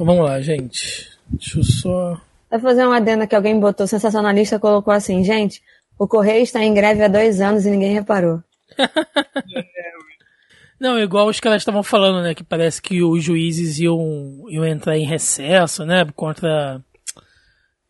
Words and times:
Então 0.00 0.06
vamos 0.06 0.24
lá, 0.24 0.40
gente. 0.40 1.10
Deixa 1.26 1.58
eu 1.58 1.62
só. 1.62 2.18
Vai 2.50 2.58
fazer 2.58 2.86
uma 2.86 2.96
adenda 2.96 3.26
que 3.26 3.36
alguém 3.36 3.60
botou, 3.60 3.86
sensacionalista 3.86 4.58
colocou 4.58 4.94
assim, 4.94 5.22
gente, 5.22 5.62
o 5.98 6.08
Correio 6.08 6.42
está 6.42 6.64
em 6.64 6.72
greve 6.72 7.04
há 7.04 7.08
dois 7.08 7.38
anos 7.38 7.66
e 7.66 7.70
ninguém 7.70 7.92
reparou. 7.92 8.42
Não, 10.80 10.98
igual 10.98 11.28
os 11.28 11.38
caras 11.38 11.60
estavam 11.60 11.82
falando, 11.82 12.22
né? 12.22 12.34
Que 12.34 12.42
parece 12.42 12.80
que 12.80 13.02
os 13.02 13.22
juízes 13.22 13.78
iam, 13.78 14.46
iam 14.48 14.64
entrar 14.64 14.96
em 14.96 15.04
recesso, 15.04 15.84
né? 15.84 16.06
Contra. 16.16 16.80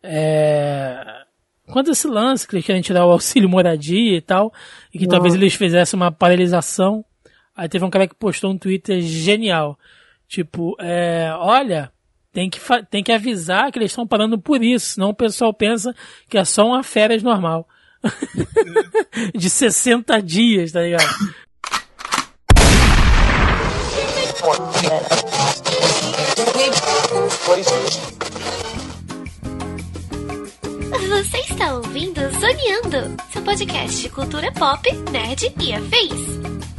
É, 0.03 1.23
contra 1.67 1.93
esse 1.93 2.09
lance, 2.09 2.45
que 2.45 2.55
eles 2.55 2.65
querem 2.65 2.81
tirar 2.81 3.05
o 3.05 3.11
auxílio 3.15 3.47
moradia 3.47 4.17
e 4.17 4.21
tal. 4.21 4.53
E 4.93 4.99
que 4.99 5.05
Não. 5.05 5.11
talvez 5.11 5.33
eles 5.33 5.53
fizessem 5.53 5.95
uma 5.95 6.11
paralisação. 6.11 7.05
Aí 7.55 7.69
teve 7.69 7.85
um 7.85 7.89
cara 7.89 8.05
que 8.05 8.15
postou 8.15 8.51
um 8.51 8.57
Twitter 8.57 8.99
genial. 8.99 9.79
Tipo, 10.27 10.75
é, 10.77 11.33
olha, 11.37 11.89
tem 12.33 12.49
que, 12.49 12.59
tem 12.89 13.03
que 13.03 13.11
avisar 13.11 13.71
que 13.71 13.79
eles 13.79 13.91
estão 13.91 14.07
parando 14.07 14.39
por 14.39 14.63
isso, 14.63 14.93
senão 14.93 15.09
o 15.09 15.15
pessoal 15.15 15.53
pensa 15.53 15.93
que 16.29 16.37
é 16.37 16.45
só 16.45 16.65
uma 16.65 16.83
férias 16.83 17.21
normal. 17.21 17.67
de 19.35 19.49
60 19.49 20.21
dias, 20.21 20.71
tá 20.71 20.81
ligado? 20.81 21.05
Você 31.09 31.37
está 31.37 31.75
ouvindo 31.75 32.21
Zoneando, 32.39 33.21
seu 33.31 33.41
podcast 33.43 34.01
de 34.01 34.09
cultura 34.09 34.51
pop, 34.53 34.91
nerd 35.11 35.53
e 35.59 35.73
afins. 35.73 36.70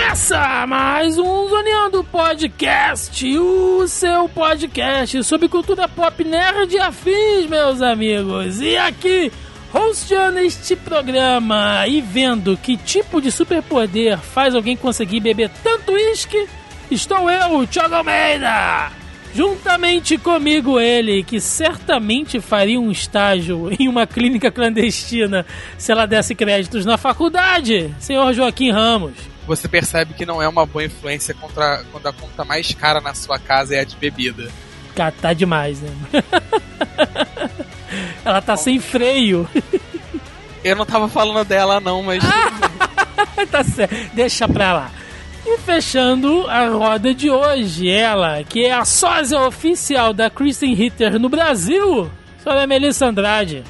Começa 0.00 0.66
mais 0.66 1.18
um 1.18 1.46
Zoneando 1.46 2.02
Podcast, 2.02 3.38
o 3.38 3.86
seu 3.86 4.30
podcast 4.30 5.22
sobre 5.22 5.46
cultura 5.46 5.86
pop 5.86 6.24
nerd 6.24 6.74
e 6.74 6.78
afins, 6.78 7.46
meus 7.46 7.82
amigos. 7.82 8.62
E 8.62 8.78
aqui, 8.78 9.30
hosteando 9.72 10.38
este 10.38 10.74
programa 10.74 11.86
e 11.86 12.00
vendo 12.00 12.56
que 12.56 12.78
tipo 12.78 13.20
de 13.20 13.30
superpoder 13.30 14.16
faz 14.18 14.54
alguém 14.54 14.74
conseguir 14.74 15.20
beber 15.20 15.50
tanto 15.62 15.92
uísque, 15.92 16.48
estou 16.90 17.30
eu, 17.30 17.66
Thiago 17.66 17.96
Almeida. 17.96 18.90
Juntamente 19.34 20.16
comigo 20.16 20.80
ele, 20.80 21.22
que 21.22 21.38
certamente 21.38 22.40
faria 22.40 22.80
um 22.80 22.90
estágio 22.90 23.68
em 23.78 23.86
uma 23.86 24.06
clínica 24.06 24.50
clandestina 24.50 25.44
se 25.76 25.92
ela 25.92 26.06
desse 26.06 26.34
créditos 26.34 26.86
na 26.86 26.96
faculdade, 26.96 27.94
senhor 28.00 28.32
Joaquim 28.32 28.70
Ramos 28.70 29.39
você 29.50 29.66
percebe 29.66 30.14
que 30.14 30.24
não 30.24 30.40
é 30.40 30.46
uma 30.46 30.64
boa 30.64 30.84
influência 30.84 31.34
contra, 31.34 31.82
quando 31.90 32.06
a 32.06 32.12
conta 32.12 32.44
mais 32.44 32.72
cara 32.72 33.00
na 33.00 33.14
sua 33.14 33.36
casa 33.36 33.74
é 33.74 33.80
a 33.80 33.84
de 33.84 33.96
bebida. 33.96 34.48
Cara, 34.94 35.10
tá 35.10 35.32
demais, 35.32 35.80
né? 35.80 35.90
Ela 38.24 38.40
tá 38.40 38.54
Bom, 38.54 38.62
sem 38.62 38.78
freio. 38.78 39.48
Eu 40.62 40.76
não 40.76 40.86
tava 40.86 41.08
falando 41.08 41.44
dela, 41.44 41.80
não, 41.80 42.00
mas. 42.00 42.22
tá 43.50 43.64
certo, 43.64 44.14
deixa 44.14 44.46
pra 44.46 44.72
lá. 44.72 44.90
E 45.44 45.58
fechando 45.58 46.46
a 46.46 46.68
roda 46.68 47.12
de 47.12 47.28
hoje, 47.28 47.90
ela, 47.90 48.44
que 48.44 48.66
é 48.66 48.72
a 48.72 48.84
sósia 48.84 49.40
oficial 49.40 50.12
da 50.12 50.30
Kristen 50.30 50.74
Ritter 50.74 51.18
no 51.18 51.28
Brasil, 51.28 52.08
senhora 52.40 52.68
Melissa 52.68 53.06
Andrade. 53.06 53.64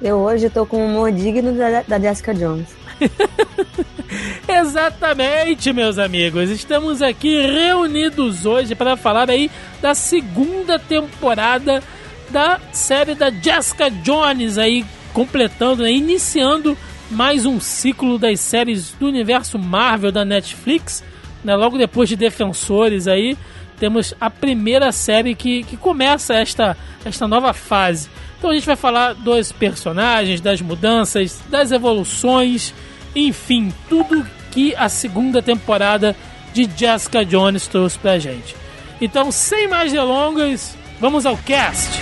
Eu 0.00 0.16
hoje 0.16 0.48
tô 0.48 0.64
com 0.64 0.78
um 0.78 0.86
humor 0.86 1.12
digno 1.12 1.52
da, 1.52 1.82
da 1.82 1.98
Jessica 1.98 2.32
Jones. 2.32 2.79
Exatamente, 4.48 5.72
meus 5.72 5.98
amigos. 5.98 6.50
Estamos 6.50 7.00
aqui 7.02 7.40
reunidos 7.42 8.44
hoje 8.44 8.74
para 8.74 8.96
falar 8.96 9.30
aí 9.30 9.50
da 9.80 9.94
segunda 9.94 10.78
temporada 10.78 11.82
da 12.30 12.60
série 12.72 13.14
da 13.14 13.30
Jessica 13.30 13.90
Jones 13.90 14.58
aí 14.58 14.84
completando, 15.12 15.82
né, 15.82 15.90
iniciando 15.90 16.76
mais 17.10 17.44
um 17.44 17.58
ciclo 17.58 18.18
das 18.18 18.38
séries 18.38 18.92
do 18.92 19.06
universo 19.06 19.58
Marvel 19.58 20.12
da 20.12 20.24
Netflix, 20.24 21.02
né, 21.42 21.56
logo 21.56 21.76
depois 21.76 22.08
de 22.08 22.14
Defensores 22.14 23.08
aí, 23.08 23.36
temos 23.80 24.14
a 24.20 24.30
primeira 24.30 24.92
série 24.92 25.34
que, 25.34 25.64
que 25.64 25.76
começa 25.76 26.34
esta, 26.34 26.76
esta 27.04 27.26
nova 27.26 27.52
fase. 27.52 28.08
Então 28.38 28.50
a 28.50 28.54
gente 28.54 28.66
vai 28.66 28.76
falar 28.76 29.14
dos 29.14 29.50
personagens, 29.50 30.40
das 30.40 30.60
mudanças, 30.60 31.42
das 31.50 31.72
evoluções, 31.72 32.72
enfim, 33.14 33.72
tudo 33.88 34.26
que 34.50 34.74
a 34.76 34.88
segunda 34.88 35.40
temporada 35.40 36.16
de 36.52 36.68
Jessica 36.76 37.24
Jones 37.24 37.66
trouxe 37.66 37.98
pra 37.98 38.18
gente. 38.18 38.56
Então, 39.00 39.30
sem 39.30 39.68
mais 39.68 39.92
delongas, 39.92 40.76
vamos 41.00 41.24
ao 41.24 41.36
cast. 41.36 42.00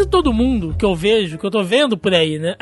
quase 0.00 0.06
todo 0.06 0.32
mundo 0.32 0.74
que 0.78 0.84
eu 0.84 0.94
vejo, 0.94 1.36
que 1.36 1.44
eu 1.44 1.50
tô 1.50 1.64
vendo 1.64 1.98
por 1.98 2.14
aí, 2.14 2.38
né? 2.38 2.54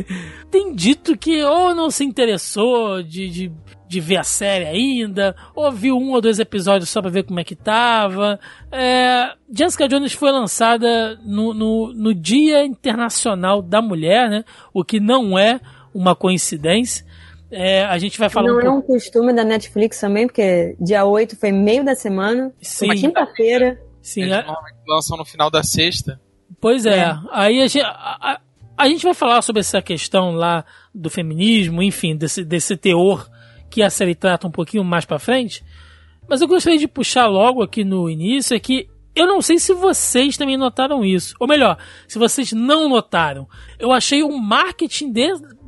tem 0.50 0.74
dito 0.74 1.16
que 1.16 1.42
ou 1.42 1.74
não 1.74 1.90
se 1.90 2.04
interessou 2.04 3.02
de, 3.02 3.30
de 3.30 3.52
de 3.94 4.00
ver 4.00 4.16
a 4.16 4.24
série 4.24 4.64
ainda, 4.64 5.36
ou 5.54 5.70
viu 5.70 5.96
um 5.96 6.12
ou 6.12 6.20
dois 6.20 6.38
episódios 6.38 6.90
só 6.90 7.00
pra 7.00 7.10
ver 7.10 7.22
como 7.22 7.38
é 7.38 7.44
que 7.44 7.54
tava. 7.54 8.38
É, 8.70 9.32
Jessica 9.52 9.88
Jones 9.88 10.12
foi 10.12 10.32
lançada 10.32 11.16
no, 11.24 11.54
no, 11.54 11.92
no 11.92 12.14
Dia 12.14 12.64
Internacional 12.64 13.62
da 13.62 13.80
Mulher, 13.80 14.28
né? 14.28 14.44
O 14.72 14.84
que 14.84 14.98
não 14.98 15.38
é 15.38 15.60
uma 15.94 16.16
coincidência. 16.16 17.06
É, 17.50 17.84
a 17.84 17.96
gente 17.98 18.18
vai 18.18 18.28
falar 18.28 18.48
Não 18.48 18.56
um 18.56 18.60
é 18.60 18.70
um 18.70 18.82
costume 18.82 19.32
da 19.32 19.44
Netflix 19.44 20.00
também, 20.00 20.26
porque 20.26 20.74
dia 20.80 21.04
8 21.04 21.36
foi 21.36 21.52
meio 21.52 21.84
da 21.84 21.94
semana, 21.94 22.52
Sim. 22.60 22.86
uma 22.86 22.94
quinta-feira. 22.96 23.80
Sim, 24.02 24.22
Eles 24.22 24.34
é... 24.34 24.44
lançam 24.88 25.16
no 25.16 25.24
final 25.24 25.50
da 25.50 25.62
sexta. 25.62 26.20
Pois 26.60 26.84
é. 26.84 26.98
é. 26.98 27.18
Aí 27.30 27.62
a 27.62 27.66
gente, 27.68 27.84
a, 27.84 28.40
a, 28.76 28.88
gente 28.88 29.04
vai 29.04 29.14
falar 29.14 29.40
sobre 29.40 29.60
essa 29.60 29.80
questão 29.80 30.32
lá 30.32 30.64
do 30.92 31.08
feminismo, 31.08 31.80
enfim, 31.80 32.16
desse, 32.16 32.44
desse 32.44 32.76
teor 32.76 33.28
que 33.74 33.82
a 33.82 33.90
série 33.90 34.14
trata 34.14 34.46
um 34.46 34.52
pouquinho 34.52 34.84
mais 34.84 35.04
para 35.04 35.18
frente. 35.18 35.64
Mas 36.28 36.40
eu 36.40 36.46
gostaria 36.46 36.78
de 36.78 36.86
puxar 36.86 37.26
logo 37.26 37.60
aqui 37.60 37.82
no 37.82 38.08
início 38.08 38.54
é 38.54 38.60
que 38.60 38.88
eu 39.16 39.26
não 39.26 39.42
sei 39.42 39.58
se 39.58 39.74
vocês 39.74 40.36
também 40.36 40.56
notaram 40.56 41.04
isso. 41.04 41.34
Ou 41.40 41.48
melhor, 41.48 41.76
se 42.06 42.16
vocês 42.16 42.52
não 42.52 42.88
notaram. 42.88 43.48
Eu 43.76 43.90
achei 43.90 44.22
o 44.22 44.38
marketing 44.38 45.12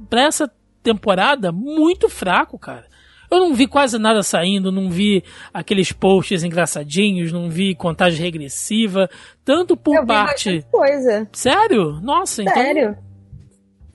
para 0.08 0.22
essa 0.22 0.48
temporada 0.84 1.50
muito 1.50 2.08
fraco, 2.08 2.56
cara. 2.56 2.86
Eu 3.28 3.40
não 3.40 3.52
vi 3.54 3.66
quase 3.66 3.98
nada 3.98 4.22
saindo, 4.22 4.70
não 4.70 4.88
vi 4.88 5.24
aqueles 5.52 5.90
posts 5.90 6.44
engraçadinhos, 6.44 7.32
não 7.32 7.50
vi 7.50 7.74
contagem 7.74 8.22
regressiva, 8.22 9.10
tanto 9.44 9.76
por 9.76 9.96
eu 9.96 10.06
parte. 10.06 10.64
coisa. 10.70 11.28
Sério? 11.32 12.00
Nossa, 12.00 12.42
então 12.42 12.54
Sério? 12.54 12.90
então. 12.90 13.05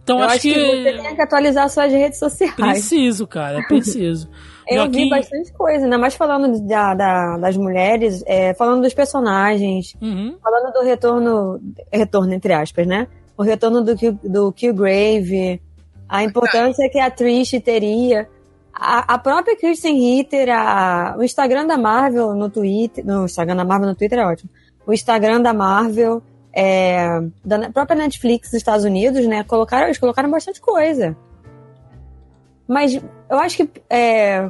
Então 0.03 0.19
eu 0.19 0.25
acho, 0.25 0.33
acho 0.33 0.41
que... 0.41 0.53
que... 0.53 0.83
você 0.83 1.01
tem 1.01 1.15
que 1.15 1.21
atualizar 1.21 1.69
suas 1.69 1.91
redes 1.91 2.19
sociais. 2.19 2.55
Preciso, 2.55 3.27
cara, 3.27 3.61
preciso. 3.67 4.29
eu 4.67 4.77
Joaquim... 4.77 5.03
vi 5.03 5.09
bastante 5.09 5.53
coisa, 5.53 5.85
ainda 5.85 5.97
mais 5.97 6.15
falando 6.15 6.59
da, 6.67 6.93
da 6.93 7.37
das 7.37 7.57
mulheres, 7.57 8.23
é, 8.25 8.53
falando 8.53 8.81
dos 8.81 8.93
personagens, 8.93 9.95
uhum. 10.01 10.35
falando 10.41 10.73
do 10.73 10.81
retorno, 10.81 11.61
retorno 11.91 12.33
entre 12.33 12.53
aspas, 12.53 12.87
né? 12.87 13.07
O 13.37 13.43
retorno 13.43 13.83
do, 13.83 13.95
do 14.23 14.51
Killgrave, 14.51 15.61
a 16.07 16.23
importância 16.23 16.89
que 16.89 16.99
a 16.99 17.09
Trish 17.09 17.59
teria. 17.63 18.27
A, 18.73 19.13
a 19.13 19.17
própria 19.17 19.55
Kristen 19.55 19.99
Ritter, 19.99 20.49
a, 20.49 21.15
o 21.17 21.23
Instagram 21.23 21.67
da 21.67 21.77
Marvel 21.77 22.33
no 22.33 22.49
Twitter, 22.49 23.05
no 23.05 23.25
Instagram 23.25 23.55
da 23.55 23.63
Marvel 23.63 23.89
no 23.89 23.95
Twitter 23.95 24.19
é 24.19 24.25
ótimo. 24.25 24.49
O 24.85 24.93
Instagram 24.93 25.41
da 25.41 25.53
Marvel 25.53 26.21
é, 26.53 27.21
da 27.43 27.69
própria 27.69 27.97
Netflix 27.97 28.49
dos 28.49 28.57
Estados 28.57 28.85
Unidos, 28.85 29.25
né? 29.25 29.43
Colocaram, 29.43 29.85
eles 29.85 29.97
colocaram 29.97 30.29
bastante 30.29 30.59
coisa. 30.59 31.15
Mas 32.67 32.95
eu 33.29 33.39
acho 33.39 33.57
que. 33.57 33.81
É... 33.89 34.49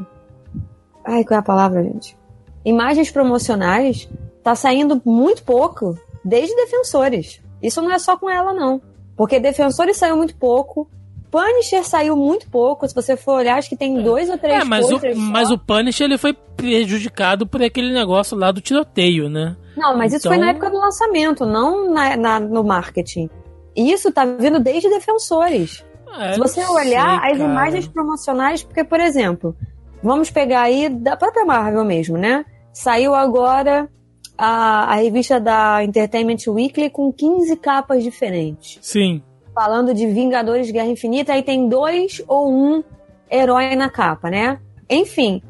Ai, 1.03 1.23
qual 1.23 1.37
é 1.37 1.39
a 1.39 1.43
palavra, 1.43 1.83
gente? 1.83 2.17
Imagens 2.63 3.09
promocionais 3.09 4.07
tá 4.43 4.55
saindo 4.55 5.01
muito 5.03 5.43
pouco 5.43 5.97
desde 6.23 6.55
Defensores. 6.55 7.41
Isso 7.61 7.81
não 7.81 7.91
é 7.91 7.99
só 7.99 8.17
com 8.17 8.29
ela, 8.29 8.53
não. 8.53 8.81
Porque 9.15 9.39
Defensores 9.39 9.97
saiu 9.97 10.17
muito 10.17 10.35
pouco, 10.35 10.87
Punisher 11.31 11.83
saiu 11.87 12.15
muito 12.15 12.47
pouco. 12.49 12.87
Se 12.87 12.93
você 12.93 13.15
for 13.15 13.37
olhar, 13.37 13.57
acho 13.57 13.69
que 13.69 13.77
tem 13.77 14.03
dois 14.03 14.29
ou 14.29 14.37
três 14.37 14.61
É, 14.61 14.65
mas, 14.65 14.89
o, 14.91 14.99
mas 15.15 15.49
o 15.49 15.57
Punisher 15.57 16.05
ele 16.05 16.17
foi 16.17 16.33
prejudicado 16.33 17.47
por 17.47 17.63
aquele 17.63 17.93
negócio 17.93 18.37
lá 18.37 18.51
do 18.51 18.59
tiroteio, 18.59 19.29
né? 19.29 19.55
Não, 19.75 19.97
mas 19.97 20.13
então... 20.13 20.17
isso 20.17 20.27
foi 20.27 20.37
na 20.37 20.51
então- 20.51 20.67
época 20.67 20.69
do 20.69 20.77
lançamento, 20.77 21.45
não 21.45 21.89
na, 21.91 22.17
na, 22.17 22.39
no 22.39 22.63
marketing. 22.63 23.29
Isso 23.75 24.11
tá 24.11 24.25
vindo 24.25 24.59
desde 24.59 24.89
Defensores. 24.89 25.83
É, 26.19 26.33
Se 26.33 26.39
você 26.39 26.63
olhar 26.65 27.21
sei, 27.21 27.31
as 27.31 27.39
imagens 27.39 27.87
promocionais, 27.87 28.63
porque, 28.63 28.83
por 28.83 28.99
exemplo, 28.99 29.55
vamos 30.03 30.29
pegar 30.29 30.63
aí 30.63 30.89
da 30.89 31.15
própria 31.15 31.45
Marvel 31.45 31.85
mesmo, 31.85 32.17
né? 32.17 32.45
Saiu 32.73 33.15
agora 33.15 33.89
a, 34.37 34.91
a 34.91 34.95
revista 34.95 35.39
da 35.39 35.83
Entertainment 35.83 36.37
Weekly 36.47 36.89
com 36.89 37.11
15 37.13 37.55
capas 37.57 38.03
diferentes. 38.03 38.77
Sim. 38.81 39.21
Falando 39.53 39.93
de 39.93 40.05
Vingadores 40.07 40.69
Guerra 40.69 40.87
Infinita, 40.87 41.33
aí 41.33 41.43
tem 41.43 41.69
dois 41.69 42.21
ou 42.27 42.51
um 42.51 42.83
herói 43.29 43.75
na 43.75 43.89
capa, 43.89 44.29
né? 44.29 44.59
Enfim, 44.89 45.41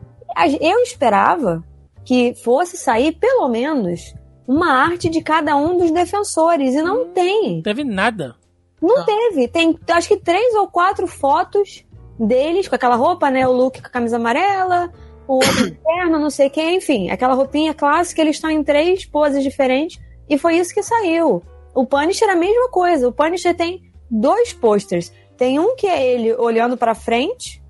eu 0.59 0.79
esperava 0.79 1.63
que 2.12 2.34
fosse 2.44 2.75
sair 2.75 3.13
pelo 3.13 3.48
menos 3.48 4.13
uma 4.46 4.74
arte 4.74 5.08
de 5.08 5.22
cada 5.22 5.56
um 5.56 5.78
dos 5.78 5.92
defensores, 5.92 6.75
e 6.75 6.81
não 6.81 7.08
tem. 7.08 7.56
Não 7.56 7.62
teve 7.62 7.86
nada. 7.86 8.36
Não, 8.81 8.98
Não. 8.98 9.06
teve. 9.06 9.48
Tem 9.48 9.80
acho 9.90 10.10
que 10.10 10.18
três 10.18 10.54
ou 10.56 10.68
quatro 10.68 11.08
fotos 11.08 11.86
deles 12.19 12.68
com 12.68 12.75
aquela 12.75 12.98
roupa, 12.98 13.31
né? 13.31 13.48
O 13.48 13.54
Luke 13.54 13.80
com 13.81 13.88
a 13.88 13.90
camisa 13.90 14.18
amarela, 14.18 14.92
o 15.25 15.36
outro 15.36 15.68
interno, 15.68 16.19
não 16.19 16.30
sei 16.30 16.48
o 16.48 16.52
que, 16.52 16.62
enfim, 16.62 17.10
aquela 17.10 17.34
roupinha 17.34 17.74
clássica, 17.74 18.19
eles 18.22 18.36
estão 18.36 18.50
em 18.50 18.62
três 18.62 19.06
poses 19.06 19.42
diferentes 19.42 19.98
e 20.30 20.38
foi 20.38 20.58
isso 20.58 20.74
que 20.74 20.84
saiu. 20.84 21.42
O 21.74 21.86
Punisher 21.86 22.28
é 22.28 22.34
a 22.34 22.36
mesma 22.36 22.68
coisa. 22.68 23.08
O 23.08 23.13
Punisher 23.13 23.56
tem 23.56 23.90
dois 24.10 24.52
posters. 24.52 25.13
Tem 25.38 25.60
um 25.60 25.78
que 25.78 25.88
é 25.88 26.06
ele 26.13 26.34
olhando 26.34 26.75
pra 26.75 26.94
frente, 26.94 27.61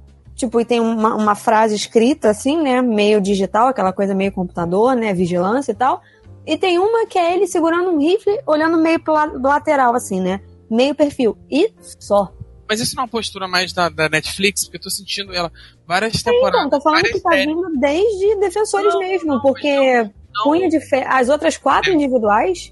tipo, 0.41 0.59
e 0.59 0.65
tem 0.65 0.79
uma, 0.79 1.15
uma 1.15 1.35
frase 1.35 1.75
escrita 1.75 2.29
assim, 2.29 2.61
né? 2.61 2.81
Meio 2.81 3.19
digital, 3.21 3.67
aquela 3.67 3.91
coisa 3.93 4.13
meio 4.13 4.31
computador, 4.31 4.95
né? 4.95 5.13
Vigilância 5.13 5.71
e 5.71 5.75
tal. 5.75 6.01
E 6.45 6.57
tem 6.57 6.77
uma 6.79 7.05
que 7.05 7.17
é 7.17 7.33
ele 7.33 7.47
segurando 7.47 7.89
um 7.91 7.99
rifle, 7.99 8.39
olhando 8.45 8.77
meio 8.77 8.99
pro 8.99 9.13
la- 9.13 9.31
lateral, 9.33 9.95
assim, 9.95 10.19
né? 10.19 10.41
Meio 10.69 10.93
perfil. 10.95 11.37
E 11.49 11.71
só. 11.99 12.31
Mas 12.67 12.79
isso 12.79 12.95
não 12.95 13.01
é 13.01 13.05
uma 13.05 13.09
postura 13.11 13.47
mais 13.47 13.73
da, 13.73 13.89
da 13.89 14.07
Netflix, 14.09 14.63
porque 14.63 14.77
eu 14.77 14.81
tô 14.81 14.89
sentindo 14.89 15.33
ela 15.33 15.51
várias 15.85 16.15
Então, 16.15 16.33
temporadas. 16.33 16.69
tô 16.69 16.81
falando 16.81 17.03
que 17.03 17.19
tá 17.19 17.31
vindo 17.31 17.69
desde 17.79 18.35
Defensores 18.39 18.93
Não, 18.93 18.99
mesmo, 18.99 19.33
não, 19.33 19.41
porque 19.41 20.03
não. 20.03 20.11
Punho 20.45 20.69
de 20.69 20.79
Ferro. 20.79 21.07
As 21.09 21.27
outras 21.29 21.57
quatro 21.57 21.91
individuais 21.91 22.71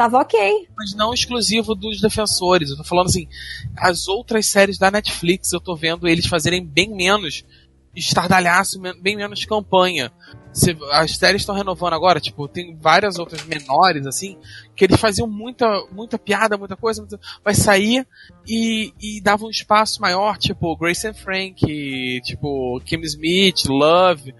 tava 0.00 0.18
ok. 0.18 0.66
mas 0.76 0.94
não 0.94 1.12
exclusivo 1.12 1.74
dos 1.74 2.00
defensores. 2.00 2.70
Eu 2.70 2.76
tô 2.78 2.84
falando 2.84 3.06
assim, 3.08 3.26
as 3.76 4.08
outras 4.08 4.46
séries 4.46 4.78
da 4.78 4.90
Netflix, 4.90 5.52
eu 5.52 5.60
tô 5.60 5.76
vendo 5.76 6.08
eles 6.08 6.26
fazerem 6.26 6.64
bem 6.64 6.88
menos 6.94 7.44
estardalhaço, 7.94 8.80
bem 9.02 9.16
menos 9.16 9.44
campanha. 9.44 10.10
Se- 10.52 10.76
as 10.92 11.16
séries 11.16 11.42
estão 11.42 11.54
renovando 11.54 11.92
agora, 11.92 12.18
tipo, 12.20 12.48
tem 12.48 12.74
várias 12.76 13.18
outras 13.18 13.44
menores, 13.44 14.06
assim, 14.06 14.38
que 14.74 14.84
eles 14.84 14.98
faziam 14.98 15.26
muita, 15.28 15.66
muita 15.92 16.18
piada, 16.18 16.56
muita 16.56 16.76
coisa, 16.76 17.02
muita- 17.02 17.20
vai 17.44 17.54
sair 17.54 18.06
e, 18.48 18.92
e 19.00 19.20
dava 19.20 19.44
um 19.44 19.50
espaço 19.50 20.00
maior, 20.00 20.38
tipo, 20.38 20.76
Grace 20.76 21.06
and 21.06 21.14
Frank, 21.14 22.20
tipo, 22.24 22.80
Kim 22.84 23.00
Smith, 23.02 23.66
Love, 23.68 24.34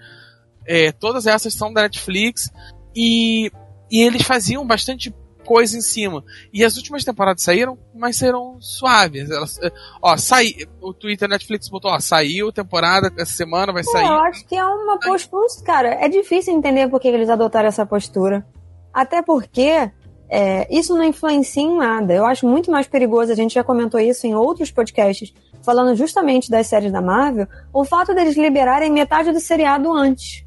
é, 0.66 0.90
todas 0.92 1.26
essas 1.26 1.52
são 1.52 1.72
da 1.72 1.82
Netflix 1.82 2.50
e, 2.94 3.50
e 3.90 4.00
eles 4.02 4.22
faziam 4.22 4.66
bastante 4.66 5.12
coisa 5.50 5.76
em 5.76 5.80
cima. 5.80 6.22
E 6.52 6.64
as 6.64 6.76
últimas 6.76 7.02
temporadas 7.02 7.42
saíram, 7.42 7.76
mas 7.92 8.14
saíram 8.14 8.56
suaves. 8.60 9.28
Elas, 9.28 9.58
é, 9.60 9.72
ó, 10.00 10.16
sai, 10.16 10.54
o 10.80 10.94
Twitter 10.94 11.28
Netflix 11.28 11.68
botou, 11.68 11.90
ó, 11.90 11.98
saiu 11.98 12.52
temporada 12.52 13.12
essa 13.18 13.32
semana, 13.32 13.72
vai 13.72 13.82
sair. 13.82 14.06
eu 14.06 14.14
acho 14.20 14.46
que 14.46 14.54
é 14.54 14.64
uma 14.64 14.96
postura. 15.00 15.48
Cara, 15.64 15.88
é 15.88 16.08
difícil 16.08 16.54
entender 16.54 16.88
por 16.88 17.00
que 17.00 17.08
eles 17.08 17.28
adotaram 17.28 17.66
essa 17.66 17.84
postura. 17.84 18.46
Até 18.94 19.22
porque 19.22 19.90
é, 20.28 20.68
isso 20.70 20.94
não 20.94 21.02
influencia 21.02 21.64
em 21.64 21.76
nada. 21.76 22.14
Eu 22.14 22.24
acho 22.26 22.46
muito 22.46 22.70
mais 22.70 22.86
perigoso, 22.86 23.32
a 23.32 23.34
gente 23.34 23.54
já 23.54 23.64
comentou 23.64 23.98
isso 23.98 24.28
em 24.28 24.36
outros 24.36 24.70
podcasts, 24.70 25.34
falando 25.64 25.96
justamente 25.96 26.48
das 26.48 26.68
séries 26.68 26.92
da 26.92 27.02
Marvel, 27.02 27.48
o 27.72 27.84
fato 27.84 28.14
deles 28.14 28.36
liberarem 28.36 28.92
metade 28.92 29.32
do 29.32 29.40
seriado 29.40 29.92
antes. 29.92 30.44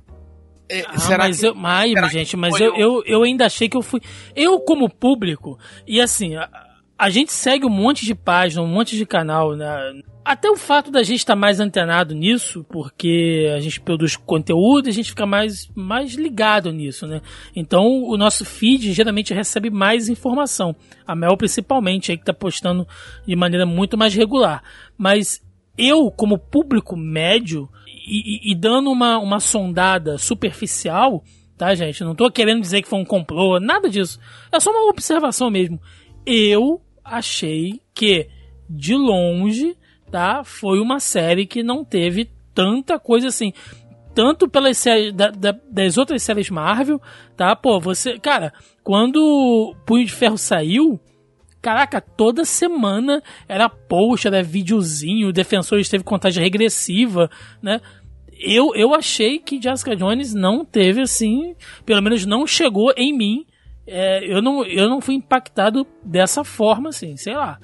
É, 0.80 0.86
Ah, 0.88 0.98
será 0.98 1.18
mas 1.26 1.40
que- 1.40 1.48
eu, 1.48 1.56
mas, 1.56 1.92
será 1.92 2.08
gente, 2.08 2.38
mas 2.38 2.60
eu, 2.60 2.76
eu, 2.76 3.04
eu 3.06 3.24
ainda 3.24 3.46
achei 3.46 3.68
que 3.70 3.78
eu 3.78 3.82
fui. 3.82 4.02
Eu, 4.36 4.60
como 4.60 4.90
público, 4.90 5.58
e 5.88 6.00
assim, 6.02 6.36
a, 6.36 6.50
a 6.98 7.10
gente 7.10 7.32
segue 7.32 7.66
um 7.66 7.70
monte 7.70 8.06
de 8.06 8.16
página, 8.16 8.62
um 8.62 8.68
monte 8.68 8.96
de 8.98 9.06
canal, 9.06 9.56
né? 9.56 9.68
Até 10.26 10.50
o 10.50 10.56
fato 10.56 10.90
da 10.90 11.04
gente 11.04 11.18
estar 11.20 11.36
mais 11.36 11.60
antenado 11.60 12.16
nisso, 12.16 12.66
porque 12.72 13.52
a 13.54 13.60
gente 13.60 13.82
produz 13.82 14.16
conteúdo 14.16 14.88
e 14.88 14.90
a 14.90 14.94
gente 14.94 15.10
fica 15.10 15.26
mais, 15.26 15.70
mais 15.76 16.14
ligado 16.14 16.72
nisso, 16.72 17.06
né? 17.06 17.22
Então 17.54 17.86
o 18.06 18.16
nosso 18.16 18.46
feed 18.46 18.94
geralmente 18.94 19.34
recebe 19.34 19.70
mais 19.70 20.08
informação. 20.08 20.74
A 21.06 21.14
Mel 21.14 21.36
principalmente, 21.36 22.10
aí 22.10 22.18
que 22.18 22.24
tá 22.24 22.34
postando 22.34 22.88
de 23.28 23.36
maneira 23.36 23.66
muito 23.66 23.98
mais 23.98 24.16
regular. 24.16 24.64
Mas 24.98 25.42
eu, 25.78 26.10
como 26.10 26.38
público 26.38 26.96
médio, 26.96 27.68
e, 28.06 28.52
e- 28.52 28.56
dando 28.56 28.92
uma, 28.92 29.18
uma 29.18 29.40
sondada 29.40 30.18
superficial, 30.18 31.24
tá, 31.58 31.74
gente? 31.76 32.04
Não 32.04 32.16
tô 32.16 32.30
querendo 32.32 32.62
dizer 32.62 32.82
que 32.82 32.88
foi 32.90 33.00
um 33.00 33.06
complô, 33.06 33.60
nada 33.60 33.90
disso. 33.90 34.20
É 34.52 34.60
só 34.60 34.72
uma 34.72 34.90
observação 34.90 35.50
mesmo. 35.50 35.80
Eu 36.26 36.82
achei 37.04 37.80
que, 37.94 38.28
de 38.70 38.96
longe, 38.96 39.76
tá, 40.12 40.44
foi 40.44 40.80
uma 40.80 41.00
série 41.00 41.46
que 41.46 41.64
não 41.64 41.84
teve 41.84 42.30
tanta 42.54 43.00
coisa 43.00 43.28
assim. 43.28 43.52
Tanto 44.16 44.48
pelas 44.48 44.78
séries 44.78 45.12
da- 45.14 45.32
da- 45.32 45.56
das 45.72 45.98
outras 45.98 46.22
séries 46.22 46.50
Marvel, 46.50 47.02
tá? 47.36 47.56
Pô, 47.56 47.80
você. 47.80 48.20
Cara, 48.20 48.54
quando 48.84 49.76
Punho 49.86 50.06
de 50.06 50.12
Ferro 50.12 50.38
saiu, 50.38 51.00
Caraca, 51.64 52.02
toda 52.02 52.44
semana 52.44 53.24
era 53.48 53.70
post, 53.70 54.28
era 54.28 54.44
videozinho, 54.44 55.30
o 55.30 55.34
Defensores 55.34 55.88
teve 55.88 56.04
contagem 56.04 56.44
regressiva, 56.44 57.32
né? 57.62 57.80
Eu, 58.38 58.76
eu 58.76 58.94
achei 58.94 59.40
que 59.40 59.62
Jessica 59.62 59.96
Jones 59.96 60.34
não 60.34 60.66
teve 60.66 61.00
assim, 61.00 61.56
pelo 61.86 62.02
menos 62.02 62.26
não 62.26 62.46
chegou 62.46 62.94
em 62.98 63.18
mim. 63.18 63.46
É, 63.88 64.30
eu, 64.30 64.42
não, 64.42 64.66
eu 64.66 64.90
não 64.90 65.00
fui 65.00 65.16
impactado 65.16 65.88
dessa 66.04 66.44
forma, 66.44 66.90
assim, 66.90 67.16
sei 67.16 67.34
lá. 67.34 67.58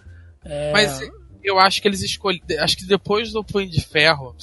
É, 0.45 0.71
Mas 0.71 1.01
eu 1.43 1.59
acho 1.59 1.81
que 1.81 1.87
eles 1.89 2.01
escolheram. 2.01 2.63
Acho 2.63 2.77
que 2.77 2.85
depois 2.85 3.33
do 3.33 3.43
Punho 3.43 3.69
de 3.69 3.81
Ferro, 3.81 4.33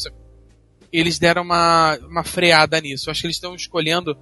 eles 0.92 1.18
deram 1.18 1.40
uma, 1.40 1.96
uma 2.02 2.24
freada 2.24 2.78
nisso. 2.78 3.08
Eu 3.08 3.12
acho 3.12 3.22
que 3.22 3.26
eles 3.26 3.36
estão 3.36 3.54
escolhendo 3.54 4.14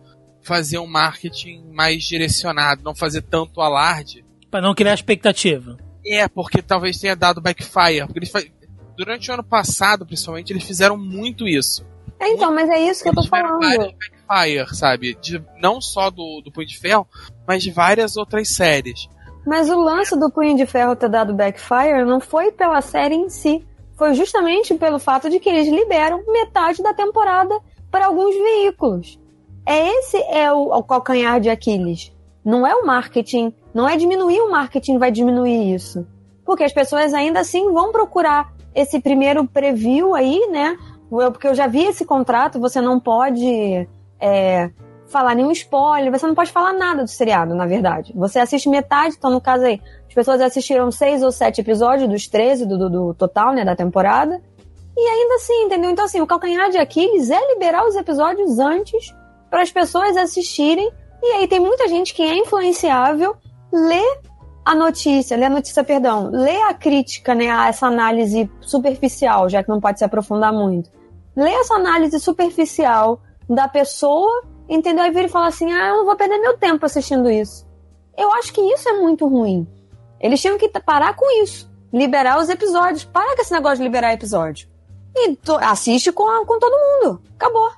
fazer 0.44 0.78
um 0.78 0.86
marketing 0.86 1.64
mais 1.72 2.04
direcionado, 2.04 2.84
não 2.84 2.94
fazer 2.94 3.22
tanto 3.22 3.60
alarde. 3.60 4.24
Pra 4.54 4.60
não 4.60 4.72
criar 4.72 4.94
expectativa. 4.94 5.76
É, 6.06 6.28
porque 6.28 6.62
talvez 6.62 6.96
tenha 7.00 7.16
dado 7.16 7.40
backfire. 7.40 8.06
Porque 8.06 8.20
eles 8.20 8.30
fa- 8.30 8.40
Durante 8.96 9.28
o 9.28 9.34
ano 9.34 9.42
passado, 9.42 10.06
principalmente, 10.06 10.52
eles 10.52 10.62
fizeram 10.62 10.96
muito 10.96 11.48
isso. 11.48 11.84
É, 12.20 12.28
então, 12.28 12.54
mas 12.54 12.70
é 12.70 12.78
isso 12.88 13.02
que 13.02 13.08
eu 13.08 13.12
tô 13.14 13.22
Eles 13.22 13.28
falando. 13.28 13.58
backfire, 14.28 14.76
sabe? 14.76 15.18
De- 15.20 15.42
não 15.60 15.80
só 15.80 16.08
do, 16.08 16.40
do 16.40 16.52
Punho 16.52 16.68
de 16.68 16.78
Ferro, 16.78 17.04
mas 17.48 17.64
de 17.64 17.72
várias 17.72 18.16
outras 18.16 18.54
séries. 18.54 19.08
Mas 19.44 19.68
o 19.68 19.74
lance 19.76 20.16
do 20.16 20.30
Punho 20.30 20.56
de 20.56 20.66
Ferro 20.66 20.94
ter 20.94 21.08
dado 21.08 21.34
backfire 21.34 22.04
não 22.06 22.20
foi 22.20 22.52
pela 22.52 22.80
série 22.80 23.16
em 23.16 23.28
si. 23.28 23.66
Foi 23.98 24.14
justamente 24.14 24.72
pelo 24.74 25.00
fato 25.00 25.28
de 25.28 25.40
que 25.40 25.48
eles 25.48 25.66
liberam 25.66 26.22
metade 26.28 26.80
da 26.80 26.94
temporada 26.94 27.58
para 27.90 28.06
alguns 28.06 28.32
veículos. 28.36 29.18
É 29.66 29.88
esse 29.98 30.16
é 30.30 30.52
o, 30.52 30.68
o 30.72 30.82
calcanhar 30.84 31.40
de 31.40 31.50
Aquiles. 31.50 32.13
Não 32.44 32.66
é 32.66 32.74
o 32.74 32.86
marketing, 32.86 33.54
não 33.72 33.88
é 33.88 33.96
diminuir 33.96 34.40
o 34.40 34.50
marketing 34.50 34.98
vai 34.98 35.10
diminuir 35.10 35.74
isso. 35.74 36.06
Porque 36.44 36.64
as 36.64 36.72
pessoas 36.72 37.14
ainda 37.14 37.40
assim 37.40 37.72
vão 37.72 37.90
procurar 37.90 38.52
esse 38.74 39.00
primeiro 39.00 39.46
preview 39.46 40.14
aí, 40.14 40.46
né? 40.50 40.76
Porque 41.08 41.46
eu 41.46 41.54
já 41.54 41.66
vi 41.66 41.84
esse 41.84 42.04
contrato, 42.04 42.60
você 42.60 42.80
não 42.80 42.98
pode 42.98 43.88
é, 44.20 44.70
falar 45.06 45.34
nenhum 45.34 45.52
spoiler, 45.52 46.10
você 46.10 46.26
não 46.26 46.34
pode 46.34 46.50
falar 46.50 46.72
nada 46.72 47.04
do 47.04 47.10
seriado, 47.10 47.54
na 47.54 47.66
verdade. 47.66 48.12
Você 48.16 48.38
assiste 48.38 48.68
metade, 48.68 49.14
então 49.16 49.30
no 49.30 49.40
caso 49.40 49.64
aí, 49.64 49.80
as 50.08 50.14
pessoas 50.14 50.40
assistiram 50.40 50.90
seis 50.90 51.22
ou 51.22 51.30
sete 51.30 51.60
episódios 51.60 52.08
dos 52.08 52.26
13 52.26 52.66
do, 52.66 52.78
do, 52.78 52.90
do 52.90 53.14
total, 53.14 53.52
né, 53.52 53.64
da 53.64 53.76
temporada. 53.76 54.40
E 54.96 55.08
ainda 55.08 55.34
assim, 55.36 55.64
entendeu? 55.64 55.90
Então 55.90 56.04
assim, 56.04 56.20
o 56.20 56.26
calcanhar 56.26 56.70
de 56.70 56.78
Aquiles 56.78 57.30
é 57.30 57.52
liberar 57.52 57.86
os 57.86 57.96
episódios 57.96 58.58
antes 58.58 59.14
para 59.50 59.62
as 59.62 59.70
pessoas 59.70 60.16
assistirem. 60.16 60.90
E 61.26 61.32
aí 61.32 61.48
tem 61.48 61.58
muita 61.58 61.88
gente 61.88 62.12
que 62.12 62.22
é 62.22 62.36
influenciável, 62.36 63.34
lê 63.72 64.02
a 64.62 64.74
notícia, 64.74 65.36
lê 65.38 65.46
a 65.46 65.50
notícia, 65.50 65.82
perdão, 65.82 66.28
lê 66.30 66.60
a 66.62 66.74
crítica, 66.74 67.34
né, 67.34 67.50
a 67.50 67.68
essa 67.68 67.86
análise 67.86 68.50
superficial, 68.60 69.48
já 69.48 69.62
que 69.62 69.70
não 69.70 69.80
pode 69.80 69.98
se 69.98 70.04
aprofundar 70.04 70.52
muito. 70.52 70.90
Lê 71.34 71.50
essa 71.50 71.74
análise 71.76 72.20
superficial 72.20 73.20
da 73.48 73.66
pessoa, 73.68 74.42
entendeu? 74.68 75.02
Aí 75.04 75.10
vira 75.10 75.26
e 75.26 75.30
fala 75.30 75.46
assim: 75.48 75.72
ah, 75.72 75.88
eu 75.88 75.96
não 75.98 76.04
vou 76.04 76.14
perder 76.16 76.38
meu 76.38 76.58
tempo 76.58 76.84
assistindo 76.84 77.30
isso. 77.30 77.66
Eu 78.16 78.30
acho 78.34 78.52
que 78.52 78.60
isso 78.60 78.86
é 78.88 78.92
muito 78.92 79.26
ruim. 79.26 79.66
Eles 80.20 80.40
tinham 80.40 80.58
que 80.58 80.68
parar 80.68 81.14
com 81.16 81.42
isso. 81.42 81.70
Liberar 81.92 82.38
os 82.38 82.48
episódios. 82.48 83.04
Para 83.04 83.34
com 83.34 83.42
esse 83.42 83.52
negócio 83.52 83.78
de 83.78 83.82
liberar 83.84 84.12
episódio. 84.12 84.68
E 85.16 85.36
assiste 85.62 86.10
com, 86.12 86.28
a- 86.28 86.44
com 86.46 86.58
todo 86.58 86.72
mundo. 86.72 87.22
Acabou. 87.34 87.70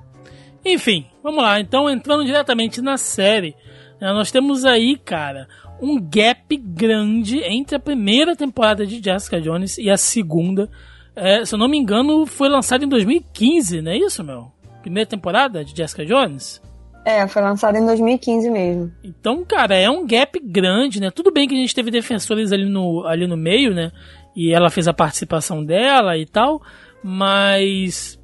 Enfim, 0.66 1.06
vamos 1.22 1.42
lá. 1.42 1.60
Então, 1.60 1.88
entrando 1.88 2.24
diretamente 2.24 2.82
na 2.82 2.96
série, 2.96 3.54
né, 4.00 4.12
nós 4.12 4.32
temos 4.32 4.64
aí, 4.64 4.96
cara, 4.96 5.46
um 5.80 6.00
gap 6.00 6.56
grande 6.56 7.38
entre 7.38 7.76
a 7.76 7.80
primeira 7.80 8.34
temporada 8.34 8.84
de 8.84 9.02
Jessica 9.02 9.40
Jones 9.40 9.78
e 9.78 9.88
a 9.88 9.96
segunda. 9.96 10.68
É, 11.14 11.44
se 11.44 11.54
eu 11.54 11.58
não 11.58 11.68
me 11.68 11.78
engano, 11.78 12.26
foi 12.26 12.48
lançado 12.48 12.84
em 12.84 12.88
2015, 12.88 13.80
não 13.80 13.92
é 13.92 13.96
isso, 13.96 14.24
meu? 14.24 14.50
Primeira 14.82 15.08
temporada 15.08 15.64
de 15.64 15.74
Jessica 15.74 16.04
Jones? 16.04 16.60
É, 17.04 17.24
foi 17.28 17.40
lançado 17.40 17.76
em 17.76 17.86
2015 17.86 18.50
mesmo. 18.50 18.92
Então, 19.04 19.44
cara, 19.44 19.76
é 19.76 19.88
um 19.88 20.04
gap 20.04 20.40
grande, 20.40 21.00
né? 21.00 21.08
Tudo 21.12 21.30
bem 21.30 21.46
que 21.46 21.54
a 21.54 21.58
gente 21.58 21.74
teve 21.74 21.88
defensores 21.88 22.50
ali 22.50 22.68
no, 22.68 23.06
ali 23.06 23.28
no 23.28 23.36
meio, 23.36 23.72
né? 23.72 23.92
E 24.34 24.52
ela 24.52 24.70
fez 24.70 24.88
a 24.88 24.92
participação 24.92 25.64
dela 25.64 26.18
e 26.18 26.26
tal, 26.26 26.60
mas 27.04 28.15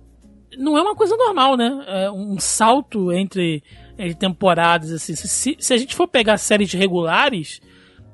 não 0.59 0.77
é 0.77 0.83
uma 0.83 0.95
coisa 0.95 1.17
normal, 1.17 1.57
né? 1.57 1.85
É 1.87 2.11
um 2.11 2.39
salto 2.39 3.13
entre, 3.13 3.63
entre 3.99 4.15
temporadas, 4.15 4.91
assim. 4.91 5.15
Se, 5.15 5.57
se 5.59 5.75
a 5.75 5.77
gente 5.77 5.95
for 5.95 6.09
pegar 6.09 6.37
séries 6.37 6.73
regulares, 6.73 7.61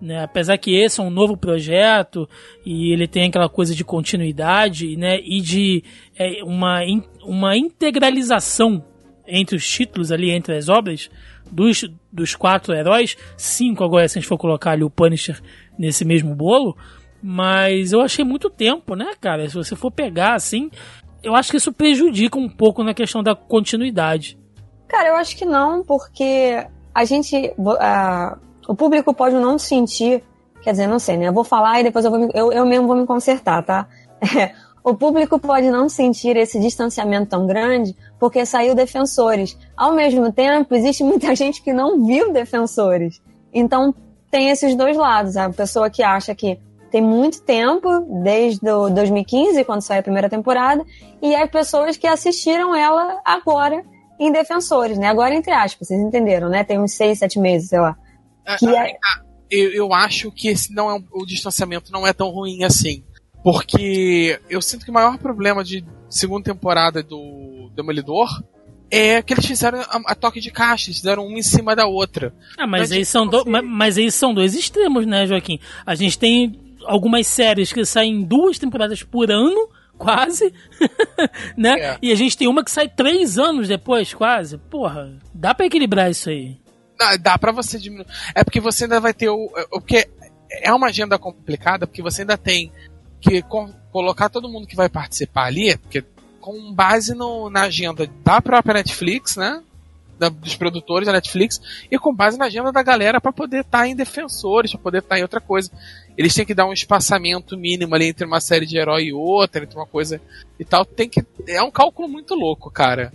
né? 0.01 0.23
Apesar 0.23 0.57
que 0.59 0.75
esse 0.75 1.01
é 1.01 1.03
um 1.03 1.11
novo 1.11 1.37
projeto 1.37 2.29
e 2.65 2.93
ele 2.93 3.09
tem 3.09 3.29
aquela 3.29 3.49
coisa 3.49 3.75
de 3.75 3.85
continuidade, 3.85 4.97
né? 4.97 5.19
E 5.21 5.41
de 5.41 5.83
é, 6.17 6.43
uma, 6.45 6.81
uma 7.23 7.57
integralização 7.57 8.85
entre 9.27 9.57
os 9.57 9.69
títulos 9.69 10.11
ali, 10.11 10.31
entre 10.31 10.57
as 10.57 10.69
obras 10.69 11.11
dos, 11.51 11.85
dos 12.13 12.35
quatro 12.35 12.75
heróis, 12.75 13.17
cinco 13.37 13.85
agora 13.85 14.09
se 14.09 14.19
a 14.19 14.21
gente 14.21 14.29
for 14.29 14.39
colocar 14.39 14.73
ali 14.73 14.85
o 14.85 14.91
Punisher 14.91 15.41
nesse 15.79 16.05
mesmo 16.05 16.35
bolo, 16.35 16.77
mas 17.23 17.93
eu 17.93 18.01
achei 18.01 18.25
muito 18.25 18.49
tempo, 18.49 18.95
né, 18.95 19.13
cara? 19.21 19.49
Se 19.49 19.55
você 19.55 19.75
for 19.75 19.91
pegar 19.91 20.35
assim, 20.35 20.71
eu 21.23 21.35
acho 21.35 21.51
que 21.51 21.57
isso 21.57 21.73
prejudica 21.73 22.39
um 22.39 22.49
pouco 22.49 22.83
na 22.83 22.95
questão 22.95 23.23
da 23.23 23.35
continuidade. 23.35 24.39
Cara, 24.87 25.09
eu 25.09 25.17
acho 25.17 25.37
que 25.37 25.45
não, 25.45 25.85
porque 25.85 26.67
a 26.95 27.05
gente. 27.05 27.55
Uh, 27.59 28.39
o 28.67 28.75
público 28.75 29.13
pode 29.13 29.37
não 29.37 29.59
sentir. 29.59 30.23
Quer 30.63 30.73
dizer, 30.73 30.87
não 30.87 30.99
sei, 30.99 31.17
né? 31.17 31.29
Eu 31.29 31.33
vou 31.33 31.45
falar 31.45 31.81
e 31.81 31.85
depois 31.85 32.05
eu, 32.05 32.11
vou 32.11 32.21
me, 32.21 32.29
eu, 32.35 32.53
eu 32.53 32.67
mesmo 32.67 32.87
vou 32.87 32.97
me 32.97 33.07
consertar, 33.07 33.63
tá? 33.63 33.87
o 34.83 34.95
público 34.95 35.39
pode 35.39 35.71
não 35.71 35.89
sentir 35.89 36.37
esse 36.37 36.59
distanciamento 36.59 37.31
tão 37.31 37.47
grande 37.47 37.95
porque 38.19 38.45
saiu 38.45 38.75
Defensores. 38.75 39.57
Ao 39.77 39.93
mesmo 39.93 40.33
tempo, 40.33 40.75
existe 40.75 41.05
muita 41.05 41.35
gente 41.37 41.63
que 41.63 41.73
não 41.73 42.05
viu 42.05 42.33
Defensores. 42.33 43.23
Então, 43.53 43.95
tem 44.31 44.51
esses 44.51 44.75
dois 44.75 44.97
lados. 44.97 45.37
A 45.37 45.49
pessoa 45.51 45.89
que 45.89 46.03
acha 46.03 46.35
que 46.35 46.59
tem 46.91 47.03
muito 47.03 47.43
tempo, 47.43 47.89
desde 48.23 48.69
o 48.71 48.89
2015, 48.91 49.65
quando 49.65 49.83
saiu 49.83 50.01
a 50.01 50.03
primeira 50.03 50.29
temporada, 50.29 50.85
e 51.23 51.35
as 51.35 51.51
pessoas 51.51 51.97
que 51.97 52.07
assistiram 52.07 52.75
ela 52.75 53.21
agora 53.25 53.85
em 54.19 54.33
Defensores, 54.33 54.99
né? 54.99 55.07
Agora, 55.07 55.35
entre 55.35 55.53
aspas, 55.53 55.89
vocês 55.89 56.01
entenderam, 56.01 56.49
né? 56.49 56.65
Tem 56.65 56.79
uns 56.79 56.93
seis, 56.93 57.19
sete 57.19 57.39
meses, 57.39 57.69
sei 57.69 57.81
lá. 57.81 57.97
É, 58.45 58.57
que 58.57 58.67
é... 58.67 58.97
eu, 59.51 59.71
eu 59.73 59.93
acho 59.93 60.33
que 60.33 60.49
esse 60.49 60.75
não 60.75 60.91
é 60.91 61.01
o 61.13 61.25
distanciamento 61.25 61.93
não 61.93 62.07
é 62.07 62.13
tão 62.13 62.31
ruim 62.31 62.65
assim. 62.65 63.05
Porque 63.43 64.41
eu 64.51 64.61
sinto 64.61 64.85
que 64.85 64.91
o 64.91 64.95
maior 64.95 65.17
problema 65.19 65.63
de 65.63 65.85
segunda 66.09 66.45
temporada 66.45 67.03
do 67.03 67.71
Demolidor 67.75 68.29
é 68.91 69.23
que 69.23 69.35
eles 69.35 69.47
fizeram 69.47 69.81
a, 69.81 70.01
a, 70.07 70.15
toque 70.15 70.41
de 70.41 70.51
caixa, 70.51 70.89
eles 70.89 70.99
fizeram 70.99 71.27
uma 71.27 71.39
em 71.39 71.43
cima 71.43 71.77
da 71.77 71.87
outra. 71.87 72.35
Ah, 72.59 72.67
mas, 72.67 72.91
aí 72.91 73.05
são 73.05 73.27
do, 73.27 73.45
mas, 73.47 73.65
mas 73.65 73.99
aí 73.99 74.11
são 74.11 74.35
dois 74.35 74.55
extremos, 74.55 75.07
né, 75.07 75.27
Joaquim? 75.27 75.61
A 75.87 75.95
gente 75.95 76.19
tem 76.19 76.59
algumas 76.89 77.27
séries 77.27 77.73
que 77.73 77.85
saem 77.85 78.23
duas 78.23 78.59
temporadas 78.59 79.03
por 79.03 79.31
ano, 79.31 79.69
quase, 79.97 80.53
né? 81.57 81.79
É. 81.79 81.99
E 82.01 82.13
a 82.13 82.15
gente 82.15 82.37
tem 82.37 82.49
uma 82.49 82.65
que 82.65 82.71
sai 82.71 82.89
três 82.89 83.39
anos 83.39 83.69
depois, 83.69 84.15
quase. 84.15 84.57
Porra, 84.57 85.13
dá 85.35 85.55
para 85.55 85.67
equilibrar 85.67 86.11
isso 86.11 86.31
aí. 86.31 86.57
Dá, 86.99 87.17
dá 87.17 87.39
para 87.39 87.53
você 87.53 87.79
diminuir. 87.79 88.07
É 88.35 88.43
porque 88.43 88.61
você 88.61 88.85
ainda 88.85 89.01
vai 89.01 89.13
ter 89.13 89.29
o. 89.29 89.51
O 89.71 89.81
que 89.81 90.09
é 90.51 90.73
uma 90.73 90.87
agenda 90.89 91.19
complicada, 91.19 91.87
porque 91.87 92.03
você 92.03 92.23
ainda 92.23 92.39
tem 92.39 92.73
que 93.21 93.43
colocar 93.93 94.29
todo 94.29 94.49
mundo 94.49 94.67
que 94.67 94.77
vai 94.77 94.89
participar 94.89 95.47
ali, 95.47 95.77
porque 95.77 96.05
com 96.41 96.73
base 96.73 97.15
no, 97.15 97.51
na 97.51 97.63
agenda 97.63 98.09
da 98.25 98.41
própria 98.41 98.75
Netflix, 98.75 99.37
né? 99.37 99.63
Da, 100.19 100.29
dos 100.29 100.57
produtores 100.57 101.07
da 101.07 101.13
Netflix 101.13 101.61
e 101.89 101.97
com 101.97 102.13
base 102.13 102.37
na 102.37 102.47
agenda 102.47 102.73
da 102.73 102.83
galera 102.83 103.21
para 103.21 103.33
poder 103.33 103.61
estar 103.61 103.81
tá 103.81 103.87
em 103.87 103.95
defensores, 103.95 104.73
para 104.73 104.81
poder 104.81 104.99
estar 104.99 105.15
tá 105.15 105.19
em 105.21 105.23
outra 105.23 105.41
coisa 105.41 105.71
eles 106.19 106.35
têm 106.35 106.45
que 106.45 106.53
dar 106.53 106.67
um 106.67 106.73
espaçamento 106.73 107.57
mínimo 107.57 107.95
ali 107.95 108.09
entre 108.09 108.27
uma 108.27 108.41
série 108.41 108.67
de 108.67 108.77
herói 108.77 109.05
e 109.05 109.13
outra, 109.13 109.63
entre 109.63 109.77
uma 109.77 109.87
coisa 109.87 110.21
e 110.59 110.65
tal. 110.65 110.85
Tem 110.85 111.09
que. 111.09 111.25
É 111.47 111.63
um 111.63 111.71
cálculo 111.71 112.09
muito 112.09 112.35
louco, 112.35 112.73
cara. 112.73 113.13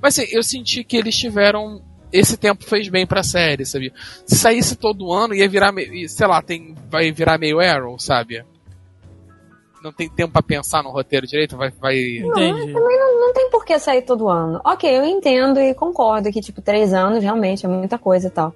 Mas 0.00 0.18
assim, 0.18 0.34
eu 0.34 0.42
senti 0.42 0.82
que 0.82 0.96
eles 0.96 1.14
tiveram. 1.14 1.82
Esse 2.10 2.38
tempo 2.38 2.64
fez 2.64 2.88
bem 2.88 3.06
pra 3.06 3.22
série, 3.22 3.66
sabia? 3.66 3.92
Se 4.24 4.36
saísse 4.36 4.74
todo 4.74 5.12
ano, 5.12 5.34
ia 5.34 5.46
virar. 5.46 5.70
Sei 6.08 6.26
lá, 6.26 6.40
tem, 6.40 6.74
vai 6.88 7.12
virar 7.12 7.36
meio 7.36 7.60
Arrow, 7.60 7.98
sabe? 7.98 8.42
Não 9.82 9.92
tem 9.92 10.08
tempo 10.08 10.32
pra 10.32 10.42
pensar 10.42 10.82
no 10.82 10.90
roteiro 10.90 11.26
direito, 11.26 11.58
vai. 11.58 11.70
vai... 11.70 12.20
Não, 12.22 12.32
também 12.32 12.72
não, 12.72 13.20
não 13.20 13.32
tem 13.34 13.50
por 13.50 13.66
que 13.66 13.78
sair 13.78 14.00
todo 14.00 14.30
ano. 14.30 14.62
Ok, 14.64 14.88
eu 14.88 15.04
entendo 15.04 15.60
e 15.60 15.74
concordo 15.74 16.32
que, 16.32 16.40
tipo, 16.40 16.62
três 16.62 16.94
anos 16.94 17.22
realmente 17.22 17.66
é 17.66 17.68
muita 17.68 17.98
coisa 17.98 18.28
e 18.28 18.30
tal. 18.30 18.54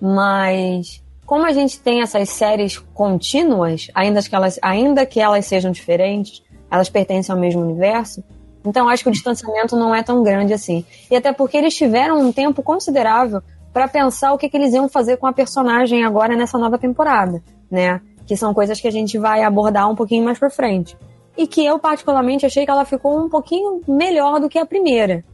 Mas 0.00 1.00
como 1.26 1.44
a 1.44 1.52
gente 1.52 1.80
tem 1.80 2.00
essas 2.00 2.30
séries 2.30 2.78
contínuas, 2.94 3.88
ainda 3.92 4.22
que 4.22 4.34
elas, 4.34 4.58
ainda 4.62 5.04
que 5.04 5.20
elas 5.20 5.44
sejam 5.44 5.72
diferentes, 5.72 6.42
elas 6.70 6.88
pertencem 6.88 7.34
ao 7.34 7.40
mesmo 7.40 7.62
universo, 7.62 8.22
então 8.64 8.88
acho 8.88 9.02
que 9.02 9.08
o 9.08 9.12
distanciamento 9.12 9.76
não 9.76 9.94
é 9.94 10.02
tão 10.02 10.22
grande 10.22 10.52
assim. 10.52 10.84
E 11.10 11.16
até 11.16 11.32
porque 11.32 11.56
eles 11.56 11.74
tiveram 11.74 12.20
um 12.20 12.32
tempo 12.32 12.62
considerável 12.62 13.40
para 13.72 13.86
pensar 13.86 14.32
o 14.32 14.38
que, 14.38 14.48
que 14.48 14.56
eles 14.56 14.72
iam 14.72 14.88
fazer 14.88 15.18
com 15.18 15.26
a 15.26 15.32
personagem 15.32 16.04
agora 16.04 16.34
nessa 16.34 16.58
nova 16.58 16.78
temporada, 16.78 17.42
né? 17.70 18.00
Que 18.26 18.36
são 18.36 18.54
coisas 18.54 18.80
que 18.80 18.88
a 18.88 18.90
gente 18.90 19.18
vai 19.18 19.42
abordar 19.42 19.88
um 19.88 19.94
pouquinho 19.94 20.24
mais 20.24 20.38
pra 20.38 20.50
frente. 20.50 20.96
E 21.36 21.46
que 21.46 21.64
eu, 21.64 21.78
particularmente, 21.78 22.46
achei 22.46 22.64
que 22.64 22.70
ela 22.70 22.84
ficou 22.84 23.20
um 23.20 23.28
pouquinho 23.28 23.82
melhor 23.86 24.40
do 24.40 24.48
que 24.48 24.58
a 24.58 24.66
primeira, 24.66 25.24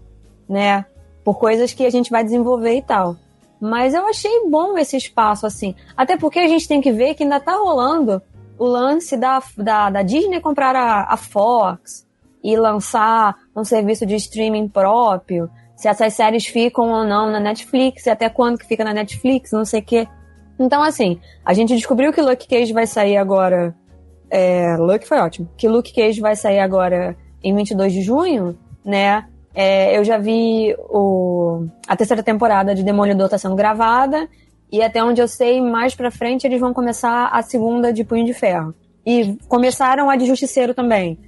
né? 0.49 0.85
Por 1.25 1.39
coisas 1.39 1.73
que 1.73 1.87
a 1.87 1.91
gente 1.91 2.11
vai 2.11 2.25
desenvolver 2.25 2.77
e 2.77 2.83
tal. 2.83 3.17
Mas 3.63 3.95
eu 3.95 4.05
achei 4.09 4.49
bom 4.51 4.77
esse 4.77 4.97
espaço, 4.97 5.47
assim. 5.47 5.77
Até 5.97 6.17
porque 6.17 6.41
a 6.41 6.49
gente 6.49 6.67
tem 6.67 6.81
que 6.81 6.91
ver 6.91 7.15
que 7.15 7.23
ainda 7.23 7.39
tá 7.39 7.53
rolando 7.53 8.21
o 8.59 8.65
lance 8.65 9.17
da, 9.17 9.41
da, 9.57 9.89
da 9.89 10.03
Disney 10.03 10.41
comprar 10.41 10.75
a, 10.75 11.05
a 11.05 11.17
Fox 11.17 12.05
e 12.43 12.57
lançar 12.57 13.37
um 13.55 13.63
serviço 13.63 14.05
de 14.05 14.17
streaming 14.17 14.69
próprio. 14.69 15.49
Se 15.77 15.87
essas 15.87 16.13
séries 16.13 16.45
ficam 16.45 16.91
ou 16.91 17.05
não 17.05 17.31
na 17.31 17.39
Netflix, 17.39 18.07
e 18.07 18.11
até 18.11 18.29
quando 18.29 18.59
que 18.59 18.67
fica 18.67 18.83
na 18.83 18.93
Netflix, 18.93 19.53
não 19.53 19.65
sei 19.65 19.79
o 19.79 19.85
quê. 19.85 20.09
Então, 20.59 20.83
assim, 20.83 21.21
a 21.45 21.55
gente 21.55 21.73
descobriu 21.77 22.13
que 22.13 22.21
Luke 22.21 22.49
Cage 22.49 22.73
vai 22.73 22.89
sair 22.89 23.17
agora. 23.17 23.73
É, 24.29 24.77
Luke 24.77 25.07
foi 25.07 25.19
ótimo. 25.19 25.49
Que 25.57 25.69
Luke 25.69 25.95
Cage 25.95 26.21
vai 26.21 26.35
sair 26.35 26.59
agora 26.59 27.17
em 27.45 27.55
22 27.55 27.93
de 27.93 28.03
junho, 28.03 28.59
né? 28.85 29.25
É, 29.55 29.97
eu 29.97 30.05
já 30.05 30.19
vi 30.19 30.75
o, 30.79 31.67
a 31.87 31.97
terceira 31.97 32.23
temporada 32.23 32.75
de 32.75 32.83
Demolidor 32.83 33.29
tá 33.29 33.39
sendo 33.39 33.57
gravada. 33.57 34.29
E 34.71 34.83
até 34.83 35.05
onde 35.05 35.21
eu 35.21 35.29
sei, 35.29 35.61
mais 35.61 35.95
pra 35.95 36.11
frente 36.11 36.47
eles 36.47 36.59
vão 36.59 36.73
começar 36.73 37.29
a 37.29 37.43
segunda 37.43 37.93
de 37.93 38.05
Punho 38.05 38.25
de 38.25 38.33
Ferro. 38.33 38.75
E 39.05 39.37
começaram 39.47 40.09
a 40.09 40.17
de 40.17 40.25
Justiceiro 40.25 40.73
também, 40.73 41.19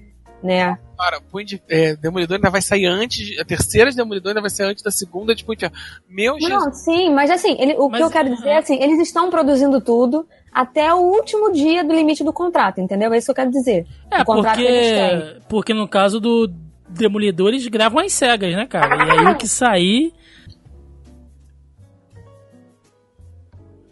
né? 0.43 0.79
Cara, 0.97 1.21
Punho 1.21 1.45
de, 1.45 1.63
é, 1.69 1.95
Demolidor 1.97 2.37
ainda 2.37 2.49
vai 2.49 2.63
sair 2.63 2.87
antes, 2.87 3.39
a 3.39 3.45
terceira 3.45 3.91
de 3.91 3.97
Demolidor 3.97 4.31
ainda 4.31 4.41
vai 4.41 4.49
sair 4.49 4.69
antes 4.69 4.83
da 4.83 4.91
segunda 4.91 5.35
de 5.35 5.45
Punho 5.45 5.59
de 5.59 5.67
Ferro. 5.67 5.75
Meu 6.09 6.39
Não, 6.39 6.61
Jesus. 6.61 6.85
sim, 6.85 7.13
mas 7.13 7.31
assim, 7.31 7.55
ele, 7.59 7.75
o 7.75 7.91
mas, 7.91 7.99
que 7.99 8.07
eu 8.07 8.11
quero 8.11 8.35
dizer 8.35 8.49
é 8.49 8.59
assim, 8.59 8.83
eles 8.83 8.99
estão 9.01 9.29
produzindo 9.29 9.79
tudo 9.81 10.27
até 10.51 10.95
o 10.95 10.99
último 10.99 11.53
dia 11.53 11.85
do 11.85 11.93
limite 11.93 12.25
do 12.25 12.33
contrato, 12.33 12.81
entendeu? 12.81 13.13
É 13.13 13.19
isso 13.19 13.27
que 13.27 13.33
eu 13.33 13.35
quero 13.35 13.51
dizer. 13.51 13.87
É, 14.11 14.23
o 14.23 14.25
contrato 14.25 14.57
porque, 14.57 15.41
porque 15.49 15.75
no 15.75 15.89
caso 15.89 16.19
do 16.19 16.51
demolidores 16.89 17.67
gravam 17.67 18.01
as 18.01 18.13
cegas, 18.13 18.55
né, 18.55 18.67
cara? 18.67 18.97
E 18.97 19.11
aí 19.11 19.27
o 19.27 19.37
que 19.37 19.49
sair. 19.49 20.13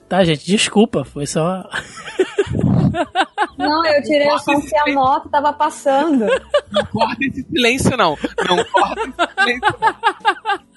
Tá, 0.08 0.22
gente, 0.25 0.44
desculpa, 0.44 1.04
foi 1.04 1.26
só. 1.26 1.68
Não, 3.56 3.87
eu 3.87 4.02
tirei 4.02 4.28
o 4.28 4.38
som 4.38 4.61
que 4.61 4.76
a 4.76 4.92
moto 4.92 5.28
tava 5.28 5.52
passando. 5.52 6.26
Não 6.70 6.84
corta 6.87 7.25
esse 7.25 7.42
silêncio, 7.44 7.96
não. 7.96 8.18
Não 8.49 8.64
corta 8.64 9.00
esse 9.00 9.34
silêncio, 9.38 9.78
não. 9.80 10.72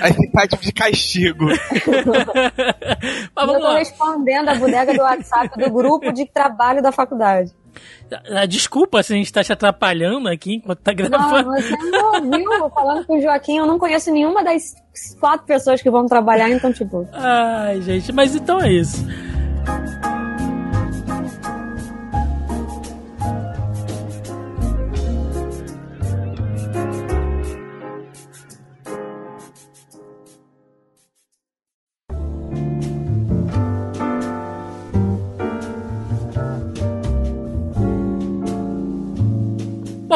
Aí 0.00 0.12
tá 0.30 0.56
de 0.56 0.72
castigo. 0.72 1.46
Mas 3.34 3.48
eu 3.48 3.54
tô 3.54 3.58
lá. 3.58 3.78
respondendo 3.78 4.48
a 4.48 4.54
bodega 4.54 4.94
do 4.94 5.02
WhatsApp 5.02 5.58
do 5.58 5.70
grupo 5.70 6.12
de 6.12 6.26
trabalho 6.26 6.82
da 6.82 6.92
faculdade. 6.92 7.52
Ah, 8.30 8.46
desculpa 8.46 9.02
se 9.02 9.12
a 9.12 9.16
gente 9.16 9.32
tá 9.32 9.42
te 9.42 9.52
atrapalhando 9.52 10.28
aqui 10.28 10.54
enquanto 10.54 10.78
tá 10.80 10.92
gravando. 10.92 11.50
Não, 11.50 11.60
você 11.60 11.76
não 11.90 12.14
ouviu 12.14 12.70
falando 12.70 13.04
com 13.06 13.18
o 13.18 13.20
Joaquim, 13.20 13.58
eu 13.58 13.66
não 13.66 13.78
conheço 13.78 14.12
nenhuma 14.12 14.42
das 14.44 14.74
quatro 15.18 15.46
pessoas 15.46 15.82
que 15.82 15.90
vão 15.90 16.06
trabalhar, 16.06 16.50
então, 16.50 16.72
tipo. 16.72 17.08
Ai, 17.12 17.80
gente, 17.82 18.12
mas 18.12 18.34
então 18.34 18.60
é 18.60 18.72
isso. 18.72 19.04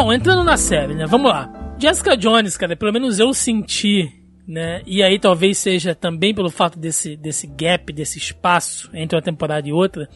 Bom, 0.00 0.12
entrando 0.12 0.45
na 0.45 0.57
série, 0.57 0.95
né? 0.95 1.07
Vamos 1.07 1.28
lá. 1.28 1.52
Jessica 1.76 2.17
Jones, 2.17 2.57
cara, 2.57 2.76
pelo 2.76 2.93
menos 2.93 3.19
eu 3.19 3.35
senti, 3.35 4.09
né? 4.47 4.81
E 4.87 5.02
aí 5.02 5.19
talvez 5.19 5.59
seja 5.59 5.93
também 5.93 6.33
pelo 6.33 6.50
fato 6.50 6.78
desse, 6.78 7.17
desse 7.17 7.49
gap, 7.49 7.93
desse 7.93 8.17
espaço 8.17 8.88
entre 8.95 9.17
uma 9.17 9.23
temporada 9.23 9.69
e 9.69 9.73
outra, 9.73 10.09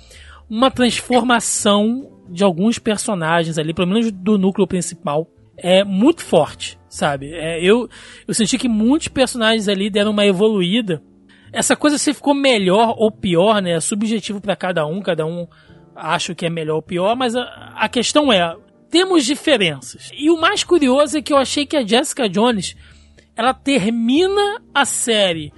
uma 0.48 0.70
transformação 0.70 2.12
de 2.30 2.44
alguns 2.44 2.78
personagens 2.78 3.58
ali, 3.58 3.74
pelo 3.74 3.88
menos 3.88 4.12
do 4.12 4.38
núcleo 4.38 4.68
principal, 4.68 5.26
é 5.56 5.82
muito 5.82 6.22
forte, 6.22 6.78
sabe? 6.88 7.34
É, 7.34 7.60
eu, 7.60 7.88
eu 8.28 8.34
senti 8.34 8.56
que 8.58 8.68
muitos 8.68 9.08
personagens 9.08 9.66
ali 9.66 9.90
deram 9.90 10.12
uma 10.12 10.24
evoluída. 10.24 11.02
Essa 11.52 11.74
coisa 11.74 11.98
se 11.98 12.14
ficou 12.14 12.34
melhor 12.34 12.94
ou 12.98 13.10
pior, 13.10 13.60
né? 13.60 13.72
É 13.72 13.80
subjetivo 13.80 14.40
para 14.40 14.54
cada 14.54 14.86
um, 14.86 15.02
cada 15.02 15.26
um 15.26 15.48
acha 15.96 16.36
que 16.36 16.46
é 16.46 16.50
melhor 16.50 16.76
ou 16.76 16.82
pior, 16.82 17.16
mas 17.16 17.34
a, 17.34 17.42
a 17.74 17.88
questão 17.88 18.32
é, 18.32 18.56
temos 18.92 19.24
diferenças. 19.24 20.10
E 20.12 20.30
o 20.30 20.38
mais 20.38 20.62
curioso 20.62 21.16
é 21.16 21.22
que 21.22 21.32
eu 21.32 21.38
achei 21.38 21.64
que 21.64 21.78
a 21.78 21.84
Jessica 21.84 22.28
Jones, 22.28 22.76
ela 23.34 23.54
termina 23.54 24.60
a 24.74 24.84
série 24.84 25.50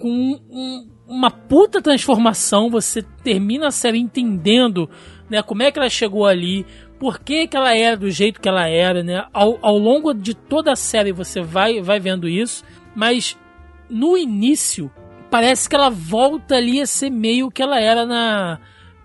com 0.00 0.10
um, 0.50 0.90
uma 1.06 1.30
puta 1.30 1.80
transformação, 1.80 2.68
você 2.68 3.00
termina 3.22 3.68
a 3.68 3.70
série 3.70 4.00
entendendo 4.00 4.90
né, 5.30 5.40
como 5.44 5.62
é 5.62 5.70
que 5.70 5.78
ela 5.78 5.88
chegou 5.88 6.26
ali, 6.26 6.66
por 6.98 7.20
que, 7.20 7.46
que 7.46 7.56
ela 7.56 7.72
era 7.72 7.96
do 7.96 8.10
jeito 8.10 8.40
que 8.40 8.48
ela 8.48 8.68
era, 8.68 9.00
né? 9.00 9.26
Ao, 9.32 9.60
ao 9.62 9.78
longo 9.78 10.12
de 10.12 10.34
toda 10.34 10.72
a 10.72 10.76
série 10.76 11.12
você 11.12 11.40
vai, 11.40 11.80
vai 11.80 12.00
vendo 12.00 12.28
isso, 12.28 12.64
mas 12.96 13.38
no 13.88 14.16
início 14.18 14.90
parece 15.30 15.68
que 15.68 15.76
ela 15.76 15.88
volta 15.88 16.56
ali 16.56 16.80
a 16.80 16.86
ser 16.86 17.10
meio 17.10 17.48
que 17.48 17.62
ela 17.62 17.80
era 17.80 18.04
na 18.04 18.58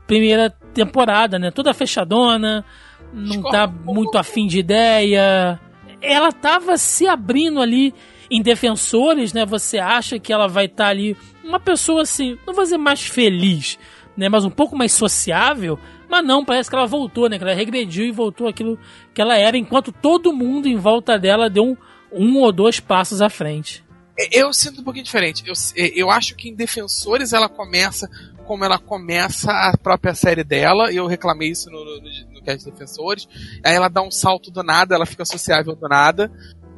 primeira 0.08 0.50
temporada, 0.74 1.38
né? 1.38 1.52
Toda 1.52 1.76
fechadona, 1.76 2.66
não 3.14 3.42
tá 3.44 3.68
muito 3.68 4.18
afim 4.18 4.48
de 4.48 4.60
ideia. 4.60 5.60
Ela 6.02 6.32
tava 6.32 6.78
se 6.78 7.08
abrindo 7.08 7.62
ali 7.62 7.94
em 8.30 8.42
defensores, 8.42 9.34
né? 9.34 9.46
Você 9.46 9.80
acha 9.80 10.20
que 10.20 10.32
ela 10.32 10.48
vai 10.48 10.66
estar 10.66 10.86
tá 10.86 10.90
ali 10.90 11.16
uma 11.44 11.60
pessoa 11.60 12.02
assim, 12.02 12.38
não 12.46 12.54
vou 12.54 12.64
dizer 12.64 12.78
mais 12.78 13.06
feliz, 13.06 13.80
né? 14.16 14.30
Mas 14.30 14.46
um 14.46 14.50
pouco 14.50 14.78
mais 14.78 14.92
sociável. 14.92 15.80
Mas 16.10 16.26
não, 16.26 16.46
parece 16.46 16.70
que 16.70 16.76
ela 16.76 16.86
voltou, 16.86 17.30
né? 17.30 17.38
Que 17.38 17.44
ela 17.44 17.54
regrediu 17.54 18.06
e 18.06 18.12
voltou 18.12 18.48
aquilo 18.48 18.80
que 19.14 19.22
ela 19.22 19.38
era, 19.38 19.58
enquanto 19.58 19.92
todo 19.92 20.34
mundo 20.34 20.68
em 20.68 20.78
volta 20.78 21.18
dela 21.18 21.50
deu 21.50 21.66
um, 21.66 21.78
um 22.12 22.38
ou 22.40 22.52
dois 22.52 22.80
passos 22.80 23.22
à 23.22 23.30
frente. 23.30 23.84
Eu 24.32 24.52
sinto 24.52 24.82
um 24.82 24.84
pouquinho 24.84 25.06
diferente. 25.06 25.44
Eu, 25.46 25.54
eu 25.96 26.10
acho 26.10 26.36
que 26.36 26.50
em 26.50 26.56
Defensores 26.56 27.34
ela 27.34 27.48
começa 27.48 28.10
como 28.48 28.64
ela 28.64 28.80
começa 28.80 29.52
a 29.52 29.78
própria 29.78 30.16
série 30.16 30.44
dela. 30.44 30.92
Eu 30.92 31.06
reclamei 31.06 31.50
isso 31.50 31.70
no, 31.70 31.84
no, 31.84 32.34
no 32.34 32.42
cast 32.42 32.70
Defensores. 32.70 33.28
Aí 33.64 33.76
ela 33.76 33.90
dá 33.90 34.02
um 34.02 34.10
salto 34.10 34.50
do 34.50 34.64
nada, 34.64 34.96
ela 34.96 35.06
fica 35.06 35.26
sociável 35.26 35.76
do 35.76 35.88
nada. 35.88 36.32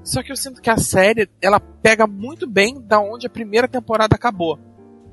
Só 0.03 0.23
que 0.23 0.31
eu 0.31 0.35
sinto 0.35 0.61
que 0.61 0.69
a 0.69 0.77
série 0.77 1.29
ela 1.41 1.59
pega 1.59 2.07
muito 2.07 2.47
bem 2.47 2.81
da 2.81 2.99
onde 2.99 3.27
a 3.27 3.29
primeira 3.29 3.67
temporada 3.67 4.15
acabou. 4.15 4.59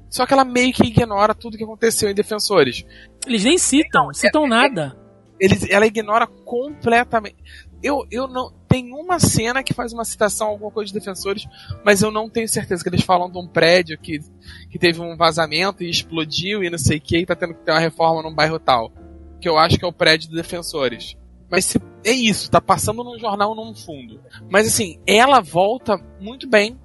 Só 0.08 0.24
que 0.24 0.32
ela 0.32 0.44
meio 0.44 0.72
que 0.72 0.86
ignora 0.86 1.34
tudo 1.34 1.58
que 1.58 1.64
aconteceu 1.64 2.08
em 2.08 2.14
Defensores. 2.14 2.84
Eles 3.26 3.44
nem 3.44 3.58
citam, 3.58 4.12
citam 4.14 4.46
é, 4.46 4.48
nada. 4.48 4.96
Eles, 5.38 5.68
ela 5.68 5.86
ignora 5.86 6.26
completamente. 6.26 7.36
Eu, 7.82 8.06
eu 8.10 8.26
não. 8.26 8.52
Tem 8.76 8.92
uma 8.92 9.18
cena 9.18 9.62
que 9.62 9.72
faz 9.72 9.94
uma 9.94 10.04
citação 10.04 10.48
a 10.48 10.50
alguma 10.50 10.70
coisa 10.70 10.92
de 10.92 10.98
defensores, 10.98 11.46
mas 11.82 12.02
eu 12.02 12.10
não 12.10 12.28
tenho 12.28 12.46
certeza 12.46 12.82
que 12.82 12.90
eles 12.90 13.02
falam 13.02 13.30
de 13.30 13.38
um 13.38 13.48
prédio 13.48 13.96
que, 13.96 14.20
que 14.68 14.78
teve 14.78 15.00
um 15.00 15.16
vazamento 15.16 15.82
e 15.82 15.88
explodiu 15.88 16.62
e 16.62 16.68
não 16.68 16.76
sei 16.76 16.98
o 16.98 17.00
que, 17.00 17.16
e 17.16 17.24
tá 17.24 17.34
tendo 17.34 17.54
que 17.54 17.64
ter 17.64 17.70
uma 17.70 17.80
reforma 17.80 18.22
num 18.22 18.34
bairro 18.34 18.58
tal. 18.58 18.92
Que 19.40 19.48
eu 19.48 19.56
acho 19.56 19.78
que 19.78 19.84
é 19.86 19.88
o 19.88 19.92
prédio 19.94 20.28
de 20.28 20.36
defensores. 20.36 21.16
Mas 21.50 21.64
se, 21.64 21.80
é 22.04 22.12
isso, 22.12 22.50
tá 22.50 22.60
passando 22.60 23.02
num 23.02 23.18
jornal 23.18 23.54
num 23.54 23.74
fundo. 23.74 24.20
Mas 24.50 24.66
assim, 24.66 25.00
ela 25.06 25.40
volta 25.40 25.96
muito 26.20 26.46
bem 26.46 26.78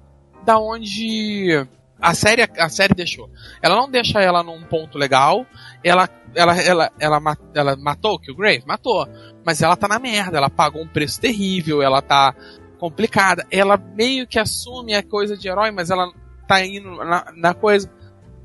da 0.46 0.58
onde 0.58 1.66
a 2.02 2.14
série, 2.14 2.42
a 2.58 2.68
série 2.68 2.94
deixou. 2.94 3.30
Ela 3.62 3.76
não 3.76 3.88
deixa 3.88 4.20
ela 4.20 4.42
num 4.42 4.60
ponto 4.64 4.98
legal. 4.98 5.46
Ela, 5.84 6.08
ela, 6.34 6.60
ela, 6.60 6.92
ela, 6.98 7.38
ela 7.54 7.76
matou 7.76 8.14
o 8.14 8.18
Killgrave? 8.18 8.64
Matou. 8.66 9.06
Mas 9.46 9.62
ela 9.62 9.76
tá 9.76 9.86
na 9.86 10.00
merda. 10.00 10.36
Ela 10.36 10.50
pagou 10.50 10.82
um 10.82 10.88
preço 10.88 11.20
terrível. 11.20 11.80
Ela 11.80 12.02
tá 12.02 12.34
complicada. 12.76 13.46
Ela 13.52 13.76
meio 13.76 14.26
que 14.26 14.40
assume 14.40 14.94
a 14.94 15.02
coisa 15.04 15.36
de 15.36 15.46
herói, 15.46 15.70
mas 15.70 15.90
ela 15.90 16.12
tá 16.48 16.66
indo 16.66 16.90
na, 16.96 17.32
na 17.36 17.54
coisa. 17.54 17.88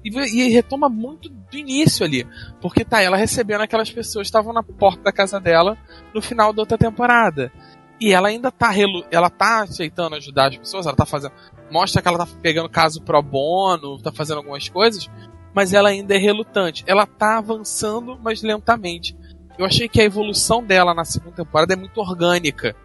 E, 0.06 0.10
e, 0.10 0.50
retoma 0.50 0.88
muito 0.88 1.28
do 1.28 1.58
início 1.58 2.06
ali. 2.06 2.28
Porque 2.62 2.86
tá 2.86 3.02
ela 3.02 3.18
recebendo 3.18 3.62
aquelas 3.62 3.90
pessoas 3.90 4.26
que 4.26 4.30
estavam 4.30 4.54
na 4.54 4.62
porta 4.62 5.02
da 5.02 5.12
casa 5.12 5.40
dela 5.40 5.76
no 6.14 6.22
final 6.22 6.54
da 6.54 6.62
outra 6.62 6.78
temporada. 6.78 7.52
E 8.00 8.14
ela 8.14 8.28
ainda 8.28 8.52
tá 8.52 8.70
relu 8.70 9.04
ela 9.10 9.30
tá 9.30 9.64
aceitando 9.64 10.16
ajudar 10.16 10.50
as 10.50 10.58
pessoas, 10.58 10.86
ela 10.86 10.96
tá 10.96 11.06
fazendo. 11.06 11.34
Mostra 11.72 12.02
que 12.02 12.08
ela 12.08 12.18
tá 12.18 12.28
pegando 12.42 12.70
caso 12.70 13.02
pro 13.02 13.22
bono, 13.22 14.00
tá 14.02 14.12
fazendo 14.12 14.38
algumas 14.38 14.70
coisas, 14.70 15.10
mas 15.54 15.74
ela 15.74 15.90
ainda 15.90 16.16
é 16.16 16.18
relutante. 16.18 16.84
Ela 16.88 17.06
tá 17.06 17.38
avançando, 17.38 18.18
mas 18.22 18.42
lentamente. 18.42 19.18
Eu 19.58 19.66
achei 19.66 19.90
que 19.90 20.00
a 20.00 20.04
evolução 20.04 20.64
dela 20.64 20.94
na 20.94 21.04
segunda 21.04 21.36
temporada 21.36 21.74
é 21.74 21.76
muito 21.76 22.00
orgânica. 22.00 22.76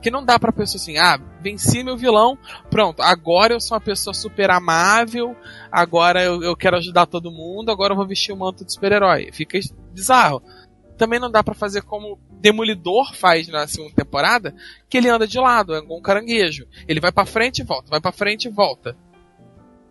Que 0.00 0.10
não 0.10 0.24
dá 0.24 0.38
pra 0.38 0.52
pessoa 0.52 0.80
assim, 0.80 0.96
ah, 0.96 1.20
venci 1.42 1.82
meu 1.82 1.94
vilão, 1.94 2.38
pronto, 2.70 3.02
agora 3.02 3.52
eu 3.52 3.60
sou 3.60 3.74
uma 3.74 3.82
pessoa 3.82 4.14
super 4.14 4.50
amável, 4.50 5.36
agora 5.70 6.22
eu, 6.22 6.42
eu 6.42 6.56
quero 6.56 6.78
ajudar 6.78 7.04
todo 7.04 7.30
mundo, 7.30 7.70
agora 7.70 7.92
eu 7.92 7.96
vou 7.96 8.06
vestir 8.06 8.32
o 8.32 8.36
manto 8.36 8.64
de 8.64 8.72
super-herói. 8.72 9.28
Fica 9.30 9.58
bizarro 9.92 10.42
também 11.00 11.18
não 11.18 11.30
dá 11.30 11.42
para 11.42 11.54
fazer 11.54 11.80
como 11.80 12.18
Demolidor 12.42 13.14
faz 13.14 13.48
na 13.48 13.66
segunda 13.66 13.94
temporada, 13.94 14.54
que 14.86 14.98
ele 14.98 15.08
anda 15.08 15.26
de 15.26 15.38
lado, 15.38 15.74
é 15.74 15.80
um 15.80 16.02
caranguejo. 16.02 16.66
Ele 16.86 17.00
vai 17.00 17.10
para 17.10 17.24
frente 17.24 17.60
e 17.60 17.64
volta, 17.64 17.88
vai 17.88 18.02
para 18.02 18.12
frente 18.12 18.48
e 18.48 18.50
volta. 18.50 18.94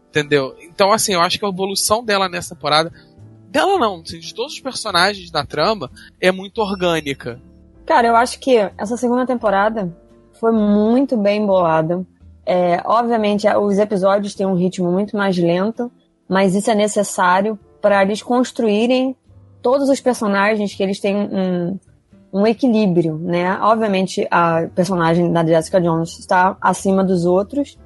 Entendeu? 0.08 0.56
Então, 0.62 0.92
assim, 0.92 1.14
eu 1.14 1.22
acho 1.22 1.40
que 1.40 1.46
a 1.46 1.50
evolução 1.50 2.06
dela 2.06 2.30
nessa 2.30 2.54
temporada. 2.54 2.94
Dela 3.50 3.80
não, 3.80 4.02
assim, 4.02 4.20
de 4.20 4.36
todos 4.36 4.54
os 4.54 4.60
personagens 4.60 5.32
da 5.32 5.44
trama, 5.44 5.90
é 6.22 6.32
muito 6.32 6.62
orgânica. 6.62 7.42
Cara, 7.88 8.08
eu 8.08 8.16
acho 8.16 8.40
que 8.40 8.58
essa 8.78 8.96
segunda 8.96 9.26
temporada 9.26 9.92
foi 10.40 10.52
muito 10.52 11.18
bem 11.18 11.44
bolada. 11.44 12.06
É, 12.46 12.84
obviamente, 12.86 13.48
os 13.48 13.80
episódios 13.80 14.36
têm 14.36 14.46
um 14.46 14.56
ritmo 14.56 14.92
muito 14.92 15.18
mais 15.18 15.36
lento, 15.36 15.92
mas 16.28 16.54
isso 16.54 16.70
é 16.70 16.76
necessário 16.76 17.58
para 17.82 18.04
eles 18.04 18.22
construírem 18.22 19.16
todos 19.62 19.90
os 19.90 20.00
personagens 20.00 20.74
que 20.74 20.82
eles 20.84 21.00
têm 21.00 21.16
um, 21.16 21.80
um 22.32 22.46
equilíbrio, 22.46 23.18
né? 23.18 23.58
Obviamente 23.62 24.28
a 24.30 24.68
personagem 24.74 25.32
da 25.32 25.46
Jessica 25.46 25.82
Jones 25.82 26.20
está 26.20 26.58
acima 26.62 27.04
dos 27.04 27.26
outros, 27.26 27.78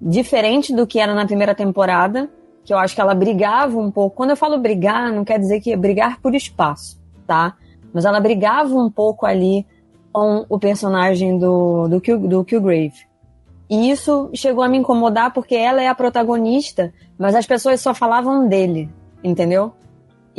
diferente 0.00 0.74
do 0.74 0.86
que 0.86 0.98
era 0.98 1.14
na 1.14 1.26
primeira 1.26 1.54
temporada, 1.54 2.30
que 2.64 2.72
eu 2.72 2.78
acho 2.78 2.94
que 2.94 3.00
ela 3.00 3.14
brigava 3.14 3.78
um 3.78 3.90
pouco. 3.90 4.16
Quando 4.16 4.30
eu 4.30 4.36
falo 4.36 4.58
brigar, 4.58 5.12
não 5.12 5.24
quer 5.24 5.38
dizer 5.38 5.60
que 5.60 5.72
é 5.72 5.76
brigar 5.76 6.20
por 6.20 6.34
espaço, 6.34 7.00
tá? 7.26 7.56
Mas 7.92 8.04
ela 8.04 8.20
brigava 8.20 8.74
um 8.74 8.90
pouco 8.90 9.26
ali 9.26 9.66
com 10.12 10.44
o 10.48 10.58
personagem 10.58 11.38
do, 11.38 11.88
do, 11.88 12.00
Kill, 12.00 12.18
do. 12.18 12.46
E 13.68 13.90
isso 13.90 14.30
chegou 14.34 14.64
a 14.64 14.68
me 14.68 14.78
incomodar 14.78 15.32
porque 15.32 15.54
ela 15.54 15.82
é 15.82 15.88
a 15.88 15.94
protagonista, 15.94 16.92
mas 17.16 17.34
as 17.34 17.46
pessoas 17.46 17.80
só 17.80 17.94
falavam 17.94 18.48
dele, 18.48 18.90
entendeu? 19.22 19.72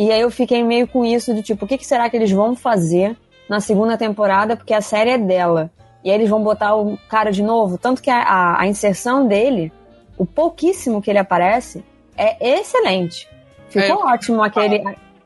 E 0.02 0.12
aí 0.12 0.22
eu 0.22 0.32
fiquei 0.32 0.64
meio 0.64 0.88
com 0.88 1.06
isso 1.06 1.32
de 1.32 1.44
tipo, 1.44 1.64
o 1.64 1.68
que, 1.68 1.78
que 1.78 1.86
será 1.86 2.10
que 2.10 2.18
eles 2.18 2.32
vão 2.32 2.56
fazer 2.56 3.16
na 3.48 3.60
segunda 3.60 3.96
temporada, 3.96 4.58
porque 4.58 4.74
a 4.74 4.82
série 4.82 5.12
é 5.12 5.18
dela. 5.20 5.70
E 6.04 6.10
aí 6.10 6.16
eles 6.16 6.28
vão 6.28 6.42
botar 6.42 6.76
o 6.76 6.98
cara 7.08 7.30
de 7.30 7.44
novo. 7.44 7.78
Tanto 7.78 8.02
que 8.02 8.10
a, 8.10 8.24
a, 8.24 8.62
a 8.62 8.68
inserção 8.68 9.28
dele, 9.28 9.72
o 10.18 10.26
pouquíssimo 10.26 11.04
que 11.04 11.12
ele 11.12 11.20
aparece, 11.20 11.86
é 12.18 12.60
excelente. 12.60 13.30
Ficou 13.70 14.10
é, 14.10 14.14
ótimo 14.14 14.42
aquele. 14.42 14.84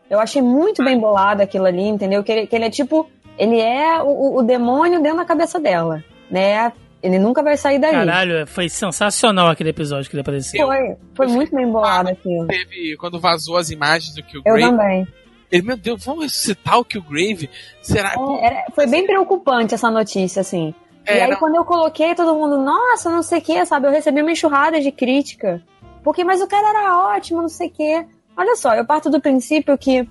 Eu 0.10 0.20
achei 0.20 0.42
muito 0.42 0.84
bem 0.84 1.00
bolado 1.00 1.42
aquilo 1.42 1.68
ali, 1.68 1.88
entendeu? 1.88 2.22
Que 2.22 2.34
ele, 2.34 2.46
que 2.46 2.54
ele 2.54 2.66
é 2.66 2.70
tipo. 2.70 3.10
Ele 3.38 3.62
é 3.62 4.04
o, 4.04 4.40
o 4.40 4.44
demônio 4.44 5.02
dentro 5.02 5.20
da 5.20 5.26
cabeça 5.26 5.58
dela, 5.58 6.04
né? 6.30 6.74
Ele 7.06 7.20
nunca 7.20 7.44
vai 7.44 7.56
sair 7.56 7.78
daí. 7.78 7.92
Caralho, 7.92 8.48
foi 8.48 8.68
sensacional 8.68 9.48
aquele 9.48 9.70
episódio 9.70 10.10
que 10.10 10.16
ele 10.16 10.22
apareceu. 10.22 10.66
Foi, 10.66 10.96
foi 11.14 11.28
muito 11.28 11.56
bem 11.56 11.72
bolado 11.72 12.10
aquilo. 12.10 12.48
Teve, 12.48 12.98
quando 12.98 13.20
vazou 13.20 13.58
as 13.58 13.70
imagens 13.70 14.16
do 14.16 14.24
Killgrave. 14.24 14.64
Eu 14.64 14.72
também. 14.72 15.08
Ele, 15.52 15.62
meu 15.62 15.78
Deus, 15.78 16.04
vamos 16.04 16.24
ressuscitar 16.24 16.80
o 16.80 16.84
Killgrave? 16.84 17.48
Será? 17.80 18.16
É, 18.18 18.46
era, 18.48 18.66
foi 18.74 18.88
bem 18.88 19.06
preocupante 19.06 19.76
essa 19.76 19.92
notícia, 19.92 20.40
assim. 20.40 20.74
É, 21.06 21.20
e 21.20 21.22
aí, 21.22 21.30
não... 21.30 21.38
quando 21.38 21.56
eu 21.58 21.64
coloquei, 21.64 22.16
todo 22.16 22.34
mundo, 22.34 22.58
nossa, 22.58 23.12
não 23.12 23.22
sei 23.22 23.38
o 23.38 23.42
que, 23.44 23.64
sabe? 23.68 23.86
Eu 23.86 23.92
recebi 23.92 24.24
uma 24.24 24.32
enxurrada 24.32 24.82
de 24.82 24.92
crítica. 24.92 25.62
Porque, 26.04 26.24
mas 26.24 26.42
o 26.42 26.48
cara 26.48 26.70
era 26.70 27.16
ótimo, 27.16 27.44
não 27.44 27.50
sei 27.50 27.68
o 27.68 27.72
que. 27.72 28.06
Olha 28.36 28.56
só, 28.56 28.74
eu 28.74 28.84
parto 28.84 29.12
do 29.12 29.22
princípio 29.22 29.78
que. 29.78 30.10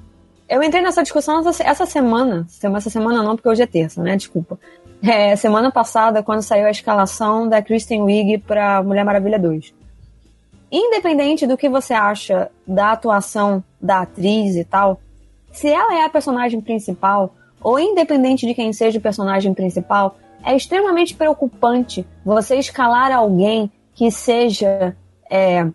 Eu 0.48 0.62
entrei 0.62 0.80
nessa 0.80 1.02
discussão 1.02 1.42
essa 1.48 1.86
semana. 1.86 2.46
Essa 2.76 2.90
semana 2.90 3.20
não, 3.20 3.34
porque 3.34 3.48
hoje 3.48 3.62
é 3.62 3.66
terça, 3.66 4.00
né? 4.00 4.14
Desculpa 4.14 4.60
é, 5.06 5.36
semana 5.36 5.70
passada, 5.70 6.22
quando 6.22 6.42
saiu 6.42 6.66
a 6.66 6.70
escalação 6.70 7.48
da 7.48 7.60
Kristen 7.62 8.02
Wiig 8.02 8.38
para 8.38 8.82
Mulher 8.82 9.04
Maravilha 9.04 9.38
2. 9.38 9.74
Independente 10.72 11.46
do 11.46 11.56
que 11.56 11.68
você 11.68 11.92
acha 11.92 12.50
da 12.66 12.92
atuação 12.92 13.62
da 13.80 14.00
atriz 14.00 14.56
e 14.56 14.64
tal, 14.64 15.00
se 15.52 15.68
ela 15.68 15.94
é 15.94 16.04
a 16.04 16.08
personagem 16.08 16.60
principal, 16.60 17.34
ou 17.62 17.78
independente 17.78 18.46
de 18.46 18.54
quem 18.54 18.72
seja 18.72 18.98
o 18.98 19.02
personagem 19.02 19.54
principal, 19.54 20.16
é 20.44 20.56
extremamente 20.56 21.14
preocupante 21.14 22.06
você 22.24 22.56
escalar 22.56 23.12
alguém 23.12 23.70
que 23.94 24.10
seja 24.10 24.96
é, 25.30 25.66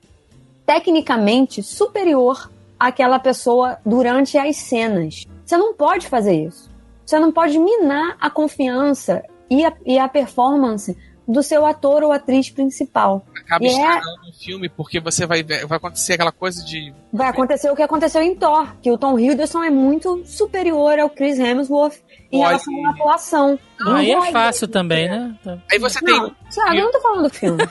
tecnicamente 0.66 1.64
superior 1.64 2.52
àquela 2.80 3.18
pessoa 3.18 3.78
durante 3.86 4.38
as 4.38 4.58
cenas. 4.58 5.26
Você 5.46 5.58
não 5.58 5.74
pode 5.74 6.08
fazer 6.08 6.46
isso. 6.46 6.69
Você 7.10 7.18
não 7.18 7.32
pode 7.32 7.58
minar 7.58 8.16
a 8.22 8.30
confiança 8.30 9.24
e 9.50 9.66
a, 9.66 9.74
e 9.84 9.98
a 9.98 10.08
performance 10.08 10.96
do 11.28 11.42
seu 11.42 11.66
ator 11.66 12.04
ou 12.04 12.12
atriz 12.12 12.52
principal. 12.52 13.26
Acaba 13.36 13.66
E 13.66 13.68
é- 13.68 13.72
estragando 13.72 14.30
o 14.30 14.34
filme 14.34 14.70
porque 14.70 15.00
você 15.00 15.26
vai 15.26 15.42
ver, 15.42 15.66
vai 15.66 15.78
acontecer 15.80 16.14
aquela 16.14 16.32
coisa 16.32 16.64
de. 16.64 16.94
Vai 17.12 17.30
acontecer 17.30 17.72
o 17.72 17.76
que 17.76 17.82
aconteceu 17.82 18.22
em 18.22 18.36
Thor, 18.36 18.76
que 18.80 18.92
o 18.92 18.98
Tom 18.98 19.18
Hiddleston 19.18 19.64
é 19.64 19.72
muito 19.72 20.22
superior 20.24 21.00
ao 21.00 21.10
Chris 21.10 21.40
Hemsworth 21.40 21.96
em 22.32 22.42
Pode. 22.42 22.48
relação 22.50 22.86
à 22.86 22.90
atuação. 22.92 23.60
Não 23.80 23.96
Aí 23.96 24.12
é 24.12 24.32
fácil 24.32 24.68
também, 24.68 25.10
né? 25.10 25.36
Aí 25.72 25.80
você 25.80 26.00
tem. 26.06 26.16
Não, 26.16 26.30
Thiago, 26.52 26.76
eu 26.76 26.84
não 26.84 26.92
tô 26.92 27.02
falando 27.02 27.24
do 27.24 27.30
filme. 27.34 27.64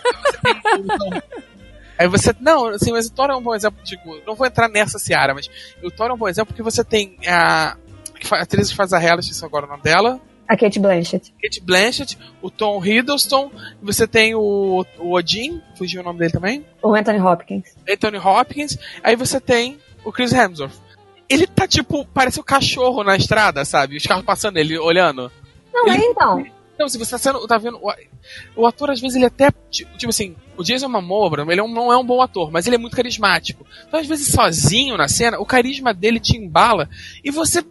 Aí 1.96 2.06
você. 2.08 2.34
Não, 2.40 2.66
assim, 2.66 2.90
mas 2.92 3.06
o 3.06 3.12
Thor 3.12 3.30
é 3.30 3.34
um 3.36 3.42
bom 3.42 3.54
exemplo. 3.54 3.80
Tipo, 3.84 4.20
não 4.26 4.34
vou 4.34 4.46
entrar 4.48 4.68
nessa 4.68 4.98
seara, 4.98 5.32
mas 5.34 5.48
o 5.82 5.90
Thor 5.90 6.10
é 6.10 6.12
um 6.12 6.16
bom 6.16 6.28
exemplo 6.28 6.48
porque 6.48 6.62
você 6.62 6.82
tem 6.84 7.16
a. 7.26 7.76
A 8.30 8.42
atriz 8.42 8.70
que 8.70 8.76
faz 8.76 8.92
a 8.92 9.02
Hela, 9.02 9.20
esqueci 9.20 9.44
agora 9.44 9.66
o 9.66 9.68
nome 9.68 9.82
dela. 9.82 10.20
A 10.48 10.56
Kate 10.56 10.78
Blanchett. 10.80 11.32
Kate 11.42 11.60
Blanchett, 11.60 12.18
o 12.40 12.50
Tom 12.50 12.82
Hiddleston, 12.84 13.50
você 13.82 14.06
tem 14.06 14.34
o, 14.34 14.84
o 14.98 15.12
Odin, 15.12 15.60
fugiu 15.76 16.00
o 16.00 16.04
nome 16.04 16.18
dele 16.20 16.32
também, 16.32 16.64
O 16.82 16.94
Anthony 16.94 17.20
Hopkins. 17.20 17.76
Anthony 17.88 18.16
Hopkins, 18.18 18.78
aí 19.02 19.14
você 19.14 19.38
tem 19.40 19.78
o 20.04 20.10
Chris 20.10 20.32
Hemsworth. 20.32 20.72
Ele 21.28 21.46
tá 21.46 21.68
tipo, 21.68 22.06
parece 22.06 22.40
o 22.40 22.44
cachorro 22.44 23.04
na 23.04 23.14
estrada, 23.14 23.62
sabe? 23.66 23.98
Os 23.98 24.04
carros 24.06 24.24
passando, 24.24 24.56
ele 24.56 24.78
olhando. 24.78 25.30
Não, 25.72 25.86
Ele- 25.86 26.02
é 26.02 26.06
então. 26.06 26.42
Não, 26.78 26.88
se 26.88 26.96
você 26.96 27.10
tá, 27.10 27.18
sendo, 27.18 27.46
tá 27.46 27.58
vendo. 27.58 27.76
O, 27.82 27.92
o 28.62 28.66
ator, 28.66 28.90
às 28.90 29.00
vezes, 29.00 29.16
ele 29.16 29.26
até. 29.26 29.50
Tipo, 29.68 29.90
assim, 30.08 30.34
o 30.56 30.62
Jason 30.62 30.88
Momoa, 30.88 31.30
ele 31.50 31.60
é 31.60 31.62
um- 31.62 31.68
não 31.68 31.92
é 31.92 31.96
um 31.98 32.06
bom 32.06 32.22
ator, 32.22 32.50
mas 32.52 32.66
ele 32.66 32.76
é 32.76 32.78
muito 32.78 32.96
carismático. 32.96 33.66
Então, 33.86 33.98
às 34.00 34.06
vezes, 34.06 34.28
sozinho 34.28 34.96
na 34.96 35.08
cena, 35.08 35.38
o 35.40 35.44
carisma 35.44 35.92
dele 35.92 36.18
te 36.20 36.36
embala 36.38 36.88
e 37.22 37.30
você. 37.30 37.62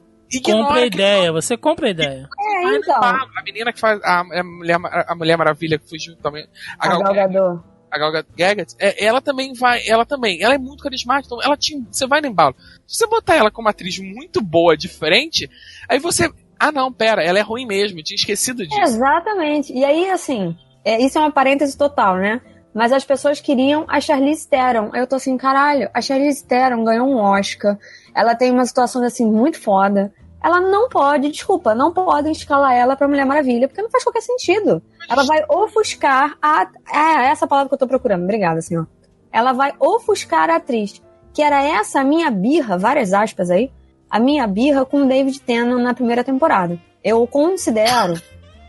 Compra 0.44 0.78
a 0.78 0.80
que- 0.82 0.86
ideia, 0.88 1.32
você 1.32 1.56
compra 1.58 1.88
a 1.88 1.90
ideia. 1.92 2.28
É, 2.40 2.76
então. 2.76 3.00
não, 3.02 3.08
A 3.38 3.44
menina 3.46 3.72
que 3.72 3.80
faz 3.80 4.00
a, 4.04 4.20
a, 4.20 4.44
Mulher, 4.44 4.78
a 5.08 5.16
Mulher 5.16 5.38
Maravilha, 5.38 5.80
que 5.80 5.88
fugiu 5.90 6.16
também. 6.18 6.48
A 6.80 6.86
A 6.86 6.90
Gal, 6.90 7.04
Gal 7.04 7.14
Gadot. 7.14 7.64
a 7.92 7.98
Gal 7.98 8.12
Gadot, 8.12 8.76
é, 8.80 9.06
ela 9.06 9.22
também 9.22 9.54
vai. 9.54 9.80
Ela 9.88 10.06
também. 10.06 10.42
Ela 10.44 10.56
é 10.56 10.58
muito 10.58 10.84
carismática, 10.84 11.34
então 11.34 11.42
ela 11.46 11.56
te, 11.58 11.82
você 11.90 12.06
vai 12.06 12.20
no 12.22 12.28
embalo. 12.28 12.56
Se 12.86 12.98
você 13.00 13.08
botar 13.08 13.36
ela 13.36 13.50
como 13.52 13.70
atriz 13.70 13.98
muito 14.00 14.42
boa, 14.42 14.76
diferente, 14.76 15.50
aí 15.88 16.00
você. 16.00 16.30
Ah, 16.60 16.72
não, 16.72 16.92
pera, 16.92 17.24
ela 17.24 17.38
é 17.38 17.42
ruim 17.44 17.66
mesmo, 17.68 18.00
eu 18.00 18.04
tinha 18.04 18.16
esquecido 18.16 18.66
disso. 18.68 18.82
Exatamente. 18.82 19.72
E 19.72 19.86
aí, 19.86 20.10
assim, 20.10 20.58
é, 20.84 21.00
isso 21.02 21.18
é 21.18 21.22
uma 21.22 21.32
parêntese 21.32 21.78
total, 21.78 22.16
né? 22.18 22.42
Mas 22.74 22.92
as 22.92 23.04
pessoas 23.06 23.40
queriam 23.40 23.86
a 23.88 24.00
Charlize 24.02 24.48
Theron. 24.48 24.90
Aí 24.94 25.00
eu 25.00 25.08
tô 25.08 25.16
assim, 25.16 25.36
caralho, 25.38 25.90
a 25.94 26.02
Charlize 26.02 26.46
Theron 26.46 26.84
ganhou 26.84 27.08
um 27.08 27.18
Oscar. 27.18 27.78
Ela 28.18 28.34
tem 28.34 28.50
uma 28.50 28.66
situação, 28.66 29.04
assim, 29.04 29.30
muito 29.30 29.62
foda. 29.62 30.12
Ela 30.44 30.60
não 30.60 30.90
pode, 30.90 31.30
desculpa, 31.30 31.76
não 31.76 31.94
podem 31.94 32.32
escalar 32.32 32.74
ela 32.74 32.96
pra 32.96 33.08
Mulher 33.08 33.28
Maravilha, 33.28 33.68
porque 33.68 33.80
não 33.80 33.92
faz 33.92 34.04
qualquer 34.04 34.22
sentido. 34.22 34.82
Ela 35.08 35.24
vai 35.24 35.46
ofuscar 35.48 36.36
a... 36.42 36.68
É, 36.92 37.30
essa 37.30 37.46
palavra 37.46 37.70
que 37.70 37.76
eu 37.76 37.78
tô 37.78 37.88
procurando. 37.88 38.24
Obrigada, 38.24 38.60
senhor. 38.60 38.88
Ela 39.32 39.54
vai 39.54 39.72
ofuscar 39.80 40.50
a 40.50 40.56
atriz. 40.56 41.00
Que 41.32 41.44
era 41.44 41.62
essa 41.62 42.00
a 42.00 42.04
minha 42.04 42.32
birra, 42.32 42.76
várias 42.76 43.14
aspas 43.14 43.52
aí, 43.52 43.72
a 44.10 44.20
minha 44.20 44.48
birra 44.48 44.84
com 44.84 45.04
o 45.04 45.08
David 45.08 45.40
Tennant 45.42 45.84
na 45.84 45.94
primeira 45.94 46.24
temporada. 46.24 46.80
Eu 47.04 47.22
o 47.22 47.28
considero 47.28 48.20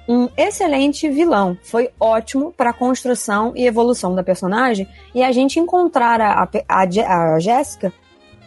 um 0.07 0.29
excelente 0.37 1.09
vilão. 1.09 1.57
Foi 1.63 1.89
ótimo 1.99 2.53
para 2.55 2.71
a 2.71 2.75
construção 2.75 3.55
e 3.57 3.67
evolução 3.67 4.15
da 4.15 4.23
personagem 4.23 4.87
e 5.15 5.23
a 5.23 5.33
gente 5.33 5.59
encontrar 5.59 6.21
a, 6.21 6.43
a, 6.43 6.49
a, 6.69 7.35
a 7.35 7.41
Jéssica 7.41 7.91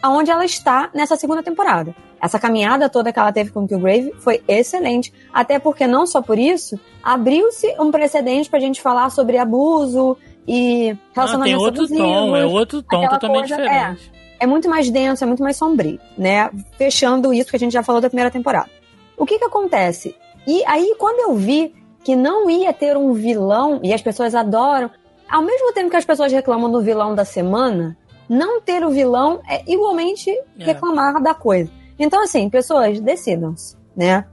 aonde 0.02 0.30
ela 0.30 0.44
está 0.44 0.90
nessa 0.92 1.16
segunda 1.16 1.42
temporada. 1.42 1.94
Essa 2.20 2.38
caminhada 2.38 2.88
toda 2.88 3.12
que 3.12 3.18
ela 3.18 3.32
teve 3.32 3.50
com 3.50 3.64
o 3.64 3.68
Killgrave 3.68 4.12
foi 4.18 4.42
excelente, 4.46 5.12
até 5.32 5.58
porque 5.58 5.86
não 5.86 6.06
só 6.06 6.20
por 6.22 6.38
isso, 6.38 6.78
abriu-se 7.02 7.74
um 7.80 7.90
precedente 7.90 8.48
pra 8.50 8.60
gente 8.60 8.80
falar 8.80 9.10
sobre 9.10 9.38
abuso 9.38 10.16
e 10.46 10.90
Ah, 10.90 10.96
relacionamentos 11.14 11.62
outro 11.62 11.80
abusivos 11.82 12.04
tom, 12.04 12.36
é 12.36 12.44
outro 12.46 12.82
tom 12.82 13.08
totalmente 13.08 13.48
coisa- 13.48 13.62
diferente. 13.62 14.12
é 14.40 14.46
muito 14.46 14.68
mais 14.68 14.90
denso, 14.90 15.22
é 15.24 15.26
muito 15.26 15.42
mais 15.42 15.56
sombrio, 15.56 15.98
né? 16.18 16.50
Fechando 16.78 17.32
isso 17.32 17.50
que 17.50 17.56
a 17.56 17.58
gente 17.58 17.72
já 17.72 17.82
falou 17.82 18.00
da 18.00 18.08
primeira 18.08 18.30
temporada. 18.30 18.68
O 19.16 19.24
que 19.26 19.38
que 19.38 19.44
acontece? 19.44 20.14
E 20.46 20.64
aí, 20.66 20.94
quando 20.98 21.20
eu 21.30 21.34
vi 21.36 21.72
que 22.04 22.16
não 22.16 22.50
ia 22.50 22.72
ter 22.72 22.96
um 22.96 23.12
vilão, 23.12 23.78
e 23.82 23.92
as 23.92 24.02
pessoas 24.02 24.34
adoram, 24.34 24.90
ao 25.30 25.42
mesmo 25.42 25.72
tempo 25.72 25.90
que 25.90 25.96
as 25.96 26.04
pessoas 26.04 26.32
reclamam 26.32 26.70
do 26.70 26.80
vilão 26.82 27.14
da 27.14 27.24
semana, 27.24 27.96
não 28.32 28.62
ter 28.62 28.82
o 28.82 28.90
vilão 28.90 29.40
é 29.46 29.62
igualmente 29.70 30.30
É. 30.30 30.64
reclamar 30.64 31.22
da 31.22 31.34
coisa. 31.34 31.70
Então, 31.98 32.22
assim, 32.22 32.48
pessoas, 32.48 32.98
decidam-se, 32.98 33.76
né? 33.94 34.24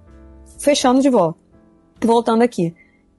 Fechando 0.57 1.01
de 1.01 1.09
volta. 1.09 1.38
Voltando 2.01 2.41
aqui. 2.41 2.73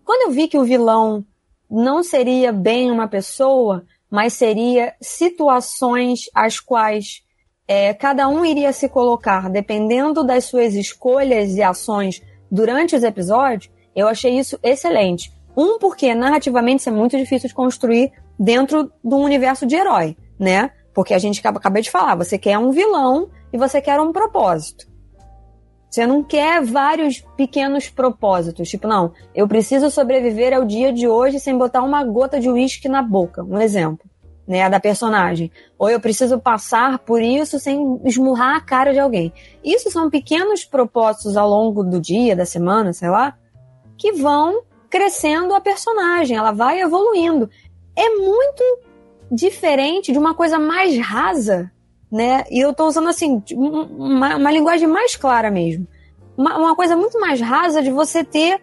Quando 0.05 0.29
eu 0.29 0.31
vi 0.31 0.49
que 0.49 0.59
o 0.59 0.65
vilão 0.65 1.25
não 1.71 2.03
seria 2.03 2.51
bem 2.51 2.91
uma 2.91 3.07
pessoa, 3.07 3.85
mas 4.11 4.33
seria 4.33 4.95
situações 5.01 6.31
as 6.35 6.59
quais 6.59 7.23
é, 7.69 7.93
cada 7.95 8.27
um 8.27 8.45
iria 8.45 8.73
se 8.73 8.89
colocar 8.89 9.51
dependendo 9.51 10.25
das 10.25 10.47
suas 10.47 10.75
escolhas 10.75 11.57
e 11.57 11.63
ações 11.63 12.23
durante 12.51 12.97
os 12.97 13.05
episódios, 13.05 13.71
eu 13.95 14.09
achei 14.09 14.37
isso 14.39 14.59
excelente. 14.63 15.31
Um, 15.57 15.79
porque 15.79 16.15
narrativamente 16.15 16.81
isso 16.81 16.89
é 16.89 16.93
muito 16.93 17.17
difícil 17.17 17.49
de 17.49 17.55
construir 17.55 18.13
dentro 18.39 18.91
de 19.05 19.15
um 19.15 19.23
universo 19.23 19.67
de 19.67 19.77
herói, 19.77 20.17
né? 20.41 20.71
Porque 20.95 21.13
a 21.13 21.19
gente 21.19 21.47
acabei 21.47 21.83
de 21.83 21.91
falar, 21.91 22.17
você 22.17 22.39
quer 22.39 22.59
um 22.59 22.71
vilão 22.71 23.29
e 23.53 23.59
você 23.59 23.81
quer 23.81 24.01
um 24.01 24.11
propósito. 24.11 24.89
Você 25.89 26.07
não 26.07 26.23
quer 26.23 26.63
vários 26.63 27.21
pequenos 27.37 27.91
propósitos, 27.91 28.69
tipo, 28.69 28.87
não, 28.87 29.13
eu 29.35 29.47
preciso 29.47 29.91
sobreviver 29.91 30.55
ao 30.55 30.65
dia 30.65 30.93
de 30.93 31.07
hoje 31.07 31.41
sem 31.41 31.59
botar 31.59 31.83
uma 31.83 32.03
gota 32.05 32.39
de 32.39 32.49
uísque 32.49 32.89
na 32.89 33.03
boca, 33.03 33.43
um 33.43 33.59
exemplo, 33.59 34.09
né, 34.47 34.71
da 34.71 34.79
personagem. 34.79 35.51
Ou 35.77 35.91
eu 35.91 36.01
preciso 36.01 36.39
passar 36.39 37.01
por 37.01 37.21
isso 37.21 37.59
sem 37.59 38.01
esmurrar 38.05 38.57
a 38.57 38.61
cara 38.61 38.93
de 38.93 39.01
alguém. 39.01 39.33
Isso 39.65 39.91
são 39.91 40.09
pequenos 40.09 40.65
propósitos 40.65 41.37
ao 41.37 41.49
longo 41.49 41.83
do 41.83 42.01
dia, 42.01 42.37
da 42.37 42.47
semana, 42.47 42.93
sei 42.93 43.11
lá, 43.11 43.37
que 43.99 44.13
vão 44.13 44.63
crescendo 44.89 45.55
a 45.55 45.61
personagem, 45.61 46.37
ela 46.37 46.53
vai 46.53 46.81
evoluindo. 46.81 47.51
É 47.97 48.09
muito 48.17 48.63
diferente 49.31 50.13
de 50.13 50.19
uma 50.19 50.35
coisa 50.35 50.59
mais 50.59 50.99
rasa, 50.99 51.71
né? 52.11 52.45
E 52.51 52.59
eu 52.61 52.73
tô 52.75 52.87
usando 52.87 53.09
assim, 53.09 53.43
um- 53.53 53.83
uma, 54.15 54.37
uma 54.37 54.51
linguagem 54.53 54.89
mais 54.89 55.17
clara 55.17 55.51
mesmo. 55.51 55.87
Uma, 56.37 56.57
uma 56.59 56.77
coisa 56.77 56.97
muito 56.97 57.21
mais 57.21 57.41
rasa 57.41 57.83
de 57.83 57.91
você 57.91 58.25
ter 58.25 58.61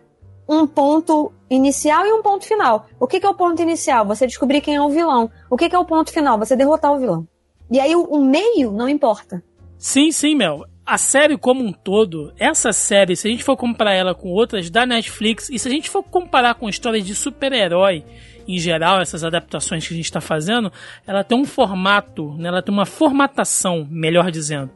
um 0.49 0.65
ponto 0.65 1.31
inicial 1.49 2.05
e 2.05 2.11
um 2.13 2.21
ponto 2.21 2.45
final. 2.45 2.87
O 2.99 3.07
que, 3.07 3.19
que 3.19 3.25
é 3.25 3.29
o 3.29 3.33
ponto 3.35 3.61
inicial? 3.61 4.05
Você 4.05 4.25
descobrir 4.25 4.61
quem 4.61 4.75
é 4.75 4.81
o 4.81 4.89
vilão. 4.89 5.29
O 5.49 5.57
que, 5.57 5.69
que 5.69 5.75
é 5.75 5.79
o 5.79 5.85
ponto 5.85 6.11
final? 6.11 6.37
Você 6.39 6.55
derrotar 6.55 6.93
o 6.93 6.99
vilão. 6.99 7.27
E 7.69 7.79
aí 7.79 7.95
o, 7.95 8.03
o 8.03 8.23
meio 8.23 8.71
não 8.71 8.87
importa. 8.89 9.43
Sim, 9.77 10.11
sim, 10.11 10.35
Mel. 10.35 10.63
A 10.85 10.97
série 10.97 11.37
como 11.37 11.61
um 11.61 11.73
todo, 11.73 12.33
essa 12.39 12.71
série, 12.71 13.13
se 13.17 13.27
a 13.27 13.31
gente 13.31 13.43
for 13.43 13.57
comparar 13.57 13.91
ela 13.93 14.15
com 14.15 14.29
outras 14.29 14.69
da 14.69 14.85
Netflix, 14.85 15.49
e 15.49 15.59
se 15.59 15.67
a 15.67 15.71
gente 15.71 15.89
for 15.89 16.01
comparar 16.01 16.55
com 16.55 16.69
histórias 16.69 17.05
de 17.05 17.13
super-herói 17.13 18.05
em 18.47 18.57
geral, 18.57 19.01
essas 19.01 19.23
adaptações 19.23 19.87
que 19.87 19.93
a 19.93 19.97
gente 19.97 20.05
está 20.05 20.21
fazendo, 20.21 20.71
ela 21.05 21.23
tem 21.23 21.37
um 21.37 21.45
formato, 21.45 22.33
né, 22.37 22.47
ela 22.47 22.61
tem 22.61 22.73
uma 22.73 22.85
formatação, 22.85 23.87
melhor 23.89 24.31
dizendo, 24.31 24.71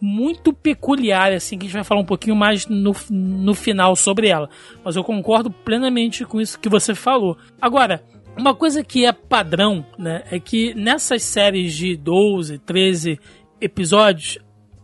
muito 0.00 0.52
peculiar, 0.52 1.32
assim, 1.32 1.56
que 1.56 1.64
a 1.64 1.68
gente 1.68 1.74
vai 1.74 1.84
falar 1.84 2.00
um 2.00 2.06
pouquinho 2.06 2.36
mais 2.36 2.66
no, 2.66 2.94
no 3.10 3.54
final 3.54 3.96
sobre 3.96 4.28
ela. 4.28 4.50
Mas 4.84 4.94
eu 4.94 5.02
concordo 5.02 5.50
plenamente 5.50 6.24
com 6.24 6.40
isso 6.40 6.60
que 6.60 6.68
você 6.68 6.94
falou. 6.94 7.38
Agora, 7.60 8.02
uma 8.36 8.54
coisa 8.54 8.84
que 8.84 9.06
é 9.06 9.12
padrão, 9.12 9.84
né, 9.98 10.22
é 10.30 10.38
que 10.38 10.74
nessas 10.74 11.22
séries 11.22 11.74
de 11.74 11.96
12, 11.96 12.58
13 12.58 13.18
episódios, 13.60 14.38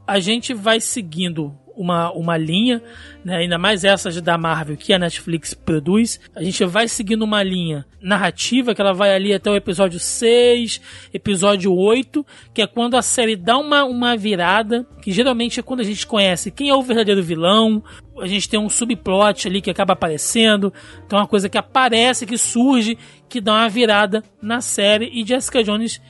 a 0.07 0.19
gente 0.19 0.55
vai 0.55 0.81
seguindo 0.81 1.55
uma, 1.77 2.13
uma 2.13 2.37
linha, 2.37 2.83
né, 3.25 3.37
ainda 3.37 3.59
mais 3.59 3.85
essas 3.85 4.21
da 4.21 4.37
Marvel 4.37 4.77
que 4.77 4.93
a 4.93 4.99
Netflix 4.99 5.55
produz. 5.55 6.21
A 6.35 6.43
gente 6.43 6.65
vai 6.65 6.89
seguindo 6.89 7.23
uma 7.23 7.43
linha 7.43 7.85
narrativa 8.01 8.75
que 8.75 8.81
ela 8.81 8.93
vai 8.93 9.15
ali 9.15 9.33
até 9.33 9.51
o 9.51 9.57
episódio 9.57 9.99
6, 9.99 10.81
episódio 11.13 11.73
8, 11.73 12.25
que 12.53 12.63
é 12.63 12.67
quando 12.67 12.97
a 12.97 13.03
série 13.03 13.37
dá 13.37 13.57
uma, 13.59 13.85
uma 13.85 14.17
virada, 14.17 14.87
que 15.01 15.13
geralmente 15.13 15.61
é 15.61 15.63
quando 15.63 15.81
a 15.81 15.85
gente 15.85 16.07
conhece 16.07 16.51
quem 16.51 16.69
é 16.69 16.75
o 16.75 16.83
verdadeiro 16.83 17.23
vilão, 17.23 17.83
a 18.21 18.27
gente 18.27 18.49
tem 18.49 18.59
um 18.59 18.69
subplot 18.69 19.49
ali 19.49 19.61
que 19.61 19.71
acaba 19.71 19.95
aparecendo, 19.95 20.73
então 21.07 21.19
é 21.19 21.23
uma 21.23 21.29
coisa 21.29 21.49
que 21.49 21.59
aparece, 21.59 22.27
que 22.27 22.37
surge, 22.37 22.99
que 23.29 23.41
dá 23.41 23.55
uma 23.55 23.69
virada 23.69 24.23
na 24.41 24.61
série, 24.61 25.11
e 25.13 25.25
Jessica 25.27 25.63
Jones 25.63 26.01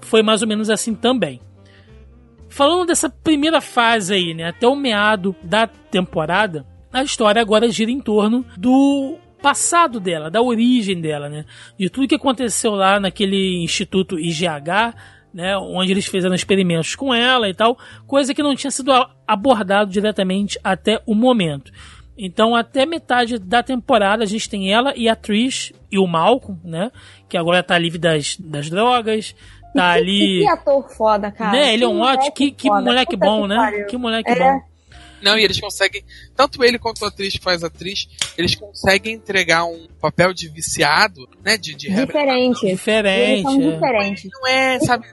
foi 0.00 0.22
mais 0.22 0.42
ou 0.42 0.48
menos 0.48 0.68
assim 0.68 0.94
também. 0.94 1.40
Falando 2.52 2.86
dessa 2.86 3.08
primeira 3.08 3.60
fase 3.60 4.14
aí, 4.14 4.34
né, 4.34 4.48
até 4.48 4.66
o 4.66 4.76
meado 4.76 5.34
da 5.42 5.66
temporada, 5.66 6.66
a 6.92 7.02
história 7.02 7.40
agora 7.40 7.70
gira 7.70 7.90
em 7.90 8.00
torno 8.00 8.44
do 8.56 9.18
passado 9.40 9.98
dela, 9.98 10.30
da 10.30 10.40
origem 10.40 11.00
dela, 11.00 11.28
né? 11.28 11.44
De 11.76 11.90
tudo 11.90 12.06
que 12.06 12.14
aconteceu 12.14 12.72
lá 12.72 13.00
naquele 13.00 13.64
instituto 13.64 14.18
IGH, 14.18 14.94
né, 15.34 15.56
onde 15.56 15.90
eles 15.90 16.06
fizeram 16.06 16.34
experimentos 16.34 16.94
com 16.94 17.12
ela 17.12 17.48
e 17.48 17.54
tal, 17.54 17.76
coisa 18.06 18.34
que 18.34 18.42
não 18.42 18.54
tinha 18.54 18.70
sido 18.70 18.92
abordado 19.26 19.90
diretamente 19.90 20.58
até 20.62 21.02
o 21.06 21.14
momento. 21.14 21.72
Então, 22.16 22.54
até 22.54 22.84
metade 22.84 23.38
da 23.38 23.62
temporada, 23.62 24.22
a 24.22 24.26
gente 24.26 24.48
tem 24.48 24.72
ela 24.72 24.92
e 24.94 25.08
a 25.08 25.16
Trish 25.16 25.72
e 25.90 25.98
o 25.98 26.06
Malcolm, 26.06 26.60
né? 26.62 26.92
Que 27.28 27.38
agora 27.38 27.62
tá 27.62 27.78
livre 27.78 27.98
das, 27.98 28.36
das 28.36 28.68
drogas, 28.68 29.34
tá 29.74 29.90
ali. 29.90 30.40
Que 30.42 30.48
ator 30.48 30.88
foda, 30.90 31.30
cara. 31.30 31.52
Né? 31.52 31.74
Ele 31.74 31.84
é 31.84 31.88
um 31.88 32.00
ótimo. 32.00 32.32
Que, 32.32 32.50
que 32.50 32.68
moleque 32.68 33.16
bom, 33.16 33.46
né? 33.46 33.56
Pariu. 33.56 33.86
Que 33.86 33.96
moleque 33.96 34.30
é. 34.30 34.38
bom. 34.38 34.60
Não, 35.22 35.38
e 35.38 35.44
eles 35.44 35.60
conseguem, 35.60 36.02
tanto 36.34 36.64
ele 36.64 36.80
quanto 36.80 37.04
a 37.04 37.08
atriz 37.08 37.34
que 37.34 37.42
faz 37.42 37.62
a 37.62 37.68
atriz, 37.68 38.08
eles 38.36 38.56
conseguem 38.56 39.14
entregar 39.14 39.64
um 39.64 39.86
papel 40.00 40.34
de 40.34 40.48
viciado, 40.48 41.28
né? 41.44 41.56
De, 41.56 41.74
de 41.76 41.88
diferente. 41.88 42.66
Diferente. 42.66 43.30
Eles 43.30 43.42
são 43.42 43.60
é. 43.60 43.70
diferentes. 43.70 44.30
Não 44.32 44.46
é, 44.48 44.80
sabe? 44.80 45.06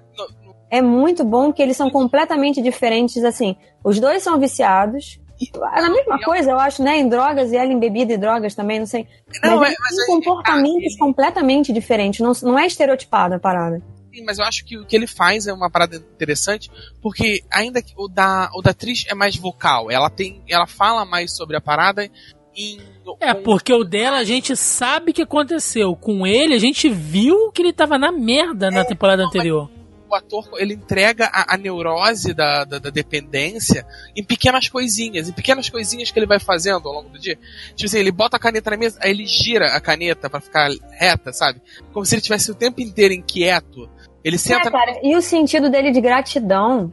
É 0.72 0.82
muito 0.82 1.24
bom 1.24 1.54
que 1.54 1.62
eles 1.62 1.78
são 1.78 1.89
completamente 1.89 2.62
diferentes, 2.62 3.24
assim. 3.24 3.56
Os 3.84 4.00
dois 4.00 4.24
são 4.24 4.39
viciados, 4.39 5.19
é 5.41 5.80
a 5.80 5.89
mesma 5.89 6.19
coisa, 6.22 6.52
eu 6.52 6.60
acho, 6.60 6.84
né? 6.84 6.98
Em 6.98 7.08
drogas 7.08 7.52
e 7.52 7.56
ela 7.56 7.72
em 7.72 7.80
bebida 7.80 8.13
e 8.13 8.17
drogas 8.17 8.54
também, 8.54 8.80
não 8.80 8.86
sei. 8.86 9.08
Não, 9.41 9.58
mas, 9.58 9.72
é, 9.72 9.76
mas 9.80 9.95
tem 9.95 10.06
comportamentos 10.08 10.93
ah, 10.95 11.00
completamente 11.00 11.72
diferentes, 11.72 12.19
não, 12.19 12.34
não 12.43 12.60
é 12.60 12.67
estereotipado 12.67 13.36
a 13.36 13.39
parada. 13.39 13.82
Sim, 14.20 14.26
mas 14.26 14.38
eu 14.38 14.46
acho 14.46 14.66
que 14.66 14.78
o 14.78 14.86
que 14.86 14.96
ele 14.96 15.08
faz 15.08 15.48
é 15.48 15.54
uma 15.54 15.70
parada 15.70 15.96
interessante, 15.96 16.70
porque 17.02 17.42
ainda 17.50 17.82
que 17.82 17.94
o 17.96 18.08
da, 18.08 18.50
o 18.54 18.62
da 18.62 18.74
Trish 18.74 19.06
é 19.08 19.16
mais 19.16 19.38
vocal, 19.38 19.90
ela 19.90 20.10
tem. 20.10 20.42
Ela 20.48 20.68
fala 20.68 21.06
mais 21.06 21.36
sobre 21.36 21.56
a 21.56 21.62
parada 21.62 22.10
em, 22.56 22.80
é, 23.22 23.34
porque 23.34 23.74
o 23.74 23.84
dela 23.84 24.18
a 24.18 24.24
gente 24.24 24.56
sabe 24.56 25.12
o 25.12 25.14
que 25.14 25.22
aconteceu. 25.22 25.96
Com 25.96 26.28
ele, 26.28 26.54
a 26.54 26.60
gente 26.60 26.90
viu 26.90 27.50
que 27.52 27.62
ele 27.62 27.72
tava 27.72 27.98
na 27.98 28.12
merda 28.12 28.70
na 28.70 28.82
é, 28.82 28.84
temporada 28.84 29.22
não, 29.22 29.30
anterior 29.30 29.70
o 30.10 30.16
ator 30.16 30.50
ele 30.58 30.74
entrega 30.74 31.30
a, 31.32 31.54
a 31.54 31.58
neurose 31.58 32.34
da, 32.34 32.64
da, 32.64 32.80
da, 32.80 32.90
dependência 32.90 33.86
em 34.16 34.24
pequenas 34.24 34.68
coisinhas, 34.68 35.30
em 35.30 35.32
pequenas 35.32 35.70
coisinhas 35.70 36.10
que 36.10 36.18
ele 36.18 36.26
vai 36.26 36.40
fazendo 36.40 36.88
ao 36.88 36.96
longo 36.96 37.10
do 37.10 37.20
dia. 37.20 37.38
Tipo 37.76 37.86
assim, 37.86 38.00
ele 38.00 38.12
bota 38.12 38.36
a 38.36 38.40
caneta 38.40 38.72
na 38.72 38.78
mesa, 38.78 39.00
aí 39.02 39.12
ele 39.12 39.26
gira 39.28 39.76
a 39.76 39.80
caneta 39.80 40.30
para 40.30 40.42
ficar 40.42 40.72
reta, 40.92 41.32
sabe? 41.32 41.62
Como 41.94 42.06
se 42.06 42.16
ele 42.16 42.22
tivesse 42.22 42.50
o 42.50 42.56
tempo 42.56 42.82
inteiro 42.82 43.14
inquieto. 43.14 43.88
Ele 44.24 44.36
é, 44.36 44.40
senta. 44.40 44.68
É, 44.68 44.72
cara, 44.72 45.00
e 45.04 45.16
o 45.16 45.22
sentido 45.22 45.70
dele 45.70 45.92
de 45.92 46.02
gratidão 46.02 46.92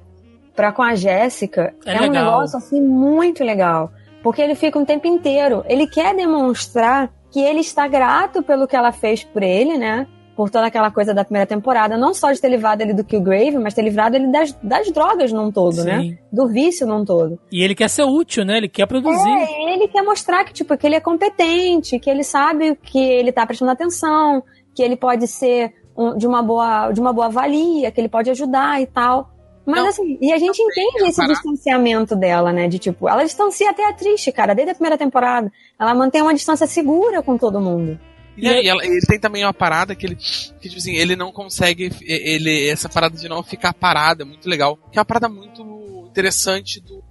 para 0.54 0.72
com 0.72 0.82
a 0.82 0.94
Jéssica 0.94 1.74
é, 1.84 1.96
é 1.96 2.02
um 2.02 2.10
negócio 2.10 2.56
assim 2.56 2.80
muito 2.80 3.44
legal. 3.44 3.90
Porque 4.22 4.42
ele 4.42 4.54
fica 4.54 4.78
um 4.78 4.84
tempo 4.84 5.06
inteiro. 5.06 5.64
Ele 5.68 5.86
quer 5.86 6.14
demonstrar 6.14 7.12
que 7.30 7.40
ele 7.40 7.60
está 7.60 7.86
grato 7.86 8.42
pelo 8.42 8.66
que 8.66 8.74
ela 8.74 8.90
fez 8.90 9.22
por 9.22 9.42
ele, 9.42 9.76
né? 9.76 10.06
por 10.36 10.50
toda 10.50 10.66
aquela 10.66 10.90
coisa 10.90 11.14
da 11.14 11.24
primeira 11.24 11.46
temporada, 11.46 11.96
não 11.96 12.12
só 12.12 12.30
de 12.30 12.38
ter 12.38 12.50
livrado 12.50 12.82
ele 12.82 12.92
do 12.92 13.02
Killgrave, 13.02 13.58
mas 13.58 13.72
ter 13.72 13.80
livrado 13.80 14.16
ele 14.16 14.30
das, 14.30 14.52
das 14.62 14.92
drogas 14.92 15.32
num 15.32 15.50
todo, 15.50 15.82
né? 15.82 16.00
Sim. 16.00 16.10
né? 16.10 16.18
Do 16.30 16.46
vício 16.46 16.86
num 16.86 17.06
todo. 17.06 17.40
E 17.50 17.64
ele 17.64 17.74
quer 17.74 17.88
ser 17.88 18.04
útil, 18.04 18.44
né? 18.44 18.58
Ele 18.58 18.68
quer 18.68 18.86
produzir. 18.86 19.30
É, 19.30 19.72
ele 19.72 19.88
quer 19.88 20.02
mostrar 20.02 20.44
que, 20.44 20.52
tipo, 20.52 20.76
que 20.76 20.86
ele 20.86 20.96
é 20.96 21.00
competente, 21.00 21.98
que 21.98 22.10
ele 22.10 22.22
sabe 22.22 22.76
que 22.76 22.98
ele 22.98 23.32
tá 23.32 23.46
prestando 23.46 23.70
atenção, 23.70 24.42
que 24.74 24.82
ele 24.82 24.94
pode 24.94 25.26
ser 25.26 25.72
de, 26.16 26.26
uma 26.26 26.42
boa, 26.42 26.92
de 26.92 27.00
uma 27.00 27.12
boa 27.12 27.28
valia, 27.28 27.90
que 27.90 28.00
ele 28.00 28.08
pode 28.08 28.30
ajudar 28.30 28.80
e 28.80 28.86
tal. 28.86 29.30
Mas 29.66 29.80
não, 29.80 29.88
assim, 29.88 30.18
e 30.20 30.32
a 30.32 30.38
gente 30.38 30.62
entende 30.62 31.08
esse 31.08 31.26
distanciamento 31.26 32.14
dela, 32.14 32.52
né? 32.52 32.68
De 32.68 32.78
tipo, 32.78 33.08
ela 33.08 33.24
distancia 33.24 33.68
até 33.68 33.84
a 33.88 33.92
triste, 33.92 34.30
cara, 34.30 34.54
desde 34.54 34.70
a 34.70 34.74
primeira 34.74 34.96
temporada. 34.96 35.52
Ela 35.78 35.92
mantém 35.92 36.22
uma 36.22 36.32
distância 36.32 36.68
segura 36.68 37.20
com 37.20 37.36
todo 37.36 37.60
mundo. 37.60 37.98
E, 38.36 38.46
e 38.46 38.68
ela, 38.68 38.84
ele 38.84 39.00
tem 39.00 39.18
também 39.18 39.44
uma 39.44 39.52
parada 39.52 39.96
que 39.96 40.06
ele, 40.06 40.14
que, 40.14 40.68
tipo 40.68 40.76
assim, 40.76 40.94
ele 40.94 41.16
não 41.16 41.32
consegue, 41.32 41.90
ele, 42.02 42.68
essa 42.68 42.88
parada 42.88 43.16
de 43.16 43.28
não 43.28 43.42
ficar 43.42 43.74
parado, 43.74 44.22
é 44.22 44.24
muito 44.24 44.48
legal. 44.48 44.78
Que 44.92 44.98
é 44.98 45.00
uma 45.00 45.04
parada 45.04 45.28
muito 45.28 45.62
interessante 46.08 46.80
do 46.80 47.02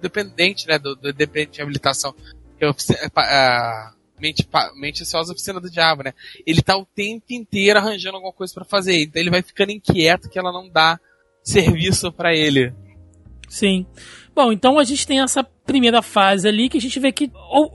dependente, 0.00 0.68
né, 0.68 0.78
do, 0.78 0.94
do 0.94 1.12
dependente 1.12 1.56
de 1.56 1.62
habilitação. 1.62 2.14
Que 2.56 2.64
é 2.64 2.70
a, 3.16 3.92
mente, 4.20 4.46
mente 4.76 5.02
ansiosa 5.02 5.32
oficina 5.32 5.60
do 5.60 5.70
diabo, 5.70 6.02
né? 6.02 6.12
Ele 6.46 6.62
tá 6.62 6.76
o 6.76 6.86
tempo 6.86 7.26
inteiro 7.30 7.78
arranjando 7.78 8.16
alguma 8.16 8.32
coisa 8.32 8.52
para 8.52 8.64
fazer, 8.64 9.02
então 9.02 9.20
ele 9.20 9.30
vai 9.30 9.42
ficando 9.42 9.72
inquieto 9.72 10.28
que 10.28 10.38
ela 10.38 10.52
não 10.52 10.68
dá 10.68 10.98
serviço 11.42 12.12
para 12.12 12.34
ele. 12.34 12.72
Sim. 13.48 13.86
Bom, 14.34 14.52
então 14.52 14.78
a 14.78 14.84
gente 14.84 15.06
tem 15.06 15.20
essa 15.20 15.42
primeira 15.42 16.00
fase 16.02 16.46
ali 16.46 16.68
que 16.68 16.78
a 16.78 16.80
gente 16.80 17.00
vê 17.00 17.10
que 17.10 17.30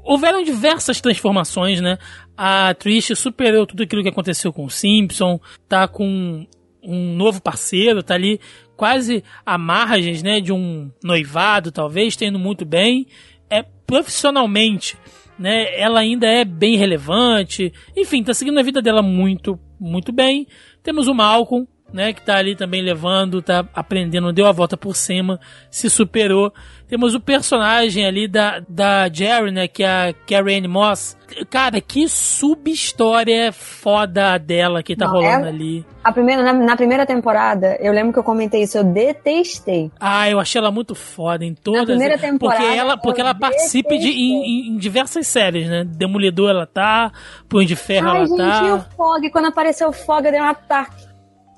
houveram 0.05 0.43
diversas 0.43 1.01
transformações, 1.01 1.81
né? 1.81 1.97
A 2.37 2.73
Trish 2.73 3.15
superou 3.15 3.65
tudo 3.67 3.83
aquilo 3.83 4.01
que 4.01 4.09
aconteceu 4.09 4.53
com 4.53 4.65
o 4.65 4.69
Simpson, 4.69 5.39
tá 5.67 5.87
com 5.87 6.47
um 6.81 7.15
novo 7.15 7.41
parceiro, 7.41 8.03
tá 8.03 8.13
ali 8.13 8.39
quase 8.75 9.23
à 9.45 9.57
margens, 9.57 10.21
né, 10.21 10.41
de 10.41 10.51
um 10.51 10.91
noivado, 11.03 11.71
talvez, 11.71 12.15
tendo 12.15 12.37
muito 12.37 12.65
bem. 12.65 13.07
É 13.49 13.63
profissionalmente, 13.85 14.97
né, 15.37 15.79
ela 15.79 15.99
ainda 15.99 16.27
é 16.27 16.45
bem 16.45 16.77
relevante. 16.77 17.73
Enfim, 17.95 18.23
tá 18.23 18.33
seguindo 18.33 18.59
a 18.59 18.63
vida 18.63 18.81
dela 18.81 19.01
muito, 19.01 19.59
muito 19.79 20.11
bem. 20.11 20.47
Temos 20.81 21.07
o 21.07 21.13
Malcolm, 21.13 21.67
né, 21.93 22.11
que 22.11 22.21
tá 22.21 22.35
ali 22.37 22.55
também 22.55 22.81
levando, 22.81 23.41
tá 23.41 23.63
aprendendo, 23.73 24.33
deu 24.33 24.47
a 24.47 24.51
volta 24.51 24.75
por 24.75 24.95
cima, 24.95 25.39
se 25.69 25.89
superou. 25.89 26.51
Temos 26.87 27.15
o 27.15 27.19
personagem 27.19 28.05
ali 28.05 28.27
da, 28.27 28.61
da 28.67 29.07
Jerry, 29.09 29.51
né, 29.51 29.67
que 29.67 29.83
é 29.83 30.09
a 30.09 30.13
Karen 30.27 30.67
Moss. 30.67 31.15
Cara, 31.49 31.79
que 31.81 32.07
sub-história 32.07 33.51
foda 33.51 34.37
dela 34.37 34.83
que 34.83 34.95
tá 34.95 35.05
Não, 35.05 35.13
rolando 35.13 35.45
é... 35.45 35.49
ali. 35.49 35.85
A 36.03 36.11
primeira, 36.11 36.43
na, 36.43 36.53
na, 36.53 36.75
primeira 36.75 37.05
temporada, 37.05 37.77
eu 37.79 37.93
lembro 37.93 38.11
que 38.11 38.19
eu 38.19 38.23
comentei 38.23 38.63
isso, 38.63 38.77
eu 38.77 38.83
detestei. 38.83 39.89
Ah, 39.99 40.29
eu 40.29 40.39
achei 40.39 40.59
ela 40.59 40.69
muito 40.69 40.93
foda 40.93 41.45
em 41.45 41.55
todas. 41.55 41.81
Na 41.81 41.85
primeira 41.85 42.17
temporada. 42.17 42.61
Porque 42.61 42.77
ela, 42.77 42.97
porque 42.97 43.21
ela 43.21 43.33
participa 43.33 43.97
de, 43.97 44.09
em, 44.09 44.73
em, 44.73 44.77
diversas 44.77 45.25
séries, 45.25 45.69
né? 45.69 45.83
Demolidor 45.83 46.49
ela 46.49 46.67
tá, 46.67 47.11
Punho 47.47 47.65
de 47.65 47.75
Ferro 47.75 48.09
Ai, 48.09 48.17
ela 48.17 48.25
gente, 48.27 48.37
tá. 48.37 48.63
E 48.67 48.71
o 48.71 48.79
Fog, 48.95 49.29
quando 49.31 49.45
apareceu 49.45 49.87
o 49.87 49.93
Fog, 49.93 50.29
deu 50.29 50.43
um 50.43 50.47
ataque. 50.47 51.12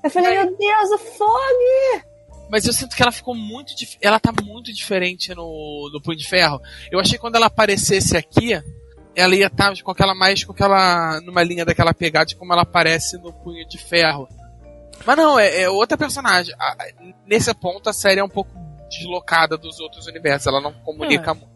Eu 0.05 0.11
falei, 0.11 0.37
meu 0.37 0.55
Deus, 0.55 0.91
o 0.91 0.97
Fog! 0.99 2.05
Mas 2.47 2.63
eu 2.67 2.73
sinto 2.73 2.95
que 2.95 3.01
ela 3.01 3.11
ficou 3.11 3.33
muito. 3.33 3.73
Ela 3.99 4.19
tá 4.19 4.31
muito 4.43 4.71
diferente 4.71 5.33
no, 5.33 5.89
no 5.91 5.99
Punho 5.99 6.15
de 6.15 6.27
Ferro. 6.27 6.61
Eu 6.91 6.99
achei 6.99 7.13
que 7.13 7.21
quando 7.21 7.37
ela 7.37 7.47
aparecesse 7.47 8.15
aqui, 8.15 8.53
ela 9.15 9.35
ia 9.35 9.47
estar 9.47 9.73
tá 9.73 9.83
com 9.83 9.89
aquela 9.89 10.13
mais 10.13 10.43
com 10.43 10.51
aquela. 10.51 11.19
numa 11.21 11.41
linha 11.41 11.65
daquela 11.65 11.91
pegada 11.91 12.27
de 12.27 12.35
como 12.35 12.53
ela 12.53 12.61
aparece 12.61 13.17
no 13.17 13.33
Punho 13.33 13.67
de 13.67 13.79
Ferro. 13.79 14.29
Mas 15.03 15.17
não, 15.17 15.39
é, 15.39 15.63
é 15.63 15.69
outra 15.71 15.97
personagem. 15.97 16.53
nesse 17.25 17.51
ponto 17.55 17.89
a 17.89 17.93
série 17.93 18.19
é 18.19 18.23
um 18.23 18.29
pouco 18.29 18.51
deslocada 18.87 19.57
dos 19.57 19.79
outros 19.79 20.05
universos. 20.05 20.45
Ela 20.45 20.61
não 20.61 20.71
comunica 20.71 21.31
é. 21.31 21.33
muito. 21.33 21.55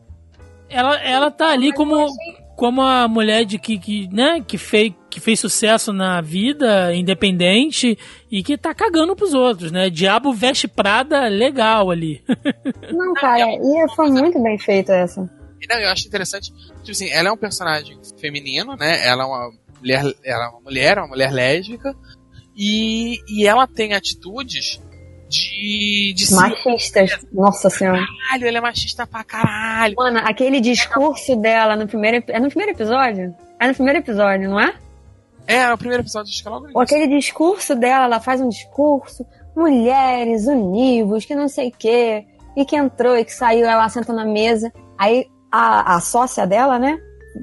Ela, 0.67 0.99
ela 1.03 1.29
tá 1.29 1.51
ali 1.51 1.71
como, 1.71 2.07
como 2.55 2.81
a 2.81 3.07
mulher 3.07 3.45
de 3.45 3.59
que, 3.59 3.77
que, 3.77 4.07
né, 4.07 4.43
que 4.45 4.57
fez 4.57 4.91
que 5.09 5.19
fez 5.19 5.39
sucesso 5.39 5.91
na 5.91 6.21
vida, 6.21 6.93
independente, 6.93 7.97
e 8.31 8.43
que 8.43 8.57
tá 8.57 8.73
cagando 8.73 9.15
pros 9.15 9.33
outros, 9.33 9.71
né? 9.71 9.89
Diabo 9.89 10.31
veste 10.31 10.67
Prada 10.67 11.27
legal 11.27 11.89
ali. 11.89 12.23
Não, 12.91 13.13
cara, 13.13 13.45
e 13.45 13.89
foi 13.95 14.09
muito 14.11 14.41
bem 14.41 14.57
feita 14.57 14.93
essa. 14.93 15.21
Não, 15.21 15.79
eu 15.79 15.89
acho 15.89 16.07
interessante, 16.07 16.53
tipo 16.53 16.91
assim, 16.91 17.09
ela 17.09 17.29
é 17.29 17.31
um 17.31 17.37
personagem 17.37 17.99
feminino, 18.19 18.75
né? 18.75 19.05
Ela 19.05 19.23
é 19.23 19.25
uma 19.25 19.51
mulher, 19.79 20.03
ela 20.23 20.45
é 20.45 20.49
uma 20.49 20.61
mulher, 20.61 20.97
uma 20.97 21.07
mulher 21.07 21.31
lésbica, 21.31 21.95
e, 22.55 23.19
e 23.27 23.47
ela 23.47 23.67
tem 23.67 23.93
atitudes 23.93 24.79
de. 25.29 26.13
de 26.13 26.33
Machistas, 26.33 27.11
ser... 27.11 27.27
nossa 27.31 27.69
senhora. 27.69 27.99
Caralho, 27.99 28.47
ela 28.47 28.57
é 28.57 28.61
machista 28.61 29.05
pra 29.05 29.23
caralho. 29.23 29.95
Mano, 29.97 30.19
aquele 30.19 30.59
discurso 30.59 31.35
dela 31.35 31.75
no 31.75 31.87
primeiro. 31.87 32.23
É 32.27 32.39
no 32.39 32.47
primeiro 32.47 32.71
episódio? 32.73 33.33
É 33.59 33.67
no 33.67 33.73
primeiro 33.73 33.99
episódio, 33.99 34.49
não 34.49 34.59
é? 34.59 34.73
É, 35.49 35.55
é 35.55 35.73
o 35.73 35.77
primeiro 35.77 36.03
episódio, 36.03 36.31
acho 36.31 36.43
que 36.43 36.47
é 36.47 36.51
logo. 36.51 36.79
Aquele 36.79 37.07
discurso 37.07 37.75
dela, 37.75 38.05
ela 38.05 38.19
faz 38.19 38.39
um 38.39 38.49
discurso, 38.49 39.25
mulheres, 39.55 40.45
univos, 40.45 41.25
que 41.25 41.33
não 41.33 41.47
sei 41.47 41.69
o 41.69 41.71
quê, 41.71 42.25
e 42.55 42.63
que 42.63 42.75
entrou 42.75 43.17
e 43.17 43.25
que 43.25 43.33
saiu, 43.33 43.65
ela 43.65 43.89
senta 43.89 44.13
na 44.13 44.25
mesa, 44.25 44.71
aí 44.95 45.25
a, 45.51 45.95
a 45.95 45.99
sócia 46.01 46.45
dela, 46.45 46.77
né, 46.77 46.99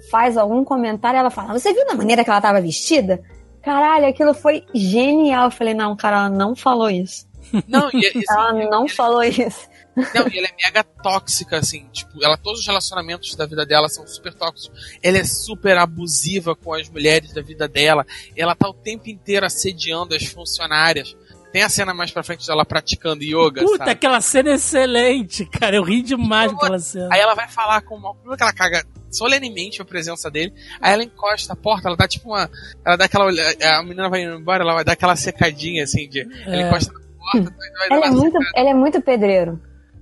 faz 0.08 0.36
algum 0.36 0.64
comentário, 0.64 1.18
ela 1.18 1.30
fala, 1.30 1.58
você 1.58 1.72
viu 1.72 1.84
da 1.84 1.94
maneira 1.94 2.22
que 2.22 2.30
ela 2.30 2.40
tava 2.40 2.60
vestida? 2.60 3.20
Caralho, 3.60 4.06
aquilo 4.06 4.32
foi 4.32 4.64
genial. 4.72 5.46
Eu 5.46 5.50
falei, 5.50 5.74
não, 5.74 5.96
cara, 5.96 6.18
ela 6.18 6.30
não 6.30 6.54
falou 6.54 6.88
isso. 6.88 7.26
Não, 7.66 7.90
e, 7.92 8.06
assim, 8.06 8.22
ela 8.30 8.52
não 8.70 8.86
falou 8.86 9.24
isso. 9.24 9.68
Não, 9.96 10.28
e 10.28 10.38
ela 10.38 10.46
é 10.48 10.54
mega 10.64 10.84
tóxica, 10.84 11.56
assim, 11.58 11.86
tipo, 11.92 12.22
ela, 12.22 12.36
todos 12.36 12.60
os 12.60 12.66
relacionamentos 12.66 13.34
da 13.34 13.46
vida 13.46 13.64
dela 13.64 13.88
são 13.88 14.06
super 14.06 14.34
tóxicos. 14.34 14.98
Ela 15.02 15.18
é 15.18 15.24
super 15.24 15.78
abusiva 15.78 16.54
com 16.54 16.74
as 16.74 16.88
mulheres 16.88 17.32
da 17.32 17.40
vida 17.40 17.66
dela. 17.66 18.04
Ela 18.36 18.54
tá 18.54 18.68
o 18.68 18.74
tempo 18.74 19.08
inteiro 19.08 19.46
assediando 19.46 20.14
as 20.14 20.24
funcionárias. 20.26 21.16
Tem 21.52 21.62
a 21.62 21.68
cena 21.70 21.94
mais 21.94 22.10
pra 22.10 22.22
frente 22.22 22.46
dela 22.46 22.66
praticando 22.66 23.22
yoga, 23.24 23.62
Puta, 23.62 23.78
sabe? 23.78 23.90
aquela 23.92 24.20
cena 24.20 24.50
é 24.50 24.54
excelente, 24.56 25.46
cara. 25.46 25.76
Eu 25.76 25.82
ri 25.82 26.02
demais 26.02 26.52
Por 26.52 26.58
daquela 26.60 26.78
cena. 26.78 27.08
Aí 27.10 27.20
ela 27.20 27.34
vai 27.34 27.48
falar 27.48 27.80
com 27.80 27.94
o 27.94 28.00
Mal. 28.00 28.14
Primeiro 28.14 28.36
que 28.36 28.42
ela 28.42 28.52
caga 28.52 28.84
solenemente 29.10 29.80
a 29.80 29.84
presença 29.84 30.30
dele. 30.30 30.52
Aí 30.80 30.92
ela 30.92 31.02
encosta 31.04 31.54
a 31.54 31.56
porta, 31.56 31.88
ela 31.88 31.96
dá 31.96 32.06
tipo 32.06 32.28
uma. 32.28 32.50
Ela 32.84 32.96
dá 32.96 33.06
aquela. 33.06 33.30
A 33.30 33.82
menina 33.82 34.10
vai 34.10 34.24
indo 34.24 34.34
embora, 34.34 34.62
ela 34.62 34.74
vai 34.74 34.84
dar 34.84 34.92
aquela 34.92 35.16
secadinha 35.16 35.84
assim 35.84 36.06
de. 36.08 36.20
Ela 36.44 36.56
É. 36.64 36.68
encosta 36.68 36.92
na 36.92 37.00
porta, 37.00 37.56
vai 37.78 37.88
dar 37.88 37.96
Ela 37.96 38.06
é 38.06 38.10
muito, 38.10 38.38
ela 38.54 38.70
é 38.70 38.74
muito 38.74 39.00
pedreiro. 39.00 39.60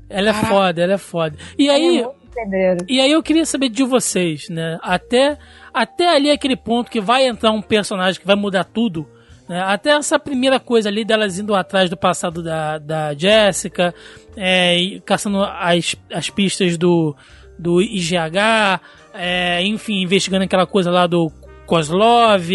Ela 0.08 0.30
é 0.30 0.34
foda, 0.34 0.82
ela 0.82 0.92
é 0.94 0.98
foda. 0.98 1.36
E 1.58 1.68
Ela 1.68 1.76
aí, 1.76 2.00
é 2.00 2.08
pedreiro. 2.34 2.86
E 2.88 3.00
aí 3.00 3.12
eu 3.12 3.22
queria 3.22 3.46
saber 3.46 3.68
de 3.68 3.84
vocês, 3.84 4.48
né? 4.48 4.78
Até, 4.82 5.38
até 5.72 6.14
ali 6.14 6.30
aquele 6.30 6.56
ponto 6.56 6.90
que 6.90 7.00
vai 7.00 7.26
entrar 7.26 7.52
um 7.52 7.62
personagem 7.62 8.20
que 8.20 8.26
vai 8.26 8.36
mudar 8.36 8.64
tudo. 8.64 9.08
Né? 9.48 9.60
Até 9.60 9.90
essa 9.90 10.18
primeira 10.18 10.58
coisa 10.58 10.88
ali 10.88 11.04
delas 11.04 11.38
indo 11.38 11.54
atrás 11.54 11.88
do 11.88 11.96
passado 11.96 12.42
da, 12.42 12.78
da 12.78 13.14
Jessica, 13.14 13.94
é, 14.36 15.00
caçando 15.04 15.42
as, 15.42 15.96
as 16.12 16.30
pistas 16.30 16.76
do, 16.76 17.14
do 17.58 17.80
IGH, 17.80 18.80
é, 19.12 19.62
enfim, 19.64 20.02
investigando 20.02 20.44
aquela 20.44 20.66
coisa 20.66 20.90
lá 20.90 21.06
do 21.06 21.30
Kozlov, 21.66 22.50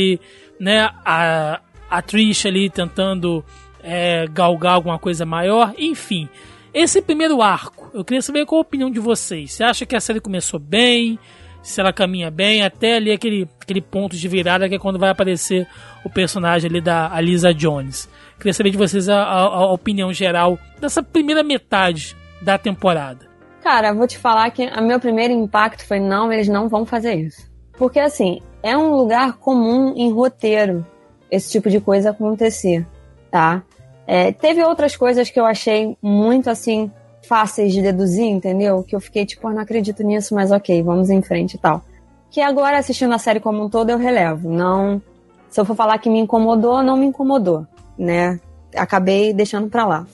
né? 0.59 0.89
A, 1.05 1.61
a 1.89 2.01
Trish 2.01 2.45
ali 2.45 2.69
tentando 2.69 3.43
é, 3.81 4.27
galgar 4.27 4.73
alguma 4.73 4.99
coisa 4.99 5.25
maior, 5.25 5.73
enfim. 5.77 6.27
Esse 6.73 7.01
primeiro 7.01 7.41
arco, 7.41 7.89
eu 7.93 8.03
queria 8.05 8.21
saber 8.21 8.45
qual 8.45 8.59
a 8.59 8.61
opinião 8.61 8.91
de 8.91 8.99
vocês. 8.99 9.53
Você 9.53 9.63
acha 9.63 9.85
que 9.85 9.95
a 9.95 9.99
série 9.99 10.19
começou 10.19 10.59
bem? 10.59 11.17
Se 11.61 11.81
ela 11.81 11.91
caminha 11.91 12.31
bem, 12.31 12.63
até 12.63 12.95
ali 12.95 13.11
aquele, 13.11 13.47
aquele 13.59 13.81
ponto 13.81 14.15
de 14.15 14.27
virada 14.27 14.69
que 14.69 14.75
é 14.75 14.79
quando 14.79 14.97
vai 14.97 15.09
aparecer 15.09 15.67
o 16.05 16.09
personagem 16.09 16.69
ali 16.69 16.79
da 16.79 17.11
Alisa 17.13 17.53
Jones. 17.53 18.07
Queria 18.37 18.53
saber 18.53 18.69
de 18.69 18.77
vocês 18.77 19.09
a, 19.09 19.21
a- 19.21 19.45
a 19.45 19.71
opinião 19.73 20.13
geral 20.13 20.57
dessa 20.79 21.03
primeira 21.03 21.43
metade 21.43 22.15
da 22.41 22.57
temporada. 22.57 23.27
Cara, 23.61 23.93
vou 23.93 24.07
te 24.07 24.17
falar 24.17 24.49
que 24.51 24.65
o 24.65 24.81
meu 24.81 24.99
primeiro 25.01 25.33
impacto 25.33 25.85
foi: 25.85 25.99
não, 25.99 26.31
eles 26.31 26.47
não 26.47 26.69
vão 26.69 26.85
fazer 26.85 27.15
isso. 27.15 27.49
Porque, 27.77 27.99
assim, 27.99 28.39
é 28.63 28.77
um 28.77 28.95
lugar 28.95 29.33
comum 29.33 29.93
em 29.97 30.11
roteiro 30.13 30.85
esse 31.29 31.51
tipo 31.51 31.69
de 31.69 31.81
coisa 31.81 32.11
acontecer, 32.11 32.87
tá? 33.29 33.61
É, 34.11 34.31
teve 34.31 34.63
outras 34.63 34.95
coisas 34.95 35.29
que 35.29 35.39
eu 35.39 35.45
achei 35.45 35.95
muito, 36.01 36.49
assim, 36.49 36.91
fáceis 37.27 37.71
de 37.71 37.79
deduzir, 37.79 38.25
entendeu? 38.25 38.81
Que 38.81 38.95
eu 38.95 38.99
fiquei 38.99 39.23
tipo, 39.23 39.47
"Ah, 39.47 39.53
não 39.53 39.61
acredito 39.61 40.01
nisso, 40.01 40.33
mas 40.33 40.51
ok, 40.51 40.81
vamos 40.81 41.11
em 41.11 41.21
frente 41.21 41.53
e 41.53 41.57
tal. 41.59 41.83
Que 42.31 42.41
agora, 42.41 42.79
assistindo 42.79 43.13
a 43.13 43.19
série 43.19 43.39
como 43.39 43.63
um 43.63 43.69
todo, 43.69 43.91
eu 43.91 43.99
relevo. 43.99 44.49
Não. 44.49 44.99
Se 45.47 45.61
eu 45.61 45.65
for 45.65 45.75
falar 45.75 45.99
que 45.99 46.09
me 46.09 46.17
incomodou, 46.17 46.81
não 46.81 46.97
me 46.97 47.05
incomodou, 47.05 47.67
né? 47.95 48.39
Acabei 48.75 49.31
deixando 49.31 49.69
pra 49.69 49.85
lá. 49.85 50.07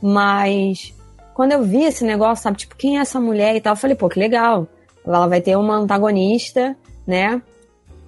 Mas 0.00 0.94
quando 1.34 1.52
eu 1.52 1.62
vi 1.62 1.84
esse 1.84 2.04
negócio, 2.04 2.42
sabe, 2.42 2.56
tipo, 2.56 2.74
quem 2.74 2.96
é 2.96 3.02
essa 3.02 3.20
mulher 3.20 3.54
e 3.54 3.60
tal, 3.60 3.74
eu 3.74 3.76
falei, 3.76 3.96
pô, 3.96 4.08
que 4.08 4.18
legal. 4.18 4.66
Ela 5.06 5.26
vai 5.26 5.42
ter 5.42 5.56
uma 5.56 5.76
antagonista, 5.76 6.74
né? 7.06 7.42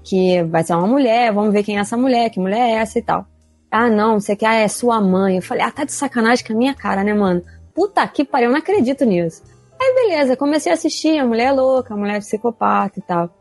Que 0.02 0.42
vai 0.44 0.64
ser 0.64 0.72
uma 0.72 0.86
mulher, 0.86 1.34
vamos 1.34 1.52
ver 1.52 1.62
quem 1.64 1.76
é 1.76 1.80
essa 1.80 1.98
mulher, 1.98 2.30
que 2.30 2.40
mulher 2.40 2.60
é 2.60 2.72
essa 2.76 2.98
e 2.98 3.02
tal. 3.02 3.26
Ah, 3.72 3.88
não, 3.88 4.20
você 4.20 4.36
quer, 4.36 4.48
ah, 4.48 4.54
é 4.56 4.68
sua 4.68 5.00
mãe. 5.00 5.36
Eu 5.36 5.42
falei, 5.42 5.64
ah, 5.64 5.70
tá 5.70 5.82
de 5.82 5.92
sacanagem 5.92 6.44
com 6.44 6.52
a 6.52 6.56
minha 6.56 6.74
cara, 6.74 7.02
né, 7.02 7.14
mano? 7.14 7.42
Puta 7.74 8.06
que 8.06 8.22
pariu, 8.22 8.48
eu 8.48 8.52
não 8.52 8.58
acredito 8.58 9.02
nisso. 9.06 9.42
Aí, 9.80 9.94
beleza, 9.94 10.36
comecei 10.36 10.70
a 10.70 10.74
assistir, 10.74 11.18
a 11.18 11.26
mulher 11.26 11.46
é 11.46 11.52
louca, 11.52 11.94
a 11.94 11.96
mulher 11.96 12.16
é 12.16 12.20
psicopata 12.20 12.98
e 12.98 13.02
tal. 13.02 13.34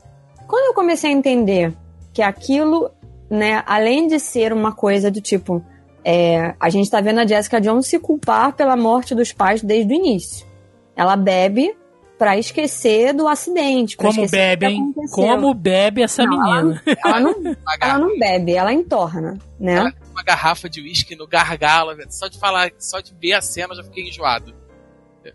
Quando 0.48 0.67
eu 0.67 0.74
comecei 0.74 1.10
a 1.10 1.13
entender 1.13 1.74
que 2.13 2.22
aquilo, 2.22 2.89
né, 3.30 3.62
além 3.65 4.08
de 4.08 4.20
ser 4.20 4.54
uma 4.54 4.72
coisa 4.72 5.12
do 5.12 5.20
tipo, 5.20 5.62
é, 6.04 6.56
a 6.58 6.70
gente 6.70 6.89
tá 6.89 7.02
vendo 7.02 7.20
a 7.20 7.28
Jessica 7.28 7.60
Jones 7.60 7.88
se 7.88 8.00
culpar 8.00 8.54
pela 8.54 8.78
morte 8.78 9.13
dos 9.13 9.34
pais 9.34 9.62
desde 9.62 9.94
o 9.94 9.98
início. 9.98 10.48
Ela 10.96 11.17
bebe 11.17 11.76
pra 12.21 12.38
esquecer 12.38 13.13
do 13.15 13.27
acidente. 13.27 13.97
Como 13.97 14.29
bebe, 14.29 14.67
hein? 14.67 14.93
Como 15.12 15.55
bebe 15.55 16.03
essa 16.03 16.23
Não, 16.23 16.38
menina. 16.38 16.79
Ela 17.03 17.19
não, 17.19 17.31
Uma, 17.41 17.55
ela 17.81 17.97
não 17.97 18.19
bebe, 18.19 18.53
ela 18.53 18.71
entorna, 18.71 19.39
né? 19.60 19.73
ela 19.73 19.91
tem 19.91 20.01
uma 20.12 20.21
garrafa 20.21 20.69
de 20.69 20.81
uísque 20.81 21.15
no 21.15 21.25
gargalo, 21.25 21.95
velho. 21.95 22.12
Só 22.12 22.27
de 22.27 22.38
falar, 22.38 22.69
só 22.77 22.99
de 22.99 23.12
ver 23.19 23.34
a 23.34 23.41
cena 23.41 23.73
eu 23.73 23.77
já 23.77 23.84
fiquei 23.86 24.07
enjoado. 24.07 24.53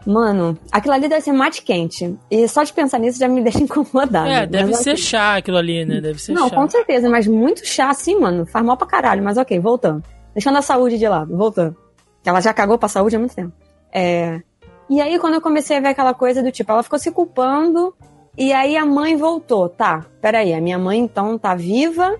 Mano, 0.06 0.56
aquilo 0.70 0.94
ali 0.94 1.08
deve 1.08 1.22
ser 1.22 1.32
mate 1.32 1.62
quente. 1.62 2.16
E 2.30 2.46
só 2.46 2.62
de 2.62 2.72
pensar 2.72 3.00
nisso 3.00 3.18
já 3.18 3.26
me 3.26 3.42
deixa 3.42 3.58
incomodada. 3.58 4.28
É, 4.28 4.46
deve 4.46 4.70
Mas, 4.70 4.78
ser 4.78 4.92
ok. 4.92 5.02
chá 5.02 5.36
aquilo 5.38 5.56
ali, 5.56 5.84
né? 5.84 6.00
Deve 6.00 6.20
ser 6.20 6.34
Não, 6.34 6.48
chá. 6.48 6.54
com 6.54 6.70
certeza, 6.70 7.10
mas 7.10 7.26
muito 7.26 7.66
chá 7.66 7.90
assim, 7.90 8.16
mano. 8.20 8.46
Faz 8.46 8.64
mal 8.64 8.76
pra 8.76 8.86
caralho, 8.86 9.24
mas 9.24 9.36
ok, 9.36 9.58
voltando. 9.58 10.04
Deixando 10.32 10.58
a 10.58 10.62
saúde 10.62 10.98
de 10.98 11.08
lado, 11.08 11.36
voltando. 11.36 11.76
Que 12.22 12.28
ela 12.28 12.40
já 12.40 12.54
cagou 12.54 12.78
pra 12.78 12.88
saúde 12.88 13.16
há 13.16 13.18
muito 13.18 13.34
tempo. 13.34 13.52
É... 13.92 14.40
E 14.88 15.00
aí, 15.00 15.18
quando 15.18 15.34
eu 15.34 15.40
comecei 15.40 15.76
a 15.76 15.80
ver 15.80 15.88
aquela 15.88 16.14
coisa 16.14 16.42
do 16.42 16.52
tipo, 16.52 16.70
ela 16.70 16.82
ficou 16.82 16.98
se 16.98 17.10
culpando, 17.10 17.94
e 18.38 18.52
aí 18.52 18.76
a 18.76 18.84
mãe 18.84 19.16
voltou. 19.16 19.68
Tá, 19.68 20.06
peraí, 20.20 20.52
a 20.54 20.60
minha 20.60 20.78
mãe 20.78 20.98
então 21.00 21.38
tá 21.38 21.54
viva, 21.54 22.16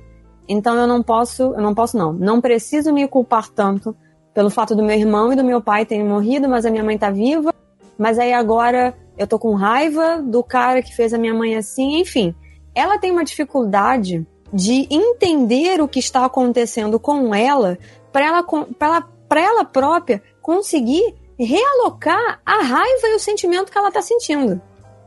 então 0.49 0.75
eu 0.77 0.87
não 0.87 1.03
posso, 1.03 1.43
eu 1.43 1.61
não 1.61 1.75
posso 1.75 1.97
não, 1.97 2.13
não 2.13 2.41
preciso 2.41 2.93
me 2.93 3.07
culpar 3.07 3.49
tanto 3.49 3.95
pelo 4.33 4.51
fato 4.51 4.75
do 4.75 4.83
meu 4.83 4.97
irmão 4.97 5.33
e 5.33 5.37
do 5.37 5.45
meu 5.45 5.61
pai 5.61 5.87
terem 5.87 6.05
morrido, 6.05 6.49
mas 6.49 6.67
a 6.67 6.71
minha 6.71 6.85
mãe 6.85 6.99
tá 6.99 7.11
viva, 7.11 7.55
mas 7.99 8.19
aí 8.19 8.33
agora 8.33 8.95
eu 9.17 9.27
tô 9.27 9.39
com 9.39 9.55
raiva 9.55 10.23
do 10.23 10.43
cara 10.43 10.83
que 10.83 10.95
fez 10.95 11.15
a 11.15 11.19
minha 11.19 11.35
mãe 11.35 11.57
assim, 11.57 12.01
enfim. 12.01 12.35
Ela 12.75 12.99
tem 12.99 13.11
uma 13.11 13.25
dificuldade 13.25 14.27
de 14.53 14.87
entender 14.91 15.81
o 15.81 15.89
que 15.89 15.99
está 15.99 16.25
acontecendo 16.25 17.01
com 17.01 17.35
ela 17.35 17.79
para 18.13 18.27
ela, 18.27 18.47
ela, 18.79 19.09
pra 19.29 19.41
ela 19.41 19.65
própria 19.65 20.23
conseguir 20.43 21.15
realocar 21.39 22.41
a 22.45 22.63
raiva 22.63 23.09
e 23.09 23.17
o 23.17 23.21
sentimento 23.21 23.71
que 23.71 23.79
ela 23.79 23.91
tá 23.91 24.01
sentindo. 24.01 24.61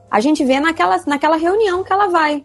A 0.10 0.20
gente 0.20 0.44
vê 0.44 0.60
naquela, 0.60 1.00
naquela 1.06 1.38
reunião 1.38 1.84
que 1.84 1.94
ela 1.94 2.08
vai. 2.08 2.44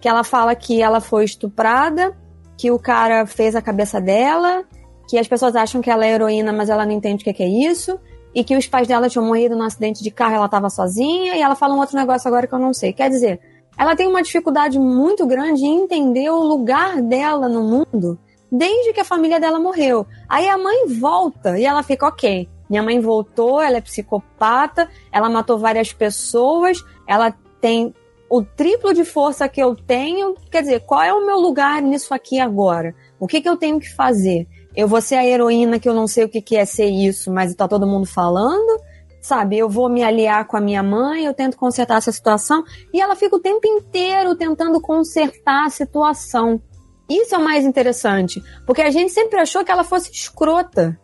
Que 0.00 0.08
ela 0.08 0.24
fala 0.24 0.54
que 0.54 0.80
ela 0.80 1.00
foi 1.00 1.24
estuprada, 1.24 2.16
que 2.56 2.70
o 2.70 2.78
cara 2.78 3.26
fez 3.26 3.54
a 3.54 3.62
cabeça 3.62 4.00
dela, 4.00 4.64
que 5.08 5.18
as 5.18 5.26
pessoas 5.26 5.56
acham 5.56 5.80
que 5.80 5.90
ela 5.90 6.04
é 6.06 6.10
heroína, 6.10 6.52
mas 6.52 6.68
ela 6.68 6.84
não 6.84 6.92
entende 6.92 7.22
o 7.22 7.24
que 7.24 7.32
que 7.32 7.42
é 7.42 7.48
isso, 7.48 7.98
e 8.34 8.44
que 8.44 8.56
os 8.56 8.66
pais 8.66 8.86
dela 8.86 9.08
tinham 9.08 9.24
morrido 9.24 9.56
num 9.56 9.64
acidente 9.64 10.02
de 10.02 10.10
carro 10.10 10.34
ela 10.34 10.46
estava 10.46 10.68
sozinha, 10.68 11.34
e 11.34 11.40
ela 11.40 11.54
fala 11.54 11.74
um 11.74 11.78
outro 11.78 11.96
negócio 11.96 12.28
agora 12.28 12.46
que 12.46 12.54
eu 12.54 12.58
não 12.58 12.74
sei. 12.74 12.92
Quer 12.92 13.08
dizer, 13.08 13.40
ela 13.76 13.96
tem 13.96 14.06
uma 14.06 14.22
dificuldade 14.22 14.78
muito 14.78 15.26
grande 15.26 15.64
em 15.64 15.82
entender 15.82 16.28
o 16.30 16.42
lugar 16.42 17.00
dela 17.00 17.48
no 17.48 17.62
mundo 17.62 18.18
desde 18.50 18.92
que 18.92 19.00
a 19.00 19.04
família 19.04 19.38
dela 19.38 19.58
morreu. 19.58 20.06
Aí 20.28 20.48
a 20.48 20.58
mãe 20.58 20.86
volta 20.88 21.58
e 21.58 21.64
ela 21.64 21.82
fica, 21.82 22.06
ok, 22.06 22.48
minha 22.68 22.82
mãe 22.82 23.00
voltou, 23.00 23.60
ela 23.60 23.78
é 23.78 23.80
psicopata, 23.80 24.88
ela 25.10 25.28
matou 25.28 25.58
várias 25.58 25.92
pessoas, 25.92 26.84
ela 27.06 27.34
tem 27.60 27.94
o 28.30 28.42
triplo 28.42 28.92
de 28.92 29.04
força 29.04 29.48
que 29.48 29.62
eu 29.62 29.74
tenho. 29.74 30.34
Quer 30.50 30.62
dizer, 30.62 30.80
qual 30.80 31.02
é 31.02 31.12
o 31.12 31.24
meu 31.24 31.38
lugar 31.38 31.80
nisso 31.80 32.12
aqui 32.12 32.38
agora? 32.38 32.94
O 33.18 33.26
que, 33.26 33.40
que 33.40 33.48
eu 33.48 33.56
tenho 33.56 33.80
que 33.80 33.92
fazer? 33.94 34.46
Eu 34.76 34.86
vou 34.86 35.00
ser 35.00 35.16
a 35.16 35.26
heroína 35.26 35.78
que 35.78 35.88
eu 35.88 35.94
não 35.94 36.06
sei 36.06 36.24
o 36.24 36.28
que, 36.28 36.42
que 36.42 36.56
é 36.56 36.64
ser 36.64 36.86
isso, 36.86 37.32
mas 37.32 37.54
tá 37.54 37.66
todo 37.66 37.86
mundo 37.86 38.06
falando? 38.06 38.80
Sabe, 39.20 39.58
eu 39.58 39.68
vou 39.68 39.88
me 39.88 40.04
aliar 40.04 40.46
com 40.46 40.56
a 40.56 40.60
minha 40.60 40.82
mãe, 40.82 41.24
eu 41.24 41.34
tento 41.34 41.56
consertar 41.56 41.98
essa 41.98 42.12
situação, 42.12 42.62
e 42.94 43.00
ela 43.00 43.16
fica 43.16 43.34
o 43.34 43.40
tempo 43.40 43.66
inteiro 43.66 44.36
tentando 44.36 44.80
consertar 44.80 45.66
a 45.66 45.70
situação. 45.70 46.62
Isso 47.10 47.34
é 47.34 47.38
o 47.38 47.44
mais 47.44 47.64
interessante, 47.64 48.40
porque 48.64 48.82
a 48.82 48.90
gente 48.90 49.10
sempre 49.10 49.40
achou 49.40 49.64
que 49.64 49.72
ela 49.72 49.82
fosse 49.82 50.12
escrota. 50.12 50.98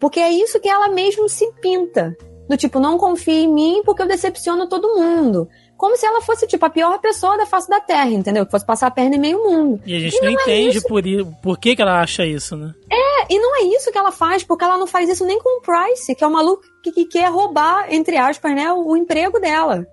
Porque 0.00 0.20
é 0.20 0.30
isso 0.30 0.58
que 0.60 0.68
ela 0.68 0.88
mesmo 0.88 1.28
se 1.28 1.50
pinta. 1.60 2.16
Do 2.48 2.56
tipo, 2.56 2.80
não 2.80 2.98
confie 2.98 3.44
em 3.44 3.48
mim 3.52 3.82
porque 3.84 4.02
eu 4.02 4.06
decepciono 4.08 4.68
todo 4.68 4.96
mundo. 4.96 5.48
Como 5.76 5.96
se 5.96 6.04
ela 6.06 6.20
fosse, 6.20 6.46
tipo, 6.46 6.64
a 6.64 6.70
pior 6.70 6.98
pessoa 7.00 7.36
da 7.36 7.46
face 7.46 7.68
da 7.68 7.80
Terra, 7.80 8.10
entendeu? 8.10 8.44
Que 8.44 8.50
fosse 8.52 8.64
passar 8.66 8.86
a 8.88 8.90
perna 8.90 9.16
em 9.16 9.20
meio 9.20 9.38
mundo. 9.42 9.80
E 9.86 9.96
a 9.96 9.98
gente 10.00 10.20
não, 10.20 10.30
entende 10.30 10.80
por, 10.82 11.06
i- 11.06 11.24
por 11.42 11.58
que, 11.58 11.74
que 11.74 11.82
ela 11.82 12.00
acha 12.00 12.24
isso, 12.24 12.56
né? 12.56 12.72
É, 12.90 13.34
e 13.34 13.38
não 13.38 13.56
é 13.56 13.62
isso 13.76 13.90
que 13.90 13.98
ela 13.98 14.12
faz, 14.12 14.44
porque 14.44 14.64
ela 14.64 14.78
não 14.78 14.86
faz 14.86 15.08
isso 15.08 15.24
nem 15.24 15.38
com 15.40 15.58
o 15.58 15.62
Price, 15.62 16.14
que 16.14 16.22
é 16.22 16.26
o 16.26 16.30
maluco 16.30 16.62
que, 16.84 16.92
que 16.92 17.04
quer 17.06 17.30
roubar, 17.30 17.86
entre 17.92 18.16
aspas, 18.16 18.54
né, 18.54 18.72
o, 18.72 18.90
o 18.90 18.96
emprego 18.96 19.40
dela. 19.40 19.84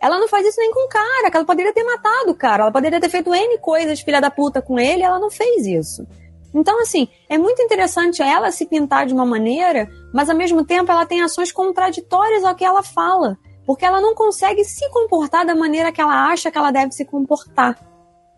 Ela 0.00 0.18
não 0.18 0.28
faz 0.28 0.46
isso 0.46 0.60
nem 0.60 0.70
com 0.70 0.84
o 0.86 0.88
cara, 0.88 1.30
que 1.30 1.36
ela 1.36 1.46
poderia 1.46 1.72
ter 1.72 1.82
matado 1.84 2.30
o 2.30 2.34
cara, 2.34 2.62
ela 2.64 2.72
poderia 2.72 3.00
ter 3.00 3.08
feito 3.08 3.34
N 3.34 3.58
coisas, 3.58 4.00
filha 4.00 4.20
da 4.20 4.30
puta, 4.30 4.62
com 4.62 4.78
ele, 4.78 5.02
ela 5.02 5.18
não 5.18 5.30
fez 5.30 5.66
isso. 5.66 6.06
Então, 6.54 6.80
assim, 6.80 7.08
é 7.28 7.36
muito 7.36 7.60
interessante 7.60 8.22
ela 8.22 8.50
se 8.52 8.64
pintar 8.64 9.06
de 9.06 9.12
uma 9.12 9.26
maneira, 9.26 9.88
mas 10.12 10.30
ao 10.30 10.36
mesmo 10.36 10.64
tempo 10.64 10.90
ela 10.90 11.04
tem 11.04 11.20
ações 11.20 11.50
contraditórias 11.50 12.44
ao 12.44 12.54
que 12.54 12.64
ela 12.64 12.82
fala. 12.82 13.36
Porque 13.66 13.84
ela 13.84 14.00
não 14.00 14.14
consegue 14.14 14.64
se 14.64 14.88
comportar 14.90 15.44
da 15.44 15.54
maneira 15.54 15.90
que 15.90 16.00
ela 16.00 16.28
acha 16.28 16.50
que 16.50 16.58
ela 16.58 16.70
deve 16.70 16.92
se 16.92 17.04
comportar. 17.04 17.76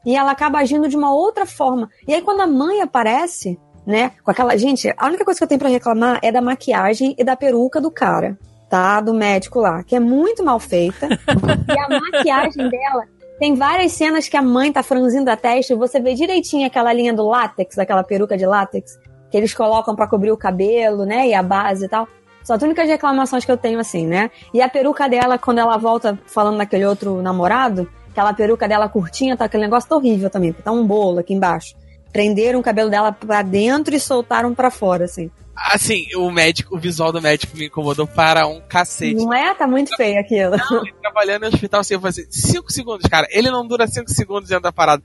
E 0.05 0.17
ela 0.17 0.31
acaba 0.31 0.61
agindo 0.61 0.89
de 0.89 0.97
uma 0.97 1.13
outra 1.13 1.45
forma. 1.45 1.91
E 2.07 2.15
aí, 2.15 2.23
quando 2.23 2.41
a 2.41 2.47
mãe 2.47 2.81
aparece, 2.81 3.59
né, 3.85 4.13
com 4.23 4.31
aquela. 4.31 4.57
Gente, 4.57 4.93
a 4.97 5.07
única 5.07 5.25
coisa 5.25 5.39
que 5.39 5.45
eu 5.45 5.49
tenho 5.49 5.59
pra 5.59 5.69
reclamar 5.69 6.21
é 6.23 6.31
da 6.31 6.41
maquiagem 6.41 7.15
e 7.19 7.25
da 7.25 7.37
peruca 7.37 7.81
do 7.81 7.91
cara, 7.91 8.39
tá? 8.71 9.01
Do 9.01 9.13
médico 9.13 9.59
lá, 9.59 9.83
que 9.83 9.97
é 9.97 10.01
muito 10.01 10.45
mal 10.45 10.61
feita. 10.61 11.09
e 11.69 11.79
a 11.79 12.01
maquiagem 12.01 12.71
dela 12.71 13.16
tem 13.39 13.55
várias 13.55 13.93
cenas 13.93 14.29
que 14.29 14.37
a 14.37 14.43
mãe 14.43 14.73
tá 14.73 14.83
franzindo 14.83 15.31
a 15.31 15.37
testa 15.37 15.73
e 15.73 15.77
você 15.77 16.01
vê 16.01 16.15
direitinho 16.15 16.67
aquela 16.67 16.93
linha 16.93 17.13
do 17.13 17.27
látex, 17.27 17.77
daquela 17.77 18.03
peruca 18.03 18.37
de 18.37 18.47
látex. 18.47 18.99
que 19.31 19.37
eles 19.37 19.53
colocam 19.53 19.97
pra 19.97 20.07
cobrir 20.07 20.31
o 20.31 20.37
cabelo, 20.37 21.05
né? 21.05 21.29
E 21.29 21.35
a 21.35 21.43
base 21.43 21.87
e 21.87 21.89
tal. 21.89 22.07
São 22.45 22.55
as 22.55 22.63
únicas 22.63 22.89
reclamações 22.89 23.45
que 23.45 23.51
eu 23.51 23.57
tenho, 23.57 23.81
assim, 23.81 24.07
né? 24.07 24.31
E 24.55 24.63
a 24.63 24.69
peruca 24.69 25.09
dela, 25.09 25.37
quando 25.37 25.59
ela 25.59 25.77
volta 25.77 26.17
falando 26.27 26.59
daquele 26.59 26.87
outro 26.87 27.21
namorado, 27.21 27.91
aquela 28.13 28.33
peruca 28.33 28.69
dela 28.69 28.89
curtinha, 28.89 29.37
tá 29.37 29.47
aquele 29.47 29.65
negócio 29.65 29.89
tá 29.89 29.97
horrível 29.97 30.31
também, 30.31 30.53
porque 30.53 30.63
tá 30.63 30.71
um 30.71 30.87
bolo 30.87 31.19
aqui 31.19 31.35
embaixo. 31.35 31.75
Prenderam 32.13 32.61
o 32.61 32.63
cabelo 32.63 32.89
dela 32.89 33.11
pra 33.11 33.43
dentro 33.43 33.97
e 33.97 34.01
soltaram 34.01 34.55
pra 34.55 34.71
fora, 34.71 35.07
assim. 35.07 35.29
Assim, 35.57 36.07
o 36.15 36.31
médico, 36.31 36.77
o 36.77 36.79
visual 36.79 37.11
do 37.11 37.21
médico 37.21 37.57
me 37.57 37.67
incomodou 37.67 38.07
para 38.07 38.47
um 38.47 38.61
cacete. 38.61 39.15
Não 39.15 39.33
é? 39.33 39.55
Tá 39.55 39.67
muito 39.67 39.97
feio 39.97 40.21
aquilo. 40.21 40.57
Não, 40.71 40.85
trabalhando 41.01 41.43
no 41.43 41.49
hospital, 41.49 41.81
assim, 41.81 41.95
eu 41.95 42.01
falei 42.01 42.11
assim, 42.11 42.31
5 42.31 42.71
segundos, 42.71 43.07
cara. 43.09 43.27
Ele 43.31 43.51
não 43.51 43.67
dura 43.67 43.87
5 43.87 44.11
segundos 44.11 44.49
dentro 44.51 44.65
da 44.65 44.73
parada. 44.73 45.03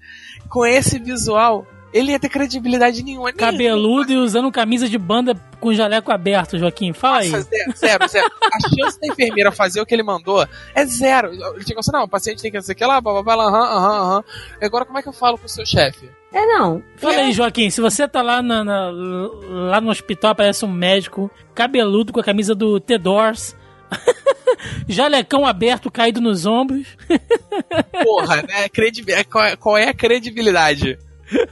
Com 0.49 0.65
esse 0.65 0.99
visual, 0.99 1.65
ele 1.93 2.11
ia 2.11 2.19
ter 2.19 2.29
credibilidade 2.29 3.03
nenhuma. 3.03 3.31
Cabeludo 3.33 4.11
e 4.13 4.17
usando 4.17 4.51
camisa 4.51 4.87
de 4.87 4.97
banda 4.97 5.35
com 5.59 5.73
jaleco 5.73 6.11
aberto, 6.11 6.57
Joaquim. 6.57 6.93
Fala 6.93 7.19
aí. 7.19 7.29
Nossa, 7.29 7.43
zero, 7.43 7.73
zero, 7.77 8.07
zero. 8.07 8.31
A 8.41 8.59
chance 8.69 8.99
da 8.99 9.07
enfermeira 9.07 9.51
fazer 9.51 9.81
o 9.81 9.85
que 9.85 9.93
ele 9.93 10.03
mandou 10.03 10.47
é 10.73 10.85
zero. 10.85 11.31
Ele 11.33 11.63
tinha 11.63 11.75
que 11.75 11.79
assim, 11.79 11.91
não, 11.93 12.03
o 12.03 12.07
paciente 12.09 12.41
tem 12.41 12.51
que 12.51 12.57
fazer 12.57 12.71
aquilo 12.73 12.89
lá, 12.89 12.99
blá, 13.01 13.21
blá, 13.21 13.23
blá, 13.35 13.45
aham, 13.45 13.59
aham, 13.77 13.99
aham. 14.01 14.23
Agora, 14.61 14.85
como 14.85 14.97
é 14.97 15.01
que 15.01 15.09
eu 15.09 15.13
falo 15.13 15.37
com 15.37 15.45
o 15.45 15.49
seu 15.49 15.65
chefe? 15.65 16.09
É, 16.33 16.45
não. 16.45 16.81
Fala 16.95 17.15
aí, 17.17 17.31
Joaquim, 17.33 17.69
se 17.69 17.81
você 17.81 18.07
tá 18.07 18.21
lá, 18.21 18.41
na, 18.41 18.63
na- 18.63 18.89
lá 18.89 19.81
no 19.81 19.89
hospital, 19.91 20.31
aparece 20.31 20.63
um 20.63 20.71
médico 20.71 21.29
cabeludo 21.53 22.13
com 22.13 22.19
a 22.21 22.23
camisa 22.23 22.55
do 22.55 22.79
The-Doors, 22.79 23.53
jalecão 24.87 25.45
aberto 25.45 25.91
caído 25.91 26.21
nos 26.21 26.45
ombros. 26.45 26.87
Porra, 28.03 28.37
né? 28.43 28.67
É, 29.09 29.23
qual, 29.23 29.43
é- 29.45 29.55
qual 29.55 29.77
é 29.77 29.89
a 29.89 29.93
credibilidade? 29.93 30.97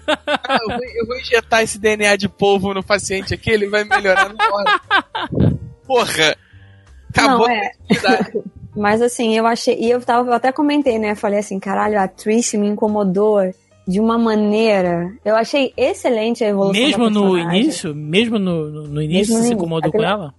Ah, 0.08 0.58
eu, 0.62 0.68
vou, 0.78 0.86
eu 0.96 1.08
vou 1.08 1.18
injetar 1.20 1.62
esse 1.64 1.78
DNA 1.80 2.16
de 2.16 2.28
polvo 2.30 2.74
no 2.74 2.84
paciente 2.84 3.34
aqui, 3.34 3.50
ele 3.50 3.68
vai 3.68 3.84
melhorar 3.84 4.34
na 4.34 4.46
hora. 4.54 4.80
Porra! 5.86 6.36
Acabou 7.12 7.48
Não, 7.48 7.50
é. 7.50 7.72
Mas 8.76 9.02
assim, 9.02 9.36
eu 9.36 9.46
achei. 9.48 9.76
E 9.80 9.90
eu, 9.90 10.00
tava, 10.02 10.30
eu 10.30 10.34
até 10.34 10.52
comentei, 10.52 11.00
né? 11.00 11.16
Falei 11.16 11.40
assim, 11.40 11.60
caralho, 11.60 12.00
a 12.00 12.08
Trish 12.08 12.54
me 12.54 12.68
incomodou 12.68 13.40
de 13.88 14.00
uma 14.00 14.18
maneira. 14.18 15.12
Eu 15.26 15.36
achei 15.36 15.74
excelente 15.76 16.44
a 16.44 16.48
evolução. 16.50 16.82
Mesmo 16.82 17.06
da 17.06 17.10
no 17.10 17.32
personagem. 17.34 17.62
início, 17.62 17.96
mesmo 17.96 18.40
no, 18.40 18.70
no- 18.70 18.88
no 18.88 19.02
início, 19.02 19.34
Mesmo 19.34 19.36
no 19.36 19.42
você 19.42 19.48
se 19.48 19.54
incomodou 19.54 19.92
com 19.92 20.04
ela? 20.04 20.34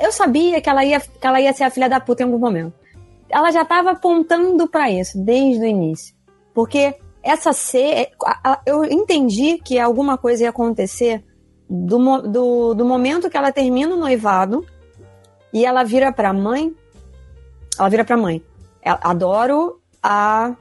Eu 0.00 0.10
sabia 0.10 0.60
que 0.60 0.68
ela, 0.68 0.84
ia, 0.84 0.98
que 0.98 1.26
ela 1.26 1.40
ia 1.40 1.52
ser 1.52 1.64
a 1.64 1.70
filha 1.70 1.88
da 1.88 2.00
puta 2.00 2.22
em 2.22 2.26
algum 2.26 2.38
momento. 2.38 2.72
Ela 3.30 3.50
já 3.52 3.64
tava 3.64 3.92
apontando 3.92 4.66
pra 4.66 4.90
isso 4.90 5.16
desde 5.22 5.62
o 5.62 5.66
início. 5.66 6.14
Porque 6.52 6.94
essa 7.22 7.52
ser. 7.52 8.08
Eu 8.66 8.84
entendi 8.84 9.58
que 9.58 9.78
alguma 9.78 10.16
coisa 10.18 10.44
ia 10.44 10.50
acontecer 10.50 11.24
do, 11.68 11.98
do, 12.22 12.74
do 12.74 12.84
momento 12.84 13.28
que 13.28 13.36
ela 13.36 13.52
termina 13.52 13.94
o 13.94 13.98
noivado 13.98 14.64
e 15.52 15.64
ela 15.64 15.82
vira 15.84 16.12
pra 16.12 16.32
mãe. 16.32 16.74
Ela 17.78 17.88
vira 17.88 18.04
pra 18.04 18.16
mãe. 18.16 18.42
Ela- 18.82 19.00
adoro 19.02 19.80
a. 20.02 20.54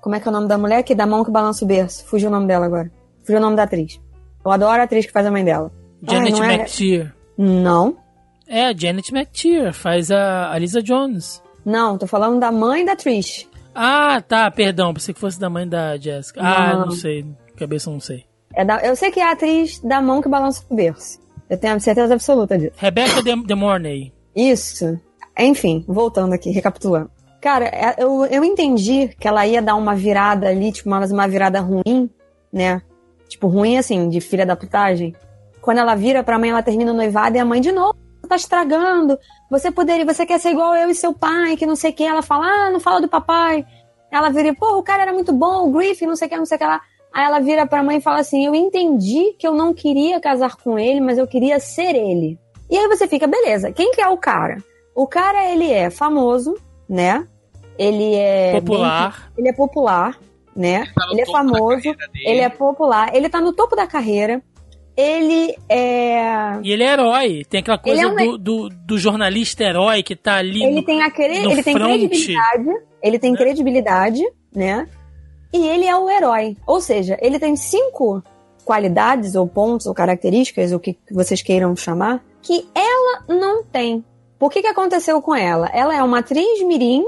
Como 0.00 0.14
é 0.14 0.20
que 0.20 0.26
é 0.26 0.30
o 0.30 0.32
nome 0.32 0.48
da 0.48 0.56
mulher? 0.56 0.82
Que 0.82 0.94
dá 0.94 1.06
mão 1.06 1.24
que 1.24 1.30
balança 1.30 1.64
o 1.64 1.68
berço. 1.68 2.04
Fugiu 2.06 2.28
o 2.28 2.32
nome 2.32 2.46
dela 2.46 2.66
agora. 2.66 2.90
Fugiu 3.22 3.36
o 3.38 3.40
nome 3.42 3.56
da 3.56 3.64
atriz. 3.64 4.00
Eu 4.44 4.50
adoro 4.50 4.80
a 4.80 4.84
atriz 4.84 5.04
que 5.04 5.12
faz 5.12 5.26
a 5.26 5.30
mãe 5.30 5.44
dela. 5.44 5.70
Janet 6.02 6.32
não 6.32 6.44
é- 6.44 6.54
McTeer. 6.54 7.14
Não. 7.36 7.96
É, 8.48 8.66
a 8.66 8.72
Janet 8.76 9.14
McTeer, 9.14 9.72
faz 9.74 10.10
a, 10.10 10.50
a 10.52 10.58
Lisa 10.58 10.82
Jones. 10.82 11.42
Não, 11.64 11.98
tô 11.98 12.06
falando 12.06 12.40
da 12.40 12.50
mãe 12.50 12.84
da 12.84 12.96
Trish. 12.96 13.46
Ah, 13.82 14.20
tá, 14.20 14.50
perdão, 14.50 14.92
pensei 14.92 15.14
que 15.14 15.20
fosse 15.20 15.40
da 15.40 15.48
mãe 15.48 15.66
da 15.66 15.96
Jessica. 15.96 16.40
Ah, 16.42 16.74
Não. 16.74 16.80
não 16.86 16.90
sei, 16.92 17.24
cabeça 17.56 17.90
não 17.90 17.98
sei. 18.00 18.24
É 18.54 18.64
da- 18.64 18.80
eu 18.82 18.94
sei 18.94 19.10
que 19.10 19.20
é 19.20 19.24
a 19.24 19.32
atriz 19.32 19.78
da 19.80 20.00
mão 20.02 20.20
que 20.20 20.28
balança 20.28 20.62
o 20.68 20.74
berço. 20.74 21.18
Eu 21.48 21.56
tenho 21.58 21.80
certeza 21.80 22.12
absoluta 22.14 22.58
disso. 22.58 22.72
Rebecca 22.76 23.22
De, 23.22 23.34
De 23.44 23.54
Mornay. 23.54 24.12
Isso. 24.36 24.98
Enfim, 25.38 25.84
voltando 25.88 26.32
aqui, 26.34 26.50
recapitulando. 26.50 27.10
Cara, 27.40 27.64
é- 27.66 27.94
eu, 27.98 28.26
eu 28.26 28.44
entendi 28.44 29.08
que 29.18 29.26
ela 29.26 29.46
ia 29.46 29.62
dar 29.62 29.74
uma 29.76 29.94
virada 29.94 30.48
ali, 30.48 30.70
tipo, 30.72 30.88
uma, 30.88 31.04
uma 31.06 31.26
virada 31.26 31.60
ruim, 31.60 32.10
né? 32.52 32.82
Tipo, 33.28 33.46
ruim 33.48 33.78
assim, 33.78 34.08
de 34.08 34.20
filha 34.20 34.44
da 34.44 34.54
putagem. 34.56 35.14
Quando 35.62 35.78
ela 35.78 35.94
vira 35.94 36.22
pra 36.22 36.38
mãe, 36.38 36.50
ela 36.50 36.62
termina 36.62 36.92
o 36.92 36.94
noivado 36.94 37.36
e 37.36 37.40
a 37.40 37.44
mãe 37.44 37.60
de 37.60 37.72
novo 37.72 37.94
tá 38.30 38.36
estragando. 38.36 39.18
Você 39.50 39.70
poderia, 39.70 40.04
você 40.04 40.24
quer 40.24 40.38
ser 40.40 40.50
igual 40.50 40.74
eu 40.74 40.88
e 40.90 40.94
seu 40.94 41.12
pai, 41.12 41.56
que 41.56 41.66
não 41.66 41.76
sei 41.76 41.90
o 41.90 41.94
que. 41.94 42.04
Ela 42.04 42.22
fala, 42.22 42.46
ah, 42.46 42.70
não 42.70 42.80
fala 42.80 43.00
do 43.00 43.08
papai. 43.08 43.66
Ela 44.10 44.30
vira, 44.30 44.54
pô, 44.54 44.78
o 44.78 44.82
cara 44.82 45.02
era 45.02 45.12
muito 45.12 45.32
bom, 45.32 45.68
o 45.68 45.70
Griffin, 45.72 46.06
não 46.06 46.16
sei 46.16 46.26
o 46.26 46.30
que, 46.30 46.36
não 46.36 46.46
sei 46.46 46.56
o 46.56 46.58
que 46.58 46.64
lá. 46.66 46.80
Aí 47.12 47.24
ela 47.24 47.40
vira 47.40 47.66
pra 47.66 47.82
mãe 47.82 47.98
e 47.98 48.00
fala 48.00 48.20
assim: 48.20 48.46
Eu 48.46 48.54
entendi 48.54 49.34
que 49.38 49.46
eu 49.46 49.52
não 49.54 49.74
queria 49.74 50.20
casar 50.20 50.56
com 50.56 50.78
ele, 50.78 51.00
mas 51.00 51.18
eu 51.18 51.26
queria 51.26 51.58
ser 51.60 51.94
ele. 51.96 52.38
E 52.70 52.76
aí 52.78 52.86
você 52.88 53.08
fica, 53.08 53.26
beleza, 53.26 53.72
quem 53.72 53.90
que 53.92 54.00
é 54.00 54.08
o 54.08 54.16
cara? 54.16 54.58
O 54.94 55.06
cara, 55.06 55.44
ele 55.50 55.70
é 55.72 55.90
famoso, 55.90 56.54
né? 56.88 57.26
Ele 57.78 58.14
é. 58.14 58.52
Popular. 58.60 59.30
bem- 59.34 59.38
ele 59.44 59.48
é 59.48 59.52
popular, 59.52 60.18
né? 60.54 60.84
Tá 60.94 61.06
no 61.06 61.12
Ele 61.12 61.20
é 61.22 61.26
famoso, 61.26 61.82
ele 62.14 62.40
é 62.40 62.48
popular, 62.48 63.14
ele 63.14 63.28
tá 63.28 63.40
no 63.40 63.52
topo 63.52 63.74
da 63.74 63.86
carreira. 63.86 64.40
Ele 64.96 65.54
é. 65.68 66.58
E 66.62 66.72
ele 66.72 66.82
é 66.82 66.92
herói. 66.92 67.44
Tem 67.48 67.60
aquela 67.60 67.78
coisa 67.78 68.02
Ele 68.02 68.08
é 68.08 68.24
um- 68.24 68.32
do, 68.32 68.38
do, 68.38 68.68
do 68.68 68.98
jornalista 68.98 69.64
herói 69.64 70.02
que 70.02 70.14
tá 70.14 70.36
ali. 70.36 70.62
Ele 70.62 70.76
no- 70.76 70.84
tem, 70.84 71.02
a 71.02 71.10
cre... 71.10 71.24
ele 71.24 71.62
tem 71.62 71.74
front. 71.74 71.88
credibilidade. 71.98 72.68
Ele 73.02 73.18
tem 73.18 73.32
Né? 73.32 73.38
credibilidade, 73.38 74.22
né? 74.54 74.86
E 75.52 75.66
ele 75.66 75.86
é 75.86 75.96
o 75.96 76.08
herói. 76.10 76.56
Ou 76.66 76.80
seja, 76.80 77.16
ele 77.20 77.38
tem 77.38 77.56
cinco 77.56 78.22
qualidades, 78.64 79.34
ou 79.34 79.46
pontos, 79.48 79.86
ou 79.86 79.94
características, 79.94 80.70
o 80.72 80.78
que 80.78 80.96
vocês 81.10 81.42
queiram 81.42 81.74
chamar, 81.74 82.22
que 82.42 82.66
ela 82.74 83.24
não 83.28 83.64
tem. 83.64 84.04
Por 84.38 84.50
que, 84.50 84.60
que 84.60 84.68
aconteceu 84.68 85.20
com 85.20 85.34
ela? 85.34 85.68
Ela 85.72 85.96
é 85.96 86.02
uma 86.02 86.18
atriz 86.20 86.62
mirim 86.64 87.04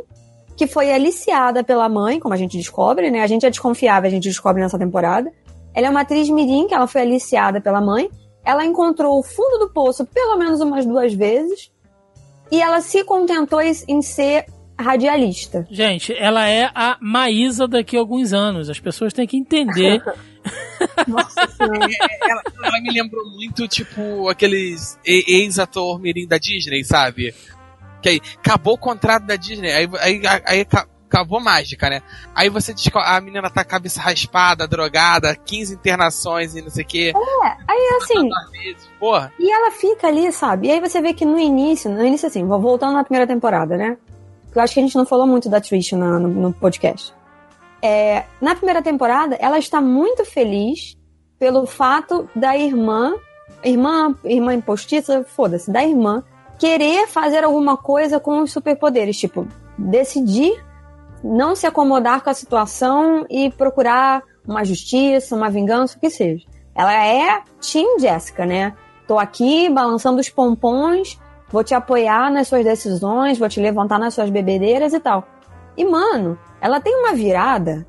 que 0.56 0.66
foi 0.66 0.92
aliciada 0.92 1.62
pela 1.64 1.88
mãe, 1.88 2.18
como 2.20 2.34
a 2.34 2.36
gente 2.36 2.56
descobre, 2.58 3.10
né? 3.10 3.22
A 3.22 3.26
gente 3.26 3.46
é 3.46 3.50
desconfiável, 3.50 4.08
a 4.08 4.10
gente 4.10 4.24
descobre 4.24 4.60
nessa 4.60 4.78
temporada. 4.78 5.30
Ela 5.74 5.86
é 5.86 5.90
uma 5.90 6.00
atriz 6.02 6.28
mirim 6.28 6.66
que 6.66 6.74
ela 6.74 6.86
foi 6.86 7.02
aliciada 7.02 7.60
pela 7.60 7.80
mãe. 7.80 8.10
Ela 8.44 8.64
encontrou 8.64 9.18
o 9.18 9.22
fundo 9.22 9.58
do 9.58 9.70
poço 9.72 10.04
pelo 10.06 10.36
menos 10.36 10.60
umas 10.60 10.84
duas 10.84 11.14
vezes. 11.14 11.70
E 12.50 12.60
ela 12.60 12.80
se 12.80 13.02
contentou 13.04 13.60
em- 13.62 14.02
ser 14.02 14.46
radialista. 14.78 15.66
Gente, 15.70 16.12
ela 16.12 16.48
é 16.48 16.70
a 16.74 16.98
Maísa 17.00 17.66
daqui 17.66 17.96
a 17.96 18.00
alguns 18.00 18.32
anos. 18.32 18.68
As 18.68 18.80
pessoas 18.80 19.12
têm 19.12 19.26
que 19.26 19.36
entender. 19.36 20.02
Nossa 21.06 21.46
senhora. 21.48 21.88
ela, 22.28 22.42
ela 22.64 22.80
me 22.80 22.90
lembrou 22.92 23.24
muito, 23.30 23.66
tipo, 23.68 24.28
aqueles 24.28 24.98
ex-ator 25.04 25.98
mirim 26.00 26.26
da 26.26 26.36
Disney, 26.36 26.84
sabe? 26.84 27.32
Que 28.02 28.08
aí, 28.08 28.20
acabou 28.38 28.74
o 28.74 28.78
contrato 28.78 29.24
da 29.24 29.36
Disney, 29.36 29.70
aí, 29.70 29.88
aí, 30.00 30.22
aí 30.44 30.66
ca- 31.12 31.18
acabou 31.20 31.40
mágica, 31.40 31.90
né? 31.90 32.02
Aí 32.34 32.48
você 32.48 32.72
descobre, 32.72 33.08
a 33.08 33.20
menina 33.20 33.42
tá 33.50 33.54
com 33.54 33.60
a 33.60 33.64
cabeça 33.64 34.00
raspada, 34.00 34.66
drogada, 34.66 35.36
15 35.36 35.74
internações 35.74 36.54
e 36.56 36.62
não 36.62 36.70
sei 36.70 36.84
o 36.84 36.86
quê. 36.86 37.12
Aí 37.68 37.98
assim, 38.02 38.28
porra. 38.98 39.32
E 39.38 39.50
ela 39.52 39.70
fica 39.70 40.06
ali, 40.08 40.32
sabe? 40.32 40.68
E 40.68 40.70
aí 40.72 40.80
você 40.80 41.00
vê 41.00 41.12
que 41.14 41.24
no 41.24 41.38
início, 41.38 41.90
no 41.90 42.04
início 42.04 42.26
assim, 42.28 42.46
voltando 42.46 42.94
na 42.94 43.04
primeira 43.04 43.26
temporada, 43.26 43.76
né? 43.76 43.96
Eu 44.54 44.60
acho 44.60 44.74
que 44.74 44.80
a 44.80 44.82
gente 44.82 44.96
não 44.96 45.06
falou 45.06 45.26
muito 45.26 45.48
da 45.48 45.60
Trish 45.60 45.92
na- 45.92 46.18
no, 46.18 46.28
no 46.28 46.52
podcast. 46.52 47.12
É, 47.80 48.24
na 48.40 48.54
primeira 48.54 48.80
temporada, 48.82 49.36
ela 49.40 49.58
está 49.58 49.80
muito 49.80 50.24
feliz 50.24 50.96
pelo 51.38 51.66
fato 51.66 52.28
da 52.36 52.56
irmã, 52.56 53.14
irmã, 53.64 54.14
irmã 54.24 54.54
impostiça, 54.54 55.24
foda-se, 55.24 55.70
da 55.70 55.82
irmã, 55.84 56.22
querer 56.58 57.08
fazer 57.08 57.42
alguma 57.44 57.76
coisa 57.76 58.20
com 58.20 58.40
os 58.42 58.52
superpoderes, 58.52 59.18
tipo, 59.18 59.48
decidir 59.76 60.62
não 61.22 61.54
se 61.54 61.66
acomodar 61.66 62.22
com 62.22 62.30
a 62.30 62.34
situação 62.34 63.24
e 63.30 63.50
procurar 63.50 64.22
uma 64.46 64.64
justiça, 64.64 65.36
uma 65.36 65.50
vingança, 65.50 65.96
o 65.96 66.00
que 66.00 66.10
seja. 66.10 66.46
Ela 66.74 66.94
é 67.06 67.42
Team 67.60 67.98
Jessica, 67.98 68.44
né? 68.44 68.74
Tô 69.06 69.18
aqui 69.18 69.68
balançando 69.68 70.20
os 70.20 70.28
pompons, 70.28 71.18
vou 71.50 71.62
te 71.62 71.74
apoiar 71.74 72.30
nas 72.30 72.48
suas 72.48 72.64
decisões, 72.64 73.38
vou 73.38 73.48
te 73.48 73.60
levantar 73.60 73.98
nas 73.98 74.14
suas 74.14 74.30
bebedeiras 74.30 74.92
e 74.92 75.00
tal. 75.00 75.24
E, 75.76 75.84
mano, 75.84 76.38
ela 76.60 76.80
tem 76.80 76.94
uma 76.94 77.12
virada 77.12 77.86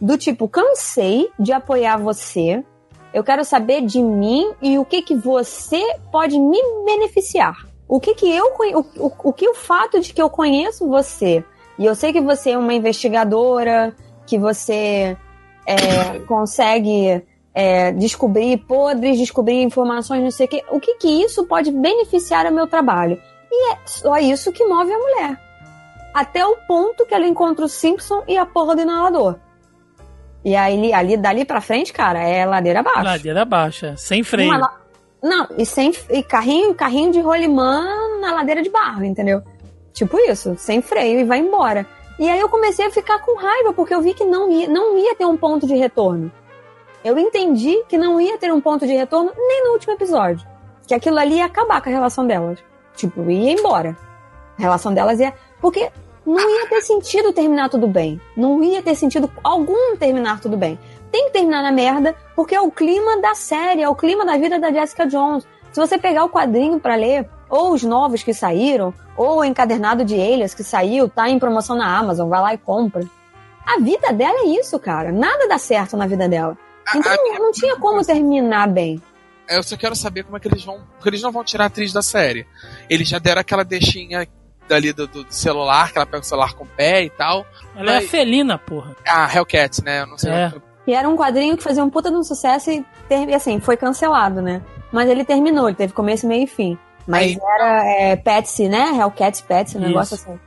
do 0.00 0.16
tipo, 0.18 0.48
cansei 0.48 1.30
de 1.38 1.52
apoiar 1.52 1.96
você, 1.96 2.64
eu 3.12 3.22
quero 3.22 3.44
saber 3.44 3.82
de 3.82 4.02
mim 4.02 4.52
e 4.62 4.78
o 4.78 4.84
que 4.84 5.02
que 5.02 5.14
você 5.14 5.82
pode 6.10 6.38
me 6.38 6.58
beneficiar. 6.84 7.54
O 7.86 8.00
que 8.00 8.14
que 8.14 8.30
eu 8.30 8.46
o, 8.46 9.06
o, 9.06 9.12
o 9.24 9.32
que 9.32 9.46
o 9.48 9.54
fato 9.54 10.00
de 10.00 10.14
que 10.14 10.22
eu 10.22 10.30
conheço 10.30 10.88
você 10.88 11.44
e 11.78 11.84
eu 11.86 11.94
sei 11.94 12.12
que 12.12 12.20
você 12.20 12.50
é 12.50 12.58
uma 12.58 12.74
investigadora, 12.74 13.94
que 14.26 14.38
você 14.38 15.16
é, 15.66 16.18
consegue 16.28 17.22
é, 17.54 17.92
descobrir 17.92 18.58
podres, 18.58 19.18
descobrir 19.18 19.62
informações, 19.62 20.22
não 20.22 20.30
sei 20.30 20.46
o 20.46 20.48
que. 20.48 20.64
O 20.70 20.80
que 20.80 20.94
que 20.96 21.08
isso 21.08 21.44
pode 21.46 21.70
beneficiar 21.70 22.46
o 22.46 22.52
meu 22.54 22.66
trabalho? 22.66 23.20
E 23.50 23.72
é 23.72 23.78
só 23.86 24.16
isso 24.18 24.52
que 24.52 24.64
move 24.64 24.92
a 24.92 24.98
mulher. 24.98 25.40
Até 26.14 26.44
o 26.46 26.56
ponto 26.68 27.06
que 27.06 27.14
ela 27.14 27.26
encontra 27.26 27.64
o 27.64 27.68
Simpson 27.68 28.22
e 28.28 28.36
a 28.36 28.44
porra 28.46 28.74
do 28.76 28.82
inalador. 28.82 29.36
E 30.44 30.56
aí, 30.56 30.92
ali, 30.92 31.16
dali 31.16 31.44
pra 31.44 31.60
frente, 31.60 31.92
cara, 31.92 32.18
é 32.20 32.44
ladeira 32.44 32.80
abaixo. 32.80 33.04
Ladeira 33.04 33.44
baixa, 33.44 33.94
sem 33.96 34.22
freio. 34.24 34.50
La- 34.58 34.76
Não, 35.22 35.46
e 35.56 35.64
sem 35.64 35.92
e 36.10 36.22
carrinho, 36.22 36.74
carrinho 36.74 37.12
de 37.12 37.20
rolimã 37.20 37.84
na 38.20 38.34
ladeira 38.34 38.60
de 38.62 38.68
barro, 38.68 39.04
entendeu? 39.04 39.40
Tipo 39.92 40.18
isso, 40.18 40.54
sem 40.56 40.80
freio 40.80 41.20
e 41.20 41.24
vai 41.24 41.38
embora. 41.38 41.86
E 42.18 42.28
aí 42.28 42.38
eu 42.38 42.48
comecei 42.48 42.86
a 42.86 42.90
ficar 42.90 43.18
com 43.20 43.36
raiva, 43.36 43.72
porque 43.72 43.94
eu 43.94 44.00
vi 44.00 44.14
que 44.14 44.24
não 44.24 44.50
ia, 44.50 44.68
não 44.68 44.96
ia 44.96 45.14
ter 45.14 45.26
um 45.26 45.36
ponto 45.36 45.66
de 45.66 45.74
retorno. 45.74 46.30
Eu 47.04 47.18
entendi 47.18 47.82
que 47.88 47.98
não 47.98 48.20
ia 48.20 48.38
ter 48.38 48.52
um 48.52 48.60
ponto 48.60 48.86
de 48.86 48.92
retorno 48.92 49.32
nem 49.36 49.64
no 49.64 49.72
último 49.72 49.92
episódio. 49.94 50.46
Que 50.86 50.94
aquilo 50.94 51.18
ali 51.18 51.36
ia 51.36 51.46
acabar 51.46 51.80
com 51.80 51.88
a 51.88 51.92
relação 51.92 52.26
delas. 52.26 52.58
Tipo, 52.94 53.28
ia 53.30 53.52
embora. 53.52 53.96
A 54.58 54.62
relação 54.62 54.94
delas 54.94 55.18
ia. 55.18 55.34
Porque 55.60 55.90
não 56.24 56.48
ia 56.48 56.68
ter 56.68 56.80
sentido 56.82 57.32
terminar 57.32 57.68
tudo 57.68 57.88
bem. 57.88 58.20
Não 58.36 58.62
ia 58.62 58.82
ter 58.82 58.94
sentido 58.94 59.30
algum 59.42 59.96
terminar 59.96 60.40
tudo 60.40 60.56
bem. 60.56 60.78
Tem 61.10 61.26
que 61.26 61.32
terminar 61.32 61.62
na 61.62 61.72
merda, 61.72 62.14
porque 62.36 62.54
é 62.54 62.60
o 62.60 62.70
clima 62.70 63.20
da 63.20 63.34
série, 63.34 63.82
é 63.82 63.88
o 63.88 63.94
clima 63.94 64.24
da 64.24 64.36
vida 64.36 64.58
da 64.58 64.70
Jessica 64.70 65.06
Jones. 65.06 65.46
Se 65.72 65.80
você 65.80 65.98
pegar 65.98 66.24
o 66.24 66.30
quadrinho 66.30 66.78
pra 66.78 66.94
ler, 66.94 67.28
ou 67.52 67.72
os 67.74 67.82
novos 67.82 68.22
que 68.22 68.32
saíram, 68.32 68.94
ou 69.16 69.40
o 69.40 69.44
encadernado 69.44 70.04
de 70.04 70.14
Elias 70.16 70.54
que 70.54 70.64
saiu, 70.64 71.06
tá 71.08 71.28
em 71.28 71.38
promoção 71.38 71.76
na 71.76 71.96
Amazon, 71.98 72.28
vai 72.28 72.40
lá 72.40 72.54
e 72.54 72.58
compra. 72.58 73.04
A 73.66 73.78
vida 73.78 74.12
dela 74.12 74.40
é 74.40 74.46
isso, 74.58 74.78
cara. 74.78 75.12
Nada 75.12 75.46
dá 75.46 75.58
certo 75.58 75.96
na 75.96 76.06
vida 76.06 76.26
dela. 76.28 76.56
A- 76.88 76.96
Então 76.98 77.12
a 77.12 77.16
não, 77.16 77.22
minha 77.24 77.38
não 77.38 77.52
tinha 77.52 77.76
como 77.76 78.04
terminar 78.04 78.66
bem. 78.68 79.00
Eu 79.48 79.62
só 79.62 79.76
quero 79.76 79.94
saber 79.94 80.24
como 80.24 80.36
é 80.36 80.40
que 80.40 80.48
eles 80.48 80.64
vão. 80.64 80.80
Porque 80.94 81.10
eles 81.10 81.20
não 81.22 81.30
vão 81.30 81.44
tirar 81.44 81.64
a 81.64 81.66
atriz 81.66 81.92
da 81.92 82.00
série. 82.02 82.46
Eles 82.88 83.06
já 83.08 83.18
deram 83.18 83.40
aquela 83.42 83.64
deixinha 83.64 84.26
dali 84.66 84.92
do, 84.92 85.06
do 85.06 85.26
celular, 85.28 85.92
que 85.92 85.98
ela 85.98 86.06
pega 86.06 86.22
o 86.22 86.26
celular 86.26 86.54
com 86.54 86.64
o 86.64 86.66
pé 86.66 87.04
e 87.04 87.10
tal. 87.10 87.44
Ela 87.76 87.92
é 87.92 88.00
Mas- 88.00 88.10
felina, 88.10 88.56
porra. 88.58 88.96
Ah, 89.06 89.28
Hellcat, 89.32 89.84
né? 89.84 90.00
Eu 90.02 90.06
não 90.06 90.16
sei. 90.16 90.30
É. 90.32 90.52
E 90.86 90.94
era 90.94 91.08
um 91.08 91.16
quadrinho 91.16 91.56
que 91.56 91.62
fazia 91.62 91.84
um 91.84 91.90
puta 91.90 92.10
de 92.10 92.16
um 92.16 92.24
sucesso 92.24 92.70
e, 92.70 92.84
ter, 93.08 93.28
e, 93.28 93.34
assim, 93.34 93.60
foi 93.60 93.76
cancelado, 93.76 94.40
né? 94.42 94.62
Mas 94.90 95.08
ele 95.08 95.24
terminou, 95.24 95.68
ele 95.68 95.76
teve 95.76 95.92
começo, 95.92 96.26
meio 96.26 96.44
e 96.44 96.46
fim. 96.46 96.76
Mas 97.06 97.22
Aí- 97.32 97.38
era 97.56 97.84
é, 97.84 98.16
Patsy, 98.16 98.68
né? 98.68 98.96
Hellcat 98.98 99.42
Patsy, 99.44 99.76
um 99.76 99.80
Isso. 99.80 99.88
negócio 99.88 100.14
assim. 100.14 100.38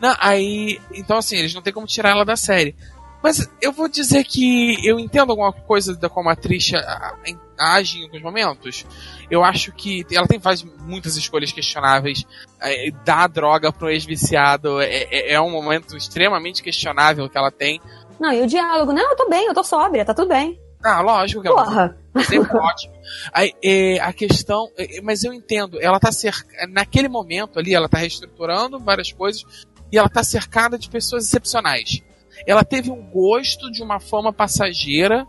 Não, 0.00 0.14
aí. 0.18 0.80
Então, 0.92 1.16
assim, 1.18 1.36
eles 1.36 1.54
não 1.54 1.62
tem 1.62 1.72
como 1.72 1.86
tirar 1.86 2.10
ela 2.10 2.24
da 2.24 2.36
série. 2.36 2.74
Mas 3.22 3.48
eu 3.62 3.72
vou 3.72 3.88
dizer 3.88 4.22
que 4.24 4.86
eu 4.86 4.98
entendo 5.00 5.30
alguma 5.30 5.50
coisa 5.52 5.96
da 5.96 6.10
como 6.10 6.28
a 6.28 6.36
Trisha 6.36 6.78
a- 6.78 7.14
a- 7.58 7.74
age 7.76 8.00
em 8.00 8.02
alguns 8.04 8.20
momentos. 8.20 8.84
Eu 9.30 9.42
acho 9.42 9.72
que 9.72 10.04
ela 10.12 10.26
tem 10.26 10.38
faz 10.40 10.62
muitas 10.62 11.16
escolhas 11.16 11.50
questionáveis. 11.52 12.24
É, 12.60 12.90
dar 13.04 13.26
droga 13.28 13.72
pro 13.72 13.88
ex-viciado 13.88 14.78
é, 14.80 15.04
é- 15.10 15.32
é 15.34 15.40
um 15.40 15.50
momento 15.50 15.96
extremamente 15.96 16.62
questionável 16.62 17.28
que 17.30 17.38
ela 17.38 17.50
tem. 17.50 17.80
Não, 18.20 18.30
e 18.32 18.42
o 18.42 18.46
diálogo, 18.46 18.92
não, 18.92 19.10
eu 19.10 19.16
tô 19.16 19.28
bem, 19.28 19.46
eu 19.46 19.54
tô 19.54 19.64
sóbria, 19.64 20.04
tá 20.04 20.12
tudo 20.12 20.28
bem. 20.28 20.60
Ah, 20.84 21.00
lógico 21.00 21.40
que 21.40 21.48
ela 21.48 21.64
Porra. 21.64 21.98
sempre 22.28 22.58
ótimo. 22.58 22.92
Aí, 23.32 23.52
é, 23.64 23.98
a 24.00 24.12
questão, 24.12 24.70
é, 24.76 25.00
mas 25.00 25.24
eu 25.24 25.32
entendo, 25.32 25.80
ela 25.80 25.98
tá 25.98 26.12
cercada, 26.12 26.66
naquele 26.70 27.08
momento 27.08 27.58
ali, 27.58 27.74
ela 27.74 27.88
tá 27.88 27.98
reestruturando 27.98 28.78
várias 28.78 29.10
coisas 29.10 29.44
e 29.90 29.96
ela 29.96 30.10
tá 30.10 30.22
cercada 30.22 30.78
de 30.78 30.90
pessoas 30.90 31.24
excepcionais. 31.24 32.02
Ela 32.46 32.62
teve 32.62 32.90
um 32.90 33.02
gosto 33.10 33.70
de 33.70 33.82
uma 33.82 33.98
fama 33.98 34.30
passageira 34.30 35.26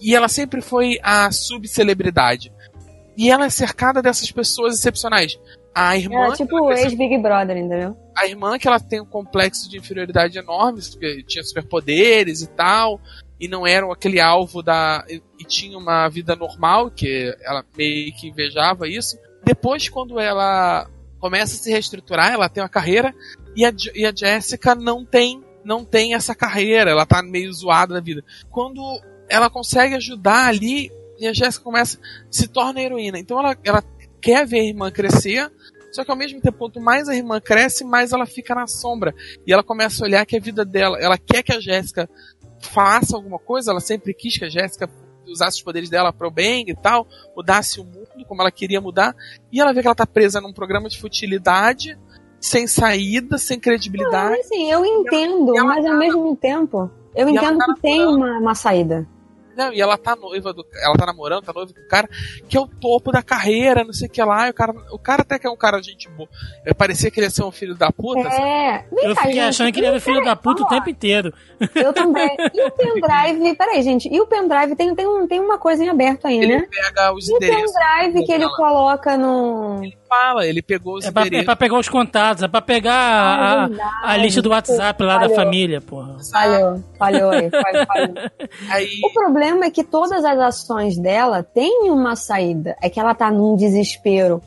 e 0.00 0.16
ela 0.16 0.28
sempre 0.28 0.60
foi 0.60 0.98
a 1.00 1.30
subcelebridade. 1.30 2.52
E 3.16 3.30
ela 3.30 3.44
é 3.44 3.50
cercada 3.50 4.02
dessas 4.02 4.32
pessoas 4.32 4.74
excepcionais. 4.78 5.38
A 5.72 5.96
irmã, 5.96 6.24
Era 6.24 6.36
tipo 6.36 6.56
o 6.56 6.72
ex-Big 6.72 7.18
Brother, 7.18 7.56
entendeu? 7.56 7.96
a 8.14 8.26
irmã 8.26 8.58
que 8.58 8.68
ela 8.68 8.78
tem 8.78 9.00
um 9.00 9.06
complexo 9.06 9.70
de 9.70 9.78
inferioridade 9.78 10.38
enorme, 10.38 10.80
porque 10.82 11.22
tinha 11.24 11.42
superpoderes 11.42 12.42
e 12.42 12.46
tal, 12.48 13.00
e 13.42 13.48
não 13.48 13.66
era 13.66 13.92
aquele 13.92 14.20
alvo 14.20 14.62
da. 14.62 15.04
e, 15.08 15.20
e 15.36 15.44
tinha 15.44 15.76
uma 15.76 16.08
vida 16.08 16.36
normal, 16.36 16.92
que 16.92 17.36
ela 17.42 17.64
meio 17.76 18.14
que 18.14 18.28
invejava 18.28 18.86
isso. 18.86 19.18
Depois, 19.44 19.88
quando 19.88 20.20
ela 20.20 20.88
começa 21.18 21.56
a 21.56 21.58
se 21.58 21.68
reestruturar, 21.68 22.32
ela 22.32 22.48
tem 22.48 22.62
uma 22.62 22.68
carreira, 22.68 23.12
e 23.56 23.64
a, 23.64 23.74
e 23.96 24.06
a 24.06 24.12
Jessica 24.14 24.76
não 24.76 25.04
tem, 25.04 25.42
não 25.64 25.84
tem 25.84 26.14
essa 26.14 26.36
carreira, 26.36 26.92
ela 26.92 27.04
tá 27.04 27.20
meio 27.20 27.52
zoada 27.52 27.94
da 27.94 28.00
vida. 28.00 28.24
Quando 28.48 28.80
ela 29.28 29.50
consegue 29.50 29.96
ajudar 29.96 30.46
ali, 30.46 30.88
e 31.18 31.26
a 31.26 31.32
Jessica 31.32 31.64
começa, 31.64 31.98
se 32.30 32.46
torna 32.46 32.80
heroína. 32.80 33.18
Então 33.18 33.40
ela, 33.40 33.58
ela 33.64 33.82
quer 34.20 34.46
ver 34.46 34.60
a 34.60 34.64
irmã 34.64 34.88
crescer, 34.88 35.50
só 35.92 36.04
que 36.04 36.10
ao 36.10 36.16
mesmo 36.16 36.40
tempo, 36.40 36.58
quanto 36.58 36.80
mais 36.80 37.08
a 37.08 37.14
irmã 37.14 37.40
cresce, 37.40 37.84
mais 37.84 38.12
ela 38.12 38.24
fica 38.24 38.54
na 38.54 38.68
sombra. 38.68 39.12
E 39.44 39.52
ela 39.52 39.62
começa 39.62 40.02
a 40.02 40.06
olhar 40.06 40.24
que 40.24 40.36
a 40.36 40.40
vida 40.40 40.64
dela, 40.64 40.96
ela 40.98 41.18
quer 41.18 41.42
que 41.42 41.52
a 41.52 41.60
Jéssica 41.60 42.08
faça 42.62 43.16
alguma 43.16 43.38
coisa, 43.38 43.70
ela 43.70 43.80
sempre 43.80 44.14
quis 44.14 44.38
que 44.38 44.44
a 44.44 44.48
Jéssica 44.48 44.88
usasse 45.26 45.58
os 45.58 45.62
poderes 45.62 45.90
dela 45.90 46.12
para 46.12 46.26
o 46.26 46.30
bem 46.30 46.64
e 46.68 46.74
tal, 46.74 47.06
mudasse 47.36 47.80
o 47.80 47.84
mundo 47.84 48.08
como 48.26 48.40
ela 48.40 48.50
queria 48.50 48.80
mudar. 48.80 49.14
E 49.52 49.60
ela 49.60 49.72
vê 49.72 49.80
que 49.80 49.86
ela 49.86 49.94
tá 49.94 50.06
presa 50.06 50.40
num 50.40 50.52
programa 50.52 50.88
de 50.88 50.98
futilidade, 50.98 51.98
sem 52.40 52.66
saída, 52.66 53.36
sem 53.38 53.58
credibilidade. 53.58 54.30
Mas, 54.30 54.46
assim, 54.46 54.70
eu 54.70 54.84
entendo, 54.84 55.56
ela 55.56 55.66
mas 55.66 55.84
ao 55.84 55.98
mesmo 55.98 56.36
tempo, 56.36 56.90
eu 57.14 57.28
entendo 57.28 57.58
que 57.58 57.80
tem 57.80 58.06
uma, 58.06 58.38
uma 58.38 58.54
saída. 58.54 59.06
Não, 59.56 59.72
e 59.72 59.80
ela 59.80 59.96
tá 59.98 60.16
noiva 60.16 60.52
do. 60.52 60.64
Ela 60.82 60.94
tá 60.94 61.06
namorando, 61.06 61.44
tá 61.44 61.52
noiva 61.52 61.72
com 61.72 61.80
o 61.80 61.88
cara, 61.88 62.08
que 62.48 62.56
é 62.56 62.60
o 62.60 62.66
topo 62.66 63.12
da 63.12 63.22
carreira, 63.22 63.84
não 63.84 63.92
sei 63.92 64.08
o 64.08 64.10
que 64.10 64.22
lá. 64.22 64.46
E 64.46 64.50
o 64.50 64.54
cara, 64.54 64.72
o 64.90 64.98
cara 64.98 65.22
até 65.22 65.38
que 65.38 65.46
é 65.46 65.50
um 65.50 65.56
cara 65.56 65.80
de 65.80 65.90
gente 65.90 66.08
boa. 66.10 66.28
É, 66.64 66.72
parecia 66.72 67.10
que 67.10 67.20
ele 67.20 67.26
ia 67.26 67.30
ser 67.30 67.44
um 67.44 67.50
filho 67.52 67.74
da 67.74 67.90
puta. 67.92 68.28
É. 68.28 68.84
Eu 69.02 69.14
fiquei 69.16 69.32
gente, 69.32 69.40
achando 69.40 69.72
que 69.72 69.80
ele 69.80 69.86
era 69.86 70.00
filho 70.00 70.24
da 70.24 70.34
puta 70.36 70.62
o 70.62 70.64
lá. 70.64 70.70
tempo 70.70 70.88
inteiro. 70.90 71.32
Eu 71.74 71.92
também. 71.92 72.36
E 72.54 72.62
o 72.66 72.70
pendrive? 72.70 73.56
Peraí, 73.56 73.82
gente. 73.82 74.08
E 74.12 74.20
o 74.20 74.26
pendrive 74.26 74.74
tem, 74.76 74.94
tem, 74.94 75.06
um, 75.06 75.26
tem 75.26 75.40
uma 75.40 75.58
coisa 75.58 75.84
em 75.84 75.88
aberto 75.88 76.26
aí, 76.26 76.38
Ele 76.38 76.56
né? 76.58 76.66
pega 76.70 77.12
os 77.14 77.28
E 77.28 77.32
o 77.32 77.36
endereços. 77.36 77.72
pendrive 77.72 78.26
que 78.26 78.32
ele 78.32 78.48
coloca 78.56 79.16
no. 79.16 79.80
Ele 79.82 79.96
fala, 80.08 80.46
ele 80.46 80.60
pegou 80.62 80.96
os 80.96 81.04
É 81.06 81.10
pra, 81.10 81.22
é 81.22 81.26
endereços. 81.26 81.46
pra 81.46 81.56
pegar 81.56 81.78
os 81.78 81.88
contatos, 81.88 82.42
é 82.42 82.48
pra 82.48 82.60
pegar 82.60 82.92
a, 82.94 83.62
Ah, 83.64 83.66
verdade. 83.68 83.90
a 84.02 84.16
lista 84.16 84.42
do 84.42 84.50
WhatsApp 84.50 85.02
lá 85.02 85.14
da 85.14 85.20
Falhou. 85.22 85.36
família, 85.36 85.80
porra. 85.80 86.16
Falhou, 86.30 86.84
falhou 86.98 87.30
aí. 87.30 87.50
falhou, 87.50 87.86
falhou. 87.86 88.14
Aí, 88.70 88.88
O 89.04 89.12
problema 89.12 89.41
é 89.42 89.70
que 89.70 89.84
todas 89.84 90.24
as 90.24 90.38
ações 90.38 90.98
dela 90.98 91.42
têm 91.42 91.90
uma 91.90 92.16
saída. 92.16 92.76
É 92.82 92.88
que 92.88 93.00
ela 93.00 93.14
tá 93.14 93.30
num 93.30 93.56
desespero 93.56 94.42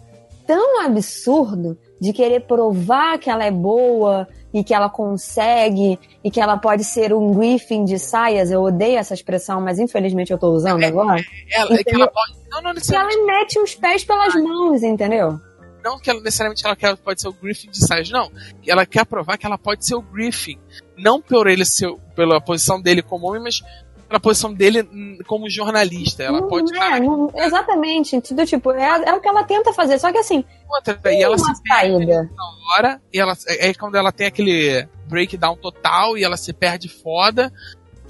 tão 0.45 0.81
absurdo 0.81 1.77
de 1.99 2.13
querer 2.13 2.41
provar 2.41 3.17
que 3.17 3.29
ela 3.29 3.43
é 3.43 3.51
boa 3.51 4.27
e 4.53 4.63
que 4.63 4.73
ela 4.73 4.89
consegue 4.89 5.99
e 6.23 6.31
que 6.31 6.39
ela 6.39 6.57
pode 6.57 6.83
ser 6.83 7.13
um 7.13 7.33
Griffin 7.33 7.83
de 7.83 7.97
saias. 7.97 8.51
Eu 8.51 8.61
odeio 8.61 8.97
essa 8.97 9.13
expressão, 9.13 9.59
mas 9.59 9.79
infelizmente 9.79 10.31
eu 10.31 10.37
tô 10.37 10.51
usando 10.51 10.83
agora. 10.83 11.23
ela, 11.51 11.73
é 11.73 11.83
que 11.83 11.95
ela 11.95 12.07
pode. 12.07 12.33
Não, 12.49 12.61
não 12.61 12.73
necessariamente, 12.73 13.17
ela 13.17 13.25
mete 13.25 13.59
os 13.59 13.75
pés 13.75 14.03
pelas 14.03 14.33
mãos, 14.35 14.83
entendeu? 14.83 15.39
não 15.85 15.99
que 15.99 16.09
ela, 16.09 16.19
necessariamente 16.19 16.65
ela 16.65 16.75
quer, 16.75 16.97
pode 16.97 17.21
ser 17.21 17.27
o 17.27 17.33
Griffin 17.33 17.69
de 17.69 17.85
Sais, 17.85 18.09
não. 18.09 18.31
Ela 18.65 18.87
quer 18.87 19.05
provar 19.05 19.37
que 19.37 19.45
ela 19.45 19.57
pode 19.57 19.85
ser 19.85 19.93
o 19.93 20.01
Griffin. 20.01 20.57
Não 20.97 21.21
por 21.21 21.45
ele 21.45 21.63
ser, 21.63 21.93
pela 22.15 22.41
posição 22.41 22.81
dele 22.81 23.03
como 23.03 23.27
homem, 23.27 23.43
mas 23.43 23.61
pela 24.07 24.19
posição 24.19 24.53
dele 24.53 24.83
como 25.27 25.49
jornalista. 25.49 26.23
Ela 26.23 26.41
não, 26.41 26.47
pode 26.47 26.75
é, 26.77 26.99
não- 26.99 27.31
exatamente. 27.35 28.19
Tudo 28.21 28.45
tipo, 28.45 28.71
é, 28.71 29.03
é 29.09 29.13
o 29.13 29.19
que 29.21 29.27
ela 29.27 29.43
tenta 29.43 29.73
fazer. 29.73 29.99
Só 29.99 30.11
que 30.11 30.17
assim, 30.17 30.43
outra. 30.69 30.99
E 31.11 31.23
ela 31.23 31.37
se 31.37 31.45
perde 31.63 31.93
saída. 31.97 32.23
na 32.35 32.75
hora, 32.75 33.01
e 33.13 33.19
ela, 33.19 33.33
é 33.47 33.69
é 33.69 33.73
quando 33.73 33.95
ela 33.95 34.11
tem 34.11 34.27
aquele 34.27 34.87
breakdown 35.07 35.55
total 35.57 36.17
e 36.17 36.23
ela 36.23 36.37
se 36.37 36.51
perde 36.53 36.87
foda 36.89 37.51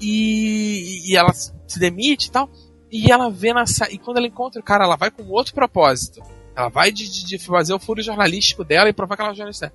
e, 0.00 1.10
e 1.10 1.16
ela 1.16 1.32
se 1.32 1.78
demite 1.78 2.28
e 2.28 2.30
tal. 2.30 2.48
E 2.90 3.10
ela 3.10 3.28
vê 3.30 3.52
na 3.52 3.66
sa... 3.66 3.90
E 3.90 3.98
quando 3.98 4.18
ela 4.18 4.26
encontra 4.26 4.60
o 4.60 4.64
cara, 4.64 4.84
ela 4.84 4.96
vai 4.96 5.10
com 5.10 5.24
outro 5.28 5.52
propósito. 5.54 6.22
Ela 6.54 6.68
vai 6.68 6.90
de, 6.92 7.08
de- 7.10 7.26
de 7.26 7.38
fazer 7.38 7.74
o 7.74 7.78
furo 7.78 8.00
jornalístico 8.02 8.64
dela 8.64 8.88
e 8.88 8.92
provar 8.92 9.16
que 9.16 9.22
ela 9.22 9.32
é 9.32 9.34
jornalista. 9.34 9.72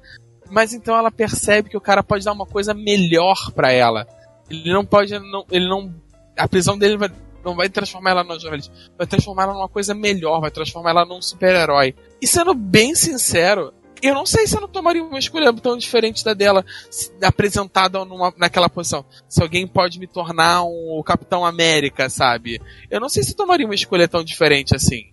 Mas 0.50 0.74
então 0.74 0.98
ela 0.98 1.12
percebe 1.12 1.70
que 1.70 1.78
o 1.78 1.82
cara 1.82 2.02
pode 2.04 2.26
dar 2.26 2.32
uma 2.32 2.46
coisa 2.46 2.74
melhor 2.74 3.52
pra 3.54 3.72
ela. 3.72 4.08
Ele 4.50 4.72
não 4.74 4.86
pode. 4.86 5.18
Não, 5.18 5.46
ele 5.52 5.68
não. 5.70 5.94
A 6.38 6.48
prisão 6.48 6.78
dele 6.78 6.98
vai- 6.98 7.12
não 7.44 7.56
vai 7.56 7.70
transformar 7.70 8.12
ela 8.12 8.24
numa 8.24 8.40
jornalista. 8.40 8.72
Vai 8.98 9.08
transformar 9.08 9.44
ela 9.44 9.54
numa 9.54 9.70
coisa 9.70 9.94
melhor. 9.94 10.40
Vai 10.42 10.52
transformar 10.52 10.92
ela 10.92 11.06
num 11.06 11.22
super-herói. 11.22 11.96
E 12.22 12.28
sendo 12.28 12.54
bem 12.54 12.94
sincero, 12.96 13.74
eu 14.02 14.14
não 14.16 14.26
sei 14.26 14.48
se 14.48 14.56
eu 14.56 14.62
não 14.62 14.68
tomaria 14.68 15.04
uma 15.04 15.20
escolha 15.20 15.52
tão 15.54 15.78
diferente 15.78 16.24
da 16.24 16.34
dela, 16.34 16.64
se- 16.90 17.12
apresentada 17.22 18.04
numa, 18.06 18.34
naquela 18.38 18.70
posição. 18.70 19.04
Se 19.28 19.42
alguém 19.42 19.68
pode 19.68 20.00
me 20.00 20.08
tornar 20.08 20.64
um 20.64 21.02
Capitão 21.06 21.46
América, 21.46 22.10
sabe? 22.10 22.62
Eu 22.90 23.00
não 23.00 23.10
sei 23.10 23.24
se 23.24 23.32
eu 23.32 23.38
tomaria 23.38 23.66
uma 23.66 23.76
escolha 23.76 24.08
tão 24.08 24.24
diferente 24.24 24.76
assim. 24.76 25.06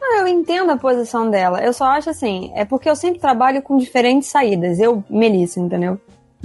Ah, 0.00 0.18
eu 0.20 0.28
entendo 0.28 0.70
a 0.70 0.76
posição 0.76 1.30
dela. 1.30 1.62
Eu 1.62 1.72
só 1.72 1.84
acho 1.86 2.10
assim, 2.10 2.52
é 2.54 2.64
porque 2.64 2.88
eu 2.90 2.96
sempre 2.96 3.20
trabalho 3.20 3.62
com 3.62 3.76
diferentes 3.78 4.28
saídas. 4.28 4.78
Eu, 4.78 5.02
Melissa, 5.08 5.60
entendeu? 5.60 5.98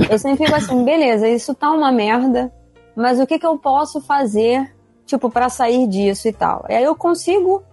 Eu 0.10 0.18
sempre 0.20 0.46
fico 0.46 0.56
assim, 0.56 0.84
beleza, 0.86 1.28
isso 1.28 1.54
tá 1.56 1.72
uma 1.72 1.92
merda, 1.92 2.52
mas 2.98 3.20
o 3.20 3.28
que 3.28 3.38
que 3.38 3.46
eu 3.46 3.58
posso 3.60 4.02
fazer, 4.02 4.74
tipo, 5.06 5.30
pra 5.30 5.50
sair 5.50 5.88
disso 5.88 6.28
e 6.28 6.34
tal? 6.34 6.66
E 6.68 6.74
aí 6.74 6.84
eu 6.84 6.96
consigo 6.96 7.64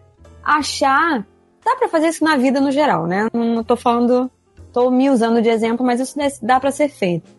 achar. 0.43 1.27
Dá 1.64 1.77
pra 1.77 1.89
fazer 1.89 2.09
isso 2.09 2.22
na 2.22 2.37
vida 2.37 2.61
no 2.61 2.70
geral, 2.70 3.07
né? 3.07 3.29
Não 3.33 3.64
tô 3.64 3.75
falando. 3.75 4.31
Tô 4.70 4.91
me 4.91 5.09
usando 5.09 5.41
de 5.41 5.49
exemplo, 5.49 5.87
mas 5.87 5.99
isso 5.99 6.18
dá 6.43 6.61
pra 6.61 6.70
ser 6.70 6.89
feito. 6.91 7.31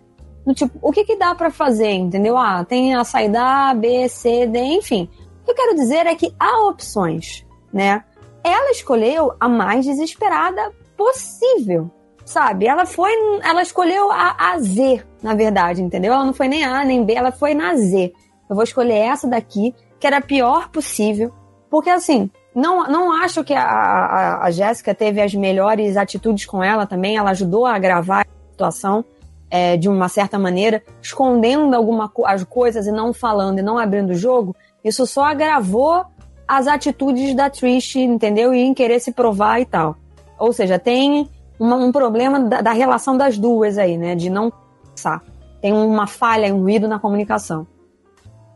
tipo, 0.56 0.80
o 0.82 0.92
que 0.92 1.04
que 1.04 1.16
dá 1.16 1.36
para 1.36 1.52
fazer, 1.52 1.92
entendeu? 1.92 2.38
Ah, 2.38 2.66
tem 2.66 2.96
a 2.96 3.04
saída 3.04 3.70
A, 3.70 3.74
B, 3.76 4.10
C, 4.10 4.48
D, 4.48 4.60
enfim. 4.60 5.08
O 5.42 5.46
que 5.46 5.52
eu 5.52 5.56
quero 5.56 5.76
dizer 5.76 6.08
é 6.08 6.16
que 6.16 6.34
há 6.40 6.68
opções, 6.68 7.46
né? 7.72 8.04
Ela 8.44 8.72
escolheu 8.72 9.34
a 9.40 9.48
mais 9.48 9.86
desesperada 9.86 10.72
possível, 10.98 11.92
sabe? 12.26 12.66
Ela 12.68 12.86
foi, 12.86 13.12
ela 13.44 13.62
escolheu 13.62 14.12
a, 14.12 14.36
a 14.38 14.60
Z, 14.60 15.04
na 15.22 15.36
verdade, 15.36 15.82
entendeu? 15.82 16.14
Ela 16.14 16.26
não 16.26 16.34
foi 16.34 16.48
nem 16.48 16.66
A 16.66 16.84
nem 16.84 17.06
B, 17.06 17.14
ela 17.14 17.32
foi 17.32 17.54
na 17.54 17.76
Z. 17.76 18.12
Eu 18.50 18.56
vou 18.56 18.64
escolher 18.64 18.98
essa 18.98 19.28
daqui, 19.28 19.74
que 20.00 20.08
era 20.08 20.18
a 20.18 20.22
pior 20.22 20.70
possível, 20.70 21.32
porque 21.70 21.90
assim, 21.90 22.30
não, 22.54 22.88
não 22.88 23.12
acho 23.12 23.44
que 23.44 23.54
a, 23.54 23.64
a, 23.64 24.46
a 24.46 24.52
Jéssica 24.52 24.94
teve 24.94 25.22
as 25.22 25.34
melhores 25.34 25.96
atitudes 25.98 26.46
com 26.46 26.64
ela 26.64 26.86
também, 26.86 27.16
ela 27.16 27.32
ajudou 27.32 27.66
a 27.66 27.76
agravar 27.76 28.22
a 28.22 28.52
situação 28.52 29.06
é, 29.50 29.78
de 29.78 29.88
uma 29.88 30.10
certa 30.10 30.40
maneira, 30.40 30.84
escondendo 31.02 31.76
alguma 31.76 32.12
as 32.26 32.44
coisas 32.44 32.88
e 32.88 32.92
não 32.92 33.14
falando 33.14 33.60
e 33.60 33.62
não 33.62 33.78
abrindo 33.78 34.12
o 34.12 34.16
jogo, 34.16 34.56
isso 34.84 35.06
só 35.06 35.26
agravou 35.26 36.06
as 36.48 36.68
atitudes 36.68 37.36
da 37.36 37.50
Trish, 37.50 37.96
entendeu? 37.96 38.54
E 38.54 38.62
em 38.62 38.74
querer 38.74 39.00
se 39.00 39.12
provar 39.12 39.60
e 39.60 39.66
tal. 39.66 39.96
Ou 40.38 40.54
seja, 40.54 40.78
tem 40.78 41.30
um 41.60 41.92
problema 41.92 42.40
da, 42.40 42.62
da, 42.62 42.72
relação 42.72 43.18
das 43.18 43.38
duas 43.38 43.78
aí, 43.78 43.98
né? 43.98 44.16
De 44.16 44.30
não 44.30 44.52
passar. 44.92 45.24
Tem 45.62 45.74
uma 45.74 46.08
falha, 46.08 46.54
um 46.54 46.62
ruído 46.62 46.88
na 46.88 47.00
comunicação. 47.00 47.68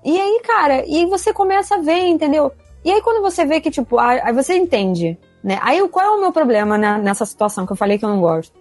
E 0.03 0.19
aí, 0.19 0.41
cara, 0.45 0.83
e 0.87 1.05
você 1.05 1.33
começa 1.33 1.75
a 1.75 1.79
ver, 1.79 2.07
entendeu? 2.07 2.51
E 2.83 2.91
aí 2.91 3.01
quando 3.01 3.21
você 3.21 3.45
vê 3.45 3.59
que, 3.59 3.69
tipo, 3.69 3.99
aí 3.99 4.31
você 4.33 4.55
entende, 4.55 5.17
né? 5.43 5.59
Aí 5.61 5.85
qual 5.89 6.05
é 6.05 6.09
o 6.09 6.21
meu 6.21 6.31
problema 6.31 6.77
né, 6.77 6.97
nessa 6.97 7.25
situação 7.25 7.65
que 7.65 7.71
eu 7.71 7.77
falei 7.77 7.97
que 7.97 8.05
eu 8.05 8.09
não 8.09 8.21
gosto? 8.21 8.57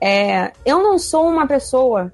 É, 0.00 0.52
eu 0.64 0.82
não 0.82 0.98
sou 0.98 1.26
uma 1.26 1.46
pessoa 1.46 2.12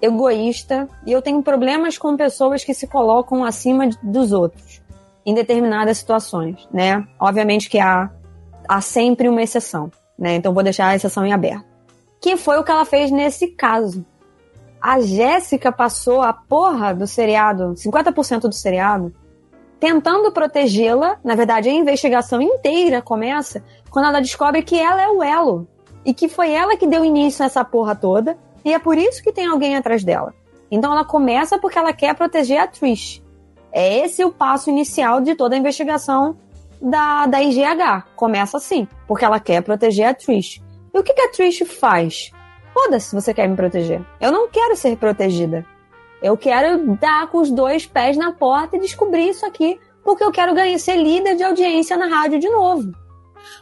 egoísta 0.00 0.88
e 1.06 1.12
eu 1.12 1.20
tenho 1.20 1.42
problemas 1.42 1.98
com 1.98 2.16
pessoas 2.16 2.64
que 2.64 2.74
se 2.74 2.86
colocam 2.86 3.44
acima 3.44 3.88
dos 4.02 4.32
outros 4.32 4.82
em 5.26 5.34
determinadas 5.34 5.98
situações, 5.98 6.68
né? 6.72 7.06
Obviamente 7.18 7.68
que 7.68 7.78
há, 7.78 8.10
há 8.68 8.80
sempre 8.80 9.28
uma 9.28 9.42
exceção, 9.42 9.90
né? 10.18 10.34
Então 10.34 10.54
vou 10.54 10.62
deixar 10.62 10.88
a 10.88 10.96
exceção 10.96 11.24
em 11.26 11.32
aberto. 11.32 11.64
Que 12.20 12.36
foi 12.36 12.58
o 12.58 12.64
que 12.64 12.70
ela 12.70 12.84
fez 12.84 13.10
nesse 13.10 13.48
caso. 13.48 14.04
A 14.80 15.00
Jéssica 15.00 15.72
passou 15.72 16.22
a 16.22 16.32
porra 16.32 16.94
do 16.94 17.06
seriado, 17.06 17.74
50% 17.74 18.40
do 18.40 18.52
seriado, 18.52 19.14
tentando 19.80 20.30
protegê-la. 20.30 21.18
Na 21.24 21.34
verdade, 21.34 21.68
a 21.68 21.72
investigação 21.72 22.40
inteira 22.40 23.00
começa 23.00 23.62
quando 23.90 24.06
ela 24.06 24.20
descobre 24.20 24.62
que 24.62 24.78
ela 24.78 25.00
é 25.00 25.08
o 25.08 25.22
elo 25.22 25.66
e 26.04 26.12
que 26.12 26.28
foi 26.28 26.52
ela 26.52 26.76
que 26.76 26.86
deu 26.86 27.04
início 27.04 27.42
a 27.42 27.46
essa 27.46 27.64
porra 27.64 27.94
toda, 27.94 28.36
e 28.64 28.72
é 28.72 28.78
por 28.78 28.98
isso 28.98 29.22
que 29.22 29.32
tem 29.32 29.46
alguém 29.46 29.74
atrás 29.74 30.04
dela. 30.04 30.34
Então 30.70 30.92
ela 30.92 31.04
começa 31.04 31.58
porque 31.58 31.78
ela 31.78 31.92
quer 31.92 32.14
proteger 32.14 32.58
a 32.58 32.66
Trish. 32.66 33.22
É 33.72 34.04
esse 34.04 34.24
o 34.24 34.30
passo 34.30 34.70
inicial 34.70 35.20
de 35.20 35.34
toda 35.34 35.54
a 35.54 35.58
investigação 35.58 36.36
da, 36.84 37.26
da 37.26 37.42
IGH. 37.42 38.04
Começa 38.14 38.58
assim, 38.58 38.86
porque 39.08 39.24
ela 39.24 39.40
quer 39.40 39.62
proteger 39.62 40.06
a 40.06 40.14
Trish. 40.14 40.62
E 40.92 40.98
o 40.98 41.02
que, 41.02 41.14
que 41.14 41.22
a 41.22 41.30
Trish 41.30 41.64
faz? 41.66 42.30
Foda-se 42.72 43.08
se 43.08 43.14
você 43.14 43.32
quer 43.32 43.48
me 43.48 43.56
proteger. 43.56 44.04
Eu 44.20 44.30
não 44.30 44.48
quero 44.48 44.76
ser 44.76 44.96
protegida. 44.96 45.64
Eu 46.22 46.36
quero 46.36 46.96
dar 46.96 47.28
com 47.28 47.38
os 47.38 47.50
dois 47.50 47.86
pés 47.86 48.16
na 48.16 48.32
porta 48.32 48.76
e 48.76 48.80
descobrir 48.80 49.28
isso 49.28 49.44
aqui, 49.46 49.80
porque 50.02 50.22
eu 50.22 50.30
quero 50.30 50.54
ganhar 50.54 50.78
ser 50.78 50.96
líder 50.96 51.36
de 51.36 51.42
audiência 51.42 51.96
na 51.96 52.06
rádio 52.06 52.38
de 52.38 52.48
novo. 52.48 52.92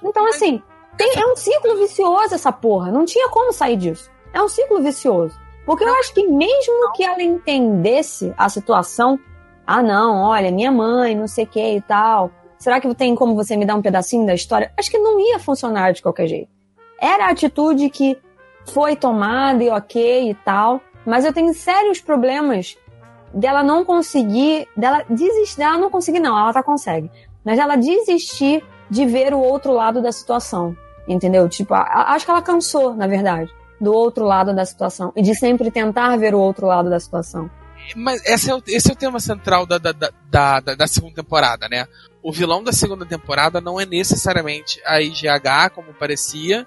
Então, 0.02 0.26
assim, 0.28 0.62
tem, 0.96 1.12
é 1.16 1.26
um 1.26 1.36
ciclo 1.36 1.76
vicioso 1.76 2.34
essa 2.34 2.52
porra. 2.52 2.90
Não 2.90 3.04
tinha 3.04 3.28
como 3.28 3.52
sair 3.52 3.76
disso. 3.76 4.10
É 4.32 4.40
um 4.40 4.48
ciclo 4.48 4.82
vicioso. 4.82 5.38
Porque 5.64 5.84
eu 5.84 5.94
acho 5.94 6.12
que 6.12 6.26
mesmo 6.26 6.92
que 6.94 7.04
ela 7.04 7.22
entendesse 7.22 8.34
a 8.36 8.48
situação, 8.48 9.18
ah 9.66 9.82
não, 9.82 10.22
olha, 10.22 10.50
minha 10.50 10.72
mãe, 10.72 11.14
não 11.14 11.28
sei 11.28 11.44
o 11.44 11.48
que 11.48 11.76
e 11.76 11.80
tal. 11.80 12.30
Será 12.62 12.80
que 12.80 12.94
tem 12.94 13.12
como 13.16 13.34
você 13.34 13.56
me 13.56 13.64
dar 13.64 13.74
um 13.74 13.82
pedacinho 13.82 14.24
da 14.24 14.34
história? 14.34 14.72
Acho 14.78 14.88
que 14.88 14.96
não 14.96 15.18
ia 15.18 15.40
funcionar 15.40 15.92
de 15.92 16.00
qualquer 16.00 16.28
jeito. 16.28 16.48
Era 16.96 17.26
a 17.26 17.30
atitude 17.30 17.90
que 17.90 18.16
foi 18.66 18.94
tomada 18.94 19.64
e 19.64 19.68
ok 19.68 20.30
e 20.30 20.32
tal, 20.32 20.80
mas 21.04 21.24
eu 21.24 21.32
tenho 21.32 21.52
sérios 21.52 22.00
problemas 22.00 22.78
dela 23.34 23.64
não 23.64 23.84
conseguir, 23.84 24.68
dela 24.76 25.04
desistir, 25.10 25.58
dela 25.58 25.76
não 25.76 25.90
conseguir 25.90 26.20
não, 26.20 26.38
ela 26.38 26.52
tá 26.52 26.62
consegue, 26.62 27.10
mas 27.44 27.58
ela 27.58 27.74
desistir 27.74 28.64
de 28.88 29.06
ver 29.06 29.34
o 29.34 29.40
outro 29.40 29.72
lado 29.72 30.00
da 30.00 30.12
situação. 30.12 30.76
Entendeu? 31.08 31.48
Tipo, 31.48 31.74
acho 31.74 32.24
que 32.24 32.30
ela 32.30 32.42
cansou, 32.42 32.94
na 32.94 33.08
verdade, 33.08 33.52
do 33.80 33.92
outro 33.92 34.24
lado 34.24 34.54
da 34.54 34.64
situação. 34.64 35.12
E 35.16 35.22
de 35.22 35.34
sempre 35.34 35.68
tentar 35.68 36.16
ver 36.16 36.32
o 36.32 36.38
outro 36.38 36.68
lado 36.68 36.88
da 36.88 37.00
situação. 37.00 37.50
Mas 37.96 38.24
esse 38.24 38.50
é 38.50 38.54
o, 38.54 38.62
esse 38.66 38.90
é 38.90 38.92
o 38.92 38.96
tema 38.96 39.20
central 39.20 39.66
da, 39.66 39.78
da, 39.78 39.92
da, 39.92 40.10
da, 40.30 40.60
da 40.74 40.86
segunda 40.86 41.14
temporada, 41.14 41.68
né? 41.68 41.86
O 42.22 42.32
vilão 42.32 42.62
da 42.62 42.72
segunda 42.72 43.04
temporada 43.04 43.60
não 43.60 43.80
é 43.80 43.86
necessariamente 43.86 44.80
a 44.84 45.00
IGH, 45.00 45.70
como 45.74 45.92
parecia, 45.92 46.66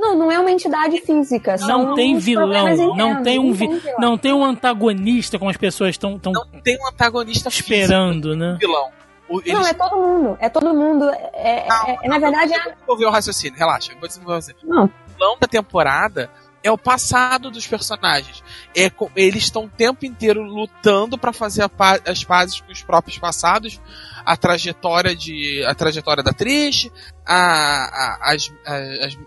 não, 0.00 0.16
não 0.16 0.32
é 0.32 0.38
uma 0.38 0.50
entidade 0.50 0.98
física. 1.02 1.56
Não 1.60 1.94
tem 1.94 2.16
vilão, 2.16 2.96
não 2.96 3.22
tem 3.22 3.38
um 3.38 3.54
não 3.98 4.16
tem 4.16 4.32
um 4.32 4.42
antagonista 4.42 5.38
como 5.38 5.50
as 5.50 5.58
pessoas 5.58 5.90
estão 5.90 6.18
tão 6.18 6.32
não 6.32 6.60
tem 6.62 6.78
um 6.80 6.88
antagonista 6.88 7.50
esperando, 7.50 8.30
físico, 8.30 8.34
né? 8.36 8.56
Vilão. 8.58 8.90
Eles... 9.44 9.52
Não, 9.52 9.66
é 9.66 9.74
todo 9.74 9.96
mundo. 9.96 10.38
É 10.40 10.48
todo 10.48 10.74
mundo. 10.74 11.10
É, 11.34 11.68
não, 11.68 11.98
é, 12.02 12.08
na 12.08 12.18
verdade. 12.18 12.52
Eu 12.52 12.72
vou 12.86 12.96
ver 12.96 13.06
o 13.06 13.10
raciocínio, 13.10 13.56
relaxa. 13.56 13.92
Vou 14.00 14.08
desenvolver 14.08 14.42
você. 14.42 14.54
Não. 14.64 14.86
O 14.86 14.90
vilão 15.12 15.36
da 15.38 15.46
temporada 15.46 16.30
é 16.62 16.70
o 16.70 16.78
passado 16.78 17.50
dos 17.50 17.66
personagens. 17.66 18.42
É, 18.76 18.90
eles 19.16 19.44
estão 19.44 19.64
o 19.64 19.68
tempo 19.68 20.04
inteiro 20.04 20.42
lutando 20.42 21.16
para 21.16 21.32
fazer 21.32 21.68
pa 21.68 21.98
as 22.06 22.22
pazes 22.22 22.60
com 22.60 22.70
os 22.70 22.82
próprios 22.82 23.18
passados, 23.18 23.80
a 24.24 24.36
trajetória 24.36 25.14
de 25.14 25.64
a 25.66 25.74
trajetória 25.74 26.22
da 26.22 26.32
Trish, 26.32 26.90
a, 27.26 27.36
a, 27.36 28.32
as, 28.32 28.52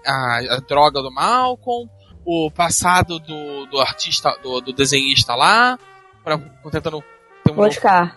a, 0.05 0.37
a, 0.55 0.57
droga 0.67 1.01
do 1.01 1.11
Malcolm, 1.11 1.89
o 2.25 2.51
passado 2.51 3.19
do, 3.19 3.65
do 3.65 3.79
artista, 3.79 4.37
do, 4.41 4.61
do 4.61 4.73
desenhista 4.73 5.35
lá, 5.35 5.77
pra, 6.23 6.37
tentando 6.71 7.03
ter 7.43 7.51
um 7.51 7.59
Oscar 7.59 8.15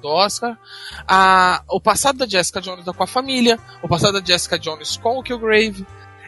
do 0.00 0.08
Oscar. 0.08 0.58
A, 1.06 1.62
o 1.68 1.80
passado 1.80 2.18
da 2.18 2.26
Jessica 2.26 2.60
Jones 2.60 2.84
com 2.84 3.02
a 3.02 3.06
família, 3.06 3.58
o 3.82 3.88
passado 3.88 4.20
da 4.20 4.24
Jessica 4.24 4.58
Jones 4.58 4.96
com 4.96 5.18
o 5.18 5.22
Killgrave. 5.22 5.86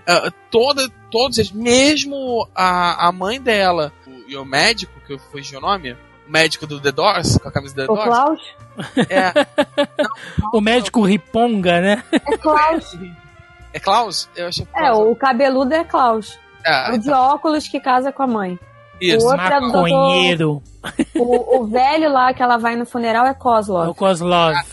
Uh, 0.08 0.32
toda, 0.50 0.88
todos 1.10 1.38
eles, 1.38 1.50
mesmo 1.50 2.48
a, 2.54 3.08
a 3.08 3.12
mãe 3.12 3.40
dela 3.40 3.92
o, 4.06 4.30
e 4.30 4.36
o 4.36 4.44
médico, 4.44 5.00
que 5.04 5.14
eu 5.14 5.18
fugi 5.18 5.56
o 5.56 5.60
nome, 5.60 5.92
o 5.92 6.30
médico 6.30 6.66
do 6.66 6.80
The 6.80 6.92
Doors, 6.92 7.38
com 7.38 7.48
a 7.48 7.52
camisa 7.52 7.74
do 7.74 7.86
The 7.86 7.92
o 7.92 7.94
Doors. 7.96 8.08
Klaus? 8.08 8.40
É. 9.08 9.32
Não, 9.98 10.50
o 10.54 10.60
médico 10.60 11.02
Riponga, 11.02 11.80
né? 11.80 12.04
É 12.12 12.36
Klaus. 12.36 12.96
É 13.72 13.80
Klaus? 13.80 14.28
Eu 14.36 14.46
achei 14.46 14.66
é, 14.74 14.92
o 14.92 15.14
cabeludo 15.16 15.74
é 15.74 15.84
Klaus. 15.84 16.38
É, 16.64 16.90
o 16.90 16.98
de 16.98 17.08
então. 17.08 17.20
óculos 17.20 17.68
que 17.68 17.78
casa 17.78 18.12
com 18.12 18.22
a 18.22 18.26
mãe. 18.26 18.58
Isso. 19.00 19.26
O 19.26 19.30
outro 19.30 19.44
é 19.44 19.60
Maconheiro. 19.60 20.62
O, 21.14 21.60
o, 21.60 21.66
velho 21.66 22.10
lá 22.10 22.32
que 22.32 22.42
ela 22.42 22.56
vai 22.56 22.76
no 22.76 22.86
funeral 22.86 23.26
é 23.26 23.34
Kozlov. 23.34 23.86
É 23.86 23.90
o 23.90 23.94
Kozlov. 23.94 24.54
Ah, 24.54 24.64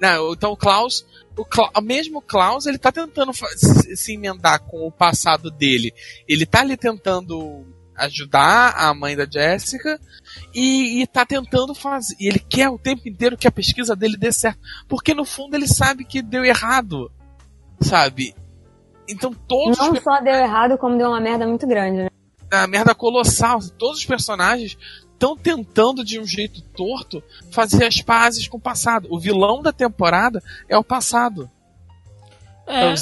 não, 0.00 0.32
então 0.32 0.52
o 0.52 0.56
Klaus, 0.56 1.06
o 1.36 1.44
Klaus, 1.44 1.70
mesmo 1.82 2.20
Klaus, 2.20 2.66
ele 2.66 2.78
tá 2.78 2.92
tentando 2.92 3.32
se, 3.32 4.14
emendar 4.14 4.60
com 4.60 4.86
o 4.86 4.92
passado 4.92 5.50
dele. 5.50 5.92
Ele 6.28 6.44
tá 6.44 6.60
ali 6.60 6.76
tentando 6.76 7.64
ajudar 7.96 8.74
a 8.76 8.92
mãe 8.94 9.16
da 9.16 9.26
Jessica 9.30 10.00
e, 10.54 11.02
e 11.02 11.06
tá 11.06 11.24
tentando 11.24 11.74
fazer. 11.74 12.16
E 12.18 12.28
ele 12.28 12.38
quer 12.38 12.68
o 12.68 12.78
tempo 12.78 13.08
inteiro 13.08 13.36
que 13.36 13.48
a 13.48 13.52
pesquisa 13.52 13.96
dele 13.96 14.16
dê 14.16 14.32
certo. 14.32 14.60
Porque 14.88 15.14
no 15.14 15.24
fundo 15.24 15.54
ele 15.54 15.68
sabe 15.68 16.04
que 16.04 16.22
deu 16.22 16.44
errado. 16.44 17.10
Sabe? 17.80 18.34
Então 19.08 19.32
todos. 19.32 19.78
Não 19.78 19.96
só 20.00 20.20
deu 20.20 20.34
errado, 20.34 20.78
como 20.78 20.98
deu 20.98 21.08
uma 21.08 21.20
merda 21.20 21.46
muito 21.46 21.66
grande, 21.66 22.04
né? 22.04 22.08
a 22.52 22.66
merda 22.66 22.94
colossal. 22.94 23.60
Todos 23.78 23.98
os 23.98 24.04
personagens 24.04 24.76
estão 25.22 25.36
tentando 25.36 26.04
de 26.04 26.18
um 26.18 26.26
jeito 26.26 26.60
torto 26.60 27.22
fazer 27.52 27.84
as 27.84 28.02
pazes 28.02 28.48
com 28.48 28.56
o 28.56 28.60
passado. 28.60 29.06
O 29.08 29.20
vilão 29.20 29.62
da 29.62 29.72
temporada 29.72 30.42
é 30.68 30.76
o 30.76 30.82
passado. 30.82 31.48
É. 32.66 32.92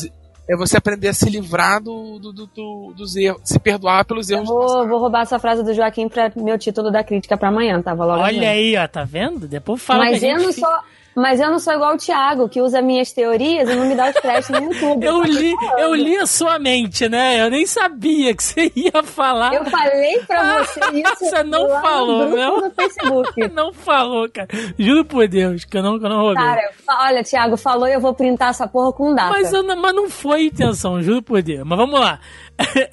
É 0.49 0.57
você 0.57 0.77
aprender 0.77 1.09
a 1.09 1.15
se 1.15 1.31
livrar 1.31 1.81
do, 1.81 2.19
do, 2.19 2.33
do, 2.33 2.47
do 2.47 2.93
dos 2.97 3.15
erros, 3.15 3.41
se 3.45 3.59
perdoar 3.59 4.05
pelos 4.05 4.29
erros. 4.29 4.49
Eu 4.49 4.55
vou, 4.55 4.89
vou 4.89 4.99
roubar 4.99 5.23
essa 5.23 5.39
frase 5.39 5.63
do 5.63 5.73
Joaquim 5.73 6.09
para 6.09 6.33
meu 6.37 6.59
título 6.59 6.91
da 6.91 7.05
crítica 7.05 7.37
para 7.37 7.49
amanhã, 7.49 7.81
tá? 7.81 7.95
Olha 7.95 8.51
aí, 8.51 8.77
ó, 8.77 8.87
tá 8.89 9.05
vendo? 9.05 9.47
Depois 9.47 9.81
fala 9.81 10.07
Mas 10.07 10.23
eu 10.23 10.39
não 10.39 10.53
sou 10.53 10.69
mas 11.15 11.41
eu 11.41 11.51
não 11.51 11.59
sou 11.59 11.73
igual 11.73 11.95
o 11.95 11.99
Thiago, 11.99 12.49
que 12.49 12.61
usa 12.61 12.81
minhas 12.81 13.13
teorias 13.13 13.69
e 13.69 13.75
não 13.75 13.87
me 13.87 13.95
dá 13.95 14.11
os 14.11 14.17
créditos 14.17 14.61
no 14.61 14.73
YouTube. 14.73 15.05
eu, 15.07 15.23
li, 15.23 15.55
eu 15.79 15.95
li 15.95 16.17
a 16.17 16.27
sua 16.27 16.59
mente, 16.59 17.09
né? 17.09 17.41
Eu 17.41 17.51
nem 17.51 17.67
sabia 17.67 18.35
que 18.35 18.43
você 18.43 18.73
ia 18.75 19.03
falar. 19.03 19.55
Eu 19.55 19.65
falei 19.65 20.21
pra 20.27 20.59
você 20.65 20.81
isso. 20.95 21.17
você 21.19 21.43
não 21.43 21.69
falou, 21.81 22.29
não? 22.29 22.61
No 22.61 22.71
Facebook. 22.71 23.49
não 23.53 23.73
falou, 23.73 24.29
cara. 24.31 24.49
Juro 24.79 25.05
por 25.05 25.27
Deus 25.29 25.65
que 25.65 25.77
eu 25.77 25.83
não, 25.83 25.99
que 25.99 26.05
eu 26.05 26.11
não 26.11 26.21
roubei. 26.21 26.45
Cara, 26.45 26.71
olha, 27.03 27.23
Thiago, 27.23 27.57
falou 27.57 27.89
e 27.89 27.93
eu 27.93 28.01
vou 28.01 28.15
printar 28.15 28.51
essa 28.51 28.67
porra 28.69 28.93
com 28.93 29.15
data. 29.15 29.31
Mas, 29.31 29.53
eu, 29.53 29.65
mas 29.77 29.95
não 29.95 30.09
foi 30.09 30.41
a 30.41 30.45
intenção, 30.45 31.03
juro 31.03 31.23
por 31.23 31.43
Deus. 31.43 31.67
Mas 31.67 31.79
vamos 31.79 31.99
lá. 32.01 32.21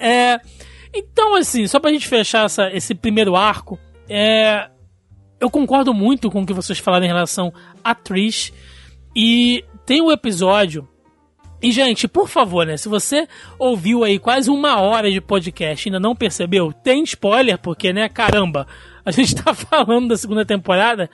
É, 0.00 0.40
Então, 0.94 1.34
assim, 1.34 1.66
só 1.66 1.78
pra 1.78 1.90
gente 1.90 2.08
fechar 2.08 2.46
essa, 2.46 2.70
esse 2.72 2.94
primeiro 2.94 3.36
arco, 3.36 3.78
é, 4.08 4.68
eu 5.40 5.50
concordo 5.50 5.94
muito 5.94 6.30
com 6.30 6.42
o 6.42 6.46
que 6.46 6.52
vocês 6.52 6.78
falaram 6.78 7.04
em 7.04 7.08
relação 7.08 7.52
a 7.82 7.94
Trish. 7.94 8.52
E 9.14 9.64
tem 9.86 10.02
um 10.02 10.10
episódio. 10.10 10.88
E, 11.60 11.72
gente, 11.72 12.06
por 12.06 12.28
favor, 12.28 12.66
né? 12.66 12.76
Se 12.76 12.88
você 12.88 13.26
ouviu 13.58 14.04
aí 14.04 14.18
quase 14.18 14.48
uma 14.48 14.80
hora 14.80 15.10
de 15.10 15.20
podcast 15.20 15.86
e 15.86 15.90
ainda 15.90 15.98
não 15.98 16.14
percebeu, 16.14 16.72
tem 16.72 17.02
spoiler, 17.02 17.58
porque, 17.58 17.92
né, 17.92 18.08
caramba, 18.08 18.66
a 19.04 19.10
gente 19.12 19.34
tá 19.34 19.52
falando 19.52 20.08
da 20.08 20.16
segunda 20.16 20.44
temporada, 20.44 21.10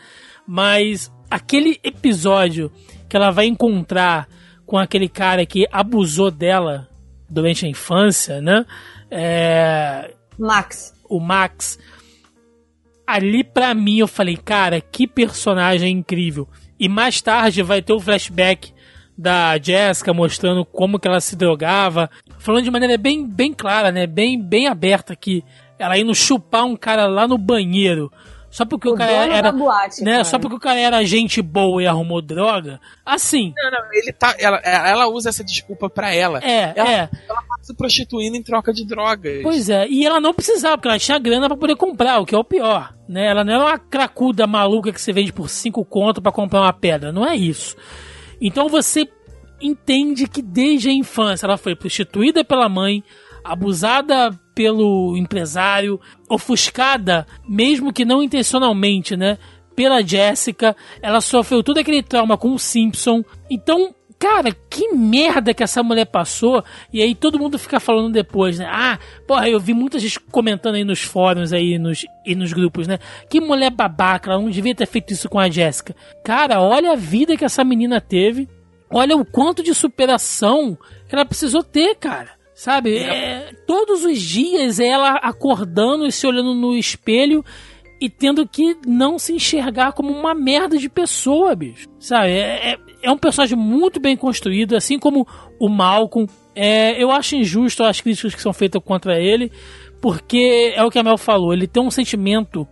mas 0.46 1.10
aquele 1.30 1.80
episódio 1.82 2.70
que 3.08 3.16
ela 3.16 3.30
vai 3.30 3.46
encontrar 3.46 4.28
com 4.66 4.76
aquele 4.76 5.08
cara 5.08 5.46
que 5.46 5.66
abusou 5.72 6.30
dela 6.30 6.88
durante 7.28 7.64
a 7.64 7.68
infância, 7.68 8.40
né? 8.40 8.66
É... 9.10 10.12
Max. 10.38 10.94
O 11.08 11.20
Max. 11.20 11.78
Ali 13.06 13.44
pra 13.44 13.74
mim 13.74 13.98
eu 13.98 14.08
falei, 14.08 14.36
cara, 14.36 14.80
que 14.80 15.06
personagem 15.06 15.98
incrível. 15.98 16.48
E 16.78 16.88
mais 16.88 17.20
tarde 17.20 17.62
vai 17.62 17.82
ter 17.82 17.92
o 17.92 18.00
flashback 18.00 18.72
da 19.16 19.56
Jessica 19.58 20.12
mostrando 20.12 20.64
como 20.64 20.98
que 20.98 21.06
ela 21.06 21.20
se 21.20 21.36
drogava, 21.36 22.10
falando 22.38 22.64
de 22.64 22.70
maneira 22.70 22.98
bem, 22.98 23.26
bem 23.26 23.52
clara, 23.52 23.92
né? 23.92 24.06
Bem, 24.06 24.40
bem 24.40 24.66
aberta 24.66 25.12
aqui. 25.12 25.44
Ela 25.78 25.98
indo 25.98 26.14
chupar 26.14 26.64
um 26.64 26.76
cara 26.76 27.06
lá 27.06 27.28
no 27.28 27.38
banheiro 27.38 28.10
só 28.54 28.64
porque 28.64 28.88
o, 28.88 28.92
o 28.92 28.96
cara 28.96 29.10
era. 29.10 29.50
Boate, 29.50 30.04
né, 30.04 30.12
cara. 30.12 30.24
Só 30.24 30.38
porque 30.38 30.54
o 30.54 30.60
cara 30.60 30.78
era 30.78 31.04
gente 31.04 31.42
boa 31.42 31.82
e 31.82 31.88
arrumou 31.88 32.22
droga. 32.22 32.80
Assim. 33.04 33.52
Não, 33.56 33.68
não, 33.68 33.92
ele 33.92 34.12
tá. 34.12 34.32
Ela, 34.38 34.58
ela 34.58 35.08
usa 35.08 35.30
essa 35.30 35.42
desculpa 35.42 35.90
pra 35.90 36.14
ela. 36.14 36.38
É, 36.38 36.72
ela, 36.76 36.88
é. 36.88 37.10
Ela 37.28 37.40
tá 37.40 37.56
se 37.62 37.74
prostituindo 37.74 38.36
em 38.36 38.44
troca 38.44 38.72
de 38.72 38.86
drogas. 38.86 39.42
Pois 39.42 39.68
é, 39.68 39.88
e 39.88 40.06
ela 40.06 40.20
não 40.20 40.32
precisava, 40.32 40.76
porque 40.76 40.86
ela 40.86 41.00
tinha 41.00 41.18
grana 41.18 41.48
pra 41.48 41.56
poder 41.56 41.74
comprar, 41.74 42.20
o 42.20 42.24
que 42.24 42.32
é 42.32 42.38
o 42.38 42.44
pior. 42.44 42.94
Né? 43.08 43.26
Ela 43.26 43.42
não 43.42 43.54
era 43.54 43.64
uma 43.64 43.78
cracuda 43.78 44.46
maluca 44.46 44.92
que 44.92 45.00
você 45.00 45.12
vende 45.12 45.32
por 45.32 45.50
5 45.50 45.84
conto 45.84 46.22
para 46.22 46.30
comprar 46.30 46.60
uma 46.60 46.72
pedra. 46.72 47.10
Não 47.10 47.26
é 47.26 47.34
isso. 47.34 47.74
Então 48.40 48.68
você 48.68 49.08
entende 49.60 50.28
que 50.28 50.40
desde 50.40 50.90
a 50.90 50.92
infância 50.92 51.44
ela 51.44 51.56
foi 51.56 51.74
prostituída 51.74 52.44
pela 52.44 52.68
mãe, 52.68 53.02
abusada 53.42 54.30
pelo 54.54 55.16
empresário, 55.16 56.00
ofuscada, 56.28 57.26
mesmo 57.46 57.92
que 57.92 58.04
não 58.04 58.22
intencionalmente, 58.22 59.16
né? 59.16 59.38
Pela 59.74 60.02
Jessica, 60.02 60.76
ela 61.02 61.20
sofreu 61.20 61.62
todo 61.62 61.78
aquele 61.78 62.02
trauma 62.02 62.38
com 62.38 62.52
o 62.52 62.58
Simpson. 62.58 63.24
Então, 63.50 63.92
cara, 64.18 64.56
que 64.70 64.94
merda 64.94 65.52
que 65.52 65.62
essa 65.62 65.82
mulher 65.82 66.06
passou. 66.06 66.64
E 66.92 67.02
aí 67.02 67.14
todo 67.14 67.38
mundo 67.38 67.58
fica 67.58 67.80
falando 67.80 68.12
depois, 68.12 68.58
né? 68.58 68.66
Ah, 68.70 68.98
porra, 69.26 69.48
eu 69.48 69.58
vi 69.58 69.74
muita 69.74 69.98
gente 69.98 70.18
comentando 70.18 70.76
aí 70.76 70.84
nos 70.84 71.02
fóruns 71.02 71.52
aí 71.52 71.78
nos, 71.78 72.06
e 72.24 72.34
nos 72.34 72.52
grupos, 72.52 72.86
né? 72.86 72.98
Que 73.28 73.40
mulher 73.40 73.70
babaca, 73.70 74.30
ela 74.30 74.40
não 74.40 74.48
devia 74.48 74.74
ter 74.74 74.86
feito 74.86 75.12
isso 75.12 75.28
com 75.28 75.38
a 75.38 75.50
Jessica. 75.50 75.94
Cara, 76.24 76.60
olha 76.60 76.92
a 76.92 76.96
vida 76.96 77.36
que 77.36 77.44
essa 77.44 77.64
menina 77.64 78.00
teve. 78.00 78.48
Olha 78.88 79.16
o 79.16 79.24
quanto 79.24 79.62
de 79.62 79.74
superação 79.74 80.78
que 81.08 81.14
ela 81.14 81.24
precisou 81.24 81.62
ter, 81.62 81.96
cara. 81.96 82.30
Sabe? 82.64 82.96
É, 82.96 83.52
todos 83.66 84.06
os 84.06 84.18
dias 84.18 84.80
ela 84.80 85.16
acordando 85.16 86.06
e 86.06 86.10
se 86.10 86.26
olhando 86.26 86.54
no 86.54 86.74
espelho 86.74 87.44
e 88.00 88.08
tendo 88.08 88.48
que 88.48 88.74
não 88.86 89.18
se 89.18 89.34
enxergar 89.34 89.92
como 89.92 90.10
uma 90.10 90.34
merda 90.34 90.78
de 90.78 90.88
pessoa, 90.88 91.54
bicho. 91.54 91.86
Sabe? 92.00 92.30
É, 92.30 92.72
é, 92.72 92.78
é 93.02 93.10
um 93.10 93.18
personagem 93.18 93.58
muito 93.58 94.00
bem 94.00 94.16
construído, 94.16 94.74
assim 94.74 94.98
como 94.98 95.28
o 95.60 95.68
Malcolm. 95.68 96.26
É, 96.54 97.02
eu 97.02 97.10
acho 97.10 97.36
injusto 97.36 97.84
as 97.84 98.00
críticas 98.00 98.34
que 98.34 98.40
são 98.40 98.54
feitas 98.54 98.82
contra 98.82 99.20
ele, 99.20 99.52
porque 100.00 100.72
é 100.74 100.82
o 100.82 100.90
que 100.90 100.98
a 100.98 101.02
Mel 101.02 101.18
falou, 101.18 101.52
ele 101.52 101.66
tem 101.66 101.82
um 101.82 101.90
sentimento 101.90 102.66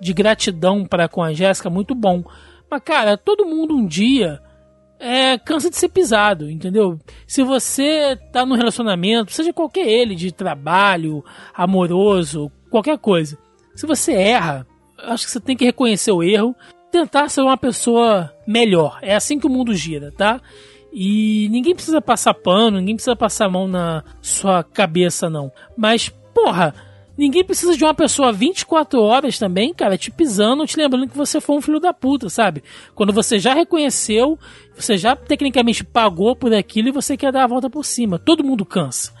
de 0.00 0.12
gratidão 0.12 0.84
para 0.84 1.08
com 1.08 1.20
a 1.20 1.32
Jéssica 1.32 1.68
muito 1.68 1.96
bom. 1.96 2.22
Mas, 2.70 2.80
cara, 2.84 3.16
todo 3.16 3.44
mundo 3.44 3.74
um 3.74 3.84
dia 3.84 4.40
é, 5.02 5.36
cansa 5.36 5.68
de 5.68 5.76
ser 5.76 5.88
pisado, 5.88 6.48
entendeu? 6.48 6.96
Se 7.26 7.42
você 7.42 8.16
tá 8.32 8.46
num 8.46 8.54
relacionamento, 8.54 9.32
seja 9.32 9.52
qualquer 9.52 9.84
ele, 9.84 10.14
de 10.14 10.30
trabalho, 10.30 11.24
amoroso, 11.52 12.52
qualquer 12.70 12.96
coisa, 12.98 13.36
se 13.74 13.84
você 13.84 14.12
erra, 14.12 14.64
acho 14.98 15.24
que 15.24 15.32
você 15.32 15.40
tem 15.40 15.56
que 15.56 15.64
reconhecer 15.64 16.12
o 16.12 16.22
erro, 16.22 16.54
tentar 16.92 17.28
ser 17.28 17.40
uma 17.40 17.56
pessoa 17.56 18.32
melhor. 18.46 19.00
É 19.02 19.16
assim 19.16 19.40
que 19.40 19.46
o 19.46 19.50
mundo 19.50 19.74
gira, 19.74 20.12
tá? 20.16 20.40
E 20.92 21.48
ninguém 21.50 21.74
precisa 21.74 22.00
passar 22.00 22.34
pano, 22.34 22.78
ninguém 22.78 22.94
precisa 22.94 23.16
passar 23.16 23.46
a 23.46 23.50
mão 23.50 23.66
na 23.66 24.04
sua 24.20 24.62
cabeça, 24.62 25.28
não. 25.28 25.50
Mas, 25.76 26.10
porra, 26.32 26.74
Ninguém 27.16 27.44
precisa 27.44 27.76
de 27.76 27.84
uma 27.84 27.94
pessoa 27.94 28.32
24 28.32 29.00
horas 29.00 29.38
também, 29.38 29.74
cara, 29.74 29.98
te 29.98 30.10
pisando, 30.10 30.66
te 30.66 30.76
lembrando 30.76 31.08
que 31.08 31.16
você 31.16 31.40
foi 31.40 31.56
um 31.56 31.60
filho 31.60 31.78
da 31.78 31.92
puta, 31.92 32.28
sabe? 32.28 32.62
Quando 32.94 33.12
você 33.12 33.38
já 33.38 33.52
reconheceu, 33.52 34.38
você 34.74 34.96
já 34.96 35.14
tecnicamente 35.14 35.84
pagou 35.84 36.34
por 36.34 36.52
aquilo 36.54 36.88
e 36.88 36.92
você 36.92 37.16
quer 37.16 37.30
dar 37.30 37.44
a 37.44 37.46
volta 37.46 37.68
por 37.68 37.84
cima. 37.84 38.18
Todo 38.18 38.44
mundo 38.44 38.64
cansa. 38.64 39.12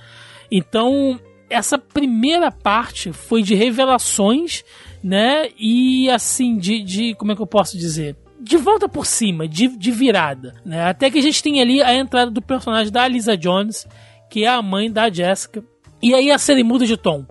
Então, 0.50 1.20
essa 1.50 1.76
primeira 1.78 2.50
parte 2.50 3.12
foi 3.12 3.42
de 3.42 3.54
revelações, 3.54 4.64
né? 5.04 5.48
E 5.58 6.08
assim, 6.10 6.56
de, 6.56 6.82
de 6.82 7.14
como 7.14 7.32
é 7.32 7.36
que 7.36 7.42
eu 7.42 7.46
posso 7.46 7.76
dizer? 7.76 8.16
de 8.42 8.56
volta 8.56 8.88
por 8.88 9.06
cima, 9.06 9.46
de, 9.46 9.68
de 9.68 9.92
virada. 9.92 10.54
Né? 10.64 10.84
Até 10.84 11.08
que 11.08 11.18
a 11.18 11.22
gente 11.22 11.40
tem 11.40 11.60
ali 11.60 11.80
a 11.80 11.94
entrada 11.94 12.28
do 12.28 12.42
personagem 12.42 12.92
da 12.92 13.06
Lisa 13.06 13.36
Jones, 13.36 13.86
que 14.28 14.44
é 14.44 14.48
a 14.48 14.60
mãe 14.60 14.90
da 14.90 15.08
Jessica. 15.08 15.62
E 16.02 16.12
aí 16.12 16.28
a 16.28 16.38
série 16.38 16.64
muda 16.64 16.84
de 16.84 16.96
tom. 16.96 17.24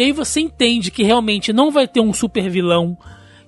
E 0.00 0.04
aí 0.04 0.12
você 0.12 0.40
entende 0.40 0.90
que 0.90 1.02
realmente 1.02 1.52
não 1.52 1.70
vai 1.70 1.86
ter 1.86 2.00
um 2.00 2.14
super 2.14 2.48
vilão, 2.48 2.96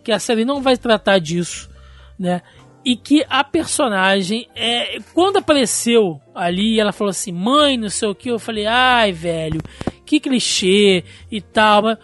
que 0.04 0.12
a 0.12 0.18
série 0.18 0.44
não 0.44 0.60
vai 0.60 0.76
tratar 0.76 1.18
disso, 1.18 1.70
né? 2.18 2.42
E 2.84 2.94
que 2.94 3.24
a 3.26 3.42
personagem, 3.42 4.46
é, 4.54 4.98
quando 5.14 5.38
apareceu 5.38 6.20
ali, 6.34 6.78
ela 6.78 6.92
falou 6.92 7.08
assim: 7.08 7.32
mãe, 7.32 7.78
não 7.78 7.88
sei 7.88 8.06
o 8.06 8.14
que, 8.14 8.28
eu 8.30 8.38
falei: 8.38 8.66
ai, 8.66 9.12
velho, 9.12 9.62
que 10.04 10.20
clichê 10.20 11.04
e 11.30 11.40
tal. 11.40 11.84
Mas, 11.84 11.98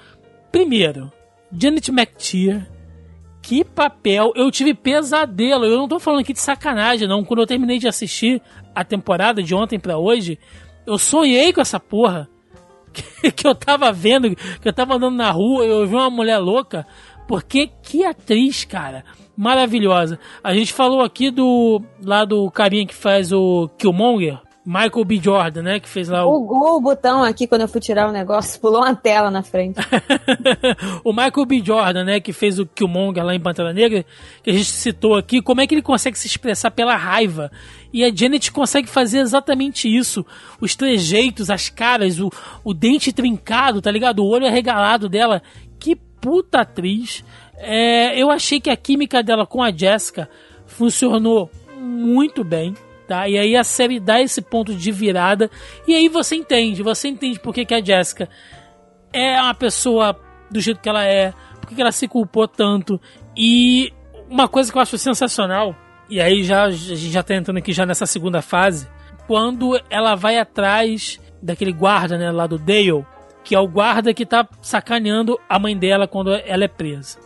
primeiro, 0.51 1.13
Janet 1.53 1.91
McTeer, 1.91 2.67
que 3.43 3.63
papel. 3.63 4.33
Eu 4.35 4.51
tive 4.51 4.73
pesadelo. 4.73 5.67
Eu 5.67 5.77
não 5.77 5.89
tô 5.89 6.01
falando 6.01 6.21
aqui 6.21 6.33
de 6.33 6.41
sacanagem, 6.41 7.07
não. 7.07 7.23
Quando 7.23 7.41
eu 7.41 7.47
terminei 7.47 7.79
de 7.79 7.87
assistir 7.87 8.41
a 8.75 8.83
temporada 8.83 9.43
de 9.43 9.55
ontem 9.55 9.79
para 9.79 9.99
hoje, 9.99 10.39
eu 10.87 10.97
sonhei 10.97 11.53
com 11.53 11.61
essa 11.61 11.79
porra. 11.79 12.31
que 13.35 13.47
eu 13.47 13.55
tava 13.55 13.93
vendo, 13.93 14.35
que 14.35 14.69
eu 14.69 14.73
tava 14.73 14.95
andando 14.95 15.17
na 15.17 15.31
rua, 15.31 15.65
eu 15.65 15.87
vi 15.87 15.95
uma 15.95 16.11
mulher 16.11 16.39
louca, 16.39 16.87
porque 17.27 17.71
que 17.83 18.05
atriz, 18.05 18.65
cara, 18.65 19.05
maravilhosa. 19.37 20.19
A 20.43 20.55
gente 20.55 20.73
falou 20.73 21.03
aqui 21.03 21.31
do 21.31 21.83
lá 22.03 22.25
do 22.25 22.51
carinha 22.51 22.87
que 22.87 22.95
faz 22.95 23.33
o 23.33 23.69
Killmonger, 23.79 24.41
Michael 24.69 25.05
B. 25.07 25.17
Jordan, 25.17 25.63
né? 25.63 25.81
Que 25.81 25.89
fez 25.89 26.11
lá 26.11 26.27
o. 26.27 26.41
Bugou 26.41 26.77
o 26.77 26.81
botão 26.83 27.25
aqui 27.25 27.47
quando 27.47 27.63
eu 27.63 27.69
fui 27.69 27.81
tirar 27.81 28.07
o 28.07 28.13
negócio, 28.13 28.61
pulou 28.61 28.83
uma 28.83 28.95
tela 28.95 29.31
na 29.31 29.43
frente. 29.43 29.81
o 31.03 31.11
Michael 31.11 31.47
B. 31.47 31.63
Jordan, 31.65 32.05
né? 32.05 32.21
Que 32.21 32.35
fez 32.35 32.59
o 32.59 32.67
Killmonger 32.67 33.25
lá 33.25 33.35
em 33.35 33.41
Pantera 33.41 33.73
Negra, 33.73 34.05
que 34.43 34.51
a 34.51 34.53
gente 34.53 34.67
citou 34.67 35.17
aqui, 35.17 35.41
como 35.41 35.63
é 35.63 35.67
que 35.67 35.75
ele 35.75 35.81
consegue 35.81 36.19
se 36.19 36.27
expressar 36.27 36.71
pela 36.71 36.95
raiva. 36.97 37.51
E 37.91 38.05
a 38.05 38.15
Janet 38.15 38.53
consegue 38.53 38.91
fazer 38.91 39.21
exatamente 39.21 39.89
isso. 39.89 40.25
Os 40.61 40.77
trejeitos, 40.77 41.49
as 41.49 41.71
caras, 41.71 42.21
o, 42.21 42.31
o 42.63 42.75
dente 42.75 43.11
trincado, 43.11 43.81
tá 43.81 43.91
ligado? 43.91 44.19
O 44.19 44.29
olho 44.29 44.47
arregalado 44.47 45.09
dela. 45.09 45.41
Que 45.79 45.97
puta 45.97 46.61
atriz. 46.61 47.25
É, 47.57 48.21
eu 48.21 48.31
achei 48.31 48.61
que 48.61 48.69
a 48.69 48.77
química 48.77 49.23
dela 49.23 49.47
com 49.47 49.63
a 49.63 49.73
Jessica 49.73 50.29
funcionou 50.67 51.51
muito 51.75 52.45
bem 52.45 52.75
tá? 53.09 53.27
E 53.27 53.39
aí 53.39 53.57
a 53.57 53.65
série 53.65 53.99
dá 53.99 54.21
esse 54.21 54.43
ponto 54.43 54.75
de 54.75 54.93
virada 54.93 55.51
e 55.87 55.95
aí 55.95 56.09
você 56.09 56.37
entende, 56.37 56.83
você 56.83 57.09
entende 57.09 57.41
por 57.41 57.55
que, 57.55 57.65
que 57.65 57.75
a 57.75 57.83
Jessica 57.83 58.29
é 59.13 59.41
uma 59.41 59.55
pessoa 59.55 60.15
do 60.51 60.61
jeito 60.61 60.81
que 60.81 60.89
ela 60.89 61.05
é, 61.05 61.33
por 61.61 61.69
que 61.69 61.81
ela 61.81 61.91
se 61.91 62.07
culpou 62.07 62.47
tanto. 62.47 63.01
E 63.35 63.93
uma 64.29 64.47
coisa 64.47 64.71
que 64.71 64.77
eu 64.77 64.83
acho 64.83 64.99
sensacional, 64.99 65.75
e 66.11 66.21
aí 66.21 66.45
já 66.45 66.65
a 66.65 66.71
gente 66.71 67.11
já 67.11 67.23
tá 67.23 67.35
entrando 67.35 67.57
aqui 67.57 67.73
já 67.73 67.87
nessa 67.87 68.05
segunda 68.05 68.43
fase, 68.43 68.87
quando 69.27 69.81
ela 69.89 70.15
vai 70.15 70.39
atrás 70.39 71.19
daquele 71.43 71.73
guarda, 71.73 72.19
né, 72.19 72.31
lá 72.31 72.47
do 72.47 72.59
Dale, 72.59 73.07
que 73.43 73.55
é 73.55 73.59
o 73.59 73.67
guarda 73.67 74.13
que 74.13 74.27
tá 74.27 74.47
sacaneando 74.61 75.41
a 75.49 75.59
mãe 75.59 75.77
dela 75.77 76.07
quando 76.07 76.35
ela 76.35 76.65
é 76.65 76.69
presa. 76.69 77.19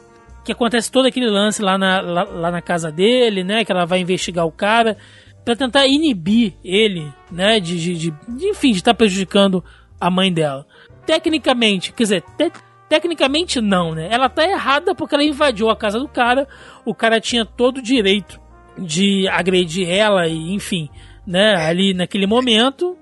Que 0.44 0.52
acontece 0.52 0.90
todo 0.90 1.06
aquele 1.06 1.28
lance 1.28 1.62
lá 1.62 1.78
na, 1.78 2.00
lá, 2.00 2.24
lá 2.24 2.50
na 2.50 2.60
casa 2.60 2.90
dele, 2.90 3.44
né? 3.44 3.64
Que 3.64 3.70
ela 3.70 3.84
vai 3.84 4.00
investigar 4.00 4.44
o 4.44 4.50
cara 4.50 4.96
para 5.44 5.56
tentar 5.56 5.86
inibir 5.86 6.54
ele, 6.64 7.12
né, 7.30 7.58
de, 7.58 7.78
de, 7.78 8.10
de 8.10 8.46
enfim, 8.46 8.72
de 8.72 8.78
estar 8.78 8.92
tá 8.92 8.96
prejudicando 8.96 9.64
a 10.00 10.10
mãe 10.10 10.32
dela. 10.32 10.66
Tecnicamente, 11.06 11.92
quer 11.92 12.02
dizer, 12.02 12.24
te, 12.36 12.52
tecnicamente 12.88 13.60
não, 13.60 13.94
né? 13.94 14.08
Ela 14.10 14.28
tá 14.28 14.44
errada 14.44 14.94
porque 14.94 15.14
ela 15.14 15.24
invadiu 15.24 15.70
a 15.70 15.76
casa 15.76 15.98
do 15.98 16.08
cara, 16.08 16.46
o 16.84 16.94
cara 16.94 17.20
tinha 17.20 17.44
todo 17.44 17.78
o 17.78 17.82
direito 17.82 18.40
de 18.78 19.26
agredir 19.28 19.88
ela 19.88 20.26
e, 20.26 20.52
enfim, 20.52 20.88
né, 21.26 21.56
ali 21.56 21.94
naquele 21.94 22.26
momento. 22.26 22.96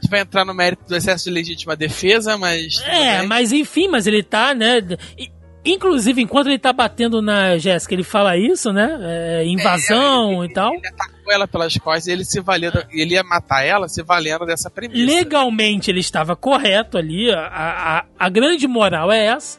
gente 0.00 0.10
vai 0.10 0.20
entrar 0.20 0.44
no 0.44 0.54
mérito 0.54 0.84
do 0.86 0.96
excesso 0.96 1.24
de 1.24 1.30
legítima 1.30 1.74
defesa, 1.76 2.36
mas. 2.36 2.80
É, 2.82 3.22
mas 3.22 3.52
enfim, 3.52 3.88
mas 3.88 4.06
ele 4.06 4.22
tá, 4.22 4.54
né? 4.54 4.78
e- 5.18 5.30
Inclusive, 5.66 6.22
enquanto 6.22 6.46
ele 6.46 6.58
tá 6.58 6.72
batendo 6.72 7.20
na 7.20 7.58
Jéssica, 7.58 7.94
ele 7.94 8.04
fala 8.04 8.36
isso, 8.36 8.72
né? 8.72 8.98
É, 9.02 9.44
invasão 9.44 10.44
e 10.44 10.52
tal. 10.52 10.72
Ele 10.74 10.86
atacou 10.86 11.32
ela 11.32 11.48
pelas 11.48 11.76
costas 11.76 12.06
e 12.06 12.12
ele 12.12 12.24
se 12.24 12.40
valendo. 12.40 12.84
Ele 12.90 13.14
ia 13.14 13.24
matar 13.24 13.64
ela 13.64 13.88
se 13.88 14.02
valendo 14.02 14.46
dessa 14.46 14.70
premissa. 14.70 15.04
Legalmente 15.04 15.90
ele 15.90 16.00
estava 16.00 16.36
correto 16.36 16.96
ali, 16.96 17.30
a, 17.32 17.48
a, 17.48 18.04
a 18.18 18.28
grande 18.28 18.66
moral 18.68 19.10
é 19.10 19.26
essa. 19.26 19.58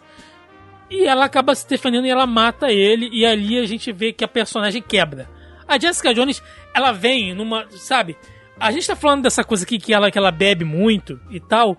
E 0.90 1.06
ela 1.06 1.26
acaba 1.26 1.54
se 1.54 1.68
defendendo 1.68 2.06
e 2.06 2.10
ela 2.10 2.26
mata 2.26 2.72
ele, 2.72 3.10
e 3.12 3.26
ali 3.26 3.60
a 3.60 3.66
gente 3.66 3.92
vê 3.92 4.14
que 4.14 4.24
a 4.24 4.28
personagem 4.28 4.82
quebra. 4.82 5.30
A 5.68 5.78
Jessica 5.78 6.14
Jones, 6.14 6.42
ela 6.74 6.94
vem 6.94 7.34
numa. 7.34 7.66
Sabe? 7.72 8.16
A 8.58 8.72
gente 8.72 8.88
tá 8.88 8.96
falando 8.96 9.24
dessa 9.24 9.44
coisa 9.44 9.66
aqui 9.66 9.78
que 9.78 9.94
ela, 9.94 10.10
que 10.10 10.18
ela 10.18 10.32
bebe 10.32 10.64
muito 10.64 11.20
e 11.30 11.40
tal. 11.40 11.78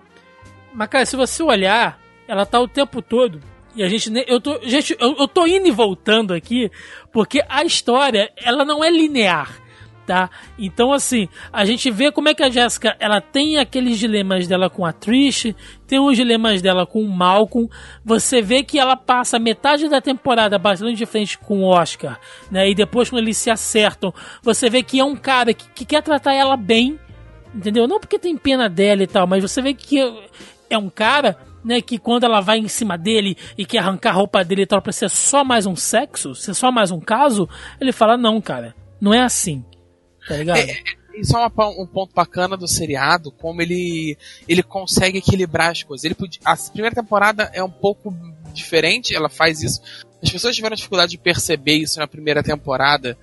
Mas, 0.73 0.87
cara, 0.87 1.05
se 1.05 1.15
você 1.15 1.41
olhar, 1.41 1.99
ela 2.27 2.45
tá 2.45 2.59
o 2.59 2.67
tempo 2.67 3.01
todo. 3.01 3.41
E 3.75 3.83
a 3.83 3.87
gente. 3.87 4.11
Eu 4.27 4.41
tô, 4.41 4.59
gente, 4.63 4.95
eu, 4.99 5.15
eu 5.17 5.27
tô 5.27 5.45
indo 5.45 5.67
e 5.67 5.71
voltando 5.71 6.33
aqui, 6.33 6.71
porque 7.11 7.43
a 7.47 7.63
história, 7.63 8.31
ela 8.37 8.65
não 8.65 8.83
é 8.83 8.89
linear 8.89 9.69
tá? 10.09 10.27
Então, 10.57 10.91
assim, 10.91 11.29
a 11.53 11.63
gente 11.65 11.91
vê 11.91 12.11
como 12.11 12.29
é 12.29 12.33
que 12.33 12.41
a 12.41 12.49
Jessica, 12.49 12.97
ela 12.99 13.21
tem 13.21 13.59
aqueles 13.59 13.99
dilemas 13.99 14.47
dela 14.47 14.67
com 14.67 14.83
a 14.83 14.91
Trish, 14.91 15.53
tem 15.85 15.99
os 15.99 16.17
dilemas 16.17 16.63
dela 16.63 16.83
com 16.83 16.99
o 17.03 17.07
Malcolm, 17.07 17.69
você 18.03 18.41
vê 18.41 18.63
que 18.63 18.79
ela 18.79 18.97
passa 18.97 19.37
metade 19.37 19.87
da 19.87 20.01
temporada 20.01 20.57
batendo 20.57 20.91
de 20.95 21.05
frente 21.05 21.37
com 21.37 21.59
o 21.59 21.67
Oscar, 21.67 22.19
né? 22.49 22.67
E 22.67 22.73
depois 22.73 23.07
quando 23.11 23.21
eles 23.21 23.37
se 23.37 23.51
acertam, 23.51 24.11
você 24.41 24.67
vê 24.67 24.81
que 24.81 24.99
é 24.99 25.05
um 25.05 25.15
cara 25.15 25.53
que, 25.53 25.69
que 25.75 25.85
quer 25.85 26.01
tratar 26.01 26.33
ela 26.33 26.57
bem, 26.57 26.99
entendeu? 27.53 27.87
Não 27.87 27.99
porque 27.99 28.17
tem 28.17 28.35
pena 28.35 28.67
dela 28.67 29.03
e 29.03 29.07
tal, 29.07 29.27
mas 29.27 29.43
você 29.43 29.61
vê 29.61 29.75
que 29.75 29.99
é 30.71 30.77
um 30.77 30.89
cara... 30.89 31.37
Né, 31.69 31.83
que 31.83 31.99
quando 31.99 32.23
ela 32.23 32.41
vai 32.41 32.57
em 32.57 32.67
cima 32.67 32.97
dele 32.97 33.37
e 33.55 33.63
quer 33.63 33.77
arrancar 33.77 34.09
a 34.09 34.13
roupa 34.13 34.43
dele 34.43 34.63
e 34.63 34.65
tal 34.65 34.81
pra 34.81 34.91
ser 34.91 35.07
só 35.07 35.43
mais 35.43 35.67
um 35.67 35.75
sexo, 35.75 36.33
ser 36.33 36.55
só 36.55 36.71
mais 36.71 36.89
um 36.89 36.99
caso, 36.99 37.47
ele 37.79 37.91
fala: 37.91 38.17
Não, 38.17 38.41
cara, 38.41 38.73
não 38.99 39.13
é 39.13 39.21
assim. 39.21 39.63
Tá 40.27 40.35
ligado? 40.35 40.57
Isso 41.13 41.37
é 41.37 41.39
uma 41.39 41.69
um 41.69 41.85
ponto 41.85 42.11
bacana 42.15 42.57
do 42.57 42.67
seriado, 42.67 43.31
como 43.31 43.61
ele, 43.61 44.17
ele 44.47 44.63
consegue 44.63 45.19
equilibrar 45.19 45.69
as 45.69 45.83
coisas. 45.83 46.05
Ele 46.05 46.15
podia, 46.15 46.39
a 46.43 46.57
primeira 46.57 46.95
temporada 46.95 47.51
é 47.53 47.63
um 47.63 47.69
pouco 47.69 48.11
diferente, 48.51 49.15
ela 49.15 49.29
faz 49.29 49.61
isso. 49.61 49.79
As 50.23 50.31
pessoas 50.31 50.55
tiveram 50.55 50.75
dificuldade 50.75 51.11
de 51.11 51.19
perceber 51.19 51.75
isso 51.75 51.99
na 51.99 52.07
primeira 52.07 52.41
temporada, 52.41 53.15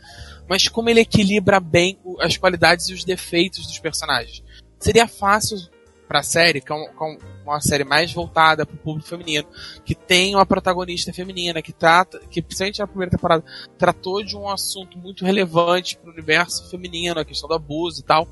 mas 0.49 0.69
como 0.69 0.89
ele 0.89 1.01
equilibra 1.01 1.59
bem 1.59 1.99
as 2.21 2.37
qualidades 2.37 2.89
e 2.91 2.95
os 2.95 3.03
defeitos 3.03 3.67
dos 3.67 3.81
personagens. 3.81 4.41
Seria 4.79 5.09
fácil 5.09 5.59
pra 6.07 6.23
série, 6.23 6.63
é 6.65 6.73
um- 6.73 6.93
com 6.95 7.19
uma 7.53 7.61
série 7.61 7.85
mais 7.85 8.13
voltada 8.13 8.65
pro 8.67 8.77
público 8.77 9.09
feminino, 9.09 9.47
que 9.85 9.95
tem 9.95 10.35
uma 10.35 10.45
protagonista 10.47 11.13
feminina, 11.13 11.63
que 11.63 11.73
trata, 11.73 12.19
que 12.31 12.43
principalmente 12.43 12.79
na 12.81 12.87
primeira 12.87 13.11
temporada, 13.11 13.45
tratou 13.79 14.23
de 14.23 14.37
um 14.37 14.49
assunto 14.49 14.99
muito 14.99 15.25
relevante 15.25 15.97
pro 15.97 16.11
universo 16.13 16.69
feminino, 16.71 17.21
a 17.21 17.25
questão 17.25 17.49
do 17.49 17.55
abuso 17.55 18.01
e 18.01 18.05
tal. 18.05 18.29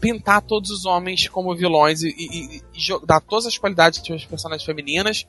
Pintar 0.00 0.42
todos 0.42 0.70
os 0.70 0.84
homens 0.84 1.28
como 1.28 1.54
vilões 1.54 2.02
e, 2.02 2.08
e- 2.08 2.56
e 2.58 3.06
dar 3.06 3.20
todas 3.20 3.46
as 3.46 3.56
qualidades 3.58 4.02
das 4.02 4.24
personagens 4.24 4.64
femininas 4.64 5.26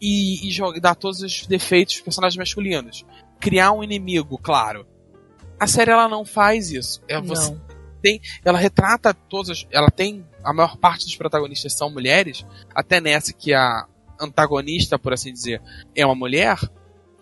e, 0.00 0.48
e 0.48 0.80
dar 0.80 0.94
todos 0.94 1.20
os 1.22 1.46
defeitos 1.46 1.94
dos 1.96 2.02
personagens 2.02 2.36
masculinos. 2.36 3.04
Criar 3.40 3.72
um 3.72 3.82
inimigo, 3.82 4.38
claro. 4.38 4.86
A 5.58 5.66
série 5.66 5.90
ela 5.90 6.08
não 6.08 6.24
faz 6.24 6.70
isso. 6.70 7.02
É 7.08 7.20
você 7.20 7.56
tem, 8.02 8.20
ela 8.44 8.58
retrata 8.58 9.12
todas, 9.12 9.66
ela 9.72 9.90
tem 9.90 10.24
a 10.46 10.52
maior 10.52 10.76
parte 10.76 11.04
dos 11.04 11.16
protagonistas 11.16 11.72
são 11.72 11.90
mulheres, 11.90 12.46
até 12.72 13.00
nessa 13.00 13.32
que 13.32 13.52
a 13.52 13.84
antagonista, 14.20 14.96
por 14.98 15.12
assim 15.12 15.32
dizer, 15.32 15.60
é 15.94 16.06
uma 16.06 16.14
mulher. 16.14 16.56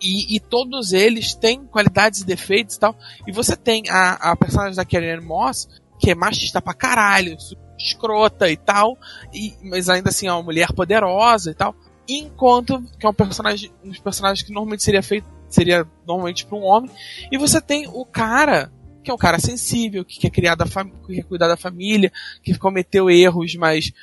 E, 0.01 0.35
e 0.35 0.39
todos 0.39 0.93
eles 0.93 1.33
têm 1.33 1.65
qualidades 1.65 2.21
e 2.21 2.25
defeitos 2.25 2.75
e 2.75 2.79
tal. 2.79 2.95
E 3.25 3.31
você 3.31 3.55
tem 3.55 3.83
a, 3.89 4.31
a 4.31 4.35
personagem 4.35 4.75
da 4.75 4.85
Karen 4.85 5.21
Moss, 5.21 5.67
que 5.99 6.11
é 6.11 6.15
machista 6.15 6.61
pra 6.61 6.73
caralho, 6.73 7.35
escrota 7.77 8.49
e 8.49 8.57
tal, 8.57 8.97
e, 9.33 9.53
mas 9.63 9.89
ainda 9.89 10.09
assim 10.09 10.27
é 10.27 10.33
uma 10.33 10.43
mulher 10.43 10.71
poderosa 10.73 11.49
e 11.49 11.55
tal. 11.55 11.75
Enquanto 12.07 12.83
que 12.99 13.07
é 13.07 13.09
um 13.09 13.13
personagem, 13.13 13.71
um 13.83 13.89
dos 13.89 13.99
personagens 13.99 14.45
que 14.45 14.53
normalmente 14.53 14.83
seria 14.83 15.01
feito, 15.01 15.27
seria 15.49 15.87
normalmente 16.05 16.45
para 16.45 16.57
um 16.57 16.63
homem. 16.63 16.91
E 17.31 17.37
você 17.39 17.59
tem 17.59 17.87
o 17.87 18.05
cara 18.05 18.71
que 19.05 19.11
é 19.11 19.13
um 19.13 19.17
cara 19.17 19.39
sensível, 19.39 20.03
que 20.03 20.19
quer 20.19 20.29
criar 20.31 20.55
da 20.55 20.65
que 20.65 21.15
quer 21.15 21.23
cuidar 21.23 21.47
da 21.47 21.55
família, 21.55 22.11
que 22.43 22.57
cometeu 22.57 23.09
erros, 23.09 23.55
mas 23.55 23.93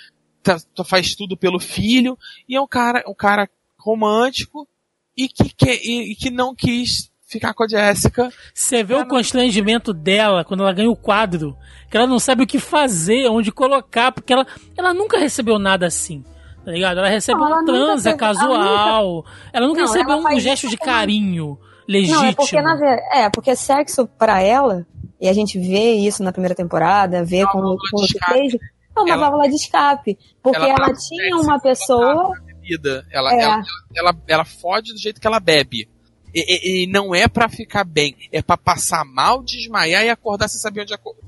tá- 0.42 0.58
tá- 0.74 0.84
faz 0.84 1.14
tudo 1.14 1.36
pelo 1.36 1.58
filho, 1.58 2.16
e 2.48 2.56
é 2.56 2.60
um 2.60 2.66
cara, 2.66 3.04
um 3.06 3.14
cara 3.14 3.48
romântico 3.78 4.66
e 5.16 5.28
que, 5.28 5.52
quer, 5.54 5.74
e, 5.82 6.12
e 6.12 6.16
que 6.16 6.30
não 6.30 6.54
quis 6.54 7.10
ficar 7.26 7.52
com 7.54 7.64
a 7.64 7.68
Jessica. 7.68 8.32
Você 8.54 8.82
vê 8.84 8.94
o 8.94 9.06
constrangimento 9.06 9.92
dela 9.92 10.44
quando 10.44 10.62
ela 10.62 10.72
ganha 10.72 10.90
o 10.90 10.96
quadro, 10.96 11.56
que 11.90 11.96
ela 11.96 12.06
não 12.06 12.18
sabe 12.18 12.44
o 12.44 12.46
que 12.46 12.58
fazer, 12.58 13.26
onde 13.28 13.50
colocar, 13.50 14.12
porque 14.12 14.32
ela, 14.32 14.46
ela 14.76 14.94
nunca 14.94 15.18
recebeu 15.18 15.58
nada 15.58 15.86
assim. 15.86 16.24
Tá 16.64 16.70
ligado? 16.70 16.98
Ela 16.98 17.08
recebe 17.08 17.40
Não, 17.40 17.46
ela 17.48 17.56
um 17.56 17.60
nunca 17.60 17.72
transa 17.72 18.10
teve- 18.12 18.24
ela 18.24 18.34
casual. 18.34 19.26
Ela 19.52 19.66
nunca 19.66 19.80
Não, 19.80 19.86
recebeu 19.88 20.12
ela 20.18 20.30
um 20.34 20.38
gesto 20.38 20.68
de 20.68 20.76
carinho 20.76 21.58
legítimo. 21.88 22.20
Não, 22.22 22.28
é 22.28 22.32
porque, 22.34 22.60
na 22.60 22.76
é, 23.12 23.30
porque 23.30 23.56
sexo 23.56 24.06
pra 24.06 24.40
ela, 24.42 24.86
e 25.20 25.28
a 25.28 25.32
gente 25.32 25.58
vê 25.58 25.92
isso 25.94 26.22
na 26.22 26.32
primeira 26.32 26.54
temporada, 26.54 27.24
vê 27.24 27.38
É 27.38 27.46
com, 27.46 27.60
com 27.60 28.00
o 28.00 28.04
escape. 28.04 28.32
Cage, 28.34 28.58
é 28.96 29.00
uma 29.00 29.10
Ela- 29.10 29.22
válvula 29.22 29.48
de 29.48 29.54
escape. 29.56 30.18
Porque 30.42 30.58
ela 30.58 30.68
ela, 30.86 30.92
tinha 30.94 31.36
uma 31.36 31.58
pessoa. 31.60 32.32
Bebida. 32.46 33.04
Ela, 33.12 33.32
É. 33.32 33.42
ela, 33.42 33.62
ela, 33.96 34.16
ela 34.28 34.44
fode 34.44 34.92
do 34.92 34.98
jeito 34.98 35.20
que 35.20 35.26
ela 35.26 35.40
bebe. 35.40 35.88
E, 36.34 36.40
e- 36.40 36.84
e 36.84 36.86
não 36.86 37.14
é 37.14 37.28
pra 37.28 37.48
ficar 37.48 37.84
bem, 37.84 38.14
é 38.32 38.40
pra 38.40 38.56
passar 38.56 39.04
mal, 39.04 39.42
desmaiar 39.42 40.02
e 40.04 40.08
acordar 40.10 40.48
sem 40.48 40.60
saber 40.60 40.82
onde 40.82 40.94
acordar. 40.94 41.20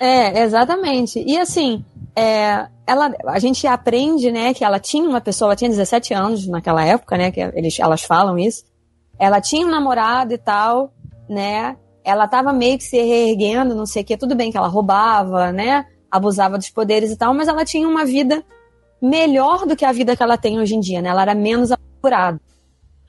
É, 0.00 0.42
exatamente. 0.42 1.22
E 1.26 1.38
assim, 1.38 1.84
é, 2.14 2.66
ela, 2.86 3.14
a 3.26 3.38
gente 3.38 3.66
aprende, 3.66 4.30
né, 4.30 4.52
que 4.54 4.64
ela 4.64 4.78
tinha 4.78 5.08
uma 5.08 5.20
pessoa, 5.20 5.48
ela 5.48 5.56
tinha 5.56 5.70
17 5.70 6.12
anos 6.14 6.46
naquela 6.46 6.84
época, 6.84 7.16
né, 7.18 7.30
que 7.30 7.40
eles, 7.40 7.78
elas 7.78 8.02
falam 8.02 8.38
isso. 8.38 8.64
Ela 9.18 9.40
tinha 9.40 9.66
um 9.66 9.70
namorado 9.70 10.32
e 10.32 10.38
tal, 10.38 10.92
né, 11.28 11.76
ela 12.04 12.28
tava 12.28 12.52
meio 12.52 12.78
que 12.78 12.84
se 12.84 12.96
reerguendo, 13.00 13.74
não 13.74 13.86
sei 13.86 14.02
o 14.02 14.04
que, 14.04 14.16
tudo 14.16 14.34
bem 14.34 14.50
que 14.50 14.56
ela 14.56 14.68
roubava, 14.68 15.50
né, 15.52 15.86
abusava 16.10 16.56
dos 16.58 16.70
poderes 16.70 17.10
e 17.10 17.16
tal, 17.16 17.34
mas 17.34 17.48
ela 17.48 17.64
tinha 17.64 17.88
uma 17.88 18.04
vida 18.04 18.44
melhor 19.00 19.66
do 19.66 19.76
que 19.76 19.84
a 19.84 19.92
vida 19.92 20.16
que 20.16 20.22
ela 20.22 20.36
tem 20.38 20.58
hoje 20.60 20.74
em 20.74 20.80
dia, 20.80 21.02
né, 21.02 21.08
ela 21.08 21.22
era 21.22 21.34
menos 21.34 21.70
apurada. 21.72 22.40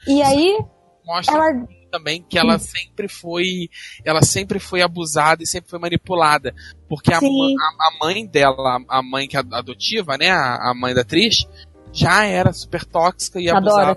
E 0.08 0.22
aí, 0.22 0.58
Mostra 1.06 1.36
ela, 1.36 1.68
também 1.92 2.22
que 2.22 2.38
ela 2.38 2.60
sempre 2.60 3.08
foi 3.08 3.70
ela 4.04 4.22
sempre 4.22 4.60
foi 4.60 4.82
abusada 4.82 5.42
e 5.42 5.48
sempre 5.48 5.70
foi 5.70 5.80
manipulada. 5.80 6.54
Porque 6.88 7.14
a, 7.14 7.20
Sim. 7.20 7.56
a- 7.58 7.88
a 7.88 8.06
mãe 8.06 8.26
dela 8.28 8.80
a 8.90 9.02
mãe 9.02 9.28
que 9.28 9.38
é 9.38 9.40
adotiva 9.40 10.18
né? 10.18 10.30
A, 10.30 10.72
a 10.72 10.74
mãe 10.76 10.94
da 10.94 11.02
atriz 11.02 11.48
já 11.94 12.26
era 12.26 12.52
super 12.52 12.84
tóxica 12.84 13.40
e 13.40 13.50
a 13.50 13.58
abusava 13.58 13.96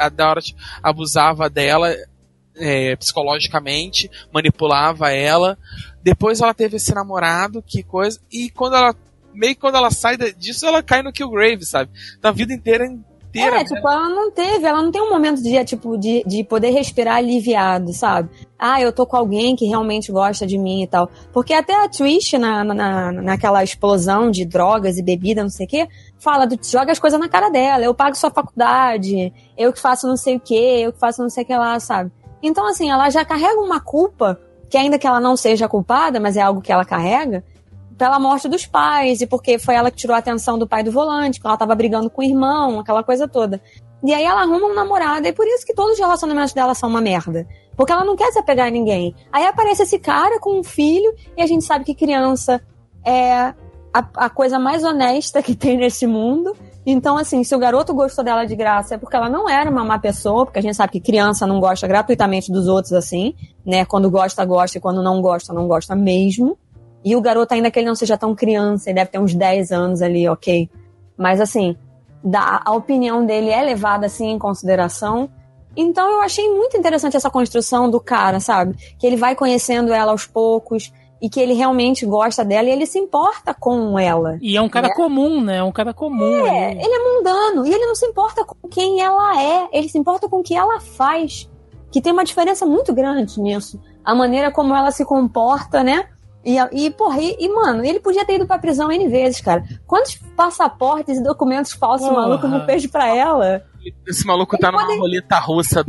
a 0.00 0.08
Dorothy 0.08 0.54
abusava 0.82 1.48
dela 1.48 1.94
é, 2.56 2.96
psicologicamente 2.96 4.10
manipulava 4.32 5.10
ela. 5.10 5.58
Depois 6.02 6.40
ela 6.40 6.54
teve 6.54 6.76
esse 6.76 6.94
namorado 6.94 7.62
que 7.62 7.82
coisa 7.82 8.20
e 8.32 8.50
quando 8.50 8.76
ela 8.76 8.94
meio 9.32 9.54
que 9.54 9.60
quando 9.60 9.76
ela 9.76 9.90
sai 9.90 10.16
disso 10.32 10.66
ela 10.66 10.82
cai 10.82 11.02
no 11.02 11.12
Killgrave 11.12 11.64
sabe? 11.64 11.90
Na 12.22 12.30
vida 12.32 12.52
inteira 12.52 12.86
inteira 13.30 13.60
É, 13.60 13.64
tipo, 13.64 13.88
ela 13.88 14.08
não 14.08 14.30
teve, 14.30 14.66
ela 14.66 14.82
não 14.82 14.90
tem 14.90 15.00
um 15.00 15.10
momento 15.10 15.42
de, 15.42 15.64
tipo, 15.64 15.96
de, 15.96 16.22
de 16.26 16.44
poder 16.44 16.70
respirar 16.70 17.16
aliviado, 17.16 17.92
sabe? 17.92 18.28
Ah, 18.58 18.80
eu 18.80 18.92
tô 18.92 19.06
com 19.06 19.16
alguém 19.16 19.56
que 19.56 19.64
realmente 19.66 20.12
gosta 20.12 20.46
de 20.46 20.58
mim 20.58 20.82
e 20.82 20.86
tal. 20.86 21.08
Porque 21.32 21.54
até 21.54 21.74
a 21.74 21.88
Trish, 21.88 22.34
na, 22.34 22.62
na, 22.62 23.12
naquela 23.12 23.64
explosão 23.64 24.30
de 24.30 24.44
drogas 24.44 24.98
e 24.98 25.02
bebida, 25.02 25.42
não 25.42 25.50
sei 25.50 25.66
o 25.66 25.68
quê, 25.68 25.88
fala, 26.18 26.46
do, 26.46 26.58
joga 26.62 26.92
as 26.92 26.98
coisas 26.98 27.18
na 27.18 27.28
cara 27.28 27.48
dela, 27.48 27.84
eu 27.84 27.94
pago 27.94 28.16
sua 28.16 28.30
faculdade, 28.30 29.32
eu 29.56 29.72
que 29.72 29.80
faço 29.80 30.06
não 30.06 30.16
sei 30.16 30.36
o 30.36 30.40
quê, 30.40 30.82
eu 30.84 30.92
que 30.92 30.98
faço 30.98 31.22
não 31.22 31.30
sei 31.30 31.44
o 31.44 31.46
que 31.46 31.56
lá, 31.56 31.80
sabe? 31.80 32.10
Então, 32.42 32.66
assim, 32.66 32.90
ela 32.90 33.10
já 33.10 33.24
carrega 33.24 33.60
uma 33.60 33.80
culpa, 33.80 34.38
que 34.68 34.76
ainda 34.76 34.98
que 34.98 35.06
ela 35.06 35.20
não 35.20 35.36
seja 35.36 35.68
culpada, 35.68 36.20
mas 36.20 36.36
é 36.36 36.42
algo 36.42 36.60
que 36.60 36.72
ela 36.72 36.84
carrega, 36.84 37.44
pela 38.00 38.18
morte 38.18 38.48
dos 38.48 38.64
pais, 38.64 39.20
e 39.20 39.26
porque 39.26 39.58
foi 39.58 39.74
ela 39.74 39.90
que 39.90 39.96
tirou 39.98 40.16
a 40.16 40.20
atenção 40.20 40.58
do 40.58 40.66
pai 40.66 40.82
do 40.82 40.90
volante, 40.90 41.38
porque 41.38 41.48
ela 41.48 41.58
tava 41.58 41.74
brigando 41.74 42.08
com 42.08 42.22
o 42.22 42.24
irmão, 42.24 42.80
aquela 42.80 43.04
coisa 43.04 43.28
toda. 43.28 43.60
E 44.02 44.14
aí 44.14 44.24
ela 44.24 44.40
arruma 44.40 44.68
um 44.68 44.74
namorado, 44.74 45.28
e 45.28 45.34
por 45.34 45.46
isso 45.46 45.66
que 45.66 45.74
todos 45.74 45.92
os 45.92 45.98
relacionamentos 45.98 46.54
dela 46.54 46.74
são 46.74 46.88
uma 46.88 47.02
merda. 47.02 47.46
Porque 47.76 47.92
ela 47.92 48.02
não 48.02 48.16
quer 48.16 48.32
se 48.32 48.38
apegar 48.38 48.68
a 48.68 48.70
ninguém. 48.70 49.14
Aí 49.30 49.44
aparece 49.44 49.82
esse 49.82 49.98
cara 49.98 50.40
com 50.40 50.58
um 50.58 50.64
filho, 50.64 51.14
e 51.36 51.42
a 51.42 51.46
gente 51.46 51.62
sabe 51.62 51.84
que 51.84 51.94
criança 51.94 52.58
é 53.04 53.32
a, 53.92 54.08
a 54.14 54.30
coisa 54.30 54.58
mais 54.58 54.82
honesta 54.82 55.42
que 55.42 55.54
tem 55.54 55.76
nesse 55.76 56.06
mundo. 56.06 56.56
Então, 56.86 57.18
assim, 57.18 57.44
se 57.44 57.54
o 57.54 57.58
garoto 57.58 57.92
gostou 57.92 58.24
dela 58.24 58.46
de 58.46 58.56
graça 58.56 58.94
é 58.94 58.98
porque 58.98 59.14
ela 59.14 59.28
não 59.28 59.46
era 59.46 59.70
uma 59.70 59.84
má 59.84 59.98
pessoa, 59.98 60.46
porque 60.46 60.58
a 60.58 60.62
gente 60.62 60.74
sabe 60.74 60.92
que 60.92 61.00
criança 61.00 61.46
não 61.46 61.60
gosta 61.60 61.86
gratuitamente 61.86 62.50
dos 62.50 62.66
outros 62.66 62.94
assim, 62.94 63.34
né? 63.62 63.84
Quando 63.84 64.10
gosta, 64.10 64.42
gosta, 64.46 64.78
e 64.78 64.80
quando 64.80 65.02
não 65.02 65.20
gosta, 65.20 65.52
não 65.52 65.68
gosta 65.68 65.94
mesmo. 65.94 66.56
E 67.04 67.16
o 67.16 67.20
garoto, 67.20 67.54
ainda 67.54 67.70
que 67.70 67.78
ele 67.78 67.88
não 67.88 67.94
seja 67.94 68.16
tão 68.16 68.34
criança, 68.34 68.90
ele 68.90 68.96
deve 68.96 69.10
ter 69.10 69.18
uns 69.18 69.34
10 69.34 69.72
anos 69.72 70.02
ali, 70.02 70.28
ok. 70.28 70.68
Mas 71.16 71.40
assim, 71.40 71.76
da, 72.22 72.60
a 72.64 72.72
opinião 72.72 73.24
dele 73.24 73.50
é 73.50 73.62
levada 73.62 74.06
assim 74.06 74.30
em 74.30 74.38
consideração. 74.38 75.30
Então 75.76 76.08
eu 76.10 76.20
achei 76.20 76.48
muito 76.50 76.76
interessante 76.76 77.16
essa 77.16 77.30
construção 77.30 77.90
do 77.90 78.00
cara, 78.00 78.40
sabe? 78.40 78.74
Que 78.98 79.06
ele 79.06 79.16
vai 79.16 79.34
conhecendo 79.34 79.92
ela 79.92 80.12
aos 80.12 80.26
poucos 80.26 80.92
e 81.20 81.28
que 81.28 81.38
ele 81.38 81.52
realmente 81.52 82.06
gosta 82.06 82.44
dela 82.44 82.68
e 82.68 82.72
ele 82.72 82.86
se 82.86 82.98
importa 82.98 83.52
com 83.52 83.98
ela. 83.98 84.38
E 84.40 84.56
é 84.56 84.62
um 84.62 84.68
cara 84.68 84.88
né? 84.88 84.94
comum, 84.94 85.40
né? 85.40 85.58
É 85.58 85.62
um 85.62 85.72
cara 85.72 85.92
comum. 85.92 86.46
É, 86.46 86.72
ele 86.72 86.94
é 86.94 86.98
mundano 86.98 87.66
e 87.66 87.72
ele 87.72 87.86
não 87.86 87.94
se 87.94 88.06
importa 88.06 88.44
com 88.44 88.68
quem 88.68 89.00
ela 89.00 89.40
é, 89.40 89.68
ele 89.72 89.88
se 89.88 89.98
importa 89.98 90.28
com 90.28 90.40
o 90.40 90.42
que 90.42 90.54
ela 90.54 90.80
faz. 90.80 91.48
Que 91.90 92.00
tem 92.00 92.12
uma 92.12 92.24
diferença 92.24 92.64
muito 92.64 92.94
grande 92.94 93.40
nisso. 93.40 93.80
A 94.04 94.14
maneira 94.14 94.50
como 94.50 94.74
ela 94.74 94.90
se 94.90 95.04
comporta, 95.04 95.82
né? 95.82 96.08
E, 96.44 96.56
e 96.86 96.90
porra, 96.90 97.20
e, 97.20 97.36
e, 97.38 97.48
mano, 97.48 97.84
ele 97.84 98.00
podia 98.00 98.24
ter 98.24 98.36
ido 98.36 98.46
pra 98.46 98.58
prisão 98.58 98.90
N 98.90 99.08
vezes, 99.08 99.40
cara. 99.40 99.62
Quantos 99.86 100.18
passaportes 100.36 101.18
e 101.18 101.22
documentos 101.22 101.72
falsos 101.72 102.06
o 102.06 102.10
Porra. 102.10 102.22
maluco 102.22 102.48
não 102.48 102.64
fez 102.64 102.86
pra 102.86 103.06
ela? 103.14 103.62
Esse 104.06 104.26
maluco 104.26 104.56
tá 104.58 104.68
Ele 104.68 104.76
numa 104.76 104.86
pode- 104.86 104.98
roleta 105.00 105.38
russa. 105.38 105.84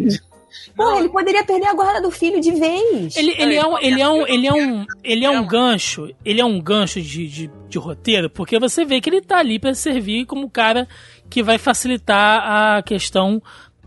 Porra, 0.75 0.97
ele 0.99 1.07
poderia 1.07 1.45
perder 1.45 1.67
a 1.67 1.73
guarda 1.73 2.01
do 2.01 2.11
filho 2.11 2.41
de 2.41 2.51
vez. 2.51 3.15
Ele, 3.15 3.31
ele, 3.37 3.55
é 3.55 3.65
um, 3.65 3.77
ele, 3.79 4.01
é 4.01 4.09
um, 4.09 4.27
ele, 4.27 4.47
é 4.47 4.53
um, 4.53 4.85
ele 5.01 5.25
é 5.25 5.29
um 5.29 5.35
Ela. 5.35 5.47
gancho, 5.47 6.13
ele 6.25 6.41
é 6.41 6.45
um 6.45 6.59
gancho 6.59 7.01
de, 7.01 7.25
de, 7.27 7.51
de 7.69 7.77
roteiro, 7.77 8.29
porque 8.29 8.59
você 8.59 8.83
vê 8.83 8.99
que 8.99 9.09
ele 9.09 9.21
tá 9.21 9.37
ali 9.37 9.57
pra 9.57 9.73
servir 9.73 10.25
como 10.25 10.49
cara 10.49 10.85
que 11.29 11.41
vai 11.41 11.57
facilitar 11.57 12.77
a 12.77 12.81
questão 12.83 13.41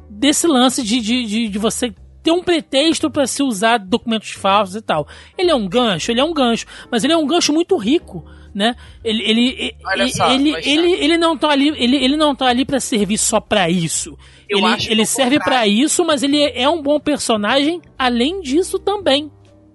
desse 0.09 0.47
lance 0.47 0.83
de, 0.83 1.01
de, 1.01 1.27
de, 1.27 1.49
de 1.49 1.59
você 1.59 1.93
ter 2.25 2.33
um 2.33 2.43
pretexto 2.43 3.11
pra 3.11 3.27
se 3.27 3.43
usar 3.43 3.79
documentos 3.79 4.31
falsos 4.31 4.75
e 4.75 4.81
tal. 4.81 5.07
Ele 5.37 5.51
é 5.51 5.55
um 5.55 5.69
gancho, 5.69 6.11
ele 6.11 6.21
é 6.21 6.25
um 6.25 6.33
gancho, 6.33 6.67
mas 6.91 7.05
ele 7.05 7.13
é 7.13 7.17
um 7.17 7.27
gancho 7.27 7.53
muito 7.53 7.77
rico, 7.77 8.25
né? 8.55 8.75
Ele 9.05 9.23
ele 9.23 9.77
ele, 9.93 10.11
só, 10.11 10.33
ele, 10.33 10.55
ele, 10.65 10.93
ele 10.93 11.19
não 11.19 11.37
tá 11.37 11.51
ali, 11.51 11.69
ele, 11.69 12.03
ele 12.03 12.17
não 12.17 12.35
tá 12.35 12.47
ali 12.47 12.65
para 12.65 12.81
servir 12.81 13.19
só 13.19 13.41
pra 13.41 13.69
isso. 13.69 14.19
Eu 14.49 14.59
ele 14.59 14.67
acho 14.67 14.91
ele 14.91 15.05
serve 15.05 15.39
pra 15.39 15.67
isso, 15.67 16.03
mas 16.03 16.23
ele 16.23 16.43
é 16.43 16.69
um 16.69 16.83
bom 16.83 16.99
personagem 16.99 17.83
além 17.99 18.41
disso 18.41 18.79
também. 18.79 19.31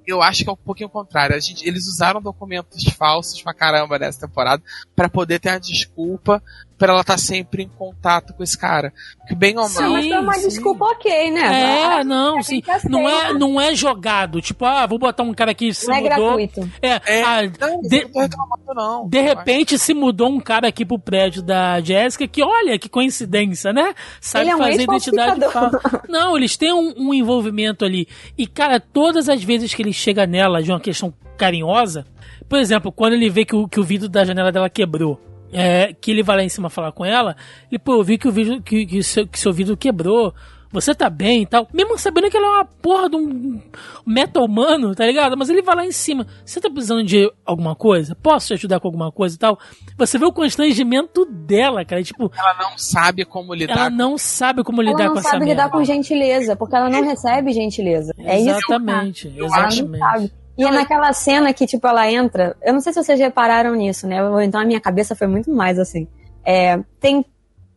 Eu 0.07 0.23
acho 0.23 0.43
que 0.43 0.49
é 0.49 0.53
um 0.53 0.55
pouquinho 0.55 0.89
o 0.89 0.91
contrário. 0.91 1.35
A 1.35 1.39
gente, 1.39 1.63
eles 1.67 1.85
usaram 1.87 2.19
documentos 2.19 2.83
falsos 2.97 3.43
pra 3.43 3.53
caramba 3.53 3.99
nessa 3.99 4.25
temporada 4.25 4.63
pra 4.95 5.07
poder 5.07 5.39
ter 5.39 5.49
a 5.49 5.59
desculpa 5.59 6.41
pra 6.79 6.93
ela 6.93 7.01
estar 7.01 7.17
sempre 7.19 7.63
em 7.63 7.67
contato 7.67 8.33
com 8.33 8.41
esse 8.41 8.57
cara. 8.57 8.91
Que 9.27 9.35
bem 9.35 9.55
ou 9.59 9.65
Sim. 9.65 9.81
mal. 9.81 9.91
mas 9.91 10.07
foi 10.07 10.17
uma 10.17 10.33
sim. 10.33 10.47
desculpa 10.47 10.85
ok, 10.85 11.29
né? 11.31 11.99
É, 11.99 12.03
não, 12.03 12.39
a 12.39 12.41
sim. 12.41 12.61
Não 12.89 13.07
é, 13.07 13.33
não 13.33 13.61
é 13.61 13.75
jogado. 13.75 14.41
Tipo, 14.41 14.65
ah, 14.65 14.87
vou 14.87 14.97
botar 14.97 15.21
um 15.23 15.33
cara 15.33 15.51
aqui 15.51 15.67
que 15.67 15.73
se 15.75 15.87
Não 15.87 15.95
é 15.95 16.01
mudou. 16.01 16.15
gratuito. 16.37 16.71
É, 16.81 17.01
É, 17.05 17.21
ah, 17.23 17.41
não, 17.59 17.81
de- 17.81 18.03
não 18.03 18.09
tô 18.11 18.19
reclamando, 18.21 18.73
não. 18.73 19.07
de 19.09 19.21
repente 19.21 19.77
se 19.77 19.93
mudou 19.93 20.29
um 20.29 20.39
cara 20.39 20.67
aqui 20.69 20.85
pro 20.85 20.97
prédio 20.97 21.43
da 21.43 21.79
Jéssica 21.81 22.27
que, 22.27 22.41
olha, 22.41 22.79
que 22.79 22.87
coincidência, 22.89 23.73
né? 23.73 23.93
Sabe 24.21 24.45
Ele 24.45 24.51
é 24.51 24.55
um 24.55 24.59
fazer 24.59 24.81
identidade. 24.81 25.41
Não, 26.07 26.35
eles 26.37 26.55
têm 26.57 26.73
um, 26.73 26.93
um 26.97 27.13
envolvimento 27.13 27.83
ali. 27.85 28.07
E, 28.37 28.47
cara, 28.47 28.79
todas 28.79 29.27
as 29.29 29.43
vezes 29.43 29.73
que 29.73 29.81
ele 29.81 29.93
chega 29.93 30.25
nela 30.25 30.63
de 30.63 30.71
uma 30.71 30.79
questão 30.79 31.13
carinhosa, 31.37 32.05
por 32.47 32.57
exemplo, 32.57 32.91
quando 32.91 33.13
ele 33.13 33.29
vê 33.29 33.45
que 33.45 33.55
o, 33.55 33.67
que 33.67 33.79
o 33.79 33.83
vidro 33.83 34.07
da 34.09 34.23
janela 34.25 34.51
dela 34.51 34.69
quebrou. 34.69 35.19
É, 35.51 35.93
que 35.93 36.11
ele 36.11 36.23
vai 36.23 36.37
lá 36.37 36.43
em 36.43 36.49
cima 36.49 36.69
falar 36.69 36.91
com 36.91 37.05
ela, 37.05 37.35
ele, 37.71 37.79
pô, 37.79 37.93
eu 37.95 38.03
vi 38.03 38.17
que 38.17 38.27
o 38.27 38.31
vidro, 38.31 38.61
que, 38.61 38.85
que, 38.85 39.03
seu, 39.03 39.27
que 39.27 39.39
seu 39.39 39.51
vidro 39.53 39.75
quebrou. 39.77 40.33
Você 40.71 40.93
tá 40.93 41.09
bem 41.09 41.41
e 41.41 41.45
tal. 41.47 41.67
Mesmo 41.73 41.97
sabendo 41.97 42.29
que 42.29 42.37
ela 42.37 42.45
é 42.45 42.49
uma 42.57 42.65
porra 42.65 43.09
de 43.09 43.15
um 43.15 43.59
meta 44.05 44.39
humano, 44.39 44.93
tá 44.93 45.03
ligado? 45.03 45.35
Mas 45.35 45.49
ele 45.49 45.63
vai 45.63 45.75
lá 45.75 45.83
em 45.83 45.91
cima. 45.91 46.27
Você 46.45 46.61
tá 46.61 46.69
precisando 46.69 47.03
de 47.03 47.27
alguma 47.43 47.75
coisa? 47.75 48.15
Posso 48.15 48.49
te 48.49 48.53
ajudar 48.53 48.79
com 48.79 48.87
alguma 48.87 49.11
coisa 49.11 49.35
e 49.35 49.39
tal? 49.39 49.57
Você 49.97 50.19
vê 50.19 50.25
o 50.25 50.31
constrangimento 50.31 51.25
dela, 51.25 51.83
cara. 51.83 52.03
Tipo, 52.03 52.31
Ela 52.37 52.53
não 52.59 52.77
sabe 52.77 53.25
como 53.25 53.51
lidar 53.55 53.73
ela 53.79 53.89
não 53.89 54.15
sabe 54.15 54.63
como 54.63 54.83
Ela 54.83 54.91
lidar 54.91 55.05
não 55.05 55.13
com 55.13 55.19
essa 55.21 55.29
sabe 55.31 55.45
lidar 55.45 55.63
merda. 55.63 55.71
com 55.71 55.83
gentileza, 55.83 56.55
porque 56.55 56.75
ela 56.75 56.87
não 56.87 57.03
recebe 57.03 57.51
gentileza. 57.51 58.13
É 58.19 58.39
isso. 58.39 58.49
Exatamente, 58.49 59.33
Eu 59.35 59.45
Ela 59.47 59.61
não 59.61 59.67
exatamente. 59.69 59.97
sabe. 59.99 60.31
E 60.59 60.65
é 60.65 60.71
naquela 60.71 61.13
cena 61.13 61.53
que, 61.53 61.65
tipo, 61.65 61.87
ela 61.87 62.11
entra. 62.11 62.53
Eu 62.61 62.73
não 62.73 62.81
sei 62.81 62.91
se 62.91 63.01
vocês 63.01 63.17
repararam 63.17 63.73
nisso, 63.75 64.05
né? 64.05 64.21
Ou 64.21 64.41
então 64.41 64.59
a 64.59 64.65
minha 64.65 64.81
cabeça 64.81 65.15
foi 65.15 65.25
muito 65.25 65.49
mais 65.49 65.79
assim. 65.79 66.05
É, 66.43 66.77
tem 66.99 67.25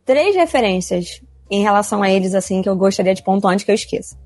três 0.03 0.35
referências 0.35 1.21
em 1.49 1.63
relação 1.63 2.03
a 2.03 2.11
eles, 2.11 2.35
assim, 2.35 2.61
que 2.61 2.67
eu 2.67 2.75
gostaria 2.75 3.13
de 3.13 3.23
pontuar 3.23 3.53
antes 3.53 3.63
que 3.63 3.71
eu 3.71 3.75
esqueça. 3.75 4.17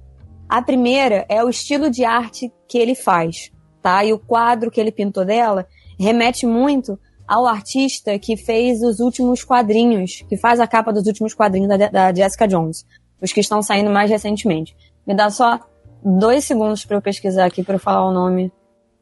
A 0.50 0.60
primeira 0.60 1.24
é 1.30 1.44
o 1.44 1.50
estilo 1.50 1.88
de 1.92 2.04
arte 2.04 2.52
que 2.68 2.80
ele 2.80 2.96
faz, 2.96 3.52
tá? 3.80 4.04
E 4.04 4.12
o 4.12 4.18
quadro 4.18 4.72
que 4.72 4.82
ele 4.82 4.92
pintou 4.92 5.24
dela 5.24 5.68
remete 6.00 6.48
muito 6.48 6.98
ao 7.28 7.46
artista 7.46 8.18
que 8.18 8.36
fez 8.36 8.82
os 8.82 9.00
últimos 9.00 9.44
quadrinhos, 9.44 10.26
que 10.28 10.36
faz 10.36 10.60
a 10.60 10.66
capa 10.66 10.92
dos 10.92 11.06
últimos 11.06 11.36
quadrinhos 11.36 11.70
da, 11.70 11.90
da 11.90 12.12
Jessica 12.12 12.48
Jones. 12.48 12.88
Os 13.22 13.32
que 13.32 13.40
estão 13.40 13.62
saindo 13.62 13.92
mais 13.92 14.10
recentemente. 14.10 14.76
Me 15.06 15.14
dá 15.14 15.30
só 15.30 15.60
dois 16.04 16.44
segundos 16.46 16.86
pra 16.86 16.98
eu 16.98 17.02
pesquisar 17.02 17.46
aqui 17.46 17.64
pra 17.64 17.76
eu 17.76 17.80
falar 17.80 18.06
o 18.08 18.12
nome 18.14 18.52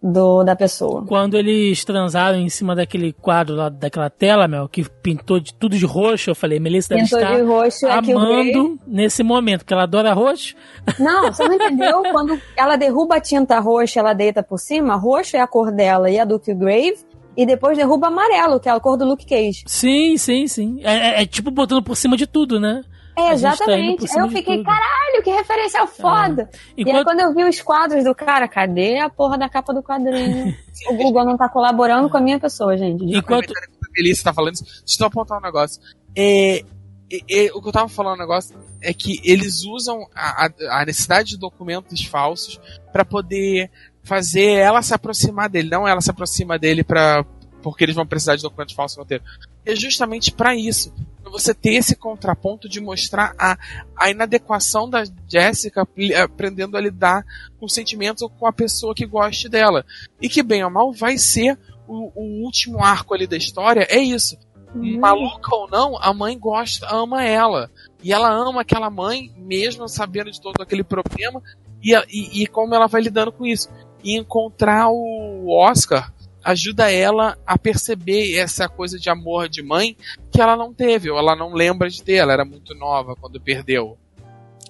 do, 0.01 0.43
da 0.43 0.55
pessoa. 0.55 1.03
Quando 1.07 1.35
eles 1.35 1.83
transaram 1.83 2.37
em 2.37 2.49
cima 2.49 2.75
daquele 2.75 3.11
quadro 3.11 3.55
lá, 3.55 3.69
daquela 3.69 4.09
tela, 4.09 4.47
Mel, 4.47 4.69
que 4.69 4.87
pintou 5.01 5.39
de 5.39 5.53
tudo 5.53 5.77
de 5.77 5.85
roxo, 5.85 6.29
eu 6.29 6.35
falei, 6.35 6.59
Melissa 6.59 6.89
deve 6.89 7.03
Pintou 7.03 7.19
estar 7.19 7.35
de 7.35 7.41
roxo 7.41 7.87
é 7.87 7.91
amando 7.91 8.79
nesse 8.85 9.23
momento, 9.23 9.61
porque 9.61 9.73
ela 9.73 9.83
adora 9.83 10.13
roxo. 10.13 10.55
Não, 10.99 11.31
você 11.31 11.43
não 11.47 11.55
entendeu? 11.55 12.03
Quando 12.11 12.39
ela 12.55 12.75
derruba 12.75 13.15
a 13.15 13.21
tinta 13.21 13.59
roxa, 13.59 13.99
ela 13.99 14.13
deita 14.13 14.43
por 14.43 14.59
cima, 14.59 14.95
roxo 14.95 15.35
é 15.35 15.39
a 15.39 15.47
cor 15.47 15.71
dela 15.71 16.09
e 16.09 16.19
a 16.19 16.25
do 16.25 16.39
Grave, 16.39 16.97
e 17.35 17.45
depois 17.45 17.77
derruba 17.77 18.07
amarelo, 18.07 18.59
que 18.59 18.69
é 18.69 18.71
a 18.71 18.79
cor 18.79 18.97
do 18.97 19.05
Luke 19.05 19.25
Cage. 19.25 19.63
Sim, 19.65 20.17
sim, 20.17 20.47
sim. 20.47 20.79
É, 20.83 20.93
é- 20.93 21.23
é 21.23 21.25
tipo 21.25 21.49
botando 21.49 21.81
por 21.83 21.97
cima 21.97 22.15
de 22.15 22.27
tudo, 22.27 22.59
né? 22.59 22.83
É, 23.17 23.27
tá 23.27 23.33
exatamente. 23.33 24.07
Cima 24.07 24.25
eu 24.25 24.29
fiquei, 24.29 24.57
tudo. 24.57 24.65
caralho, 24.65 25.23
que 25.23 25.29
referencial 25.31 25.87
foda. 25.87 26.49
E 26.77 26.81
aí, 26.83 26.89
Enquanto- 26.89 27.03
quando 27.05 27.19
eu 27.21 27.33
vi 27.33 27.43
os 27.43 27.61
quadros 27.61 28.03
do 28.03 28.13
cara, 28.13 28.47
cadê 28.47 28.97
a 28.99 29.09
porra 29.09 29.37
da 29.37 29.47
capa 29.49 29.73
do 29.73 29.81
quadrinho? 29.81 30.53
o 30.89 30.93
Google 30.95 31.25
não 31.25 31.37
tá 31.37 31.47
colaborando 31.49 32.09
com 32.09 32.17
a 32.17 32.21
minha 32.21 32.39
pessoa, 32.39 32.77
gente. 32.77 33.03
Enquanto, 33.05 33.51
a 33.51 33.87
Melissa 33.97 34.23
tá 34.23 34.33
falando 34.33 34.55
isso, 34.55 34.63
deixa 34.65 35.01
eu 35.03 35.07
apontar 35.07 35.37
um 35.37 35.41
negócio. 35.41 35.81
É, 36.15 36.57
é, 36.59 37.45
é, 37.45 37.51
o 37.53 37.61
que 37.61 37.67
eu 37.67 37.71
tava 37.71 37.87
falando 37.87 38.15
um 38.15 38.19
negócio 38.21 38.55
é 38.81 38.93
que 38.93 39.19
eles 39.23 39.63
usam 39.63 40.05
a, 40.13 40.49
a- 40.69 40.85
necessidade 40.85 41.29
de 41.29 41.37
documentos 41.37 42.03
falsos 42.05 42.59
pra 42.91 43.05
poder 43.05 43.69
fazer 44.03 44.51
ela 44.51 44.81
se 44.81 44.93
aproximar 44.93 45.49
dele, 45.49 45.69
não 45.69 45.87
ela 45.87 45.99
se 46.01 46.11
aproxima 46.11 46.59
dele 46.59 46.83
para 46.83 47.25
porque 47.65 47.83
eles 47.83 47.95
vão 47.95 48.05
precisar 48.05 48.35
de 48.35 48.43
documentos 48.43 48.75
falsos 48.75 48.95
no 48.95 49.01
roteiro. 49.01 49.23
É 49.65 49.75
justamente 49.75 50.31
pra 50.31 50.55
isso. 50.55 50.93
Pra 51.23 51.31
você 51.31 51.51
ter 51.51 51.73
esse 51.73 51.95
contraponto 51.95 52.69
de 52.69 52.79
mostrar 52.79 53.33
a, 53.39 53.57
a 53.97 54.11
inadequação 54.11 54.87
da 54.87 55.03
Jessica 55.27 55.81
aprendendo 56.23 56.77
a 56.77 56.79
lidar 56.79 57.25
com 57.59 57.67
sentimentos 57.67 58.21
ou 58.21 58.29
com 58.29 58.45
a 58.45 58.53
pessoa 58.53 58.93
que 58.93 59.07
goste 59.07 59.49
dela. 59.49 59.83
E 60.21 60.29
que, 60.29 60.43
bem 60.43 60.63
ou 60.63 60.69
mal, 60.69 60.93
vai 60.93 61.17
ser 61.17 61.57
o, 61.87 62.11
o 62.13 62.43
último 62.43 62.83
arco 62.83 63.15
ali 63.15 63.25
da 63.25 63.35
história. 63.35 63.87
É 63.89 63.97
isso. 63.97 64.37
Uhum. 64.75 64.99
Maluca 64.99 65.55
ou 65.55 65.67
não, 65.67 65.97
a 65.97 66.13
mãe 66.13 66.37
gosta, 66.37 66.87
ama 66.93 67.23
ela. 67.23 67.71
E 68.03 68.13
ela 68.13 68.29
ama 68.29 68.61
aquela 68.61 68.91
mãe, 68.91 69.31
mesmo 69.35 69.89
sabendo 69.89 70.29
de 70.29 70.39
todo 70.39 70.61
aquele 70.61 70.83
problema, 70.83 71.41
e, 71.83 71.95
e, 71.95 72.43
e 72.43 72.47
como 72.47 72.75
ela 72.75 72.85
vai 72.85 73.01
lidando 73.01 73.31
com 73.31 73.43
isso. 73.43 73.71
E 74.03 74.15
encontrar 74.15 74.87
o 74.91 75.49
Oscar 75.49 76.13
ajuda 76.45 76.91
ela 76.91 77.35
a 77.45 77.57
perceber 77.57 78.37
essa 78.37 78.69
coisa 78.69 78.99
de 78.99 79.09
amor 79.09 79.49
de 79.49 79.63
mãe 79.63 79.97
que 80.31 80.39
ela 80.39 80.55
não 80.55 80.71
teve, 80.71 81.09
ou 81.09 81.17
ela 81.17 81.35
não 81.35 81.53
lembra 81.53 81.89
de 81.89 82.03
ter, 82.03 82.13
ela 82.13 82.31
era 82.31 82.45
muito 82.45 82.75
nova 82.75 83.15
quando 83.15 83.41
perdeu. 83.41 83.97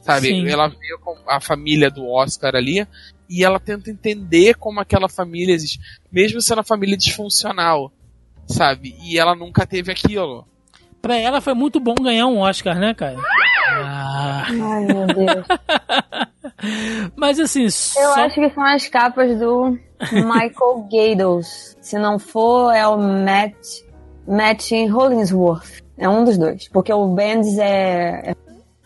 Sabe? 0.01 0.27
Sim. 0.27 0.47
Ela 0.47 0.69
vê 0.69 0.97
com 1.03 1.17
a 1.27 1.41
família 1.41 1.91
do 1.91 2.07
Oscar 2.07 2.55
ali 2.55 2.87
e 3.29 3.43
ela 3.43 3.59
tenta 3.59 3.91
entender 3.91 4.55
como 4.55 4.79
aquela 4.79 5.09
família 5.09 5.53
existe, 5.53 5.79
mesmo 6.11 6.41
sendo 6.41 6.59
uma 6.59 6.63
família 6.63 6.95
disfuncional, 6.95 7.91
sabe? 8.47 8.95
E 9.01 9.19
ela 9.19 9.35
nunca 9.35 9.65
teve 9.65 9.91
aquilo. 9.91 10.47
pra 11.01 11.17
ela 11.17 11.41
foi 11.41 11.53
muito 11.53 11.79
bom 11.79 11.95
ganhar 11.95 12.27
um 12.27 12.37
Oscar, 12.37 12.79
né, 12.79 12.93
cara? 12.93 13.17
Ah, 13.71 14.45
Ai, 14.47 14.85
meu 14.85 15.07
Deus. 15.07 15.45
mas 17.15 17.39
assim, 17.39 17.63
Eu 17.63 17.71
só... 17.71 18.25
acho 18.25 18.35
que 18.35 18.49
são 18.51 18.63
as 18.63 18.87
capas 18.87 19.37
do 19.37 19.77
Michael 20.11 20.87
Gados. 21.17 21.75
Se 21.81 21.97
não 21.97 22.17
for, 22.19 22.73
é 22.73 22.87
o 22.87 22.97
Matt, 22.97 23.55
Matt 24.27 24.71
Hollingsworth. 24.91 25.83
É 25.97 26.09
um 26.09 26.23
dos 26.23 26.37
dois. 26.37 26.67
Porque 26.69 26.91
o 26.93 27.07
Benz 27.13 27.57
é. 27.57 28.31
é- 28.31 28.35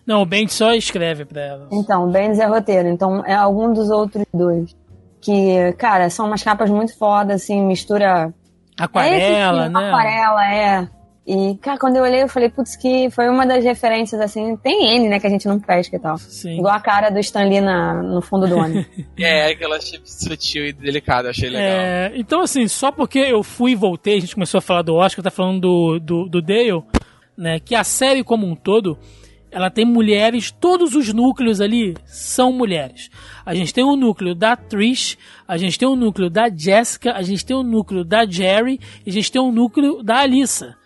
Não, 0.06 0.22
o 0.22 0.26
Ben 0.26 0.48
só 0.48 0.74
escreve 0.74 1.26
pra 1.26 1.42
ela. 1.42 1.68
Então, 1.72 2.08
o 2.08 2.12
Benz 2.12 2.40
é 2.40 2.46
roteiro. 2.46 2.88
Então, 2.88 3.24
é 3.26 3.34
algum 3.34 3.74
dos 3.74 3.90
outros 3.90 4.26
dois. 4.34 4.76
Que, 5.22 5.74
cara, 5.74 6.10
são 6.10 6.28
umas 6.28 6.44
capas 6.44 6.70
muito 6.70 6.98
fodas, 6.98 7.42
assim, 7.44 7.62
mistura. 7.66 8.34
Aquarela, 8.78 9.66
é 9.66 9.70
né? 9.70 9.88
Aquarela, 9.90 10.54
é. 10.54 10.90
E, 11.32 11.56
cara, 11.58 11.78
quando 11.78 11.96
eu 11.96 12.02
olhei, 12.02 12.24
eu 12.24 12.28
falei, 12.28 12.50
putz, 12.50 12.76
que 12.76 13.08
foi 13.12 13.30
uma 13.30 13.46
das 13.46 13.64
referências, 13.64 14.20
assim, 14.20 14.58
tem 14.58 14.96
N, 14.96 15.10
né, 15.10 15.20
que 15.20 15.28
a 15.28 15.30
gente 15.30 15.48
não 15.48 15.60
pesca 15.60 15.96
e 15.96 16.00
tal. 16.00 16.18
Sim. 16.18 16.58
Igual 16.58 16.74
a 16.74 16.80
cara 16.80 17.12
do 17.12 17.20
Stan 17.20 17.44
Lee 17.44 17.62
na, 17.62 18.02
no 18.02 18.20
fundo 18.20 18.48
do 18.48 18.58
ônibus. 18.58 18.88
É, 19.20 19.52
aquela 19.52 19.80
chip 19.80 20.10
sutil 20.10 20.66
e 20.66 20.74
delicada, 20.74 21.30
achei 21.30 21.50
legal. 21.50 21.62
É, 21.64 22.12
então, 22.16 22.42
assim, 22.42 22.68
só 22.68 22.92
porque 22.92 23.20
eu 23.20 23.44
fui 23.44 23.74
e 23.74 23.76
voltei, 23.76 24.18
a 24.18 24.22
gente 24.22 24.34
começou 24.34 24.58
a 24.58 24.62
falar 24.62 24.82
do 24.82 24.96
Oscar, 24.96 25.22
tá 25.22 25.30
falando 25.30 25.60
do, 25.60 26.00
do, 26.00 26.30
do 26.30 26.42
Dale, 26.42 26.82
né? 27.38 27.60
Que 27.60 27.76
a 27.76 27.84
série 27.84 28.24
como 28.24 28.48
um 28.48 28.56
todo, 28.56 28.98
ela 29.52 29.70
tem 29.70 29.86
mulheres, 29.86 30.50
todos 30.50 30.96
os 30.96 31.14
núcleos 31.14 31.62
ali 31.62 31.96
são 32.06 32.52
mulheres. 32.52 33.12
A 33.46 33.54
gente 33.54 33.72
tem 33.72 33.84
o 33.84 33.96
núcleo 33.96 34.34
da 34.34 34.56
Trish, 34.56 35.16
a 35.48 35.58
gente 35.58 35.78
tem 35.78 35.88
o 35.88 35.96
núcleo 35.96 36.30
da 36.30 36.50
Jessica, 36.50 37.14
a 37.14 37.22
gente 37.22 37.46
tem 37.46 37.56
o 37.56 37.62
núcleo 37.62 38.04
da 38.04 38.26
Jerry 38.26 38.80
e 39.06 39.10
a 39.12 39.14
gente 39.14 39.32
tem 39.32 39.42
o 39.42 39.52
núcleo 39.52 40.02
da 40.02 40.22
Alissa. 40.22 40.79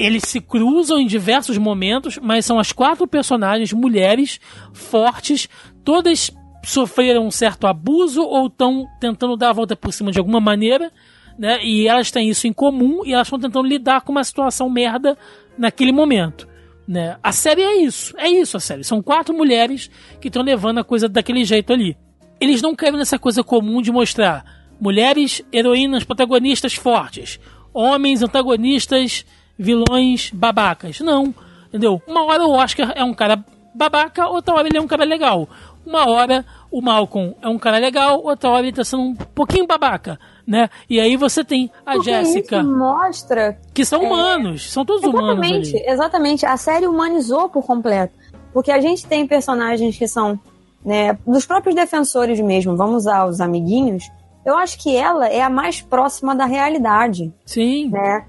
Eles 0.00 0.22
se 0.24 0.40
cruzam 0.40 0.98
em 0.98 1.06
diversos 1.06 1.58
momentos, 1.58 2.18
mas 2.18 2.46
são 2.46 2.58
as 2.58 2.72
quatro 2.72 3.06
personagens 3.06 3.70
mulheres 3.70 4.40
fortes, 4.72 5.46
todas 5.84 6.30
sofreram 6.64 7.26
um 7.26 7.30
certo 7.30 7.66
abuso 7.66 8.22
ou 8.22 8.46
estão 8.46 8.86
tentando 8.98 9.36
dar 9.36 9.50
a 9.50 9.52
volta 9.52 9.76
por 9.76 9.92
cima 9.92 10.10
de 10.10 10.18
alguma 10.18 10.40
maneira, 10.40 10.90
né? 11.38 11.62
E 11.62 11.86
elas 11.86 12.10
têm 12.10 12.30
isso 12.30 12.46
em 12.46 12.52
comum 12.52 13.04
e 13.04 13.12
elas 13.12 13.26
estão 13.26 13.38
tentando 13.38 13.66
lidar 13.68 14.00
com 14.00 14.12
uma 14.12 14.24
situação 14.24 14.70
merda 14.70 15.18
naquele 15.58 15.92
momento. 15.92 16.48
Né? 16.88 17.18
A 17.22 17.30
série 17.30 17.62
é 17.62 17.82
isso, 17.82 18.14
é 18.16 18.28
isso 18.28 18.56
a 18.56 18.60
série. 18.60 18.82
São 18.82 19.02
quatro 19.02 19.34
mulheres 19.34 19.90
que 20.18 20.28
estão 20.28 20.42
levando 20.42 20.78
a 20.78 20.84
coisa 20.84 21.08
daquele 21.08 21.44
jeito 21.44 21.72
ali. 21.72 21.94
Eles 22.40 22.62
não 22.62 22.74
caem 22.74 22.96
nessa 22.96 23.18
coisa 23.18 23.44
comum 23.44 23.82
de 23.82 23.92
mostrar 23.92 24.44
mulheres 24.80 25.42
heroínas 25.52 26.04
protagonistas 26.04 26.74
fortes, 26.74 27.38
homens 27.72 28.22
antagonistas 28.22 29.26
vilões 29.60 30.30
babacas. 30.32 31.00
Não, 31.00 31.34
entendeu? 31.68 32.00
Uma 32.08 32.24
hora 32.24 32.44
o 32.44 32.52
Oscar 32.52 32.92
é 32.96 33.04
um 33.04 33.12
cara 33.12 33.44
babaca, 33.74 34.26
outra 34.28 34.54
hora 34.54 34.66
ele 34.66 34.78
é 34.78 34.80
um 34.80 34.86
cara 34.86 35.04
legal. 35.04 35.48
Uma 35.86 36.08
hora 36.08 36.44
o 36.70 36.80
Malcolm 36.80 37.34
é 37.42 37.48
um 37.48 37.58
cara 37.58 37.78
legal, 37.78 38.22
outra 38.22 38.50
hora 38.50 38.62
ele 38.62 38.72
tá 38.72 38.84
sendo 38.84 39.02
um 39.02 39.14
pouquinho 39.14 39.66
babaca, 39.66 40.18
né? 40.46 40.68
E 40.88 41.00
aí 41.00 41.16
você 41.16 41.44
tem 41.44 41.70
a 41.84 41.92
Porque 41.92 42.10
Jéssica, 42.10 42.60
Isso 42.60 42.76
mostra. 42.76 43.58
que 43.74 43.84
são 43.84 44.02
humanos, 44.02 44.70
são 44.72 44.84
todos 44.84 45.02
humanos 45.04 45.68
Exatamente, 45.68 45.90
exatamente. 45.90 46.46
A 46.46 46.56
série 46.56 46.86
humanizou 46.86 47.48
por 47.48 47.64
completo. 47.64 48.14
Porque 48.52 48.72
a 48.72 48.80
gente 48.80 49.06
tem 49.06 49.26
personagens 49.26 49.96
que 49.96 50.08
são, 50.08 50.38
né, 50.84 51.18
dos 51.26 51.46
próprios 51.46 51.74
defensores 51.74 52.40
mesmo, 52.40 52.76
vamos 52.76 53.02
usar 53.02 53.26
os 53.26 53.40
amiguinhos. 53.40 54.10
Eu 54.44 54.56
acho 54.56 54.78
que 54.82 54.96
ela 54.96 55.28
é 55.28 55.42
a 55.42 55.50
mais 55.50 55.80
próxima 55.80 56.34
da 56.34 56.46
realidade, 56.46 57.32
Sim, 57.44 57.90
né? 57.90 58.24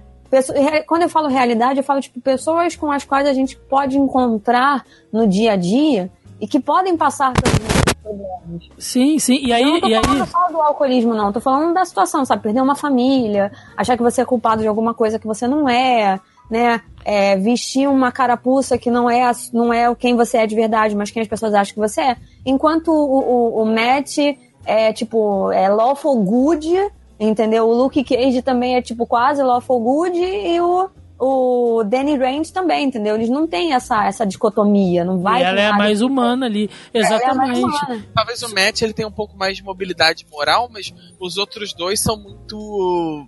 Quando 0.88 1.04
eu 1.04 1.10
falo 1.10 1.28
realidade, 1.28 1.80
eu 1.80 1.84
falo 1.84 2.00
tipo 2.00 2.22
pessoas 2.22 2.76
com 2.76 2.92
as 2.92 3.04
quais 3.04 3.28
a 3.28 3.34
gente 3.34 3.58
pode 3.58 3.98
encontrar 3.98 4.86
no 5.12 5.28
dia 5.28 5.54
a 5.54 5.56
dia 5.56 6.10
e 6.40 6.48
que 6.48 6.60
podem 6.60 6.98
passar 6.98 7.34
pelos 7.34 7.94
problemas. 8.02 8.70
sim, 8.78 9.20
sim. 9.20 9.40
E 9.46 9.54
aí, 9.54 9.62
eu 9.62 9.72
não 9.74 9.80
tô 9.80 9.88
e 9.88 9.96
aí 9.96 10.04
falando 10.04 10.26
só 10.28 10.48
do 10.48 10.62
alcoolismo, 10.62 11.14
não. 11.14 11.32
Tô 11.32 11.40
falando 11.40 11.74
da 11.74 11.86
situação, 11.86 12.26
sabe? 12.26 12.44
Perder 12.44 12.62
uma 12.62 12.76
família, 12.76 13.52
achar 13.78 13.96
que 13.96 14.04
você 14.04 14.22
é 14.22 14.26
culpado 14.26 14.62
de 14.62 14.68
alguma 14.68 14.94
coisa 14.94 15.20
que 15.20 15.28
você 15.28 15.48
não 15.48 15.70
é, 15.70 16.20
né? 16.50 16.82
É, 17.04 17.36
vestir 17.38 17.88
uma 17.88 18.12
carapuça 18.12 18.78
que 18.78 18.90
não 18.90 19.10
é, 19.10 19.32
não 19.54 19.74
é 19.74 19.94
quem 19.96 20.16
você 20.16 20.38
é 20.38 20.48
de 20.48 20.56
verdade, 20.56 20.96
mas 20.96 21.12
quem 21.12 21.22
as 21.22 21.28
pessoas 21.28 21.54
acham 21.54 21.74
que 21.74 21.80
você 21.80 22.02
é. 22.02 22.18
Enquanto 22.46 22.90
o, 22.90 23.20
o, 23.20 23.64
o 23.64 23.66
Matt 23.66 24.18
é, 24.66 24.94
tipo, 24.94 25.52
é 25.52 25.68
lawful 25.70 26.16
good, 26.24 26.92
entendeu? 27.30 27.68
O 27.68 27.74
Luke 27.74 28.04
Cage 28.04 28.42
também 28.42 28.76
é, 28.76 28.82
tipo, 28.82 29.06
quase 29.06 29.42
lawful 29.42 29.80
good 29.80 30.18
e 30.18 30.60
o... 30.60 30.90
O 31.24 31.84
Danny 31.84 32.18
Rand 32.18 32.46
também, 32.52 32.86
entendeu? 32.86 33.14
Eles 33.14 33.30
não 33.30 33.46
têm 33.46 33.74
essa, 33.76 34.08
essa 34.08 34.26
dicotomia, 34.26 35.06
não 35.06 35.20
vai 35.20 35.42
e 35.42 35.44
ela 35.44 35.62
é 35.62 35.72
mais 35.72 36.02
humana 36.02 36.48
ali. 36.48 36.68
É 36.92 37.00
mais 37.00 37.12
Exatamente. 37.12 37.60
humana. 37.60 38.06
Talvez 38.16 38.42
o 38.42 38.50
Matt 38.56 38.82
ele 38.82 38.92
tenha 38.92 39.08
um 39.08 39.12
pouco 39.12 39.38
mais 39.38 39.56
de 39.56 39.64
mobilidade 39.64 40.26
moral, 40.32 40.68
mas 40.74 40.92
os 41.20 41.38
outros 41.38 41.74
dois 41.74 42.00
são 42.00 42.18
muito 42.18 43.28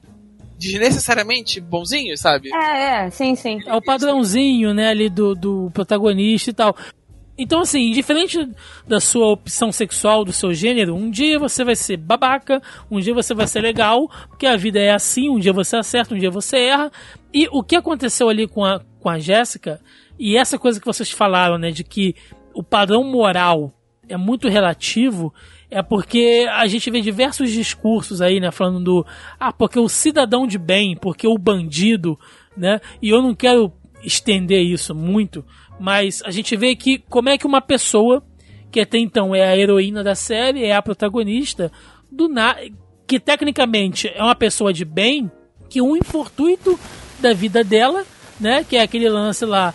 desnecessariamente 0.57 1.61
bonzinhos, 1.61 2.19
sabe? 2.19 2.49
É, 2.51 3.05
é, 3.05 3.09
sim, 3.11 3.35
sim. 3.35 3.59
É 3.63 3.75
o 3.75 3.81
padrãozinho, 3.81 4.73
né, 4.73 4.87
ali 4.87 5.07
do, 5.07 5.35
do 5.35 5.69
protagonista 5.71 6.49
e 6.49 6.53
tal. 6.53 6.75
Então, 7.38 7.61
assim, 7.61 7.91
diferente 7.91 8.47
da 8.88 8.99
sua 8.99 9.27
opção 9.27 9.71
sexual, 9.71 10.23
do 10.23 10.31
seu 10.31 10.53
gênero, 10.53 10.93
um 10.93 11.09
dia 11.09 11.39
você 11.39 11.63
vai 11.63 11.75
ser 11.75 11.97
babaca, 11.97 12.61
um 12.91 12.99
dia 12.99 13.13
você 13.13 13.34
vai 13.34 13.47
ser 13.47 13.61
legal, 13.61 14.07
porque 14.29 14.45
a 14.45 14.55
vida 14.55 14.79
é 14.79 14.91
assim, 14.91 15.29
um 15.29 15.39
dia 15.39 15.51
você 15.51 15.75
acerta, 15.75 16.13
um 16.13 16.17
dia 16.17 16.29
você 16.29 16.57
erra. 16.57 16.91
E 17.34 17.47
o 17.51 17.63
que 17.63 17.75
aconteceu 17.75 18.29
ali 18.29 18.47
com 18.47 18.63
a, 18.63 18.81
com 18.99 19.09
a 19.09 19.17
Jéssica, 19.17 19.81
e 20.19 20.38
essa 20.38 20.59
coisa 20.59 20.79
que 20.79 20.86
vocês 20.86 21.09
falaram, 21.09 21.57
né, 21.57 21.71
de 21.71 21.84
que 21.84 22.15
o 22.53 22.61
padrão 22.61 23.03
moral 23.03 23.73
é 24.07 24.15
muito 24.15 24.47
relativo, 24.47 25.34
é 25.71 25.81
porque 25.81 26.47
a 26.51 26.67
gente 26.67 26.91
vê 26.91 27.01
diversos 27.01 27.51
discursos 27.51 28.21
aí, 28.21 28.39
né, 28.39 28.51
falando 28.51 28.84
do 28.84 29.05
ah, 29.39 29.51
porque 29.51 29.79
o 29.79 29.89
cidadão 29.89 30.45
de 30.45 30.59
bem, 30.59 30.95
porque 30.95 31.27
o 31.27 31.38
bandido, 31.38 32.19
né? 32.55 32.79
E 33.01 33.09
eu 33.09 33.23
não 33.23 33.34
quero 33.34 33.73
estender 34.03 34.61
isso 34.61 34.93
muito, 34.93 35.43
mas 35.84 36.23
a 36.25 36.31
gente 36.31 36.55
vê 36.55 36.77
que 36.77 36.99
como 37.09 37.27
é 37.27 37.38
que 37.38 37.45
uma 37.45 37.59
pessoa 37.59 38.23
que 38.71 38.79
até 38.79 38.97
então 38.97 39.36
é 39.36 39.43
a 39.43 39.57
heroína 39.57 40.01
da 40.01 40.15
série, 40.15 40.63
é 40.63 40.73
a 40.73 40.81
protagonista, 40.81 41.69
do 42.09 42.29
na 42.29 42.55
que 43.05 43.19
tecnicamente 43.19 44.09
é 44.15 44.23
uma 44.23 44.34
pessoa 44.34 44.71
de 44.71 44.86
bem, 44.86 45.29
que 45.69 45.81
um 45.81 45.97
infortuito 45.97 46.79
da 47.19 47.34
vida 47.34 47.65
dela, 47.65 48.05
né, 48.39 48.63
que 48.63 48.77
é 48.77 48.81
aquele 48.81 49.09
lance 49.09 49.43
lá 49.43 49.73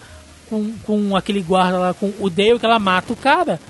com, 0.49 0.73
com 0.79 1.15
aquele 1.15 1.43
guarda 1.43 1.79
lá 1.79 1.93
com 1.93 2.11
o 2.19 2.31
Dale 2.31 2.59
que 2.59 2.65
ela 2.65 2.79
mata 2.79 3.13
o 3.13 3.17
cara, 3.17 3.61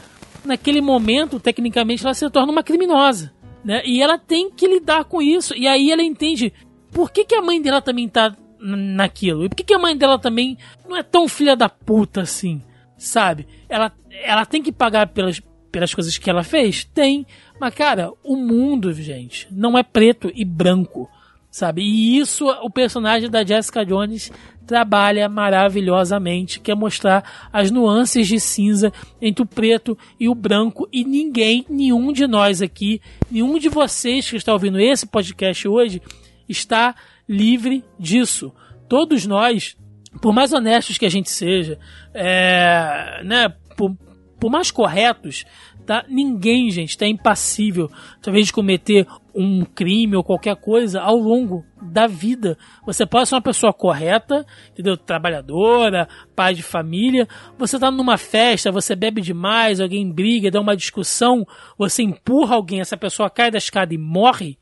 naquele 0.45 0.81
momento, 0.81 1.41
tecnicamente, 1.41 2.05
ela 2.05 2.15
se 2.15 2.31
torna 2.31 2.53
uma 2.53 2.63
criminosa. 2.63 3.33
Né? 3.65 3.83
E 3.85 4.01
ela 4.01 4.17
tem 4.17 4.49
que 4.49 4.69
lidar 4.69 5.07
com 5.07 5.21
isso. 5.21 5.57
E 5.57 5.67
aí 5.67 5.91
ela 5.91 6.05
entende 6.05 6.53
por 6.93 7.11
que, 7.11 7.25
que 7.25 7.35
a 7.35 7.43
mãe 7.43 7.61
dela 7.61 7.83
também 7.83 8.09
tá 8.09 8.33
naquilo. 8.61 9.45
E 9.45 9.49
por 9.49 9.57
que, 9.57 9.65
que 9.65 9.75
a 9.75 9.79
mãe 9.79 9.97
dela 9.97 10.19
também 10.19 10.59
não 10.89 10.97
é 10.97 11.03
tão 11.03 11.29
filha 11.29 11.57
da 11.57 11.69
puta 11.69 12.23
assim. 12.23 12.63
Sabe? 12.97 13.47
Ela, 13.69 13.93
ela 14.23 14.45
tem 14.45 14.63
que 14.63 14.73
pagar 14.73 15.09
pelas, 15.09 15.41
pelas 15.71 15.95
coisas 15.95 16.19
que 16.19 16.29
ela 16.29 16.43
fez? 16.43 16.85
Tem. 16.85 17.27
Mas, 17.61 17.75
cara, 17.75 18.13
o 18.25 18.37
mundo, 18.37 18.93
gente, 18.93 19.47
não 19.51 19.79
é 19.79 19.83
preto 19.83 20.31
e 20.35 20.45
branco. 20.45 21.09
Sabe? 21.51 21.83
E 21.83 22.19
isso 22.19 22.47
o 22.47 22.71
personagem 22.71 23.31
da 23.31 23.45
Jessica 23.45 23.85
Jones 23.85 24.31
trabalha 24.67 25.31
maravilhosamente, 25.31 26.61
que 26.61 26.71
é 26.71 26.75
mostrar 26.75 27.49
as 27.51 27.71
nuances 27.71 28.29
de 28.29 28.39
cinza 28.39 28.93
entre 29.21 29.43
o 29.43 29.47
preto 29.47 29.97
e 30.21 30.29
o 30.29 30.35
branco 30.35 30.87
e 30.93 31.05
ninguém, 31.05 31.65
nenhum 31.71 32.13
de 32.13 32.27
nós 32.27 32.61
aqui, 32.61 33.01
nenhum 33.31 33.59
de 33.59 33.71
vocês 33.71 34.29
que 34.29 34.37
está 34.37 34.53
ouvindo 34.53 34.79
esse 34.79 35.07
podcast 35.07 35.67
hoje 35.67 36.03
está 36.47 36.95
livre 37.29 37.85
disso. 37.99 38.53
Todos 38.89 39.27
nós, 39.27 39.77
por 40.23 40.33
mais 40.33 40.53
honestos 40.53 40.97
que 40.97 41.07
a 41.07 41.11
gente 41.11 41.31
seja, 41.31 41.79
é, 42.15 43.23
né, 43.25 43.49
por, 43.77 43.97
por 44.41 44.51
mais 44.51 44.71
corretos, 44.71 45.45
tá? 45.89 46.05
Ninguém, 46.09 46.71
gente, 46.71 46.91
está 46.91 47.07
impassível, 47.07 47.91
talvez 48.21 48.47
de 48.47 48.53
cometer 48.53 49.07
um 49.35 49.65
crime 49.65 50.17
ou 50.17 50.25
qualquer 50.25 50.57
coisa 50.57 51.01
ao 51.01 51.17
longo 51.17 51.65
da 51.81 52.07
vida. 52.07 52.59
Você 52.85 53.07
pode 53.07 53.29
ser 53.29 53.37
uma 53.37 53.41
pessoa 53.41 53.73
correta, 53.73 54.45
entendeu? 54.73 54.97
Trabalhadora, 54.97 56.09
pai 56.37 56.55
de 56.55 56.63
família. 56.63 57.27
Você 57.57 57.79
tá 57.79 57.91
numa 57.91 58.19
festa, 58.19 58.73
você 58.73 58.95
bebe 58.95 59.21
demais, 59.23 59.81
alguém 59.81 60.13
briga, 60.13 60.51
dá 60.51 60.61
uma 60.61 60.77
discussão, 60.77 61.47
você 61.79 62.03
empurra 62.03 62.57
alguém, 62.57 62.81
essa 62.81 62.97
pessoa 62.97 63.31
cai 63.31 63.51
da 63.51 63.59
escada 63.59 63.95
e 63.95 63.99
morre. 63.99 64.59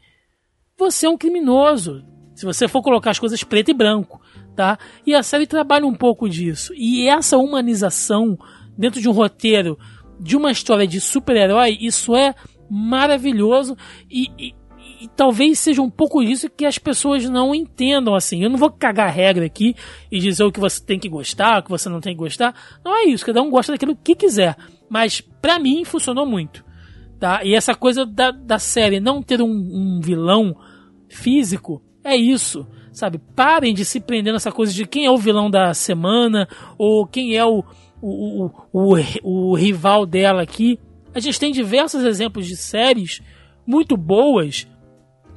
Você 0.79 1.07
é 1.07 1.11
um 1.11 1.19
criminoso. 1.19 2.05
Se 2.37 2.45
você 2.45 2.69
for 2.69 2.83
colocar 2.83 3.11
as 3.11 3.19
coisas 3.19 3.43
preto 3.43 3.71
e 3.71 3.75
branco, 3.75 4.21
tá? 4.55 4.79
E 5.07 5.15
a 5.15 5.23
série 5.23 5.47
trabalha 5.47 5.87
um 5.87 5.95
pouco 5.95 6.29
disso. 6.29 6.75
E 6.77 7.09
essa 7.09 7.39
humanização 7.39 8.39
dentro 8.77 9.01
de 9.01 9.09
um 9.09 9.13
roteiro 9.13 9.79
de 10.21 10.37
uma 10.37 10.51
história 10.51 10.87
de 10.87 11.01
super-herói, 11.01 11.79
isso 11.81 12.15
é 12.15 12.35
maravilhoso 12.69 13.75
e, 14.11 14.31
e, 14.39 14.55
e 15.01 15.09
talvez 15.17 15.59
seja 15.59 15.81
um 15.81 15.89
pouco 15.89 16.23
disso 16.23 16.51
que 16.51 16.67
as 16.67 16.77
pessoas 16.77 17.25
não 17.25 17.55
entendam 17.55 18.15
assim. 18.15 18.43
Eu 18.43 18.51
não 18.51 18.59
vou 18.59 18.71
cagar 18.71 19.09
a 19.09 19.11
regra 19.11 19.47
aqui 19.47 19.75
e 20.13 20.19
dizer 20.19 20.45
o 20.45 20.53
que 20.53 20.61
você 20.61 20.85
tem 20.85 20.99
que 20.99 21.09
gostar, 21.09 21.61
o 21.61 21.63
que 21.63 21.71
você 21.71 21.89
não 21.89 22.03
tem 22.03 22.13
que 22.13 22.19
gostar. 22.19 22.55
Não 22.85 22.95
é 22.95 23.05
isso, 23.05 23.25
cada 23.25 23.41
um 23.41 23.49
gosta 23.49 23.73
daquilo 23.73 23.97
que 23.97 24.15
quiser. 24.15 24.59
Mas 24.91 25.23
pra 25.23 25.59
mim 25.59 25.87
funcionou 25.87 26.27
muito. 26.27 26.63
Tá? 27.19 27.43
E 27.43 27.55
essa 27.55 27.75
coisa 27.75 28.05
da, 28.05 28.31
da 28.31 28.59
série 28.59 29.01
não 29.01 29.23
ter 29.23 29.41
um, 29.41 29.49
um 29.49 30.01
vilão 30.03 30.55
físico 31.09 31.83
é 32.07 32.17
isso. 32.17 32.67
Sabe? 32.93 33.21
Parem 33.35 33.75
de 33.75 33.85
se 33.85 34.01
prender 34.01 34.33
nessa 34.33 34.51
coisa 34.51 34.73
de 34.73 34.87
quem 34.87 35.05
é 35.05 35.11
o 35.11 35.19
vilão 35.19 35.51
da 35.51 35.75
semana 35.75 36.49
ou 36.79 37.07
quem 37.07 37.37
é 37.37 37.45
o, 37.45 37.63
o, 38.01 38.47
o, 38.47 38.51
o, 38.73 39.51
o 39.51 39.55
rival 39.55 40.07
dela 40.07 40.43
aqui. 40.43 40.79
A 41.15 41.21
gente 41.21 41.39
tem 41.39 41.53
diversos 41.53 42.05
exemplos 42.05 42.47
de 42.47 42.57
séries 42.57 43.21
muito 43.67 43.97
boas 43.97 44.67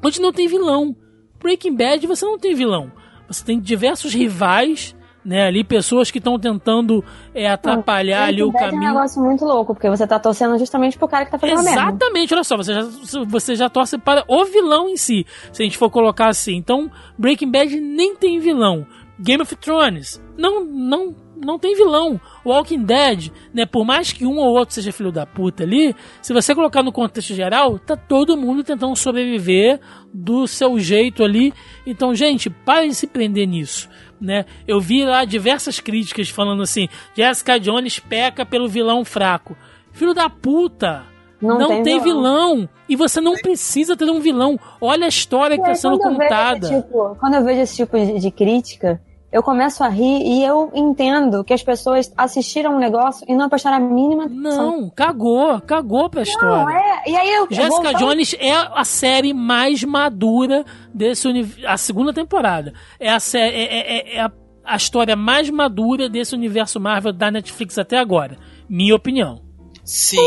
onde 0.03 0.21
não 0.21 0.31
tem 0.31 0.47
vilão. 0.47 0.95
Breaking 1.39 1.75
Bad 1.75 2.05
você 2.07 2.25
não 2.25 2.37
tem 2.37 2.53
vilão. 2.53 2.91
você 3.27 3.43
tem 3.43 3.59
diversos 3.59 4.13
rivais 4.13 4.95
né, 5.30 5.45
ali 5.45 5.64
pessoas 5.64 6.10
que 6.10 6.18
estão 6.18 6.39
tentando 6.39 7.06
é, 7.35 7.47
atrapalhar 7.47 8.23
ali 8.23 8.41
o 8.41 8.51
caminho. 8.51 8.84
É 8.84 8.91
um 8.91 8.93
negócio 8.95 9.22
muito 9.22 9.45
louco, 9.45 9.76
porque 9.76 9.88
você 9.88 10.07
tá 10.07 10.18
torcendo 10.18 10.57
justamente 10.57 10.97
pro 10.97 11.07
cara 11.07 11.26
que 11.26 11.31
tá 11.31 11.38
fazendo 11.38 11.60
Exatamente, 11.60 12.34
olha 12.34 12.43
só, 12.43 12.57
você 12.57 12.73
já, 12.73 12.81
você 13.27 13.56
já 13.56 13.69
torce 13.69 13.99
para 13.99 14.26
o 14.27 14.43
vilão 14.45 14.89
em 14.89 14.97
si, 14.97 15.27
se 15.53 15.61
a 15.61 15.65
gente 15.65 15.77
for 15.77 15.91
colocar 15.91 16.30
assim. 16.30 16.56
Então, 16.56 16.89
Breaking 17.15 17.51
Bad 17.51 17.80
nem 17.80 18.15
tem 18.15 18.39
vilão. 18.39 18.88
Game 19.19 19.43
of 19.43 19.56
Thrones 19.57 20.19
não 20.35 20.64
não 20.64 21.15
não 21.35 21.57
tem 21.57 21.76
vilão. 21.76 22.19
Walking 22.45 22.84
Dead, 22.84 23.31
né, 23.53 23.65
por 23.65 23.85
mais 23.85 24.11
que 24.11 24.26
um 24.26 24.38
ou 24.38 24.57
outro 24.57 24.76
seja 24.76 24.91
filho 24.91 25.11
da 25.11 25.26
puta 25.26 25.64
ali, 25.64 25.95
se 26.22 26.34
você 26.34 26.53
colocar 26.53 26.84
no 26.84 26.91
contexto 26.91 27.34
geral, 27.34 27.80
tá 27.80 27.95
todo 27.95 28.38
mundo 28.38 28.64
tentando 28.64 28.95
sobreviver 28.95 29.80
do 30.14 30.47
seu 30.47 30.77
jeito 30.80 31.23
ali. 31.23 31.53
Então, 31.85 32.14
gente, 32.14 32.49
parem 32.49 32.89
de 32.89 32.95
se 32.95 33.07
prender 33.07 33.47
nisso. 33.47 33.89
Né? 34.19 34.45
Eu 34.67 34.81
vi 34.81 35.05
lá 35.05 35.23
diversas 35.23 35.79
críticas 35.79 36.29
falando 36.29 36.61
assim: 36.61 36.89
Jessica 37.15 37.59
Jones 37.59 37.99
peca 37.99 38.45
pelo 38.45 38.67
vilão 38.67 39.05
fraco. 39.05 39.55
Filho 39.91 40.13
da 40.13 40.29
puta! 40.29 41.03
Não, 41.41 41.57
não 41.57 41.67
tem, 41.69 41.83
tem 41.83 42.01
vilão. 42.01 42.55
vilão. 42.55 42.69
E 42.87 42.95
você 42.95 43.21
não 43.21 43.33
precisa 43.35 43.95
ter 43.95 44.09
um 44.09 44.19
vilão. 44.19 44.59
Olha 44.81 45.05
a 45.05 45.09
história 45.09 45.55
que 45.55 45.61
está 45.61 45.75
sendo 45.75 45.97
contada. 45.97 46.67
Tipo, 46.67 47.15
quando 47.15 47.35
eu 47.35 47.43
vejo 47.45 47.61
esse 47.61 47.77
tipo 47.77 47.97
de, 47.97 48.19
de 48.19 48.31
crítica, 48.31 49.01
eu 49.31 49.43
começo 49.43 49.84
a 49.84 49.88
rir 49.88 50.23
e 50.23 50.43
eu 50.43 50.72
entendo 50.73 51.43
que 51.43 51.53
as 51.53 51.61
pessoas 51.61 52.11
assistiram 52.18 52.76
um 52.76 52.80
negócio 52.80 53.23
e 53.30 53.35
não 53.35 53.47
prestaram 53.47 53.77
a 53.77 53.80
mínima 53.80 54.26
atenção. 54.26 54.81
Não, 54.81 54.89
cagou, 54.89 55.61
cagou 55.61 56.10
pra 56.10 56.23
história. 56.23 56.64
Não, 56.64 56.69
é. 56.69 57.03
E 57.06 57.15
aí 57.15 57.30
eu, 57.35 57.47
Jessica 57.49 57.91
eu 57.91 57.97
Jones 57.97 58.35
é 58.39 58.51
a 58.51 58.84
série 58.84 59.31
mais 59.31 59.84
madura 59.84 60.65
desse 60.91 61.27
universo. 61.27 61.68
A 61.68 61.77
segunda 61.77 62.11
temporada. 62.11 62.73
É 62.99 63.11
a, 63.11 63.19
série, 63.19 63.56
é, 63.56 63.64
é, 63.64 63.97
é, 63.97 64.15
é 64.15 64.22
a, 64.22 64.31
a 64.65 64.76
história 64.76 65.15
mais 65.15 65.47
madura 65.51 66.10
desse 66.10 66.34
universo 66.34 66.80
Marvel 66.80 67.14
da 67.14 67.30
Netflix 67.30 67.77
até 67.77 67.99
agora. 67.99 68.35
Minha 68.68 68.95
opinião. 68.95 69.41
Sim. 69.84 70.18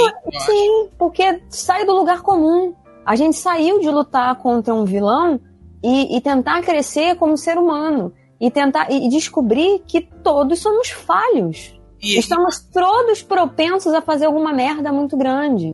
Sim, 0.47 0.89
porque 0.97 1.43
sai 1.49 1.85
do 1.85 1.93
lugar 1.93 2.23
comum. 2.23 2.73
A 3.05 3.17
gente 3.17 3.37
saiu 3.37 3.81
de 3.81 3.91
lutar 3.91 4.37
contra 4.37 4.73
um 4.73 4.85
vilão 4.85 5.41
e, 5.83 6.17
e 6.17 6.21
tentar 6.21 6.63
crescer 6.63 7.17
como 7.17 7.37
ser 7.37 7.59
humano 7.59 8.13
e 8.43 8.51
tentar 8.51 8.91
e 8.91 9.09
descobrir 9.09 9.85
que 9.87 10.01
todos 10.01 10.59
somos 10.59 10.91
falhos. 10.91 11.73
E, 12.03 12.19
Estamos 12.19 12.59
todos 12.59 13.23
propensos 13.23 13.95
a 13.95 14.03
fazer 14.03 14.27
alguma 14.27 14.53
merda 14.53 14.93
muito 14.93 15.17
grande. 15.17 15.73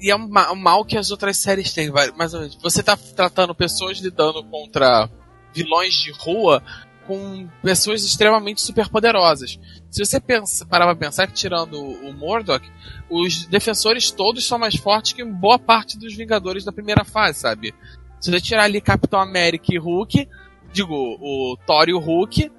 E 0.00 0.10
é 0.10 0.16
um, 0.16 0.28
mal 0.56 0.84
que 0.84 0.98
as 0.98 1.12
outras 1.12 1.36
séries 1.36 1.72
têm, 1.72 1.88
mais 2.16 2.34
ou 2.34 2.40
menos. 2.40 2.58
Você 2.60 2.82
tá 2.82 2.96
tratando 2.96 3.54
pessoas 3.54 3.98
lidando 3.98 4.42
contra 4.42 5.08
vilões 5.54 5.94
de 5.94 6.10
rua 6.10 6.60
com 7.06 7.48
pessoas 7.62 8.04
extremamente 8.04 8.60
superpoderosas. 8.60 9.60
Se 9.88 10.04
você 10.04 10.18
pensa, 10.18 10.66
parar 10.66 10.86
pra 10.86 10.96
pensar 10.96 11.28
que 11.28 11.34
tirando 11.34 11.80
o 11.80 12.12
Murdoch, 12.12 12.68
os 13.08 13.46
defensores 13.46 14.10
todos 14.10 14.44
são 14.44 14.58
mais 14.58 14.74
fortes 14.74 15.12
que 15.12 15.24
boa 15.24 15.60
parte 15.60 15.96
dos 15.96 16.16
Vingadores 16.16 16.64
da 16.64 16.72
primeira 16.72 17.04
fase, 17.04 17.38
sabe? 17.38 17.72
Se 18.20 18.30
você 18.30 18.40
tirar 18.40 18.64
ali 18.64 18.80
Capitão 18.80 19.20
América 19.20 19.72
e 19.72 19.78
Hulk, 19.78 20.28
Digo, 20.72 20.94
o 20.94 21.56
Thor 21.66 21.88
e 21.88 21.94
o 21.94 21.98
Hulk. 21.98 22.50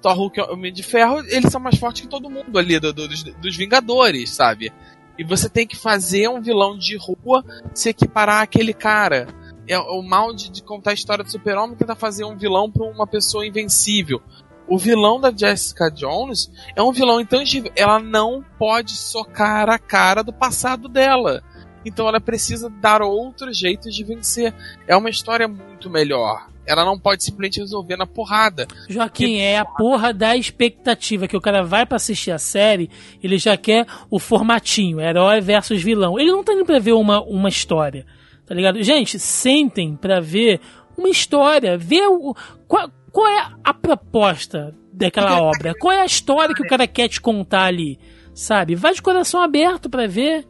Thor, 0.00 0.14
Hulk 0.14 0.38
e 0.38 0.42
o 0.42 0.52
Homem 0.52 0.72
de 0.72 0.82
Ferro, 0.82 1.18
eles 1.28 1.50
são 1.50 1.60
mais 1.60 1.78
fortes 1.78 2.02
que 2.02 2.08
todo 2.08 2.30
mundo 2.30 2.58
ali, 2.58 2.78
do, 2.78 2.92
do, 2.92 3.08
dos, 3.08 3.22
dos 3.22 3.56
Vingadores, 3.56 4.30
sabe? 4.30 4.72
E 5.18 5.24
você 5.24 5.48
tem 5.48 5.66
que 5.66 5.76
fazer 5.76 6.28
um 6.28 6.40
vilão 6.40 6.76
de 6.76 6.96
rua 6.96 7.44
se 7.74 7.88
equiparar 7.88 8.42
àquele 8.42 8.74
cara. 8.74 9.26
É 9.68 9.78
o 9.78 10.02
mal 10.02 10.32
de, 10.34 10.50
de 10.50 10.62
contar 10.62 10.90
a 10.90 10.94
história 10.94 11.24
do 11.24 11.30
super-homem 11.30 11.76
tentar 11.76 11.96
fazer 11.96 12.24
um 12.24 12.36
vilão 12.36 12.70
pra 12.70 12.84
uma 12.84 13.06
pessoa 13.06 13.46
invencível. 13.46 14.22
O 14.68 14.78
vilão 14.78 15.20
da 15.20 15.32
Jessica 15.34 15.90
Jones 15.90 16.50
é 16.74 16.82
um 16.82 16.92
vilão 16.92 17.20
intangível. 17.20 17.72
Ela 17.74 17.98
não 17.98 18.44
pode 18.58 18.92
socar 18.92 19.70
a 19.70 19.78
cara 19.78 20.22
do 20.22 20.32
passado 20.32 20.88
dela. 20.88 21.42
Então 21.84 22.08
ela 22.08 22.20
precisa 22.20 22.68
dar 22.68 23.00
outros 23.00 23.56
jeitos 23.56 23.94
de 23.94 24.04
vencer. 24.04 24.52
É 24.86 24.96
uma 24.96 25.08
história 25.08 25.46
muito 25.46 25.88
melhor. 25.88 26.48
Ela 26.66 26.84
não 26.84 26.98
pode 26.98 27.22
simplesmente 27.22 27.60
resolver 27.60 27.96
na 27.96 28.06
porrada. 28.06 28.66
Joaquim, 28.88 29.38
é 29.38 29.58
a 29.58 29.64
porra 29.64 30.12
da 30.12 30.36
expectativa 30.36 31.28
que 31.28 31.36
o 31.36 31.40
cara 31.40 31.62
vai 31.62 31.86
para 31.86 31.96
assistir 31.96 32.30
a 32.30 32.38
série, 32.38 32.90
ele 33.22 33.38
já 33.38 33.56
quer 33.56 33.86
o 34.10 34.18
formatinho, 34.18 35.00
herói 35.00 35.40
versus 35.40 35.82
vilão. 35.82 36.18
Ele 36.18 36.30
não 36.30 36.42
tá 36.42 36.52
indo 36.52 36.64
pra 36.64 36.78
ver 36.78 36.92
uma, 36.92 37.22
uma 37.22 37.48
história, 37.48 38.04
tá 38.46 38.54
ligado? 38.54 38.82
Gente, 38.82 39.18
sentem 39.18 39.96
para 39.96 40.20
ver 40.20 40.60
uma 40.96 41.08
história, 41.08 41.78
ver 41.78 42.06
o, 42.08 42.34
qual, 42.66 42.90
qual 43.12 43.28
é 43.28 43.48
a 43.62 43.74
proposta 43.74 44.74
daquela 44.92 45.40
obra, 45.40 45.74
qual 45.78 45.92
é 45.92 46.00
a 46.00 46.06
história 46.06 46.54
que 46.54 46.62
o 46.62 46.68
cara 46.68 46.86
quer 46.86 47.08
te 47.08 47.20
contar 47.20 47.64
ali, 47.64 47.98
sabe? 48.34 48.74
Vai 48.74 48.94
de 48.94 49.02
coração 49.02 49.40
aberto 49.42 49.90
para 49.90 50.08
ver. 50.08 50.46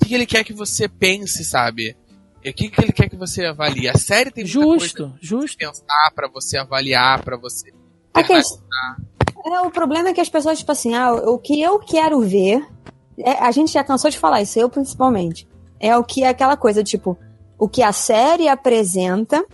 O 0.00 0.04
que 0.04 0.14
ele 0.14 0.26
quer 0.26 0.44
que 0.44 0.52
você 0.52 0.88
pense, 0.88 1.44
sabe? 1.44 1.96
E 2.42 2.50
o 2.50 2.54
que, 2.54 2.68
que 2.70 2.80
ele 2.80 2.92
quer 2.92 3.08
que 3.08 3.16
você 3.16 3.44
avalie? 3.44 3.88
A 3.88 3.98
série 3.98 4.30
tem 4.30 4.44
muita 4.44 4.60
justo, 4.60 5.02
coisa 5.04 5.18
justo. 5.20 5.58
pensar 5.58 6.12
para 6.14 6.28
você 6.28 6.56
avaliar, 6.58 7.22
para 7.24 7.36
você 7.36 7.72
é, 9.46 9.60
o 9.60 9.70
problema 9.70 10.08
é 10.08 10.12
que 10.12 10.20
as 10.20 10.28
pessoas, 10.28 10.58
tipo 10.58 10.72
assim, 10.72 10.94
ah, 10.94 11.12
o 11.12 11.38
que 11.38 11.60
eu 11.60 11.78
quero 11.78 12.20
ver, 12.20 12.66
é, 13.18 13.32
a 13.32 13.50
gente 13.50 13.72
já 13.72 13.82
cansou 13.84 14.10
de 14.10 14.18
falar 14.18 14.42
isso, 14.42 14.58
eu 14.58 14.68
principalmente, 14.68 15.48
é 15.80 15.96
o 15.96 16.04
que 16.04 16.24
é 16.24 16.28
aquela 16.28 16.56
coisa, 16.56 16.82
tipo, 16.82 17.16
o 17.58 17.68
que 17.68 17.82
a 17.82 17.92
série 17.92 18.48
apresenta, 18.48 19.44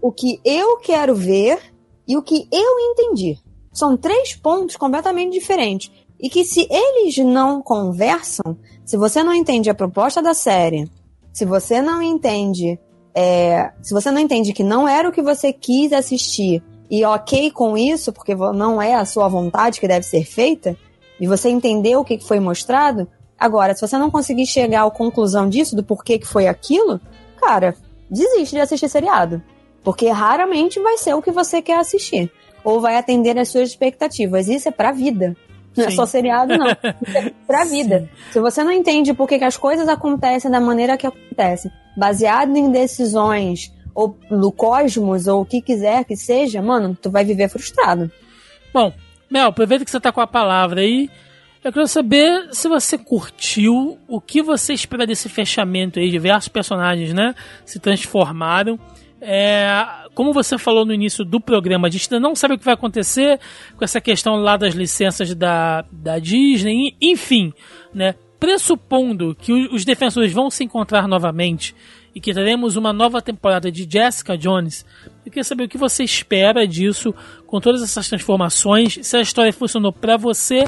o 0.00 0.12
que 0.12 0.40
eu 0.44 0.78
quero 0.78 1.14
ver 1.14 1.58
e 2.06 2.16
o 2.16 2.22
que 2.22 2.48
eu 2.50 2.78
entendi. 2.90 3.38
São 3.72 3.96
três 3.96 4.34
pontos 4.34 4.76
completamente 4.76 5.32
diferentes. 5.32 5.90
E 6.20 6.28
que 6.28 6.44
se 6.44 6.68
eles 6.70 7.16
não 7.18 7.60
conversam, 7.62 8.56
se 8.84 8.96
você 8.96 9.22
não 9.22 9.34
entende 9.34 9.70
a 9.70 9.74
proposta 9.74 10.22
da 10.22 10.34
série, 10.34 10.88
se 11.32 11.44
você 11.44 11.80
não 11.80 12.02
entende, 12.02 12.78
é, 13.14 13.72
se 13.80 13.94
você 13.94 14.10
não 14.10 14.20
entende 14.20 14.52
que 14.52 14.62
não 14.62 14.86
era 14.86 15.08
o 15.08 15.12
que 15.12 15.22
você 15.22 15.52
quis 15.52 15.92
assistir 15.92 16.62
e 16.90 17.04
ok 17.04 17.50
com 17.50 17.76
isso, 17.76 18.12
porque 18.12 18.34
não 18.34 18.80
é 18.80 18.94
a 18.94 19.04
sua 19.04 19.26
vontade 19.28 19.80
que 19.80 19.88
deve 19.88 20.04
ser 20.04 20.24
feita, 20.24 20.76
e 21.18 21.26
você 21.26 21.48
entendeu 21.48 22.00
o 22.00 22.04
que 22.04 22.20
foi 22.20 22.38
mostrado, 22.38 23.08
agora, 23.38 23.74
se 23.74 23.80
você 23.80 23.96
não 23.96 24.10
conseguir 24.10 24.44
chegar 24.44 24.84
à 24.84 24.90
conclusão 24.90 25.48
disso, 25.48 25.74
do 25.74 25.82
porquê 25.82 26.18
que 26.18 26.26
foi 26.26 26.46
aquilo, 26.46 27.00
cara, 27.40 27.74
desiste 28.10 28.56
de 28.56 28.60
assistir 28.60 28.88
seriado. 28.88 29.42
Porque 29.82 30.08
raramente 30.10 30.78
vai 30.80 30.98
ser 30.98 31.14
o 31.14 31.22
que 31.22 31.30
você 31.30 31.62
quer 31.62 31.78
assistir. 31.78 32.30
Ou 32.62 32.80
vai 32.80 32.96
atender 32.96 33.38
às 33.38 33.48
suas 33.48 33.70
expectativas. 33.70 34.48
Isso 34.48 34.68
é 34.68 34.70
pra 34.70 34.92
vida. 34.92 35.36
Não 35.76 35.84
Sim. 35.84 35.92
é 35.92 35.96
só 35.96 36.06
seriado, 36.06 36.56
não. 36.56 36.66
Pra 37.46 37.64
vida. 37.64 38.00
Sim. 38.00 38.32
Se 38.32 38.40
você 38.40 38.62
não 38.62 38.72
entende 38.72 39.14
por 39.14 39.26
que, 39.26 39.36
as 39.36 39.56
coisas 39.56 39.88
acontecem 39.88 40.50
da 40.50 40.60
maneira 40.60 40.96
que 40.96 41.06
acontecem, 41.06 41.70
baseado 41.96 42.56
em 42.56 42.70
decisões 42.70 43.72
ou 43.94 44.18
no 44.30 44.52
cosmos 44.52 45.26
ou 45.26 45.42
o 45.42 45.46
que 45.46 45.60
quiser 45.60 46.04
que 46.04 46.16
seja, 46.16 46.62
mano, 46.62 46.96
tu 47.00 47.10
vai 47.10 47.24
viver 47.24 47.48
frustrado. 47.48 48.10
Bom, 48.72 48.92
Mel, 49.30 49.48
aproveita 49.48 49.84
que 49.84 49.90
você 49.90 50.00
tá 50.00 50.12
com 50.12 50.20
a 50.20 50.26
palavra 50.26 50.80
aí. 50.80 51.10
Eu 51.64 51.72
quero 51.72 51.86
saber 51.86 52.48
se 52.52 52.68
você 52.68 52.98
curtiu, 52.98 53.96
o 54.08 54.20
que 54.20 54.42
você 54.42 54.74
espera 54.74 55.06
desse 55.06 55.28
fechamento 55.28 56.00
aí, 56.00 56.10
diversos 56.10 56.48
personagens, 56.48 57.14
né, 57.14 57.34
se 57.64 57.78
transformaram. 57.78 58.78
É, 59.20 59.70
como 60.14 60.32
você 60.32 60.58
falou 60.58 60.84
no 60.84 60.92
início 60.92 61.24
do 61.24 61.40
programa, 61.40 61.88
a 61.88 61.90
gente 61.90 62.12
ainda 62.12 62.20
não 62.20 62.34
sabe 62.34 62.54
o 62.54 62.58
que 62.58 62.64
vai 62.64 62.74
acontecer 62.74 63.40
com 63.76 63.84
essa 63.84 64.00
questão 64.00 64.36
lá 64.36 64.56
das 64.56 64.74
licenças 64.74 65.34
da, 65.34 65.84
da 65.90 66.18
Disney, 66.18 66.94
enfim, 67.00 67.52
né? 67.94 68.14
Pressupondo 68.38 69.36
que 69.38 69.52
os 69.52 69.84
defensores 69.84 70.32
vão 70.32 70.50
se 70.50 70.64
encontrar 70.64 71.06
novamente 71.06 71.74
e 72.14 72.20
que 72.20 72.34
teremos 72.34 72.76
uma 72.76 72.92
nova 72.92 73.22
temporada 73.22 73.70
de 73.70 73.88
Jessica 73.90 74.36
Jones, 74.36 74.84
eu 75.24 75.30
queria 75.30 75.44
saber 75.44 75.64
o 75.64 75.68
que 75.68 75.78
você 75.78 76.04
espera 76.04 76.66
disso, 76.66 77.14
com 77.46 77.60
todas 77.60 77.82
essas 77.82 78.08
transformações, 78.08 78.98
se 79.02 79.16
a 79.16 79.20
história 79.20 79.52
funcionou 79.52 79.92
para 79.92 80.16
você 80.16 80.64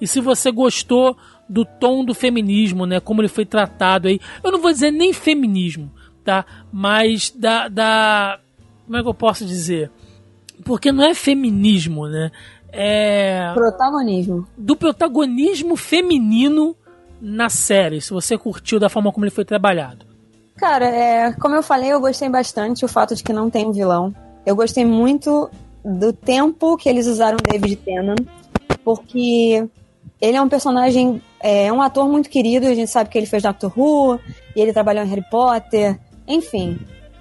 e 0.00 0.06
se 0.06 0.20
você 0.20 0.50
gostou 0.50 1.16
do 1.48 1.64
tom 1.64 2.04
do 2.04 2.14
feminismo, 2.14 2.86
né? 2.86 3.00
Como 3.00 3.20
ele 3.20 3.28
foi 3.28 3.44
tratado 3.44 4.08
aí. 4.08 4.20
Eu 4.42 4.52
não 4.52 4.60
vou 4.60 4.70
dizer 4.70 4.90
nem 4.90 5.12
feminismo, 5.12 5.92
tá? 6.24 6.44
Mas 6.72 7.30
da, 7.30 7.68
da 7.68 8.38
como 8.88 8.96
é 8.96 9.02
que 9.02 9.08
eu 9.08 9.14
posso 9.14 9.44
dizer? 9.44 9.90
Porque 10.64 10.90
não 10.90 11.04
é 11.04 11.14
feminismo, 11.14 12.08
né? 12.08 12.32
É 12.72 13.52
protagonismo. 13.52 14.48
Do 14.56 14.74
protagonismo 14.74 15.76
feminino 15.76 16.74
na 17.20 17.50
série, 17.50 18.00
se 18.00 18.10
você 18.10 18.38
curtiu 18.38 18.80
da 18.80 18.88
forma 18.88 19.12
como 19.12 19.26
ele 19.26 19.30
foi 19.30 19.44
trabalhado. 19.44 20.06
Cara, 20.56 20.86
é, 20.86 21.32
como 21.32 21.54
eu 21.54 21.62
falei, 21.62 21.92
eu 21.92 22.00
gostei 22.00 22.30
bastante 22.30 22.82
o 22.82 22.88
fato 22.88 23.14
de 23.14 23.22
que 23.22 23.32
não 23.32 23.50
tem 23.50 23.66
um 23.66 23.72
vilão. 23.72 24.14
Eu 24.46 24.56
gostei 24.56 24.86
muito 24.86 25.50
do 25.84 26.10
tempo 26.10 26.78
que 26.78 26.88
eles 26.88 27.06
usaram 27.06 27.36
David 27.36 27.76
Tennant, 27.76 28.26
porque 28.82 29.68
ele 30.18 30.36
é 30.36 30.40
um 30.40 30.48
personagem, 30.48 31.22
é 31.40 31.70
um 31.70 31.82
ator 31.82 32.08
muito 32.08 32.30
querido, 32.30 32.66
a 32.66 32.74
gente 32.74 32.90
sabe 32.90 33.10
que 33.10 33.18
ele 33.18 33.26
fez 33.26 33.42
Doctor 33.42 33.70
Who, 33.78 34.18
e 34.56 34.60
ele 34.62 34.72
trabalhou 34.72 35.04
em 35.04 35.08
Harry 35.08 35.24
Potter, 35.30 35.98
enfim, 36.26 36.78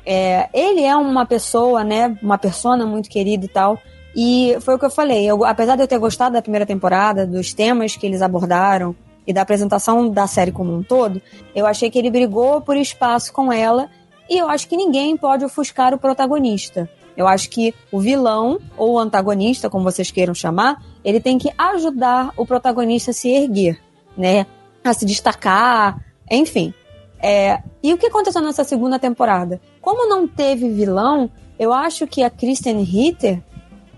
é, 0.09 0.47
ele 0.53 0.85
é 0.85 0.95
uma 0.95 1.25
pessoa, 1.25 1.83
né? 1.83 2.17
Uma 2.23 2.37
persona 2.37 2.85
muito 2.85 3.09
querida 3.09 3.43
e 3.43 3.49
tal. 3.49 3.77
E 4.15 4.57
foi 4.61 4.75
o 4.75 4.79
que 4.79 4.85
eu 4.85 4.89
falei. 4.89 5.25
Eu, 5.25 5.43
apesar 5.43 5.75
de 5.75 5.83
eu 5.83 5.87
ter 5.87 5.99
gostado 5.99 6.31
da 6.31 6.41
primeira 6.41 6.65
temporada, 6.65 7.27
dos 7.27 7.53
temas 7.53 7.97
que 7.97 8.05
eles 8.05 8.21
abordaram 8.21 8.95
e 9.27 9.33
da 9.33 9.41
apresentação 9.41 10.09
da 10.09 10.25
série 10.25 10.53
como 10.53 10.73
um 10.73 10.81
todo, 10.81 11.21
eu 11.53 11.67
achei 11.67 11.91
que 11.91 11.99
ele 11.99 12.09
brigou 12.09 12.61
por 12.61 12.77
espaço 12.77 13.33
com 13.33 13.51
ela. 13.51 13.89
E 14.29 14.37
eu 14.37 14.47
acho 14.47 14.69
que 14.69 14.77
ninguém 14.77 15.17
pode 15.17 15.43
ofuscar 15.43 15.93
o 15.93 15.99
protagonista. 15.99 16.89
Eu 17.17 17.27
acho 17.27 17.49
que 17.49 17.75
o 17.91 17.99
vilão, 17.99 18.61
ou 18.77 18.93
o 18.93 18.99
antagonista, 18.99 19.69
como 19.69 19.83
vocês 19.83 20.09
queiram 20.09 20.33
chamar, 20.33 20.81
ele 21.03 21.19
tem 21.19 21.37
que 21.37 21.51
ajudar 21.57 22.31
o 22.37 22.45
protagonista 22.45 23.11
a 23.11 23.13
se 23.13 23.29
erguer, 23.29 23.77
né? 24.17 24.45
A 24.85 24.93
se 24.93 25.05
destacar, 25.05 25.99
enfim. 26.31 26.73
É, 27.21 27.61
e 27.81 27.93
o 27.93 27.97
que 27.97 28.05
aconteceu 28.05 28.41
nessa 28.41 28.63
segunda 28.63 28.99
temporada? 28.99 29.59
Como 29.87 30.05
não 30.05 30.27
teve 30.27 30.69
vilão, 30.69 31.31
eu 31.57 31.71
acho 31.71 32.05
que 32.05 32.21
a 32.21 32.29
Kristen 32.29 32.83
Ritter 32.83 33.41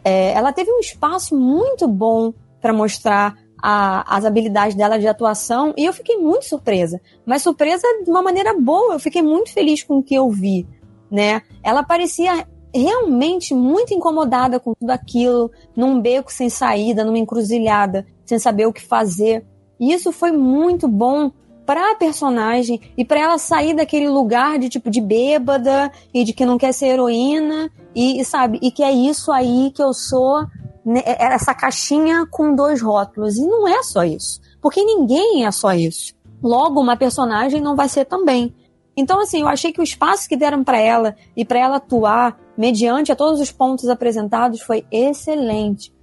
é, 0.03 0.34
ela 0.34 0.53
teve 0.53 0.72
um 0.72 0.78
espaço 0.78 1.36
muito 1.36 1.88
bom 1.88 2.32
para 2.61 2.72
mostrar 2.72 3.36
a, 3.60 4.16
as 4.16 4.24
habilidades 4.24 4.76
dela 4.76 4.99
de 4.99 5.07
atuação 5.07 5.74
e 5.76 5.86
eu 5.86 5.91
fiquei 5.91 6.16
muito 6.18 6.45
surpresa. 6.45 7.02
Mas 7.26 7.41
surpresa 7.41 7.88
de 8.03 8.07
uma 8.07 8.22
maneira 8.22 8.53
boa, 8.53 8.94
eu 8.94 8.99
fiquei 8.99 9.24
muito 9.24 9.52
feliz 9.52 9.82
com 9.82 9.98
o 9.98 10.03
que 10.03 10.14
eu 10.14 10.30
vi, 10.30 10.68
né? 11.10 11.41
Ela 11.64 11.82
parecia 11.82 12.48
realmente 12.72 13.56
muito 13.56 13.91
incomodada 13.91 14.60
com 14.60 14.76
tudo 14.76 14.91
aquilo, 14.91 15.49
num 15.76 15.99
beco 15.99 16.32
sem 16.32 16.52
saída, 16.52 17.03
numa 17.03 17.18
encruzilhada, 17.18 18.06
sem 18.28 18.38
saber 18.38 18.68
o 18.68 18.74
que 18.74 18.86
fazer. 18.86 19.44
E 19.80 19.91
isso 19.91 20.11
foi 20.11 20.32
muito 20.32 20.88
bom 20.88 21.32
para 21.70 21.91
a 21.91 21.96
personagem 21.96 22.82
e 22.98 23.06
para 23.06 23.20
ela 23.20 23.38
sair 23.38 23.76
daquele 23.76 24.10
lugar 24.10 24.58
de 24.58 24.70
tipo 24.70 24.90
de 24.90 25.00
bêbada 25.00 25.91
e 26.12 26.24
de 26.24 26.34
que 26.34 26.44
não 26.44 26.58
quer 26.58 26.74
ser 26.74 26.88
heroína 26.88 27.70
e, 27.94 28.20
e 28.20 28.26
sabe 28.26 28.58
e 28.60 28.72
que 28.72 28.82
é 28.82 28.91
isso 28.91 29.32
aí 29.32 29.72
que 29.76 29.84
eu 29.84 29.94
sou 29.94 30.48
né, 30.84 31.04
é, 31.06 31.26
é 31.28 31.34
essa 31.36 31.54
caixinha 31.54 32.26
com 32.26 32.56
dois 32.56 32.82
rótulos. 32.82 33.38
E 33.38 33.46
não 33.46 33.68
é 33.68 33.84
só 33.84 34.04
isso 34.04 34.41
porque 34.60 34.84
ninguém 34.84 35.46
é 35.46 35.52
só 35.52 35.72
isso. 35.72 36.16
Logo 36.41 36.82
uma 36.82 36.98
personagem 36.98 37.62
não 37.62 37.76
vai 37.76 37.88
ser 37.88 38.06
também. 38.06 38.52
Então 38.98 39.22
assim 39.22 39.41
eu 39.41 39.48
achei 39.48 39.72
que 39.72 39.80
o 39.80 39.84
espaço 39.84 40.28
que 40.28 40.36
deram 40.36 40.64
para 40.64 40.80
ela 40.80 41.16
e 41.38 41.46
para 41.46 41.60
ela 41.60 41.76
atuar 41.76 42.36
mediante 42.58 43.12
a 43.12 43.16
todos 43.16 43.40
os 43.40 43.52
pontos 43.52 43.90
apresentados 43.90 44.60
foi 44.60 44.84
excelente 44.91 45.94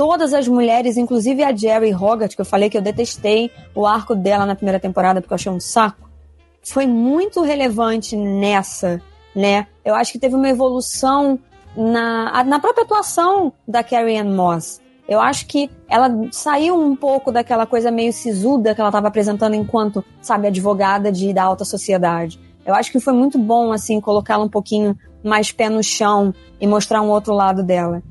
todas 0.00 0.32
as 0.32 0.48
mulheres, 0.48 0.96
inclusive 0.96 1.44
a 1.44 1.54
Jerry 1.54 1.94
Hogarth, 1.94 2.34
que 2.34 2.40
eu 2.40 2.44
falei 2.46 2.70
que 2.70 2.78
eu 2.78 2.80
detestei 2.80 3.50
o 3.74 3.86
arco 3.86 4.14
dela 4.14 4.46
na 4.46 4.54
primeira 4.54 4.80
temporada 4.80 5.20
porque 5.20 5.30
eu 5.30 5.34
achei 5.34 5.52
um 5.52 5.60
saco, 5.60 6.08
foi 6.62 6.86
muito 6.86 7.42
relevante 7.42 8.16
nessa, 8.16 9.02
né? 9.36 9.66
Eu 9.84 9.94
acho 9.94 10.10
que 10.10 10.18
teve 10.18 10.34
uma 10.34 10.48
evolução 10.48 11.38
na, 11.76 12.42
na 12.44 12.58
própria 12.58 12.84
atuação 12.84 13.52
da 13.68 13.84
Carrie 13.84 14.16
Ann 14.16 14.34
Moss. 14.34 14.80
Eu 15.06 15.20
acho 15.20 15.44
que 15.46 15.70
ela 15.86 16.08
saiu 16.32 16.80
um 16.80 16.96
pouco 16.96 17.30
daquela 17.30 17.66
coisa 17.66 17.90
meio 17.90 18.14
sisuda 18.14 18.74
que 18.74 18.80
ela 18.80 18.88
estava 18.88 19.08
apresentando 19.08 19.52
enquanto, 19.52 20.02
sabe, 20.22 20.46
advogada 20.46 21.12
de, 21.12 21.30
da 21.34 21.42
alta 21.42 21.66
sociedade. 21.66 22.40
Eu 22.64 22.74
acho 22.74 22.90
que 22.90 23.00
foi 23.00 23.12
muito 23.12 23.38
bom, 23.38 23.70
assim, 23.70 24.00
colocá-la 24.00 24.44
um 24.44 24.48
pouquinho 24.48 24.96
mais 25.22 25.52
pé 25.52 25.68
no 25.68 25.82
chão 25.82 26.32
e 26.58 26.66
mostrar 26.66 27.02
um 27.02 27.10
outro 27.10 27.34
lado 27.34 27.62
dela. 27.62 28.02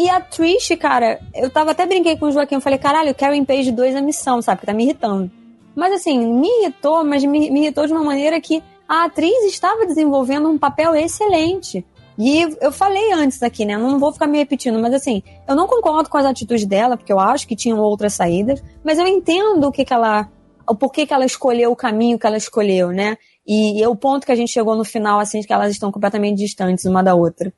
E 0.00 0.08
a 0.08 0.18
Trish, 0.18 0.74
cara, 0.78 1.20
eu 1.34 1.50
tava 1.50 1.72
até 1.72 1.84
brinquei 1.84 2.16
com 2.16 2.24
o 2.24 2.32
Joaquim, 2.32 2.54
eu 2.54 2.60
falei, 2.62 2.78
caralho, 2.78 3.14
Karen 3.14 3.44
Page 3.44 3.70
2 3.70 3.96
é 3.96 4.00
missão, 4.00 4.40
sabe? 4.40 4.60
Que 4.60 4.66
tá 4.66 4.72
me 4.72 4.84
irritando. 4.84 5.30
Mas 5.76 5.92
assim, 5.92 6.18
me 6.18 6.48
irritou, 6.62 7.04
mas 7.04 7.22
me, 7.22 7.50
me 7.50 7.60
irritou 7.60 7.86
de 7.86 7.92
uma 7.92 8.02
maneira 8.02 8.40
que 8.40 8.62
a 8.88 9.04
atriz 9.04 9.44
estava 9.44 9.84
desenvolvendo 9.84 10.48
um 10.48 10.56
papel 10.56 10.94
excelente. 10.94 11.84
E 12.18 12.48
eu 12.62 12.72
falei 12.72 13.12
antes 13.12 13.42
aqui, 13.42 13.66
né? 13.66 13.76
Não 13.76 13.98
vou 13.98 14.10
ficar 14.10 14.26
me 14.26 14.38
repetindo, 14.38 14.78
mas 14.78 14.94
assim, 14.94 15.22
eu 15.46 15.54
não 15.54 15.66
concordo 15.66 16.08
com 16.08 16.16
as 16.16 16.24
atitudes 16.24 16.64
dela, 16.64 16.96
porque 16.96 17.12
eu 17.12 17.20
acho 17.20 17.46
que 17.46 17.54
tinham 17.54 17.78
outras 17.78 18.14
saídas, 18.14 18.64
mas 18.82 18.98
eu 18.98 19.06
entendo 19.06 19.68
o 19.68 19.70
que, 19.70 19.84
que 19.84 19.92
ela. 19.92 20.30
o 20.66 20.74
porquê 20.74 21.04
que 21.04 21.12
ela 21.12 21.26
escolheu 21.26 21.72
o 21.72 21.76
caminho 21.76 22.18
que 22.18 22.26
ela 22.26 22.38
escolheu, 22.38 22.88
né? 22.88 23.18
E, 23.46 23.82
e 23.82 23.86
o 23.86 23.94
ponto 23.94 24.24
que 24.24 24.32
a 24.32 24.36
gente 24.36 24.50
chegou 24.50 24.74
no 24.74 24.84
final, 24.84 25.20
assim, 25.20 25.42
que 25.42 25.52
elas 25.52 25.70
estão 25.70 25.92
completamente 25.92 26.38
distantes 26.38 26.86
uma 26.86 27.02
da 27.02 27.14
outra. 27.14 27.52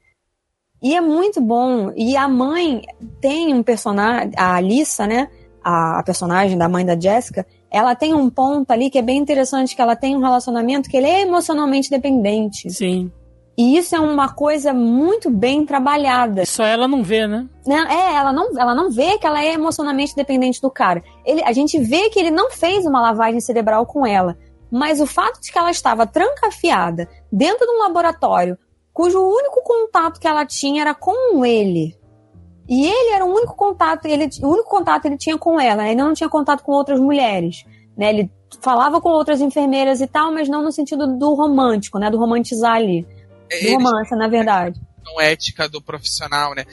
E 0.82 0.96
é 0.96 1.00
muito 1.00 1.40
bom. 1.40 1.92
E 1.96 2.16
a 2.16 2.28
mãe 2.28 2.82
tem 3.20 3.54
um 3.54 3.62
personagem, 3.62 4.32
a 4.36 4.56
Alissa, 4.56 5.06
né? 5.06 5.28
A, 5.62 6.02
personagem 6.04 6.58
da 6.58 6.68
mãe 6.68 6.84
da 6.84 6.98
Jessica, 6.98 7.46
ela 7.70 7.94
tem 7.94 8.12
um 8.12 8.28
ponto 8.28 8.68
ali 8.72 8.90
que 8.90 8.98
é 8.98 9.02
bem 9.02 9.18
interessante, 9.18 9.76
que 9.76 9.80
ela 9.80 9.94
tem 9.94 10.16
um 10.16 10.20
relacionamento 10.20 10.90
que 10.90 10.96
ele 10.96 11.06
é 11.06 11.20
emocionalmente 11.20 11.88
dependente. 11.88 12.68
Sim. 12.68 13.12
E 13.56 13.76
isso 13.76 13.94
é 13.94 14.00
uma 14.00 14.30
coisa 14.30 14.72
muito 14.72 15.30
bem 15.30 15.64
trabalhada. 15.64 16.44
Só 16.46 16.64
ela 16.64 16.88
não 16.88 17.04
vê, 17.04 17.26
né? 17.26 17.46
É, 17.68 18.14
ela 18.14 18.32
não, 18.32 18.58
ela 18.58 18.74
não 18.74 18.90
vê 18.90 19.18
que 19.18 19.26
ela 19.26 19.44
é 19.44 19.52
emocionalmente 19.52 20.16
dependente 20.16 20.60
do 20.60 20.70
cara. 20.70 21.02
Ele, 21.24 21.44
a 21.44 21.52
gente 21.52 21.78
vê 21.78 22.10
que 22.10 22.18
ele 22.18 22.30
não 22.30 22.50
fez 22.50 22.84
uma 22.84 23.00
lavagem 23.00 23.40
cerebral 23.40 23.86
com 23.86 24.06
ela. 24.06 24.36
Mas 24.70 25.00
o 25.00 25.06
fato 25.06 25.40
de 25.40 25.52
que 25.52 25.58
ela 25.58 25.70
estava 25.70 26.06
trancafiada 26.06 27.08
dentro 27.30 27.66
de 27.66 27.72
um 27.72 27.82
laboratório 27.82 28.58
cujo 28.92 29.18
único 29.20 29.62
contato 29.62 30.20
que 30.20 30.26
ela 30.26 30.44
tinha 30.44 30.82
era 30.82 30.94
com 30.94 31.44
ele. 31.44 31.96
E 32.68 32.86
ele 32.86 33.10
era 33.14 33.24
o 33.24 33.34
único 33.34 33.54
contato, 33.56 34.06
ele, 34.06 34.28
o 34.42 34.48
único 34.48 34.68
contato 34.68 35.02
que 35.02 35.08
ele 35.08 35.18
tinha 35.18 35.36
com 35.36 35.60
ela, 35.60 35.86
ele 35.86 36.00
não 36.00 36.14
tinha 36.14 36.28
contato 36.28 36.62
com 36.62 36.72
outras 36.72 37.00
mulheres, 37.00 37.64
né? 37.96 38.10
Ele 38.10 38.30
falava 38.60 39.00
com 39.00 39.08
outras 39.08 39.40
enfermeiras 39.40 40.00
e 40.00 40.06
tal, 40.06 40.32
mas 40.32 40.48
não 40.48 40.62
no 40.62 40.72
sentido 40.72 41.06
do 41.18 41.34
romântico, 41.34 41.98
né? 41.98 42.10
Do 42.10 42.18
romantizar 42.18 42.76
ali. 42.76 43.06
Do 43.62 43.72
romance, 43.72 44.14
na 44.14 44.28
verdade. 44.28 44.80
Não 45.04 45.20
ética 45.20 45.68
do 45.68 45.82
profissional, 45.82 46.54
né? 46.54 46.64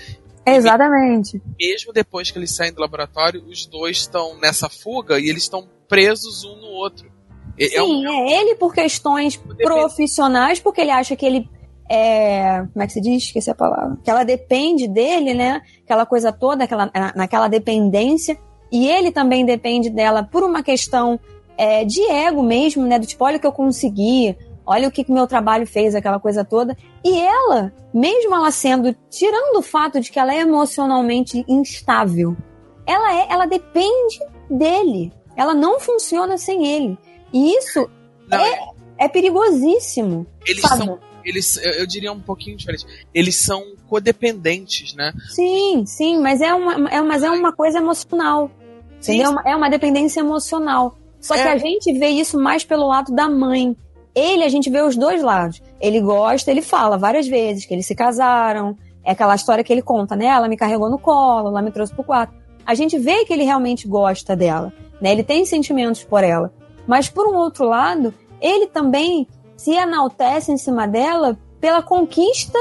Exatamente. 0.46 1.42
Mesmo 1.60 1.92
depois 1.92 2.32
que 2.32 2.38
eles 2.38 2.56
saem 2.56 2.72
do 2.72 2.82
laboratório, 2.82 3.44
os 3.46 3.66
dois 3.66 3.98
estão 3.98 4.38
nessa 4.40 4.70
fuga 4.70 5.20
e 5.20 5.30
eles 5.30 5.44
estão 5.44 5.68
presos 5.88 6.44
um 6.44 6.56
no 6.56 6.68
outro. 6.68 7.12
É 7.60 7.68
Sim, 7.68 7.76
é, 7.76 7.84
um... 7.84 8.08
é 8.08 8.40
ele 8.40 8.56
por 8.56 8.74
questões 8.74 9.36
profissionais, 9.36 10.60
porque 10.60 10.82
ele 10.82 10.92
acha 10.92 11.16
que 11.16 11.26
ele 11.26 11.50
é, 11.90 12.68
como 12.72 12.84
é 12.84 12.88
que 12.88 12.94
se 12.94 13.02
diz? 13.02 13.24
Esqueci 13.24 13.50
a 13.50 13.56
palavra. 13.56 13.98
Que 14.04 14.12
ela 14.12 14.24
depende 14.24 14.88
dele, 14.88 15.34
né? 15.34 15.62
Aquela 15.84 16.06
coisa 16.06 16.32
toda, 16.32 16.66
aquela, 16.66 16.92
naquela 17.16 17.48
dependência. 17.48 18.38
E 18.72 18.88
ele 18.88 19.12
também 19.12 19.44
depende 19.44 19.90
dela 19.90 20.24
por 20.24 20.44
uma 20.44 20.62
questão 20.62 21.20
é, 21.58 21.84
de 21.84 22.02
ego 22.08 22.44
mesmo, 22.44 22.86
né? 22.86 23.00
Do 23.00 23.08
tipo, 23.08 23.26
olha 23.26 23.38
o 23.38 23.40
que 23.40 23.48
eu 23.48 23.52
consegui, 23.52 24.38
olha 24.64 24.88
o 24.88 24.92
que, 24.92 25.04
que 25.04 25.12
meu 25.12 25.26
trabalho 25.26 25.66
fez, 25.66 25.96
aquela 25.96 26.20
coisa 26.20 26.46
toda. 26.46 26.78
E 27.04 27.20
ela, 27.20 27.74
mesmo 27.92 28.36
ela 28.36 28.52
sendo, 28.52 28.96
tirando 29.10 29.58
o 29.58 29.64
fato 29.64 30.00
de 30.00 30.12
que 30.12 30.20
ela 30.20 30.34
é 30.34 30.42
emocionalmente 30.42 31.44
instável, 31.48 32.38
ela 32.86 33.16
é, 33.16 33.28
ela 33.32 33.48
depende 33.48 34.20
dele. 34.48 35.12
Ela 35.36 35.56
não 35.56 35.80
funciona 35.80 36.38
sem 36.38 36.68
ele. 36.68 37.00
E 37.34 37.56
isso 37.56 37.90
não, 38.28 38.38
é, 38.38 38.68
é 39.00 39.08
perigosíssimo. 39.08 40.28
Eles 40.46 40.62
sabe? 40.62 40.86
são 40.86 41.00
eles, 41.24 41.58
eu 41.58 41.86
diria 41.86 42.12
um 42.12 42.20
pouquinho 42.20 42.58
diferente. 42.58 42.86
Eles 43.14 43.36
são 43.36 43.64
codependentes, 43.88 44.94
né? 44.94 45.14
Sim, 45.30 45.84
sim, 45.86 46.20
mas 46.20 46.42
é 46.42 46.54
uma, 46.54 46.90
é, 46.90 47.02
mas 47.02 47.24
é 47.24 47.30
uma 47.30 47.52
coisa 47.52 47.80
emocional. 47.80 48.52
Sim. 49.00 49.16
Entendeu? 49.16 49.40
É 49.46 49.56
uma 49.56 49.70
dependência 49.70 50.20
emocional. 50.20 50.98
Só 51.20 51.36
é. 51.36 51.44
que 51.44 51.48
a 51.48 51.58
gente 51.58 51.92
vê 51.98 52.08
isso 52.08 52.40
mais 52.40 52.64
pelo 52.64 52.88
lado 52.88 53.14
da 53.14 53.30
mãe. 53.30 53.76
Ele, 54.16 54.44
a 54.44 54.50
gente 54.50 54.70
vê 54.70 54.82
os 54.82 54.96
dois 54.96 55.22
lados. 55.22 55.62
Ele 55.80 56.02
gosta, 56.02 56.50
ele 56.52 56.62
fala 56.62 56.98
várias 56.98 57.28
vezes 57.28 57.66
que 57.66 57.74
eles 57.74 57.86
se 57.86 57.96
casaram. 57.96 58.78
É 59.04 59.12
aquela 59.12 59.36
história 59.36 59.64
que 59.64 59.72
ele 59.72 59.82
conta, 59.82 60.16
né? 60.16 60.26
Ela 60.26 60.48
me 60.48 60.58
carregou 60.58 60.90
no 60.90 61.00
colo, 61.00 61.50
ela 61.50 61.62
me 61.62 61.72
trouxe 61.72 61.94
pro 61.94 62.04
quarto. 62.04 62.34
A 62.66 62.74
gente 62.74 62.98
vê 62.98 63.26
que 63.26 63.34
ele 63.34 63.44
realmente 63.44 63.88
gosta 63.88 64.36
dela, 64.36 64.74
né? 65.02 65.12
Ele 65.12 65.24
tem 65.24 65.46
sentimentos 65.46 66.04
por 66.04 66.24
ela. 66.24 66.54
Mas 66.86 67.10
por 67.10 67.28
um 67.28 67.36
outro 67.36 67.66
lado, 67.66 68.14
ele 68.42 68.68
também 68.68 69.28
se 69.60 69.72
enaltece 69.72 70.54
em 70.54 70.58
cima 70.58 70.88
dela 70.88 71.38
pela 71.60 71.84
conquista 71.84 72.58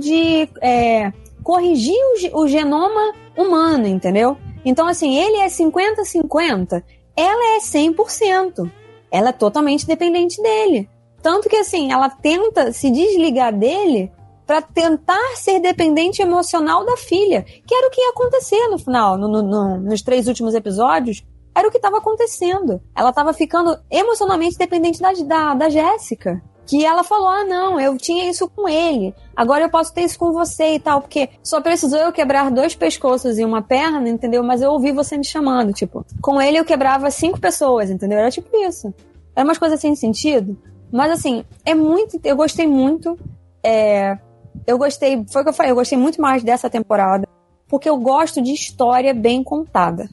de 0.00 0.48
é, 0.62 1.12
corrigir 1.44 1.94
o, 2.32 2.40
o, 2.40 2.48
genoma 2.48 3.12
humano, 3.36 3.86
entendeu? 3.86 4.34
Então, 4.64 4.88
assim, 4.88 5.14
ele 5.18 5.36
é 5.36 5.46
50-50, 5.48 6.82
ela 7.14 7.56
é 7.56 7.60
100%. 7.60 8.70
Ela 9.10 9.28
é 9.28 9.32
totalmente 9.32 9.86
dependente 9.86 10.42
dele. 10.42 10.88
Tanto 11.22 11.50
que, 11.50 11.56
assim, 11.56 11.92
ela 11.92 12.08
tenta 12.08 12.72
se 12.72 12.90
desligar 12.90 13.54
dele 13.54 14.10
para 14.46 14.62
tentar 14.62 15.36
ser 15.36 15.60
dependente 15.60 16.22
emocional 16.22 16.82
da 16.86 16.96
filha, 16.96 17.42
que 17.42 17.74
era 17.74 17.88
o 17.88 17.90
que 17.90 18.00
ia 18.00 18.08
acontecer 18.08 18.68
no 18.68 18.78
final, 18.78 19.18
no, 19.18 19.28
no, 19.28 19.78
nos 19.78 20.00
três 20.00 20.26
últimos 20.26 20.54
episódios 20.54 21.22
era 21.54 21.66
o 21.66 21.70
que 21.70 21.78
estava 21.78 21.98
acontecendo. 21.98 22.80
Ela 22.96 23.10
estava 23.10 23.32
ficando 23.32 23.78
emocionalmente 23.90 24.56
dependente 24.56 25.00
da, 25.00 25.12
da, 25.12 25.54
da 25.54 25.68
Jéssica. 25.68 26.42
Que 26.66 26.84
ela 26.84 27.02
falou: 27.02 27.28
ah, 27.28 27.44
não, 27.44 27.80
eu 27.80 27.96
tinha 27.96 28.28
isso 28.28 28.48
com 28.48 28.68
ele, 28.68 29.14
agora 29.34 29.64
eu 29.64 29.70
posso 29.70 29.92
ter 29.94 30.02
isso 30.02 30.18
com 30.18 30.32
você 30.32 30.74
e 30.74 30.78
tal, 30.78 31.00
porque 31.00 31.30
só 31.42 31.62
precisou 31.62 31.98
eu 31.98 32.12
quebrar 32.12 32.50
dois 32.50 32.74
pescoços 32.74 33.38
e 33.38 33.44
uma 33.44 33.62
perna, 33.62 34.06
entendeu? 34.06 34.42
Mas 34.42 34.60
eu 34.60 34.70
ouvi 34.72 34.92
você 34.92 35.16
me 35.16 35.24
chamando, 35.24 35.72
tipo. 35.72 36.04
Com 36.20 36.40
ele 36.40 36.58
eu 36.58 36.66
quebrava 36.66 37.10
cinco 37.10 37.40
pessoas, 37.40 37.90
entendeu? 37.90 38.18
Era 38.18 38.30
tipo 38.30 38.54
isso. 38.54 38.92
Era 39.34 39.46
umas 39.46 39.56
coisas 39.56 39.80
sem 39.80 39.96
sentido. 39.96 40.58
Mas 40.92 41.10
assim, 41.10 41.42
é 41.64 41.74
muito. 41.74 42.20
Eu 42.22 42.36
gostei 42.36 42.66
muito. 42.66 43.18
é, 43.64 44.18
eu 44.66 44.76
gostei, 44.76 45.24
foi 45.32 45.40
o 45.40 45.44
que 45.44 45.48
eu 45.48 45.54
falei, 45.54 45.72
eu 45.72 45.76
gostei 45.76 45.96
muito 45.96 46.20
mais 46.20 46.42
dessa 46.42 46.68
temporada, 46.68 47.26
porque 47.66 47.88
eu 47.88 47.96
gosto 47.96 48.42
de 48.42 48.52
história 48.52 49.14
bem 49.14 49.42
contada. 49.42 50.08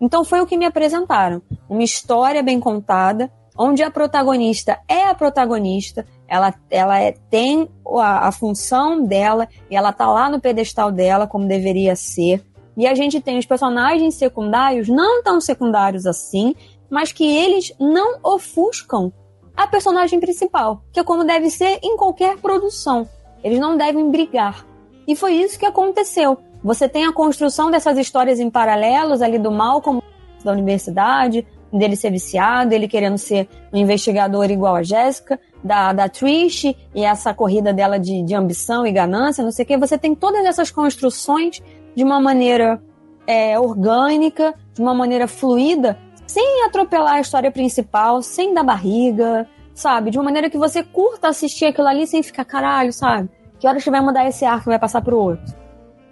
Então 0.00 0.24
foi 0.24 0.40
o 0.40 0.46
que 0.46 0.56
me 0.56 0.66
apresentaram. 0.66 1.40
Uma 1.68 1.82
história 1.82 2.42
bem 2.42 2.60
contada, 2.60 3.30
onde 3.56 3.82
a 3.82 3.90
protagonista 3.90 4.78
é 4.88 5.04
a 5.04 5.14
protagonista, 5.14 6.06
ela, 6.28 6.54
ela 6.70 6.98
é, 7.00 7.12
tem 7.30 7.68
a, 7.98 8.28
a, 8.28 8.32
função 8.32 9.04
dela 9.04 9.48
e 9.70 9.76
ela 9.76 9.92
tá 9.92 10.06
lá 10.06 10.28
no 10.28 10.40
pedestal 10.40 10.92
dela, 10.92 11.26
como 11.26 11.46
deveria 11.46 11.96
ser. 11.96 12.44
E 12.76 12.86
a 12.86 12.94
gente 12.94 13.20
tem 13.20 13.38
os 13.38 13.46
personagens 13.46 14.14
secundários, 14.14 14.88
não 14.88 15.22
tão 15.22 15.40
secundários 15.40 16.04
assim, 16.04 16.54
mas 16.90 17.12
que 17.12 17.24
eles 17.24 17.72
não 17.80 18.18
ofuscam 18.22 19.12
a 19.56 19.66
personagem 19.66 20.20
principal, 20.20 20.82
que 20.92 21.00
é 21.00 21.04
como 21.04 21.24
deve 21.24 21.48
ser 21.48 21.78
em 21.82 21.96
qualquer 21.96 22.36
produção. 22.36 23.08
Eles 23.42 23.58
não 23.58 23.76
devem 23.76 24.10
brigar. 24.10 24.66
E 25.08 25.14
foi 25.14 25.34
isso 25.34 25.58
que 25.58 25.64
aconteceu. 25.64 26.36
Você 26.66 26.88
tem 26.88 27.06
a 27.06 27.12
construção 27.12 27.70
dessas 27.70 27.96
histórias 27.96 28.40
em 28.40 28.50
paralelos 28.50 29.22
ali 29.22 29.38
do 29.38 29.52
mal 29.52 29.80
como 29.80 30.02
da 30.42 30.50
universidade, 30.50 31.46
dele 31.72 31.94
ser 31.94 32.10
viciado, 32.10 32.74
ele 32.74 32.88
querendo 32.88 33.16
ser 33.18 33.48
um 33.72 33.78
investigador 33.78 34.50
igual 34.50 34.74
a 34.74 34.82
Jéssica, 34.82 35.38
da, 35.62 35.92
da 35.92 36.08
Trish 36.08 36.74
e 36.92 37.04
essa 37.04 37.32
corrida 37.32 37.72
dela 37.72 38.00
de, 38.00 38.20
de 38.20 38.34
ambição 38.34 38.84
e 38.84 38.90
ganância, 38.90 39.44
não 39.44 39.52
sei 39.52 39.64
o 39.64 39.68
que. 39.68 39.76
Você 39.76 39.96
tem 39.96 40.12
todas 40.12 40.44
essas 40.44 40.68
construções 40.68 41.62
de 41.94 42.02
uma 42.02 42.20
maneira 42.20 42.82
é, 43.28 43.56
orgânica, 43.60 44.52
de 44.74 44.82
uma 44.82 44.92
maneira 44.92 45.28
fluida, 45.28 45.96
sem 46.26 46.64
atropelar 46.64 47.14
a 47.14 47.20
história 47.20 47.52
principal, 47.52 48.20
sem 48.22 48.52
dar 48.52 48.64
barriga, 48.64 49.48
sabe? 49.72 50.10
De 50.10 50.18
uma 50.18 50.24
maneira 50.24 50.50
que 50.50 50.58
você 50.58 50.82
curta 50.82 51.28
assistir 51.28 51.66
aquilo 51.66 51.86
ali 51.86 52.08
sem 52.08 52.24
ficar 52.24 52.44
caralho, 52.44 52.92
sabe? 52.92 53.30
Que 53.60 53.68
hora 53.68 53.80
que 53.80 53.88
vai 53.88 54.00
mudar 54.00 54.26
esse 54.26 54.44
arco 54.44 54.68
e 54.68 54.72
vai 54.72 54.80
passar 54.80 55.00
pro 55.00 55.16
outro? 55.16 55.65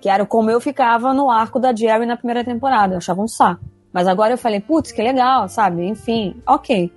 Que 0.04 0.10
era 0.10 0.26
como 0.26 0.50
eu 0.50 0.60
ficava 0.60 1.14
no 1.14 1.30
arco 1.30 1.58
da 1.58 1.74
Jerry 1.74 2.04
na 2.04 2.14
primeira 2.14 2.44
temporada. 2.44 2.92
Eu 2.92 2.98
achava 2.98 3.22
um 3.22 3.26
saco. 3.26 3.64
Mas 3.90 4.06
agora 4.06 4.34
eu 4.34 4.36
falei, 4.36 4.60
putz, 4.60 4.92
que 4.92 5.00
legal, 5.00 5.48
sabe? 5.48 5.82
Enfim, 5.82 6.36
ok. 6.46 6.92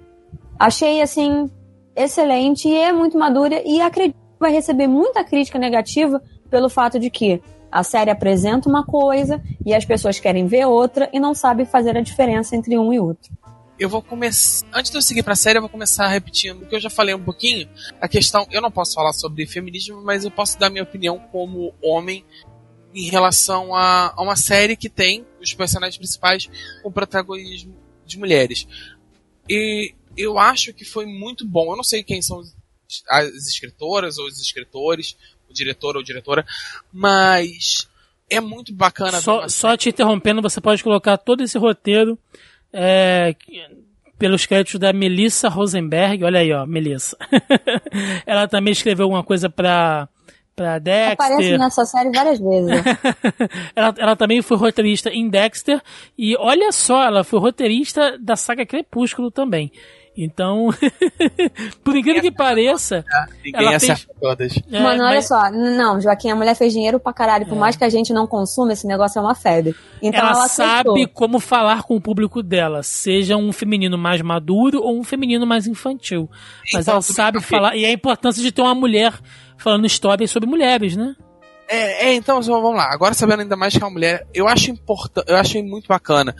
Achei, 0.59 1.01
assim, 1.01 1.49
excelente 1.95 2.67
e 2.67 2.75
é 2.75 2.91
muito 2.91 3.17
madura 3.17 3.61
e 3.65 3.79
acredito 3.79 4.17
que 4.17 4.39
vai 4.41 4.51
receber 4.51 4.87
muita 4.87 5.23
crítica 5.23 5.57
negativa 5.57 6.21
pelo 6.49 6.67
fato 6.67 6.99
de 6.99 7.09
que 7.09 7.41
a 7.71 7.81
série 7.81 8.11
apresenta 8.11 8.67
uma 8.67 8.85
coisa 8.85 9.41
e 9.65 9.73
as 9.73 9.85
pessoas 9.85 10.19
querem 10.19 10.45
ver 10.45 10.65
outra 10.65 11.09
e 11.13 11.17
não 11.17 11.33
sabem 11.33 11.65
fazer 11.65 11.95
a 11.95 12.01
diferença 12.01 12.57
entre 12.57 12.77
um 12.77 12.91
e 12.91 12.99
outro. 12.99 13.31
Eu 13.79 13.87
vou 13.87 14.01
começar. 14.01 14.65
Antes 14.73 14.89
de 14.89 14.97
eu 14.97 15.01
seguir 15.01 15.21
pra 15.21 15.35
série, 15.35 15.59
eu 15.59 15.61
vou 15.61 15.69
começar 15.69 16.07
repetindo 16.07 16.63
o 16.63 16.65
que 16.65 16.75
eu 16.75 16.79
já 16.79 16.89
falei 16.89 17.13
um 17.13 17.23
pouquinho. 17.23 17.69
A 18.01 18.07
questão. 18.07 18.45
Eu 18.49 18.59
não 18.59 18.71
posso 18.71 18.95
falar 18.95 19.13
sobre 19.13 19.45
feminismo, 19.45 20.01
mas 20.03 20.25
eu 20.25 20.31
posso 20.31 20.57
dar 20.59 20.71
minha 20.71 20.83
opinião 20.83 21.19
como 21.31 21.73
homem 21.81 22.25
em 22.97 23.09
relação 23.09 23.75
a, 23.75 24.11
a 24.15 24.21
uma 24.23 24.35
série 24.35 24.75
que 24.75 24.89
tem 24.89 25.23
os 25.39 25.53
personagens 25.53 25.97
principais 25.97 26.49
com 26.81 26.91
protagonismo 26.91 27.75
de 28.03 28.17
mulheres. 28.17 28.67
E 29.47 29.93
eu 30.17 30.39
acho 30.39 30.73
que 30.73 30.83
foi 30.83 31.05
muito 31.05 31.45
bom. 31.45 31.71
Eu 31.71 31.77
não 31.77 31.83
sei 31.83 32.01
quem 32.01 32.23
são 32.23 32.41
as 33.07 33.27
escritoras 33.47 34.17
ou 34.17 34.25
os 34.25 34.41
escritores, 34.41 35.15
o 35.47 35.53
diretor 35.53 35.95
ou 35.95 36.01
diretora, 36.01 36.43
mas 36.91 37.87
é 38.27 38.41
muito 38.41 38.73
bacana. 38.73 39.21
Só, 39.21 39.47
só 39.47 39.77
te 39.77 39.89
interrompendo, 39.89 40.41
você 40.41 40.59
pode 40.59 40.83
colocar 40.83 41.17
todo 41.17 41.43
esse 41.43 41.57
roteiro 41.57 42.17
é, 42.73 43.35
pelos 44.17 44.47
créditos 44.47 44.79
da 44.79 44.91
Melissa 44.91 45.49
Rosenberg. 45.49 46.23
Olha 46.23 46.39
aí, 46.39 46.51
ó, 46.51 46.65
Melissa. 46.65 47.15
Ela 48.25 48.47
também 48.47 48.71
escreveu 48.71 49.03
alguma 49.03 49.23
coisa 49.23 49.51
para 49.51 50.09
pra 50.57 50.79
Dexter. 50.79 51.13
Aparece 51.13 51.57
nessa 51.59 51.85
série 51.85 52.11
várias 52.11 52.39
vezes. 52.39 52.71
ela, 53.75 53.93
ela 53.95 54.15
também 54.15 54.41
foi 54.41 54.57
roteirista 54.57 55.11
em 55.11 55.29
Dexter. 55.29 55.79
E 56.17 56.35
olha 56.35 56.71
só, 56.71 57.03
ela 57.03 57.23
foi 57.23 57.39
roteirista 57.39 58.17
da 58.19 58.35
saga 58.35 58.65
Crepúsculo 58.65 59.29
também. 59.29 59.71
Então, 60.17 60.69
por 61.85 61.95
incrível 61.95 62.23
que 62.23 62.31
pareça, 62.31 63.05
Ninguém 63.45 63.67
ela 63.67 63.79
fez... 63.79 64.07
todas. 64.19 64.57
É, 64.71 64.81
Mano, 64.81 65.03
olha 65.03 65.17
mas... 65.17 65.27
só, 65.27 65.51
não, 65.51 66.01
Joaquim, 66.01 66.31
a 66.31 66.35
mulher 66.35 66.55
fez 66.55 66.73
dinheiro 66.73 66.99
pra 66.99 67.13
caralho, 67.13 67.45
por 67.45 67.55
é. 67.55 67.59
mais 67.59 67.75
que 67.75 67.83
a 67.83 67.89
gente 67.89 68.11
não 68.11 68.25
consuma, 68.25 68.73
esse 68.73 68.87
negócio 68.87 69.19
é 69.19 69.21
uma 69.21 69.35
febre. 69.35 69.75
Então 70.01 70.19
ela, 70.19 70.31
ela 70.31 70.47
sabe 70.47 71.05
como 71.05 71.39
falar 71.39 71.83
com 71.83 71.95
o 71.95 72.01
público 72.01 72.41
dela, 72.41 72.81
seja 72.81 73.37
um 73.37 73.53
feminino 73.53 73.95
mais 73.95 74.19
maduro 74.23 74.81
ou 74.81 74.99
um 74.99 75.03
feminino 75.03 75.45
mais 75.45 75.67
infantil. 75.67 76.27
Mas 76.73 76.81
então, 76.81 76.95
ela 76.95 77.01
sabe 77.03 77.39
falar, 77.39 77.75
e 77.75 77.85
a 77.85 77.91
importância 77.91 78.41
de 78.41 78.51
ter 78.51 78.63
uma 78.63 78.73
mulher 78.73 79.13
falando 79.57 79.85
histórias 79.85 80.31
sobre 80.31 80.49
mulheres, 80.49 80.95
né? 80.95 81.15
É, 81.69 82.07
é, 82.07 82.13
então 82.13 82.41
vamos 82.41 82.75
lá. 82.75 82.91
Agora 82.91 83.13
sabendo 83.13 83.41
ainda 83.41 83.57
mais 83.57 83.75
que 83.75 83.83
é 83.83 83.85
uma 83.85 83.91
mulher, 83.91 84.25
eu 84.33 84.47
acho 84.47 84.71
importante, 84.71 85.29
eu 85.29 85.35
achei 85.35 85.61
muito 85.61 85.87
bacana, 85.87 86.33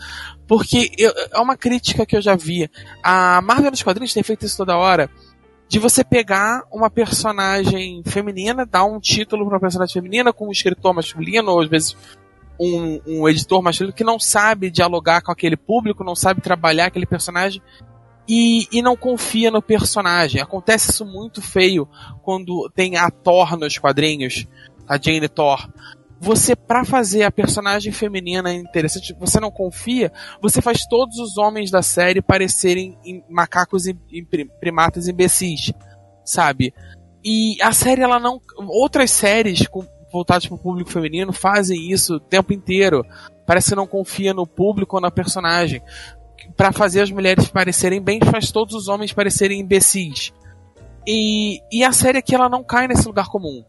porque 0.46 0.90
eu, 0.96 1.12
é 1.32 1.38
uma 1.38 1.56
crítica 1.56 2.06
que 2.06 2.16
eu 2.16 2.22
já 2.22 2.34
vi. 2.34 2.70
A 3.02 3.42
Marvel 3.42 3.70
nos 3.70 3.82
quadrinhos 3.82 4.14
tem 4.14 4.22
feito 4.22 4.46
isso 4.46 4.56
toda 4.56 4.76
hora, 4.76 5.10
de 5.68 5.78
você 5.78 6.02
pegar 6.02 6.62
uma 6.72 6.88
personagem 6.88 8.02
feminina, 8.06 8.64
dar 8.64 8.84
um 8.84 8.98
título 8.98 9.44
para 9.44 9.54
uma 9.54 9.60
personagem 9.60 9.92
feminina 9.92 10.32
com 10.32 10.48
um 10.48 10.52
escritor 10.52 10.94
masculino 10.94 11.52
ou 11.52 11.60
às 11.60 11.68
vezes 11.68 11.94
um, 12.58 13.00
um 13.06 13.28
editor 13.28 13.62
masculino 13.62 13.94
que 13.94 14.02
não 14.02 14.18
sabe 14.18 14.70
dialogar 14.70 15.20
com 15.20 15.30
aquele 15.30 15.58
público, 15.58 16.02
não 16.02 16.16
sabe 16.16 16.40
trabalhar 16.40 16.86
aquele 16.86 17.06
personagem 17.06 17.60
e, 18.28 18.68
e 18.70 18.82
não 18.82 18.96
confia 18.96 19.50
no 19.50 19.62
personagem. 19.62 20.40
Acontece 20.40 20.90
isso 20.90 21.06
muito 21.06 21.40
feio 21.40 21.88
quando 22.22 22.70
tem 22.74 22.96
a 22.96 23.10
Thor 23.10 23.56
nos 23.56 23.78
quadrinhos, 23.78 24.46
a 24.86 24.98
Jane 25.00 25.28
Thor. 25.28 25.68
Você, 26.20 26.56
para 26.56 26.84
fazer 26.84 27.22
a 27.22 27.30
personagem 27.30 27.92
feminina 27.92 28.52
interessante, 28.52 29.14
você 29.18 29.38
não 29.38 29.52
confia, 29.52 30.12
você 30.42 30.60
faz 30.60 30.84
todos 30.86 31.16
os 31.18 31.38
homens 31.38 31.70
da 31.70 31.80
série 31.80 32.20
parecerem 32.20 32.98
macacos 33.30 33.86
e 33.86 33.94
primatas 34.60 35.06
imbecis, 35.06 35.72
sabe? 36.24 36.74
E 37.24 37.56
a 37.62 37.72
série, 37.72 38.02
ela 38.02 38.18
não. 38.18 38.40
Outras 38.56 39.12
séries 39.12 39.66
com, 39.68 39.86
voltadas 40.12 40.46
para 40.46 40.56
o 40.56 40.58
público 40.58 40.90
feminino 40.90 41.32
fazem 41.32 41.90
isso 41.90 42.14
o 42.14 42.20
tempo 42.20 42.52
inteiro. 42.52 43.04
Parece 43.46 43.70
que 43.70 43.76
não 43.76 43.86
confia 43.86 44.34
no 44.34 44.46
público 44.46 44.96
ou 44.96 45.02
na 45.02 45.10
personagem 45.10 45.80
para 46.56 46.72
fazer 46.72 47.02
as 47.02 47.10
mulheres 47.10 47.48
parecerem 47.48 48.00
bem, 48.00 48.20
faz 48.20 48.50
todos 48.50 48.74
os 48.74 48.88
homens 48.88 49.12
parecerem 49.12 49.60
imbecis. 49.60 50.32
E, 51.06 51.60
e 51.72 51.82
a 51.82 51.92
série 51.92 52.18
aqui 52.18 52.34
ela 52.34 52.48
não 52.48 52.62
cai 52.62 52.86
nesse 52.86 53.06
lugar 53.06 53.28
comum. 53.28 53.64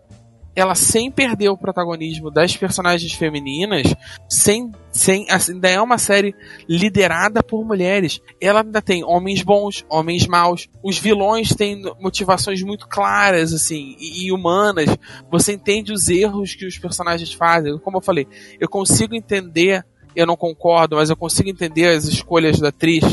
Ela 0.56 0.76
sem 0.76 1.10
perder 1.10 1.48
o 1.48 1.58
protagonismo 1.58 2.30
das 2.30 2.58
personagens 2.58 3.14
femininas, 3.14 3.96
sem, 4.28 4.72
sem 4.92 5.26
ainda 5.30 5.70
é 5.70 5.80
uma 5.80 5.98
série 5.98 6.36
liderada 6.68 7.42
por 7.42 7.64
mulheres. 7.64 8.20
Ela 8.42 8.62
ainda 8.62 8.82
tem 8.82 9.06
homens 9.06 9.42
bons, 9.42 9.86
homens 9.88 10.28
maus. 10.28 10.68
Os 10.84 10.98
vilões 10.98 11.56
têm 11.56 11.82
motivações 12.02 12.62
muito 12.62 12.90
claras 12.90 13.54
assim 13.54 13.96
e, 13.98 14.26
e 14.26 14.32
humanas. 14.34 14.90
Você 15.32 15.54
entende 15.54 15.94
os 15.94 16.10
erros 16.10 16.56
que 16.56 16.66
os 16.66 16.78
personagens 16.78 17.32
fazem. 17.32 17.78
Como 17.80 17.98
eu 17.98 18.02
falei, 18.02 18.28
eu 18.60 18.68
consigo 18.68 19.16
entender 19.16 19.86
eu 20.16 20.26
não 20.26 20.36
concordo, 20.36 20.96
mas 20.96 21.10
eu 21.10 21.16
consigo 21.16 21.50
entender 21.50 21.88
as 21.88 22.06
escolhas 22.06 22.60
da 22.60 22.70
atriz, 22.70 23.04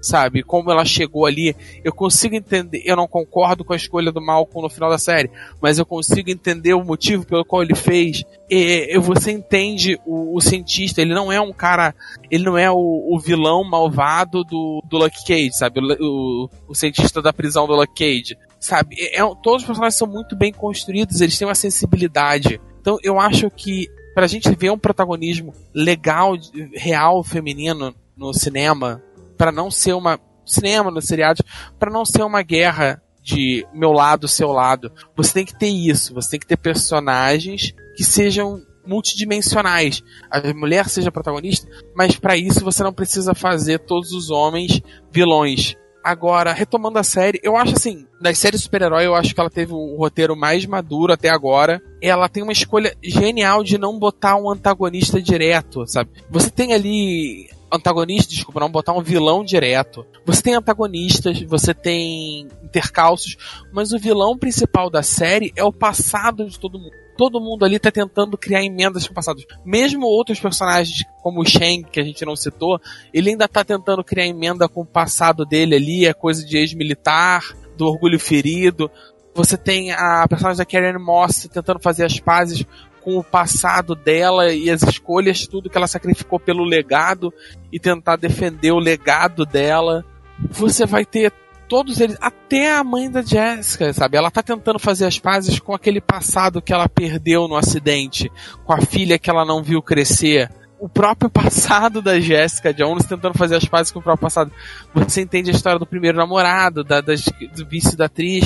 sabe? 0.00 0.42
Como 0.42 0.70
ela 0.70 0.84
chegou 0.84 1.26
ali. 1.26 1.56
Eu 1.82 1.92
consigo 1.92 2.34
entender. 2.34 2.82
Eu 2.84 2.96
não 2.96 3.08
concordo 3.08 3.64
com 3.64 3.72
a 3.72 3.76
escolha 3.76 4.12
do 4.12 4.20
Malcolm 4.20 4.62
no 4.62 4.72
final 4.72 4.90
da 4.90 4.98
série, 4.98 5.30
mas 5.60 5.78
eu 5.78 5.86
consigo 5.86 6.30
entender 6.30 6.74
o 6.74 6.84
motivo 6.84 7.24
pelo 7.24 7.44
qual 7.44 7.62
ele 7.62 7.74
fez. 7.74 8.24
E, 8.50 8.98
você 8.98 9.32
entende 9.32 9.98
o, 10.04 10.36
o 10.36 10.40
cientista. 10.40 11.00
Ele 11.00 11.14
não 11.14 11.32
é 11.32 11.40
um 11.40 11.52
cara. 11.52 11.94
Ele 12.30 12.44
não 12.44 12.58
é 12.58 12.70
o, 12.70 12.76
o 12.76 13.18
vilão 13.18 13.64
malvado 13.64 14.44
do, 14.44 14.82
do 14.88 14.98
Lucky 14.98 15.24
Cage, 15.26 15.52
sabe? 15.52 15.80
O, 16.00 16.48
o, 16.68 16.74
cientista 16.74 17.22
da 17.22 17.32
prisão 17.32 17.66
do 17.66 17.74
Lucky 17.74 18.04
Cage. 18.04 18.38
Sabe? 18.60 18.96
É, 19.00 19.18
todos 19.42 19.62
os 19.62 19.66
personagens 19.66 19.96
são 19.96 20.06
muito 20.06 20.36
bem 20.36 20.52
construídos, 20.52 21.20
eles 21.20 21.36
têm 21.36 21.48
uma 21.48 21.54
sensibilidade. 21.54 22.60
Então 22.80 22.96
eu 23.02 23.18
acho 23.18 23.50
que 23.50 23.88
pra 24.14 24.26
gente 24.26 24.54
ver 24.54 24.70
um 24.70 24.78
protagonismo 24.78 25.54
legal, 25.74 26.34
real, 26.74 27.22
feminino 27.22 27.94
no 28.16 28.32
cinema, 28.32 29.02
para 29.36 29.52
não 29.52 29.70
ser 29.70 29.94
uma 29.94 30.20
cinema 30.44 30.90
no 30.90 31.00
seriado, 31.00 31.44
para 31.78 31.90
não 31.90 32.04
ser 32.04 32.22
uma 32.22 32.42
guerra 32.42 33.02
de 33.22 33.66
meu 33.72 33.92
lado, 33.92 34.26
seu 34.28 34.50
lado. 34.50 34.92
Você 35.16 35.32
tem 35.32 35.44
que 35.44 35.58
ter 35.58 35.68
isso, 35.68 36.14
você 36.14 36.30
tem 36.30 36.40
que 36.40 36.46
ter 36.46 36.56
personagens 36.56 37.72
que 37.96 38.04
sejam 38.04 38.60
multidimensionais. 38.86 40.02
A 40.30 40.52
mulher 40.52 40.88
seja 40.88 41.12
protagonista, 41.12 41.68
mas 41.94 42.18
para 42.18 42.36
isso 42.36 42.64
você 42.64 42.82
não 42.82 42.92
precisa 42.92 43.34
fazer 43.34 43.78
todos 43.80 44.12
os 44.12 44.30
homens 44.30 44.82
vilões. 45.10 45.76
Agora, 46.02 46.52
retomando 46.52 46.98
a 46.98 47.04
série, 47.04 47.40
eu 47.42 47.56
acho 47.56 47.74
assim, 47.76 48.06
das 48.20 48.36
séries 48.38 48.62
super-herói, 48.62 49.06
eu 49.06 49.14
acho 49.14 49.34
que 49.34 49.40
ela 49.40 49.50
teve 49.50 49.72
o 49.72 49.96
roteiro 49.96 50.36
mais 50.36 50.66
maduro 50.66 51.12
até 51.12 51.28
agora. 51.28 51.80
Ela 52.00 52.28
tem 52.28 52.42
uma 52.42 52.52
escolha 52.52 52.96
genial 53.02 53.62
de 53.62 53.78
não 53.78 53.98
botar 53.98 54.36
um 54.36 54.50
antagonista 54.50 55.22
direto, 55.22 55.86
sabe? 55.86 56.10
Você 56.28 56.50
tem 56.50 56.72
ali 56.72 57.48
antagonista, 57.72 58.34
desculpa, 58.34 58.60
não 58.60 58.70
botar 58.70 58.92
um 58.92 59.02
vilão 59.02 59.44
direto. 59.44 60.04
Você 60.26 60.42
tem 60.42 60.54
antagonistas, 60.54 61.40
você 61.42 61.72
tem 61.72 62.48
intercalços, 62.62 63.36
mas 63.72 63.92
o 63.92 63.98
vilão 63.98 64.36
principal 64.36 64.90
da 64.90 65.02
série 65.02 65.52
é 65.56 65.64
o 65.64 65.72
passado 65.72 66.48
de 66.48 66.58
todo 66.58 66.78
mundo. 66.78 67.01
Todo 67.22 67.40
mundo 67.40 67.64
ali 67.64 67.78
tá 67.78 67.88
tentando 67.88 68.36
criar 68.36 68.64
emendas 68.64 69.06
com 69.06 69.12
o 69.12 69.14
passado. 69.14 69.44
Mesmo 69.64 70.06
outros 70.06 70.40
personagens, 70.40 71.04
como 71.22 71.40
o 71.40 71.46
Shang, 71.46 71.84
que 71.84 72.00
a 72.00 72.02
gente 72.02 72.24
não 72.24 72.34
citou, 72.34 72.80
ele 73.14 73.30
ainda 73.30 73.46
tá 73.46 73.62
tentando 73.62 74.02
criar 74.02 74.26
emenda 74.26 74.68
com 74.68 74.80
o 74.80 74.84
passado 74.84 75.44
dele 75.44 75.76
ali, 75.76 76.04
é 76.04 76.12
coisa 76.12 76.44
de 76.44 76.58
ex-militar, 76.58 77.56
do 77.76 77.86
orgulho 77.86 78.18
ferido. 78.18 78.90
Você 79.36 79.56
tem 79.56 79.92
a 79.92 80.26
personagem 80.28 80.58
da 80.58 80.64
Karen 80.64 80.98
Moss 80.98 81.48
tentando 81.48 81.78
fazer 81.78 82.04
as 82.04 82.18
pazes 82.18 82.66
com 83.00 83.16
o 83.16 83.22
passado 83.22 83.94
dela 83.94 84.52
e 84.52 84.68
as 84.68 84.82
escolhas, 84.82 85.46
tudo 85.46 85.70
que 85.70 85.78
ela 85.78 85.86
sacrificou 85.86 86.40
pelo 86.40 86.64
legado 86.64 87.32
e 87.70 87.78
tentar 87.78 88.16
defender 88.16 88.72
o 88.72 88.80
legado 88.80 89.46
dela. 89.46 90.04
Você 90.50 90.84
vai 90.86 91.04
ter 91.04 91.32
todos 91.72 91.98
eles, 92.00 92.18
até 92.20 92.70
a 92.70 92.84
mãe 92.84 93.10
da 93.10 93.22
Jessica, 93.22 93.94
sabe? 93.94 94.18
Ela 94.18 94.30
tá 94.30 94.42
tentando 94.42 94.78
fazer 94.78 95.06
as 95.06 95.18
pazes 95.18 95.58
com 95.58 95.72
aquele 95.72 96.02
passado 96.02 96.60
que 96.60 96.70
ela 96.70 96.86
perdeu 96.86 97.48
no 97.48 97.56
acidente, 97.56 98.30
com 98.66 98.74
a 98.74 98.82
filha 98.82 99.18
que 99.18 99.30
ela 99.30 99.42
não 99.42 99.62
viu 99.62 99.80
crescer. 99.80 100.50
O 100.78 100.86
próprio 100.86 101.30
passado 101.32 102.02
da 102.02 102.20
Jessica 102.20 102.74
Jones 102.74 103.06
tentando 103.06 103.38
fazer 103.38 103.56
as 103.56 103.64
pazes 103.64 103.90
com 103.90 104.00
o 104.00 104.02
próprio 104.02 104.26
passado. 104.26 104.52
Você 104.92 105.22
entende 105.22 105.48
a 105.48 105.54
história 105.54 105.78
do 105.78 105.86
primeiro 105.86 106.18
namorado, 106.18 106.84
da, 106.84 107.00
do 107.00 107.66
vício 107.66 107.96
da 107.96 108.04
atriz 108.04 108.44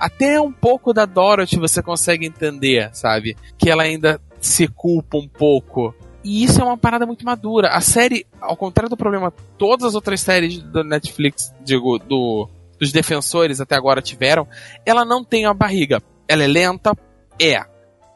até 0.00 0.40
um 0.40 0.52
pouco 0.52 0.94
da 0.94 1.04
Dorothy 1.04 1.58
você 1.58 1.82
consegue 1.82 2.26
entender, 2.26 2.88
sabe? 2.94 3.36
Que 3.58 3.68
ela 3.68 3.82
ainda 3.82 4.18
se 4.40 4.66
culpa 4.66 5.18
um 5.18 5.28
pouco. 5.28 5.94
E 6.26 6.42
isso 6.42 6.60
é 6.60 6.64
uma 6.64 6.76
parada 6.76 7.06
muito 7.06 7.24
madura. 7.24 7.68
A 7.68 7.80
série, 7.80 8.26
ao 8.40 8.56
contrário 8.56 8.90
do 8.90 8.96
problema, 8.96 9.32
todas 9.56 9.86
as 9.86 9.94
outras 9.94 10.20
séries 10.20 10.60
do 10.60 10.82
Netflix, 10.82 11.54
digo, 11.62 12.00
do, 12.00 12.48
dos 12.80 12.90
defensores 12.90 13.60
até 13.60 13.76
agora 13.76 14.02
tiveram, 14.02 14.44
ela 14.84 15.04
não 15.04 15.22
tem 15.22 15.46
uma 15.46 15.54
barriga. 15.54 16.02
Ela 16.26 16.42
é 16.42 16.48
lenta? 16.48 16.98
É. 17.40 17.64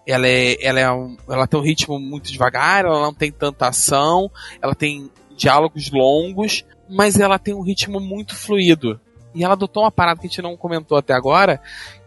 Ela, 0.04 0.26
é, 0.26 0.56
ela, 0.60 0.80
é 0.80 0.90
um, 0.90 1.16
ela 1.28 1.46
tem 1.46 1.60
um 1.60 1.62
ritmo 1.62 2.00
muito 2.00 2.32
devagar, 2.32 2.84
ela 2.84 3.00
não 3.00 3.14
tem 3.14 3.30
tanta 3.30 3.68
ação, 3.68 4.28
ela 4.60 4.74
tem 4.74 5.08
diálogos 5.36 5.88
longos, 5.92 6.64
mas 6.88 7.16
ela 7.16 7.38
tem 7.38 7.54
um 7.54 7.62
ritmo 7.62 8.00
muito 8.00 8.34
fluido. 8.34 9.00
E 9.32 9.44
ela 9.44 9.52
adotou 9.52 9.84
uma 9.84 9.92
parada 9.92 10.18
que 10.18 10.26
a 10.26 10.28
gente 10.28 10.42
não 10.42 10.56
comentou 10.56 10.98
até 10.98 11.14
agora, 11.14 11.62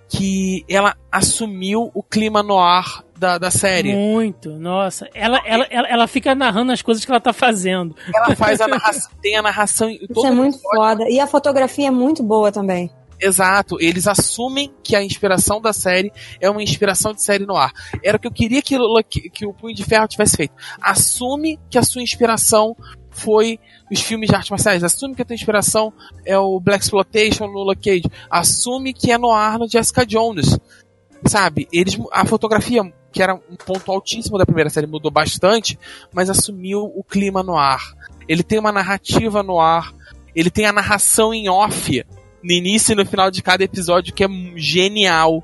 que 0.09 0.63
ela 0.69 0.95
assumiu 1.11 1.91
o 1.93 2.03
clima 2.03 2.43
no 2.43 2.59
ar 2.59 3.03
da, 3.17 3.37
da 3.37 3.49
série. 3.49 3.95
Muito, 3.95 4.51
nossa. 4.59 5.09
Ela, 5.13 5.41
ela, 5.45 5.65
ela, 5.69 5.87
ela, 5.87 6.07
fica 6.07 6.35
narrando 6.35 6.71
as 6.71 6.81
coisas 6.81 7.03
que 7.05 7.11
ela 7.11 7.21
tá 7.21 7.33
fazendo. 7.33 7.95
Ela 8.13 8.35
faz 8.35 8.59
a 8.59 8.67
narração, 8.67 9.11
tem 9.21 9.35
a 9.35 9.41
narração. 9.41 9.89
Isso 9.89 10.25
é 10.25 10.31
muito 10.31 10.59
foda. 10.59 11.09
E 11.09 11.19
a 11.19 11.27
fotografia 11.27 11.87
é 11.87 11.91
muito 11.91 12.21
boa 12.21 12.51
também. 12.51 12.91
Exato, 13.23 13.77
eles 13.79 14.05
assumem 14.05 14.73
que 14.83 14.97
a 14.97 15.03
inspiração 15.03 15.61
da 15.61 15.71
série 15.71 16.11
é 16.41 16.49
uma 16.49 16.61
inspiração 16.61 17.13
de 17.13 17.23
série 17.23 17.45
no 17.45 17.55
ar. 17.55 17.71
Era 18.03 18.17
o 18.17 18.19
que 18.19 18.27
eu 18.27 18.31
queria 18.31 18.61
que, 18.61 18.77
que, 19.09 19.29
que 19.29 19.45
o 19.45 19.53
Punho 19.53 19.73
de 19.73 19.85
Ferro 19.85 20.09
tivesse 20.09 20.35
feito. 20.35 20.53
Assume 20.81 21.57
que 21.69 21.77
a 21.77 21.83
sua 21.83 22.01
inspiração 22.01 22.75
foi 23.13 23.59
os 23.91 24.01
filmes 24.01 24.29
de 24.29 24.35
artes 24.35 24.49
marciais. 24.49 24.83
Assume 24.83 25.15
que 25.15 25.21
a 25.21 25.25
tua 25.25 25.35
inspiração 25.35 25.93
é 26.25 26.37
o 26.37 26.59
Black 26.59 26.83
Exploitation 26.83 27.45
Luke 27.45 27.81
Cage. 27.81 28.11
Assume 28.29 28.93
que 28.93 29.11
é 29.11 29.17
no 29.17 29.31
ar 29.31 29.57
no 29.57 29.67
Jessica 29.67 30.05
Jones. 30.05 30.57
Sabe? 31.25 31.67
Eles, 31.71 31.97
a 32.11 32.25
fotografia, 32.25 32.81
que 33.11 33.23
era 33.23 33.33
um 33.33 33.55
ponto 33.55 33.91
altíssimo 33.91 34.37
da 34.37 34.45
primeira 34.45 34.69
série, 34.69 34.87
mudou 34.87 35.11
bastante, 35.11 35.79
mas 36.11 36.29
assumiu 36.29 36.91
o 36.95 37.03
clima 37.03 37.41
no 37.41 37.55
ar. 37.55 37.81
Ele 38.27 38.43
tem 38.43 38.59
uma 38.59 38.71
narrativa 38.71 39.41
no 39.41 39.59
ar. 39.59 39.93
Ele 40.35 40.49
tem 40.49 40.65
a 40.65 40.73
narração 40.73 41.33
em 41.33 41.47
off 41.47 42.03
no 42.43 42.51
início 42.51 42.91
e 42.91 42.95
no 42.95 43.05
final 43.05 43.31
de 43.31 43.41
cada 43.41 43.63
episódio 43.63 44.13
que 44.13 44.23
é 44.23 44.27
genial 44.55 45.43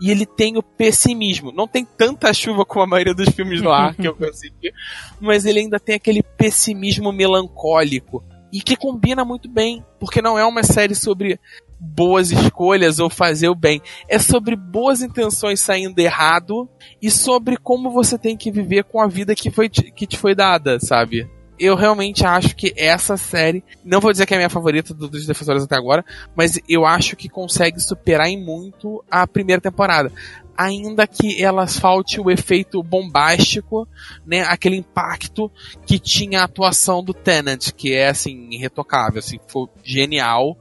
e 0.00 0.10
ele 0.10 0.24
tem 0.24 0.56
o 0.56 0.62
pessimismo. 0.62 1.52
Não 1.52 1.68
tem 1.68 1.84
tanta 1.84 2.32
chuva 2.32 2.64
como 2.64 2.84
a 2.84 2.86
maioria 2.86 3.14
dos 3.14 3.28
filmes 3.28 3.60
no 3.60 3.70
ar 3.70 3.94
que 3.94 4.06
eu 4.06 4.14
consegui, 4.14 4.72
mas 5.20 5.44
ele 5.44 5.60
ainda 5.60 5.78
tem 5.78 5.94
aquele 5.94 6.22
pessimismo 6.22 7.12
melancólico 7.12 8.24
e 8.52 8.60
que 8.60 8.76
combina 8.76 9.24
muito 9.24 9.48
bem, 9.48 9.84
porque 9.98 10.20
não 10.20 10.38
é 10.38 10.44
uma 10.44 10.62
série 10.62 10.94
sobre 10.94 11.38
boas 11.78 12.30
escolhas 12.30 12.98
ou 12.98 13.08
fazer 13.08 13.48
o 13.48 13.54
bem, 13.54 13.80
é 14.08 14.18
sobre 14.18 14.54
boas 14.54 15.00
intenções 15.00 15.60
saindo 15.60 15.98
errado 15.98 16.68
e 17.00 17.10
sobre 17.10 17.56
como 17.56 17.90
você 17.90 18.18
tem 18.18 18.36
que 18.36 18.50
viver 18.50 18.84
com 18.84 19.00
a 19.00 19.06
vida 19.06 19.34
que 19.34 19.50
foi 19.50 19.68
que 19.68 20.06
te 20.06 20.18
foi 20.18 20.34
dada, 20.34 20.78
sabe? 20.80 21.28
Eu 21.60 21.76
realmente 21.76 22.24
acho 22.24 22.56
que 22.56 22.72
essa 22.74 23.18
série, 23.18 23.62
não 23.84 24.00
vou 24.00 24.10
dizer 24.10 24.24
que 24.24 24.32
é 24.32 24.36
a 24.38 24.40
minha 24.40 24.48
favorita 24.48 24.94
dos 24.94 25.26
defensores 25.26 25.62
até 25.62 25.76
agora, 25.76 26.02
mas 26.34 26.58
eu 26.66 26.86
acho 26.86 27.14
que 27.14 27.28
consegue 27.28 27.78
superar 27.78 28.28
em 28.28 28.42
muito 28.42 29.04
a 29.10 29.26
primeira 29.26 29.60
temporada. 29.60 30.10
Ainda 30.56 31.06
que 31.06 31.42
elas 31.42 31.78
falte 31.78 32.18
o 32.18 32.30
efeito 32.30 32.82
bombástico, 32.82 33.86
né, 34.26 34.40
aquele 34.42 34.76
impacto 34.76 35.50
que 35.86 35.98
tinha 35.98 36.40
a 36.40 36.44
atuação 36.44 37.04
do 37.04 37.12
Tennant, 37.12 37.72
que 37.72 37.92
é 37.92 38.08
assim, 38.08 38.48
irretocável, 38.50 39.18
assim, 39.18 39.38
foi 39.46 39.68
genial, 39.84 40.56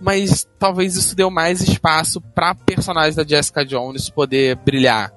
mas 0.00 0.48
talvez 0.58 0.96
isso 0.96 1.14
deu 1.14 1.30
mais 1.30 1.60
espaço 1.60 2.18
para 2.20 2.54
personagem 2.54 3.14
da 3.14 3.24
Jessica 3.24 3.64
Jones 3.64 4.08
poder 4.08 4.56
brilhar. 4.56 5.12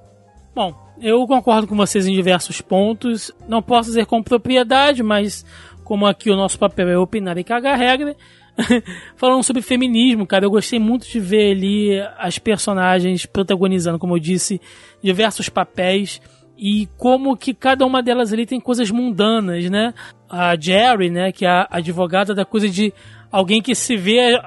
Bom, 0.54 0.83
eu 1.04 1.28
concordo 1.28 1.68
com 1.68 1.76
vocês 1.76 2.08
em 2.08 2.14
diversos 2.14 2.62
pontos. 2.62 3.30
Não 3.48 3.62
posso 3.62 3.90
dizer 3.90 4.06
com 4.06 4.24
propriedade, 4.24 5.04
mas 5.04 5.46
como 5.84 6.06
aqui 6.06 6.32
o 6.32 6.36
nosso 6.36 6.58
papel 6.58 6.88
é 6.88 6.98
opinar 6.98 7.38
e 7.38 7.44
cagar 7.44 7.78
regra. 7.78 8.16
Falando 9.18 9.44
sobre 9.44 9.62
feminismo, 9.62 10.26
cara, 10.26 10.46
eu 10.46 10.50
gostei 10.50 10.80
muito 10.80 11.06
de 11.06 11.20
ver 11.20 11.52
ali 11.52 12.00
as 12.18 12.40
personagens 12.40 13.26
protagonizando, 13.26 14.00
como 14.00 14.16
eu 14.16 14.20
disse, 14.20 14.62
diversos 15.04 15.50
papéis 15.50 16.22
e 16.58 16.88
como 16.98 17.36
que 17.36 17.54
cada 17.54 17.86
uma 17.86 18.02
delas 18.02 18.32
ali 18.32 18.46
tem 18.46 18.60
coisas 18.60 18.90
mundanas, 18.90 19.70
né? 19.70 19.94
A 20.30 20.56
Jerry, 20.58 21.10
né, 21.10 21.32
que 21.32 21.46
é 21.46 21.50
a 21.50 21.68
advogada 21.70 22.34
da 22.34 22.46
coisa 22.46 22.70
de 22.70 22.94
alguém 23.30 23.62
que 23.62 23.76
se 23.76 23.98
vê, 23.98 24.40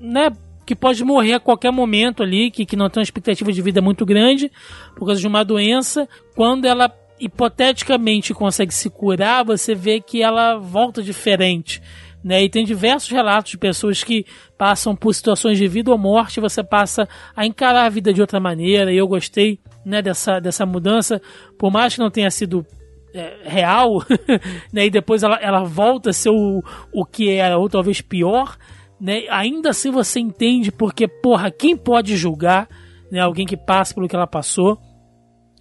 né, 0.00 0.30
que 0.70 0.76
pode 0.76 1.02
morrer 1.02 1.32
a 1.32 1.40
qualquer 1.40 1.72
momento 1.72 2.22
ali, 2.22 2.48
que, 2.48 2.64
que 2.64 2.76
não 2.76 2.88
tem 2.88 3.00
uma 3.00 3.04
expectativa 3.04 3.50
de 3.50 3.60
vida 3.60 3.82
muito 3.82 4.06
grande 4.06 4.52
por 4.94 5.04
causa 5.04 5.20
de 5.20 5.26
uma 5.26 5.44
doença. 5.44 6.08
Quando 6.36 6.64
ela 6.64 6.88
hipoteticamente 7.18 8.32
consegue 8.32 8.72
se 8.72 8.88
curar, 8.88 9.44
você 9.44 9.74
vê 9.74 10.00
que 10.00 10.22
ela 10.22 10.58
volta 10.58 11.02
diferente. 11.02 11.82
Né? 12.22 12.44
E 12.44 12.48
tem 12.48 12.64
diversos 12.64 13.10
relatos 13.10 13.50
de 13.50 13.58
pessoas 13.58 14.04
que 14.04 14.24
passam 14.56 14.94
por 14.94 15.12
situações 15.12 15.58
de 15.58 15.66
vida 15.66 15.90
ou 15.90 15.98
morte, 15.98 16.38
você 16.38 16.62
passa 16.62 17.08
a 17.34 17.44
encarar 17.44 17.86
a 17.86 17.88
vida 17.88 18.12
de 18.12 18.20
outra 18.20 18.38
maneira. 18.38 18.92
E 18.92 18.96
eu 18.96 19.08
gostei 19.08 19.58
né, 19.84 20.00
dessa, 20.00 20.38
dessa 20.38 20.64
mudança, 20.64 21.20
por 21.58 21.72
mais 21.72 21.94
que 21.94 22.00
não 22.00 22.12
tenha 22.12 22.30
sido 22.30 22.64
é, 23.12 23.38
real, 23.42 24.04
né? 24.72 24.86
e 24.86 24.90
depois 24.90 25.24
ela, 25.24 25.36
ela 25.42 25.64
volta 25.64 26.10
a 26.10 26.12
ser 26.12 26.30
o, 26.30 26.62
o 26.94 27.04
que 27.04 27.28
era, 27.28 27.58
ou 27.58 27.68
talvez 27.68 28.00
pior 28.00 28.56
né? 29.00 29.22
Ainda 29.30 29.70
assim 29.70 29.90
você 29.90 30.20
entende 30.20 30.70
porque, 30.70 31.08
porra, 31.08 31.50
quem 31.50 31.76
pode 31.76 32.16
julgar 32.16 32.68
né, 33.10 33.20
alguém 33.20 33.46
que 33.46 33.56
passa 33.56 33.94
pelo 33.94 34.08
que 34.08 34.14
ela 34.14 34.26
passou? 34.26 34.78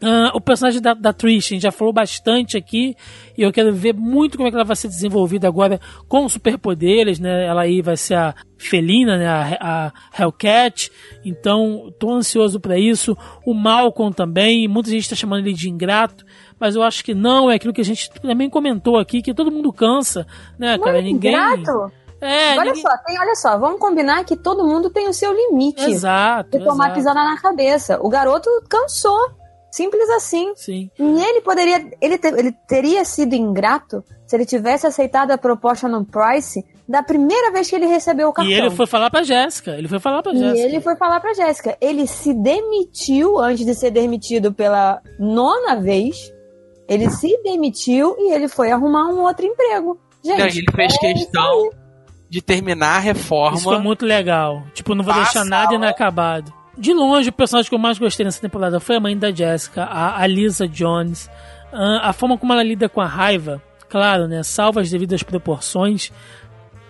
Uh, 0.02 0.32
o 0.34 0.40
personagem 0.40 0.82
da, 0.82 0.94
da 0.94 1.12
Trish, 1.12 1.48
a 1.48 1.56
gente 1.56 1.64
já 1.64 1.74
falou 1.74 1.94
bastante 1.94 2.56
aqui, 2.56 2.96
e 3.38 3.42
eu 3.42 3.52
quero 3.52 3.74
ver 3.74 3.94
muito 3.94 4.38
como 4.38 4.48
é 4.48 4.52
que 4.52 4.56
ela 4.56 4.64
vai 4.64 4.76
ser 4.76 4.88
desenvolvida 4.88 5.46
agora 5.46 5.78
com 6.08 6.28
superpoderes, 6.30 7.20
né? 7.20 7.46
Ela 7.46 7.64
aí 7.64 7.82
vai 7.82 7.98
ser 7.98 8.14
a 8.14 8.34
felina, 8.58 9.18
né? 9.18 9.28
A, 9.28 9.58
a 9.60 9.94
Hellcat, 10.18 10.90
então 11.26 11.94
tô 12.00 12.14
ansioso 12.14 12.62
para 12.62 12.80
isso. 12.80 13.18
O 13.46 13.54
Malcolm 13.54 14.14
também, 14.14 14.70
muita 14.70 14.90
gente 14.90 15.02
está 15.02 15.18
chamando 15.18 15.46
ele 15.46 15.54
de 15.54 15.70
ingrato, 15.70 16.26
mas 16.58 16.78
eu 16.78 16.82
acho 16.82 17.04
que 17.04 17.14
não, 17.14 17.52
é 17.52 17.56
aquilo 17.56 17.74
que 17.74 17.82
a 17.82 17.86
gente 17.86 18.10
também 18.22 18.50
comentou 18.50 18.98
aqui, 18.98 19.22
que 19.22 19.34
todo 19.34 19.52
mundo 19.52 19.74
cansa, 19.74 20.26
né, 20.58 20.78
cara? 20.78 21.02
Ninguém. 21.02 21.34
Ingrato? 21.34 21.92
É, 22.22 22.58
olha 22.58 22.74
ninguém... 22.74 22.82
só, 22.82 22.90
tem, 23.06 23.20
olha 23.20 23.36
só, 23.36 23.58
vamos 23.58 23.80
combinar 23.80 24.24
que 24.26 24.36
todo 24.36 24.68
mundo 24.68 24.90
tem 24.90 25.08
o 25.08 25.14
seu 25.14 25.34
limite. 25.34 25.90
Exato. 25.90 26.58
De 26.58 26.64
tomar 26.64 26.86
exato. 26.86 26.96
pisada 26.96 27.24
na 27.24 27.40
cabeça. 27.42 28.00
O 28.02 28.10
garoto 28.10 28.50
cansou. 28.70 29.40
Simples 29.72 30.10
assim. 30.10 30.52
Sim. 30.56 30.90
E 30.98 31.24
ele 31.24 31.42
poderia. 31.42 31.92
Ele, 32.02 32.18
te, 32.18 32.28
ele 32.28 32.52
teria 32.68 33.06
sido 33.06 33.36
ingrato 33.36 34.04
se 34.26 34.36
ele 34.36 34.46
tivesse 34.46 34.88
aceitado 34.88 35.32
a 35.32 35.38
proposta 35.38 35.88
no 35.88 36.04
Price 36.04 36.66
da 36.88 37.04
primeira 37.04 37.52
vez 37.52 37.70
que 37.70 37.76
ele 37.76 37.86
recebeu 37.86 38.30
o 38.30 38.34
cartão. 38.34 38.52
E 38.52 38.58
ele 38.58 38.72
foi 38.72 38.88
falar 38.88 39.12
pra 39.12 39.22
Jéssica. 39.22 39.78
Ele 39.78 39.88
foi 39.88 40.00
falar 40.00 40.24
pra 40.24 40.34
Jéssica. 40.34 40.58
E 40.58 40.62
ele 40.62 40.82
foi 40.82 40.96
falar 40.96 41.20
pra 41.20 41.34
Jéssica. 41.34 41.78
Ele 41.80 42.08
se 42.08 42.34
demitiu 42.34 43.38
antes 43.38 43.64
de 43.64 43.76
ser 43.76 43.92
demitido 43.92 44.52
pela 44.52 45.00
nona 45.20 45.76
vez. 45.80 46.34
Ele 46.88 47.08
se 47.12 47.40
demitiu 47.44 48.16
e 48.18 48.34
ele 48.34 48.48
foi 48.48 48.72
arrumar 48.72 49.08
um 49.08 49.22
outro 49.22 49.46
emprego. 49.46 50.00
Gente, 50.24 50.58
ele 50.58 50.72
fez 50.76 50.96
é 50.96 50.98
questão 50.98 51.70
de 52.30 52.42
terminar 52.42 52.98
a 52.98 53.00
reforma. 53.00 53.58
Isso 53.58 53.64
foi 53.64 53.80
muito 53.80 54.06
legal. 54.06 54.64
Tipo, 54.74 54.94
não 54.94 55.04
vou 55.04 55.14
deixar 55.14 55.44
nada 55.44 55.74
inacabado. 55.74 56.54
De 56.78 56.94
longe, 56.94 57.30
o 57.30 57.34
personagem 57.34 57.68
que 57.68 57.76
eu 57.76 57.80
mais 57.80 57.98
gostei 57.98 58.24
nessa 58.24 58.40
temporada 58.40 58.80
foi 58.80 58.96
a 58.96 59.00
mãe 59.00 59.18
da 59.18 59.32
Jessica, 59.32 59.84
a, 59.84 60.22
a 60.22 60.28
Lisa 60.28 60.68
Jones. 60.68 61.26
Uh, 61.74 62.00
a 62.02 62.14
forma 62.14 62.38
como 62.38 62.54
ela 62.54 62.64
lida 62.64 62.88
com 62.88 63.02
a 63.02 63.06
raiva, 63.06 63.62
claro, 63.90 64.28
né, 64.28 64.42
salva 64.44 64.82
as 64.82 64.90
devidas 64.90 65.24
proporções. 65.24 66.12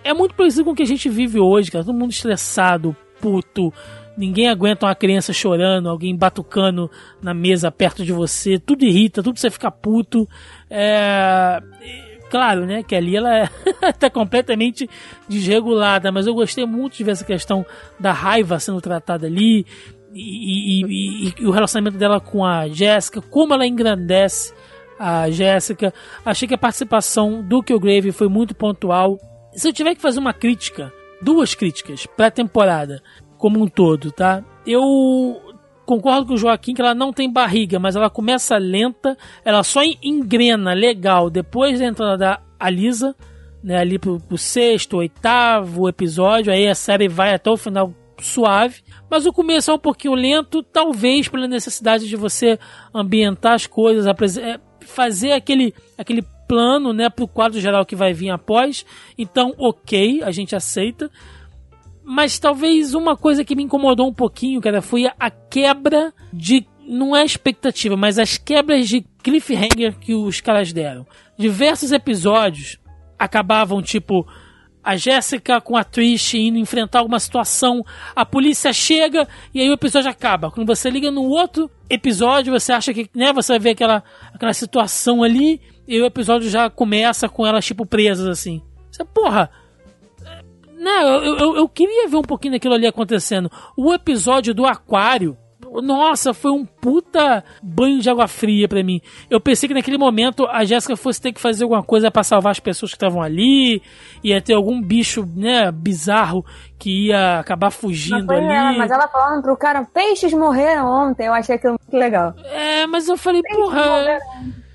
É 0.04 0.14
muito 0.14 0.34
parecido 0.34 0.64
com 0.64 0.70
o 0.70 0.74
que 0.74 0.82
a 0.82 0.86
gente 0.86 1.08
vive 1.08 1.40
hoje, 1.40 1.70
cara. 1.70 1.84
Todo 1.84 1.98
mundo 1.98 2.12
estressado, 2.12 2.94
puto, 3.20 3.72
ninguém 4.16 4.48
aguenta 4.48 4.86
uma 4.86 4.94
criança 4.94 5.32
chorando, 5.32 5.88
alguém 5.88 6.16
batucando 6.16 6.90
na 7.22 7.34
mesa 7.34 7.70
perto 7.70 8.04
de 8.04 8.12
você, 8.12 8.58
tudo 8.58 8.84
irrita, 8.84 9.22
tudo 9.22 9.38
você 9.38 9.50
fica 9.50 9.70
puto. 9.70 10.28
É... 10.68 11.60
Claro, 12.30 12.64
né, 12.64 12.84
que 12.84 12.94
ali 12.94 13.16
ela 13.16 13.36
é 13.36 13.48
tá 13.98 14.08
completamente 14.08 14.88
desregulada, 15.28 16.12
mas 16.12 16.28
eu 16.28 16.34
gostei 16.34 16.64
muito 16.64 16.96
de 16.96 17.04
ver 17.04 17.10
essa 17.10 17.24
questão 17.24 17.66
da 17.98 18.12
raiva 18.12 18.60
sendo 18.60 18.80
tratada 18.80 19.26
ali 19.26 19.66
e, 20.14 20.80
e, 20.80 20.84
e, 21.28 21.34
e 21.40 21.46
o 21.46 21.50
relacionamento 21.50 21.98
dela 21.98 22.20
com 22.20 22.44
a 22.44 22.68
Jéssica, 22.68 23.20
como 23.20 23.52
ela 23.52 23.66
engrandece 23.66 24.54
a 24.98 25.30
Jéssica. 25.30 25.92
Achei 26.24 26.46
que 26.46 26.54
a 26.54 26.58
participação 26.58 27.42
do 27.42 27.62
Killgrave 27.62 28.12
foi 28.12 28.28
muito 28.28 28.54
pontual. 28.54 29.18
Se 29.52 29.68
eu 29.68 29.72
tiver 29.72 29.94
que 29.94 30.00
fazer 30.00 30.20
uma 30.20 30.32
crítica, 30.32 30.92
duas 31.20 31.54
críticas 31.54 32.06
para 32.06 32.30
temporada 32.30 33.02
como 33.38 33.60
um 33.60 33.66
todo, 33.66 34.12
tá? 34.12 34.44
Eu 34.66 35.49
concordo 35.90 36.26
com 36.26 36.34
o 36.34 36.36
Joaquim 36.36 36.72
que 36.72 36.80
ela 36.80 36.94
não 36.94 37.12
tem 37.12 37.28
barriga, 37.28 37.80
mas 37.80 37.96
ela 37.96 38.08
começa 38.08 38.56
lenta, 38.56 39.18
ela 39.44 39.64
só 39.64 39.80
engrena 40.00 40.72
legal 40.72 41.28
depois 41.28 41.80
da 41.80 41.86
entrada 41.86 42.16
da 42.16 42.40
Alisa, 42.60 43.12
né, 43.60 43.76
ali 43.76 43.98
pro, 43.98 44.20
pro 44.20 44.38
sexto, 44.38 44.98
oitavo 44.98 45.88
episódio, 45.88 46.52
aí 46.52 46.68
a 46.68 46.76
série 46.76 47.08
vai 47.08 47.34
até 47.34 47.50
o 47.50 47.56
final 47.56 47.92
suave, 48.20 48.82
mas 49.10 49.26
o 49.26 49.32
começo 49.32 49.72
é 49.72 49.74
um 49.74 49.78
pouquinho 49.78 50.14
lento, 50.14 50.62
talvez 50.62 51.26
pela 51.26 51.48
necessidade 51.48 52.08
de 52.08 52.14
você 52.14 52.56
ambientar 52.94 53.54
as 53.54 53.66
coisas, 53.66 54.06
é, 54.06 54.60
fazer 54.82 55.32
aquele, 55.32 55.74
aquele 55.98 56.22
plano, 56.46 56.92
né, 56.92 57.10
pro 57.10 57.26
quadro 57.26 57.60
geral 57.60 57.84
que 57.84 57.96
vai 57.96 58.12
vir 58.12 58.30
após. 58.30 58.86
Então, 59.18 59.54
ok, 59.58 60.22
a 60.22 60.30
gente 60.30 60.54
aceita. 60.54 61.10
Mas 62.12 62.40
talvez 62.40 62.92
uma 62.92 63.16
coisa 63.16 63.44
que 63.44 63.54
me 63.54 63.62
incomodou 63.62 64.08
um 64.08 64.12
pouquinho, 64.12 64.60
cara, 64.60 64.82
foi 64.82 65.06
a 65.06 65.30
quebra 65.30 66.12
de. 66.32 66.66
Não 66.84 67.14
é 67.14 67.24
expectativa, 67.24 67.96
mas 67.96 68.18
as 68.18 68.36
quebras 68.36 68.88
de 68.88 69.06
cliffhanger 69.22 69.96
que 69.96 70.12
os 70.12 70.40
caras 70.40 70.72
deram. 70.72 71.06
Diversos 71.38 71.92
episódios 71.92 72.80
acabavam, 73.16 73.80
tipo, 73.80 74.26
a 74.82 74.96
Jéssica 74.96 75.60
com 75.60 75.76
a 75.76 75.84
Trish 75.84 76.34
indo 76.34 76.58
enfrentar 76.58 76.98
alguma 76.98 77.20
situação, 77.20 77.80
a 78.16 78.26
polícia 78.26 78.72
chega 78.72 79.28
e 79.54 79.60
aí 79.60 79.70
o 79.70 79.74
episódio 79.74 80.10
acaba. 80.10 80.50
Quando 80.50 80.66
você 80.66 80.90
liga 80.90 81.12
no 81.12 81.22
outro 81.22 81.70
episódio, 81.88 82.52
você 82.52 82.72
acha 82.72 82.92
que, 82.92 83.08
né, 83.14 83.32
você 83.32 83.52
vai 83.52 83.60
ver 83.60 83.70
aquela, 83.70 84.02
aquela 84.34 84.52
situação 84.52 85.22
ali 85.22 85.60
e 85.86 86.00
o 86.00 86.06
episódio 86.06 86.50
já 86.50 86.68
começa 86.68 87.28
com 87.28 87.46
elas, 87.46 87.64
tipo, 87.64 87.86
presas 87.86 88.26
assim. 88.26 88.60
Você, 88.90 89.04
porra, 89.04 89.48
não, 90.80 91.22
eu, 91.22 91.36
eu, 91.36 91.56
eu 91.56 91.68
queria 91.68 92.08
ver 92.08 92.16
um 92.16 92.22
pouquinho 92.22 92.54
daquilo 92.54 92.72
ali 92.72 92.86
acontecendo. 92.86 93.50
O 93.76 93.92
episódio 93.92 94.54
do 94.54 94.64
Aquário, 94.64 95.36
nossa, 95.82 96.32
foi 96.32 96.50
um 96.50 96.64
puta 96.64 97.44
banho 97.62 98.00
de 98.00 98.08
água 98.08 98.26
fria 98.26 98.66
para 98.66 98.82
mim. 98.82 98.98
Eu 99.28 99.38
pensei 99.42 99.68
que 99.68 99.74
naquele 99.74 99.98
momento 99.98 100.46
a 100.46 100.64
Jéssica 100.64 100.96
fosse 100.96 101.20
ter 101.20 101.34
que 101.34 101.40
fazer 101.40 101.64
alguma 101.64 101.82
coisa 101.82 102.10
para 102.10 102.22
salvar 102.22 102.52
as 102.52 102.60
pessoas 102.60 102.92
que 102.92 102.96
estavam 102.96 103.20
ali, 103.20 103.82
ia 104.24 104.40
ter 104.40 104.54
algum 104.54 104.80
bicho, 104.80 105.28
né, 105.36 105.70
bizarro 105.70 106.46
que 106.78 107.08
ia 107.08 107.40
acabar 107.40 107.70
fugindo 107.70 108.24
mas 108.26 108.38
ali. 108.38 108.46
Ela, 108.46 108.72
mas 108.72 108.90
ela 108.90 109.06
falando 109.06 109.42
pro 109.42 109.56
cara, 109.58 109.84
peixes 109.84 110.32
morreram 110.32 110.86
ontem, 110.86 111.26
eu 111.26 111.34
achei 111.34 111.56
aquilo 111.56 111.76
muito 111.78 111.94
legal. 111.94 112.34
É, 112.42 112.86
mas 112.86 113.06
eu 113.06 113.18
falei, 113.18 113.42
peixes 113.42 113.60
porra. 113.60 113.86
Morreram. 113.86 114.20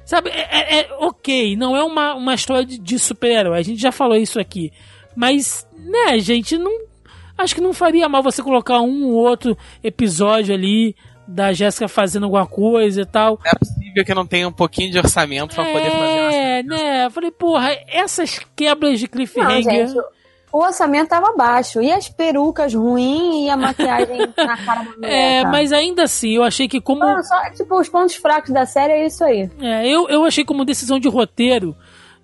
Sabe, 0.05 0.29
é, 0.29 0.41
é, 0.51 0.79
é, 0.81 0.87
ok, 0.99 1.55
não 1.55 1.75
é 1.75 1.83
uma, 1.83 2.13
uma 2.13 2.35
história 2.35 2.63
de, 2.63 2.77
de 2.77 2.99
super-herói, 2.99 3.57
a 3.57 3.63
gente 3.63 3.81
já 3.81 3.91
falou 3.91 4.15
isso 4.15 4.39
aqui. 4.39 4.71
Mas, 5.15 5.67
né, 5.77 6.19
gente, 6.19 6.57
não. 6.57 6.85
Acho 7.37 7.55
que 7.55 7.61
não 7.61 7.73
faria 7.73 8.07
mal 8.07 8.23
você 8.23 8.41
colocar 8.41 8.79
um 8.79 9.07
ou 9.07 9.15
outro 9.15 9.57
episódio 9.83 10.53
ali 10.53 10.95
da 11.27 11.51
Jéssica 11.51 11.87
fazendo 11.87 12.23
alguma 12.23 12.45
coisa 12.45 13.01
e 13.01 13.05
tal. 13.05 13.39
É 13.45 13.57
possível 13.57 14.05
que 14.05 14.13
não 14.13 14.25
tenha 14.25 14.47
um 14.47 14.53
pouquinho 14.53 14.91
de 14.91 14.97
orçamento 14.97 15.55
para 15.55 15.67
é, 15.67 15.73
poder 15.73 15.91
fazer 15.91 16.35
É, 16.35 16.63
né? 16.63 17.05
Eu 17.05 17.11
falei, 17.11 17.31
porra, 17.31 17.77
essas 17.87 18.39
quebras 18.55 18.99
de 18.99 19.07
cliffhanger. 19.07 19.65
Não, 19.65 19.87
gente, 19.87 20.15
o 20.55 20.63
orçamento 20.63 21.09
tava 21.09 21.33
baixo. 21.35 21.81
E 21.81 21.91
as 21.91 22.07
perucas 22.07 22.73
ruins 22.73 23.45
e 23.45 23.49
a 23.49 23.57
maquiagem 23.57 24.19
na 24.37 24.57
cara 24.57 24.83
da 24.83 24.91
mulher. 24.91 25.11
É, 25.11 25.43
tá? 25.43 25.49
mas 25.49 25.73
ainda 25.73 26.03
assim, 26.03 26.35
eu 26.35 26.43
achei 26.43 26.65
que 26.65 26.79
como. 26.79 27.01
Não, 27.01 27.21
só, 27.21 27.49
tipo, 27.51 27.77
os 27.77 27.89
pontos 27.89 28.15
fracos 28.15 28.51
da 28.51 28.65
série 28.65 28.93
é 28.93 29.05
isso 29.05 29.21
aí. 29.23 29.49
É, 29.59 29.85
eu, 29.85 30.07
eu 30.07 30.23
achei 30.23 30.45
como 30.45 30.63
decisão 30.63 30.97
de 30.97 31.09
roteiro 31.09 31.75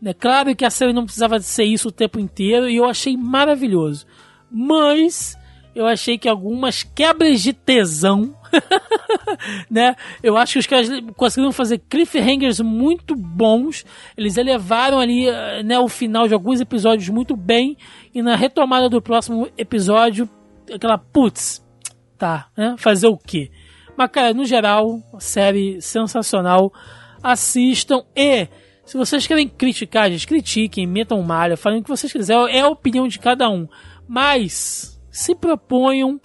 é 0.03 0.13
claro 0.13 0.55
que 0.55 0.65
a 0.65 0.69
série 0.69 0.93
não 0.93 1.05
precisava 1.05 1.39
ser 1.39 1.65
isso 1.65 1.89
o 1.89 1.91
tempo 1.91 2.19
inteiro 2.19 2.67
e 2.69 2.77
eu 2.77 2.85
achei 2.85 3.15
maravilhoso. 3.15 4.05
Mas 4.49 5.37
eu 5.73 5.85
achei 5.87 6.17
que 6.17 6.27
algumas 6.27 6.83
quebras 6.83 7.41
de 7.41 7.53
tesão, 7.53 8.35
né? 9.69 9.95
Eu 10.21 10.35
acho 10.35 10.53
que 10.53 10.59
os 10.59 10.67
caras 10.67 10.89
conseguiram 11.15 11.51
fazer 11.51 11.77
cliffhangers 11.77 12.59
muito 12.59 13.15
bons. 13.15 13.85
Eles 14.17 14.37
elevaram 14.37 14.99
ali, 14.99 15.27
eh, 15.27 15.63
né, 15.63 15.79
o 15.79 15.87
final 15.87 16.27
de 16.27 16.33
alguns 16.33 16.59
episódios 16.59 17.07
muito 17.09 17.37
bem 17.37 17.77
e 18.13 18.21
na 18.21 18.35
retomada 18.35 18.89
do 18.89 19.01
próximo 19.01 19.47
episódio, 19.57 20.27
aquela 20.73 20.97
putz, 20.97 21.65
tá, 22.17 22.49
né? 22.57 22.75
Fazer 22.77 23.07
o 23.07 23.17
quê? 23.17 23.49
Mas 23.95 24.09
cara, 24.11 24.33
no 24.33 24.45
geral, 24.45 24.99
série 25.19 25.81
sensacional. 25.81 26.73
Assistam 27.23 28.03
e 28.15 28.47
se 28.91 28.97
vocês 28.97 29.25
querem 29.25 29.47
criticar, 29.47 30.11
gente, 30.11 30.27
critiquem, 30.27 30.85
metam 30.85 31.23
malha, 31.23 31.55
falem 31.55 31.79
o 31.79 31.81
que 31.81 31.87
vocês 31.89 32.11
quiserem. 32.11 32.53
É 32.53 32.59
a 32.59 32.67
opinião 32.67 33.07
de 33.07 33.19
cada 33.19 33.49
um. 33.49 33.65
Mas 34.05 35.01
se 35.09 35.33
proponham 35.33 36.19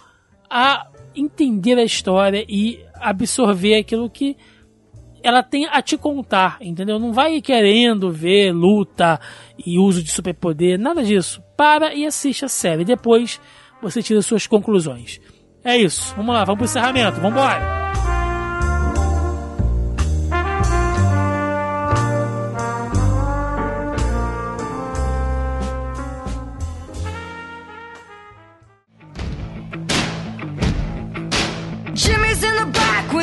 a 0.51 0.89
entender 1.15 1.79
a 1.79 1.85
história 1.85 2.45
e 2.49 2.85
absorver 2.97 3.77
aquilo 3.77 4.11
que 4.11 4.37
ela 5.23 5.45
tem 5.45 5.67
a 5.67 5.81
te 5.81 5.97
contar, 5.97 6.59
entendeu? 6.61 6.99
Não 6.99 7.13
vai 7.13 7.41
querendo 7.41 8.11
ver 8.11 8.51
luta 8.51 9.21
e 9.65 9.79
uso 9.79 10.03
de 10.03 10.11
superpoder, 10.11 10.77
nada 10.77 11.05
disso. 11.05 11.41
Para 11.57 11.95
e 11.95 12.05
assiste 12.05 12.45
a 12.45 12.49
série. 12.49 12.85
Depois 12.85 13.41
você 13.81 14.03
tira 14.03 14.21
suas 14.23 14.45
conclusões. 14.45 15.21
É 15.63 15.77
isso. 15.77 16.13
Vamos 16.17 16.35
lá, 16.35 16.43
vamos 16.43 16.59
pro 16.59 16.65
encerramento. 16.65 17.21
Vamos 17.21 17.31
embora. 17.31 18.06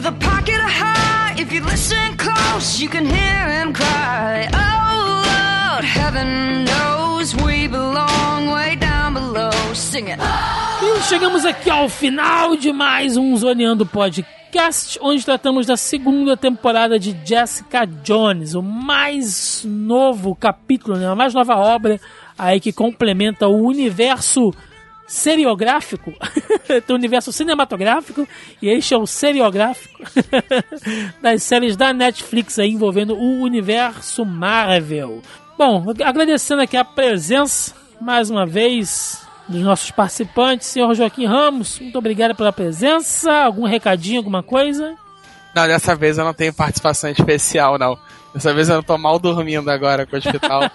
With 0.04 0.14
a 0.14 0.20
pocket 0.20 0.56
of 0.56 0.70
heart. 0.70 1.40
If 1.40 1.52
you 1.52 1.62
listen 1.64 2.18
close, 2.18 2.82
you 2.82 2.90
can 2.90 3.06
hear 3.06 3.48
him 3.50 3.74
cry. 3.74 4.50
Oh 4.54 5.24
Lord, 5.24 5.86
heaven 5.86 6.66
knows 6.66 7.36
we 7.36 7.68
belong 7.68 8.52
way 8.52 8.76
down 8.76 9.14
below. 9.14 9.52
Sing 9.74 10.10
it. 10.10 10.20
E 10.82 11.02
chegamos 11.04 11.46
aqui 11.46 11.70
ao 11.70 11.88
final 11.88 12.58
de 12.58 12.72
mais 12.74 13.16
um 13.16 13.36
Zoneando 13.38 13.86
Podcast, 13.86 15.00
onde 15.02 15.24
tratamos 15.24 15.66
da 15.66 15.78
segunda 15.78 16.36
temporada 16.36 17.00
de 17.00 17.16
Jessica 17.24 17.86
Jones, 17.86 18.56
o 18.56 18.62
mais 18.62 19.64
novo 19.66 20.36
capítulo, 20.36 20.98
né, 20.98 21.08
a 21.08 21.16
mais 21.16 21.34
nova 21.34 21.56
obra 21.56 22.00
aí 22.38 22.60
que 22.60 22.74
complementa 22.74 23.48
o 23.48 23.66
universo 23.66 24.54
seriográfico, 25.14 26.12
do 26.88 26.96
universo 26.96 27.32
cinematográfico, 27.32 28.28
e 28.60 28.68
este 28.68 28.96
é 28.96 28.98
o 28.98 29.06
seriográfico 29.06 30.02
das 31.22 31.44
séries 31.44 31.78
da 31.78 31.94
Netflix 31.94 32.58
aí 32.58 32.72
envolvendo 32.72 33.14
o 33.14 33.42
universo 33.42 34.26
Marvel. 34.26 35.22
Bom, 35.56 35.86
agradecendo 36.04 36.64
aqui 36.64 36.76
a 36.76 36.84
presença, 36.84 37.76
mais 38.02 38.32
uma 38.32 38.44
vez, 38.44 39.22
dos 39.48 39.62
nossos 39.62 39.92
participantes, 39.92 40.68
senhor 40.68 40.92
Joaquim 40.96 41.28
Ramos, 41.28 41.80
muito 41.80 41.98
obrigado 41.98 42.34
pela 42.34 42.52
presença. 42.52 43.32
Algum 43.32 43.68
recadinho, 43.68 44.18
alguma 44.18 44.42
coisa? 44.42 44.96
Não, 45.56 45.68
dessa 45.68 45.96
vez 45.96 46.18
eu 46.18 46.26
não 46.26 46.34
tenho 46.34 46.52
participação 46.52 47.12
especial, 47.12 47.78
não. 47.78 47.96
Dessa 48.34 48.52
vez 48.52 48.68
eu 48.68 48.82
tô 48.82 48.98
mal 48.98 49.20
dormindo 49.20 49.70
agora 49.70 50.08
com 50.08 50.16
o 50.16 50.20
hospital. 50.20 50.64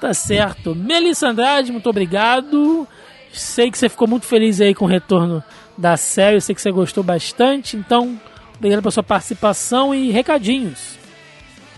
tá 0.00 0.12
certo. 0.14 0.74
Melissa 0.74 1.28
Andrade, 1.28 1.72
muito 1.72 1.88
obrigado. 1.88 2.86
Sei 3.32 3.70
que 3.70 3.78
você 3.78 3.88
ficou 3.88 4.06
muito 4.06 4.26
feliz 4.26 4.60
aí 4.60 4.74
com 4.74 4.84
o 4.84 4.88
retorno 4.88 5.42
da 5.76 5.96
série, 5.96 6.40
sei 6.40 6.54
que 6.54 6.62
você 6.62 6.70
gostou 6.70 7.02
bastante, 7.02 7.76
então 7.76 8.18
obrigado 8.56 8.80
pela 8.80 8.92
sua 8.92 9.02
participação 9.02 9.94
e 9.94 10.10
recadinhos. 10.10 10.96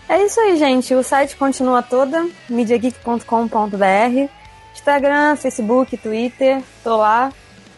É 0.07 0.23
isso 0.23 0.39
aí, 0.39 0.55
gente. 0.55 0.93
O 0.93 1.03
site 1.03 1.35
continua 1.35 1.81
toda, 1.81 2.25
mediageek.com.br. 2.49 4.29
Instagram, 4.73 5.35
Facebook, 5.35 5.97
Twitter, 5.97 6.61
tô 6.83 6.97
lá. 6.97 7.31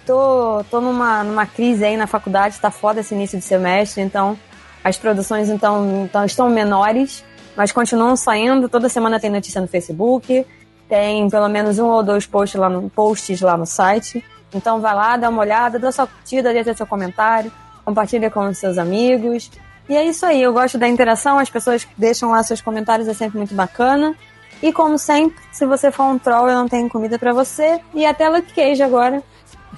Tô, 0.05 0.63
tô 0.69 0.81
numa, 0.81 1.23
numa 1.23 1.45
crise 1.45 1.85
aí 1.85 1.95
na 1.95 2.07
faculdade, 2.07 2.59
tá 2.59 2.71
foda 2.71 2.99
esse 2.99 3.13
início 3.13 3.37
de 3.37 3.45
semestre, 3.45 4.01
então 4.01 4.37
as 4.83 4.97
produções 4.97 5.49
então, 5.49 6.05
então 6.05 6.25
estão 6.25 6.49
menores 6.49 7.23
mas 7.55 7.71
continuam 7.71 8.15
saindo. 8.15 8.69
Toda 8.69 8.89
semana 8.89 9.19
tem 9.19 9.29
notícia 9.29 9.61
no 9.61 9.67
Facebook, 9.67 10.45
tem 10.87 11.29
pelo 11.29 11.47
menos 11.47 11.79
um 11.79 11.87
ou 11.87 12.03
dois 12.03 12.25
posts 12.25 12.59
lá 12.59 12.69
no, 12.69 12.89
posts 12.89 13.41
lá 13.41 13.57
no 13.57 13.65
site. 13.65 14.23
Então 14.53 14.81
vai 14.81 14.95
lá, 14.95 15.17
dá 15.17 15.29
uma 15.29 15.41
olhada, 15.41 15.77
dá 15.77 15.91
sua 15.91 16.07
curtida, 16.07 16.51
deixa 16.51 16.73
seu 16.73 16.87
comentário, 16.87 17.51
compartilha 17.85 18.29
com 18.29 18.47
os 18.47 18.57
seus 18.57 18.77
amigos. 18.77 19.51
E 19.87 19.95
é 19.95 20.03
isso 20.05 20.25
aí, 20.25 20.41
eu 20.41 20.53
gosto 20.53 20.77
da 20.77 20.87
interação, 20.87 21.39
as 21.39 21.49
pessoas 21.49 21.87
deixam 21.97 22.31
lá 22.31 22.43
seus 22.43 22.61
comentários, 22.61 23.07
é 23.07 23.13
sempre 23.13 23.37
muito 23.37 23.55
bacana. 23.55 24.15
E 24.61 24.73
como 24.73 24.97
sempre, 24.97 25.39
se 25.51 25.65
você 25.65 25.89
for 25.89 26.03
um 26.03 26.19
troll, 26.19 26.49
eu 26.49 26.55
não 26.55 26.67
tenho 26.67 26.89
comida 26.89 27.17
para 27.17 27.33
você. 27.33 27.79
E 27.93 28.05
até 28.05 28.27
Luke 28.29 28.53
Cage 28.53 28.83
agora. 28.83 29.23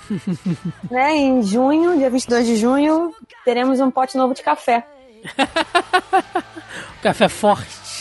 né? 0.89 1.15
Em 1.15 1.41
junho, 1.43 1.97
dia 1.97 2.09
22 2.09 2.45
de 2.45 2.55
junho, 2.55 3.13
teremos 3.45 3.79
um 3.79 3.91
pote 3.91 4.17
novo 4.17 4.33
de 4.33 4.41
café. 4.41 4.85
café 7.01 7.27
forte. 7.29 7.91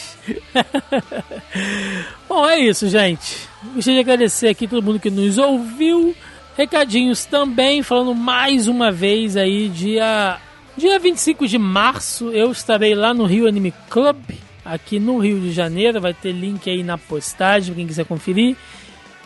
Bom, 2.29 2.49
é 2.49 2.59
isso, 2.61 2.89
gente. 2.89 3.49
Gostaria 3.75 4.03
de 4.03 4.11
agradecer 4.11 4.49
aqui 4.49 4.67
todo 4.67 4.85
mundo 4.85 5.01
que 5.01 5.11
nos 5.11 5.39
ouviu. 5.39 6.15
Recadinhos 6.57 7.25
também, 7.25 7.83
falando 7.83 8.15
mais 8.15 8.69
uma 8.69 8.93
vez 8.93 9.37
aí, 9.37 9.69
dia, 9.69 10.39
dia 10.77 10.99
25 10.99 11.47
de 11.47 11.59
março, 11.59 12.31
eu 12.31 12.51
estarei 12.51 12.95
lá 12.95 13.15
no 13.15 13.25
Rio 13.25 13.47
Anime 13.47 13.73
Club, 13.89 14.19
aqui 14.65 15.01
no 15.01 15.19
Rio 15.19 15.41
de 15.41 15.53
Janeiro. 15.53 16.01
Vai 16.01 16.13
ter 16.13 16.33
link 16.33 16.69
aí 16.69 16.83
na 16.83 16.99
postagem, 16.99 17.75
quem 17.75 17.87
quiser 17.87 18.05
conferir. 18.05 18.57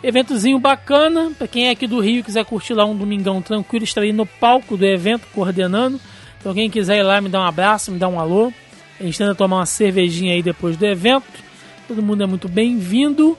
Eventozinho 0.03 0.59
bacana, 0.59 1.33
para 1.37 1.49
quem 1.49 1.69
é 1.69 1.71
aqui 1.71 1.87
do 1.87 1.99
Rio 1.99 2.21
e 2.21 2.23
quiser 2.23 2.45
curtir 2.45 2.75
lá 2.75 2.85
um 2.85 2.95
domingão 2.97 3.41
tranquilo, 3.41 3.85
estarei 3.85 4.13
no 4.13 4.27
palco 4.27 4.77
do 4.77 4.85
evento 4.85 5.27
coordenando. 5.35 5.99
Então 6.45 6.53
quem 6.53 6.69
quiser 6.69 6.99
ir 6.99 7.03
lá 7.03 7.23
me 7.23 7.31
dar 7.31 7.41
um 7.41 7.47
abraço, 7.47 7.91
me 7.91 7.99
dar 7.99 8.09
um 8.09 8.21
alô. 8.21 8.53
A 9.01 9.03
gente 9.03 9.17
tenta 9.17 9.35
tomar 9.35 9.61
uma 9.61 9.67
cervejinha 9.67 10.35
aí 10.35 10.43
depois 10.43 10.77
do 10.77 10.85
evento. 10.85 11.25
Todo 11.89 12.03
mundo 12.03 12.23
é 12.23 12.27
muito 12.27 12.51
bem-vindo. 12.51 13.35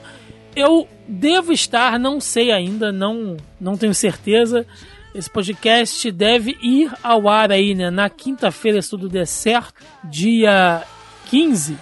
Eu 0.56 0.88
devo 1.06 1.52
estar, 1.52 2.00
não 2.00 2.20
sei 2.20 2.50
ainda, 2.50 2.90
não, 2.90 3.36
não 3.60 3.76
tenho 3.76 3.94
certeza. 3.94 4.66
Esse 5.14 5.30
podcast 5.30 6.10
deve 6.10 6.58
ir 6.60 6.92
ao 7.00 7.28
ar 7.28 7.52
aí, 7.52 7.76
né? 7.76 7.92
Na 7.92 8.10
quinta-feira, 8.10 8.82
se 8.82 8.90
tudo 8.90 9.08
der 9.08 9.28
certo, 9.28 9.74
dia 10.02 10.82
15 11.26 11.78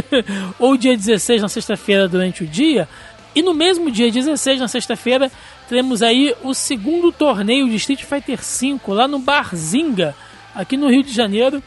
ou 0.58 0.74
dia 0.78 0.96
16 0.96 1.42
na 1.42 1.48
sexta-feira 1.48 2.08
durante 2.08 2.44
o 2.44 2.46
dia. 2.46 2.88
E 3.34 3.42
no 3.42 3.52
mesmo 3.52 3.90
dia 3.90 4.10
16, 4.10 4.60
na 4.60 4.68
sexta-feira, 4.68 5.30
teremos 5.68 6.00
aí 6.00 6.34
o 6.42 6.54
segundo 6.54 7.12
torneio 7.12 7.68
de 7.68 7.76
Street 7.76 8.04
Fighter 8.04 8.38
V 8.38 8.80
lá 8.88 9.06
no 9.06 9.18
Barzinga, 9.18 10.16
aqui 10.54 10.76
no 10.76 10.88
Rio 10.88 11.02
de 11.02 11.12
Janeiro. 11.12 11.62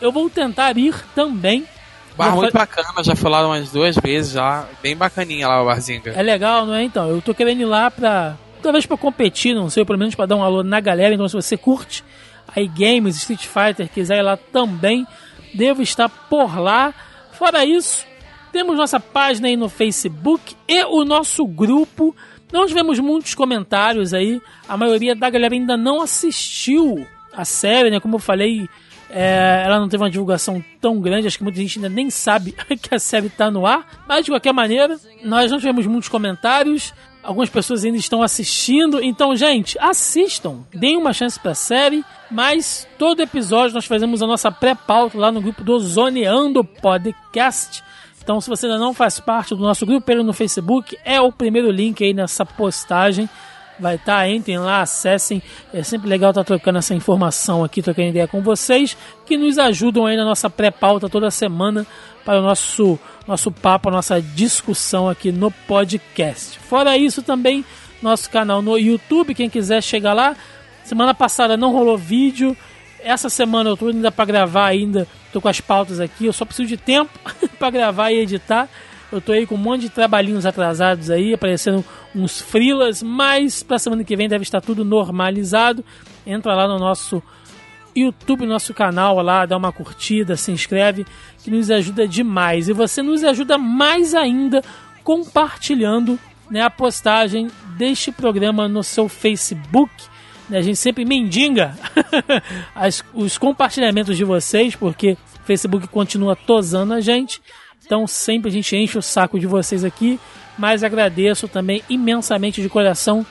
Eu 0.00 0.12
vou 0.12 0.28
tentar 0.30 0.76
ir 0.76 0.94
também. 1.14 1.66
Bar 2.16 2.34
muito 2.34 2.52
bacana, 2.52 3.04
já 3.04 3.14
fui 3.14 3.30
lá 3.30 3.46
umas 3.46 3.70
duas 3.70 3.96
vezes 3.96 4.32
já. 4.32 4.66
Bem 4.82 4.96
bacaninha 4.96 5.46
lá 5.46 5.62
o 5.62 5.66
Barzinga. 5.66 6.10
É 6.10 6.22
legal, 6.22 6.66
não 6.66 6.74
é? 6.74 6.82
Então, 6.82 7.08
eu 7.08 7.22
tô 7.22 7.32
querendo 7.32 7.60
ir 7.60 7.64
lá 7.64 7.90
pra. 7.90 8.36
Talvez 8.60 8.84
pra 8.86 8.96
competir, 8.96 9.54
não 9.54 9.70
sei, 9.70 9.84
pelo 9.84 9.98
menos 9.98 10.16
pra 10.16 10.26
dar 10.26 10.34
um 10.34 10.42
alô 10.42 10.64
na 10.64 10.80
galera. 10.80 11.14
Então, 11.14 11.28
se 11.28 11.34
você 11.34 11.56
curte 11.56 12.02
aí 12.54 12.66
games, 12.66 13.16
Street 13.16 13.46
Fighter, 13.46 13.88
quiser 13.88 14.18
ir 14.18 14.22
lá 14.22 14.36
também, 14.36 15.06
devo 15.54 15.80
estar 15.80 16.08
por 16.08 16.58
lá. 16.58 16.92
Fora 17.32 17.64
isso, 17.64 18.04
temos 18.50 18.76
nossa 18.76 18.98
página 18.98 19.46
aí 19.46 19.56
no 19.56 19.68
Facebook 19.68 20.56
e 20.66 20.84
o 20.84 21.04
nosso 21.04 21.46
grupo. 21.46 22.16
Não 22.52 22.66
tivemos 22.66 22.98
muitos 22.98 23.34
comentários 23.34 24.12
aí. 24.12 24.40
A 24.68 24.76
maioria 24.76 25.14
da 25.14 25.30
galera 25.30 25.54
ainda 25.54 25.76
não 25.76 26.02
assistiu 26.02 27.06
a 27.38 27.44
série, 27.44 27.88
né? 27.88 28.00
Como 28.00 28.16
eu 28.16 28.18
falei, 28.18 28.68
é, 29.08 29.62
ela 29.64 29.78
não 29.78 29.88
teve 29.88 30.02
uma 30.02 30.10
divulgação 30.10 30.62
tão 30.80 31.00
grande, 31.00 31.28
acho 31.28 31.38
que 31.38 31.44
muita 31.44 31.60
gente 31.60 31.78
ainda 31.78 31.88
nem 31.88 32.10
sabe 32.10 32.52
que 32.82 32.94
a 32.94 32.98
série 32.98 33.28
está 33.28 33.48
no 33.48 33.64
ar. 33.64 34.04
Mas 34.08 34.24
de 34.24 34.32
qualquer 34.32 34.52
maneira, 34.52 34.98
nós 35.22 35.50
não 35.50 35.58
tivemos 35.58 35.86
muitos 35.86 36.08
comentários. 36.08 36.92
Algumas 37.22 37.48
pessoas 37.48 37.84
ainda 37.84 37.96
estão 37.96 38.22
assistindo. 38.22 39.02
Então, 39.02 39.36
gente, 39.36 39.78
assistam. 39.78 40.64
Deem 40.74 40.96
uma 40.96 41.12
chance 41.12 41.38
para 41.38 41.52
a 41.52 41.54
série. 41.54 42.04
Mas 42.28 42.88
todo 42.98 43.22
episódio 43.22 43.74
nós 43.74 43.86
fazemos 43.86 44.20
a 44.20 44.26
nossa 44.26 44.50
pré-pauta 44.50 45.16
lá 45.16 45.30
no 45.30 45.40
grupo 45.40 45.62
do 45.62 45.78
Zoneando 45.78 46.64
Podcast. 46.64 47.84
Então, 48.20 48.40
se 48.40 48.50
você 48.50 48.66
ainda 48.66 48.78
não 48.78 48.92
faz 48.92 49.20
parte 49.20 49.54
do 49.54 49.62
nosso 49.62 49.86
grupo, 49.86 50.12
no 50.16 50.32
Facebook 50.32 50.98
é 51.04 51.20
o 51.20 51.32
primeiro 51.32 51.70
link 51.70 52.04
aí 52.04 52.12
nessa 52.12 52.44
postagem 52.44 53.28
vai 53.78 53.96
estar, 53.96 54.18
tá, 54.18 54.28
entrem 54.28 54.58
lá, 54.58 54.82
acessem. 54.82 55.42
É 55.72 55.82
sempre 55.82 56.08
legal 56.08 56.30
estar 56.30 56.42
tá 56.42 56.46
trocando 56.46 56.78
essa 56.78 56.94
informação 56.94 57.64
aqui, 57.64 57.82
trocando 57.82 58.08
ideia 58.08 58.28
com 58.28 58.42
vocês, 58.42 58.96
que 59.26 59.36
nos 59.36 59.58
ajudam 59.58 60.06
aí 60.06 60.16
na 60.16 60.24
nossa 60.24 60.50
pré-pauta 60.50 61.08
toda 61.08 61.30
semana 61.30 61.86
para 62.24 62.40
o 62.40 62.42
nosso, 62.42 62.98
nosso 63.26 63.50
papo, 63.50 63.88
a 63.88 63.92
nossa 63.92 64.20
discussão 64.20 65.08
aqui 65.08 65.32
no 65.32 65.50
podcast. 65.50 66.58
Fora 66.58 66.96
isso, 66.96 67.22
também 67.22 67.64
nosso 68.02 68.30
canal 68.30 68.62
no 68.62 68.78
YouTube, 68.78 69.34
quem 69.34 69.48
quiser 69.48 69.82
chegar 69.82 70.12
lá. 70.12 70.36
Semana 70.84 71.14
passada 71.14 71.56
não 71.56 71.72
rolou 71.72 71.98
vídeo. 71.98 72.56
Essa 73.00 73.28
semana 73.28 73.70
eu 73.70 73.74
estou 73.74 73.88
ainda 73.88 74.10
para 74.10 74.24
gravar 74.24 74.66
ainda, 74.66 75.06
tô 75.32 75.40
com 75.40 75.48
as 75.48 75.60
pautas 75.60 76.00
aqui, 76.00 76.26
eu 76.26 76.32
só 76.32 76.44
preciso 76.44 76.68
de 76.68 76.76
tempo 76.76 77.16
para 77.58 77.70
gravar 77.70 78.10
e 78.10 78.18
editar. 78.18 78.68
Eu 79.10 79.20
tô 79.20 79.32
aí 79.32 79.46
com 79.46 79.54
um 79.54 79.58
monte 79.58 79.82
de 79.82 79.88
trabalhinhos 79.88 80.44
atrasados 80.44 81.10
aí, 81.10 81.32
aparecendo 81.32 81.84
uns 82.14 82.40
frilas, 82.40 83.02
mas 83.02 83.62
pra 83.62 83.78
semana 83.78 84.04
que 84.04 84.16
vem 84.16 84.28
deve 84.28 84.42
estar 84.42 84.60
tudo 84.60 84.84
normalizado. 84.84 85.82
Entra 86.26 86.54
lá 86.54 86.68
no 86.68 86.78
nosso 86.78 87.22
YouTube, 87.96 88.46
nosso 88.46 88.74
canal 88.74 89.20
lá, 89.22 89.46
dá 89.46 89.56
uma 89.56 89.72
curtida, 89.72 90.36
se 90.36 90.52
inscreve, 90.52 91.06
que 91.42 91.50
nos 91.50 91.70
ajuda 91.70 92.06
demais. 92.06 92.68
E 92.68 92.72
você 92.72 93.02
nos 93.02 93.24
ajuda 93.24 93.56
mais 93.56 94.14
ainda 94.14 94.62
compartilhando 95.02 96.18
né, 96.50 96.60
a 96.60 96.70
postagem 96.70 97.48
deste 97.78 98.12
programa 98.12 98.68
no 98.68 98.82
seu 98.82 99.08
Facebook. 99.08 99.90
Né, 100.48 100.58
a 100.58 100.62
gente 100.62 100.76
sempre 100.76 101.04
mendiga 101.04 101.74
os 103.14 103.38
compartilhamentos 103.38 104.16
de 104.16 104.24
vocês, 104.24 104.76
porque 104.76 105.12
o 105.12 105.46
Facebook 105.46 105.88
continua 105.88 106.36
tosando 106.36 106.92
a 106.92 107.00
gente. 107.00 107.40
Então 107.88 108.06
sempre 108.06 108.50
a 108.50 108.52
gente 108.52 108.76
enche 108.76 108.98
o 108.98 109.02
saco 109.02 109.40
de 109.40 109.46
vocês 109.46 109.82
aqui, 109.82 110.20
mas 110.58 110.84
agradeço 110.84 111.48
também 111.48 111.82
imensamente 111.88 112.60
de 112.60 112.68
coração 112.68 113.24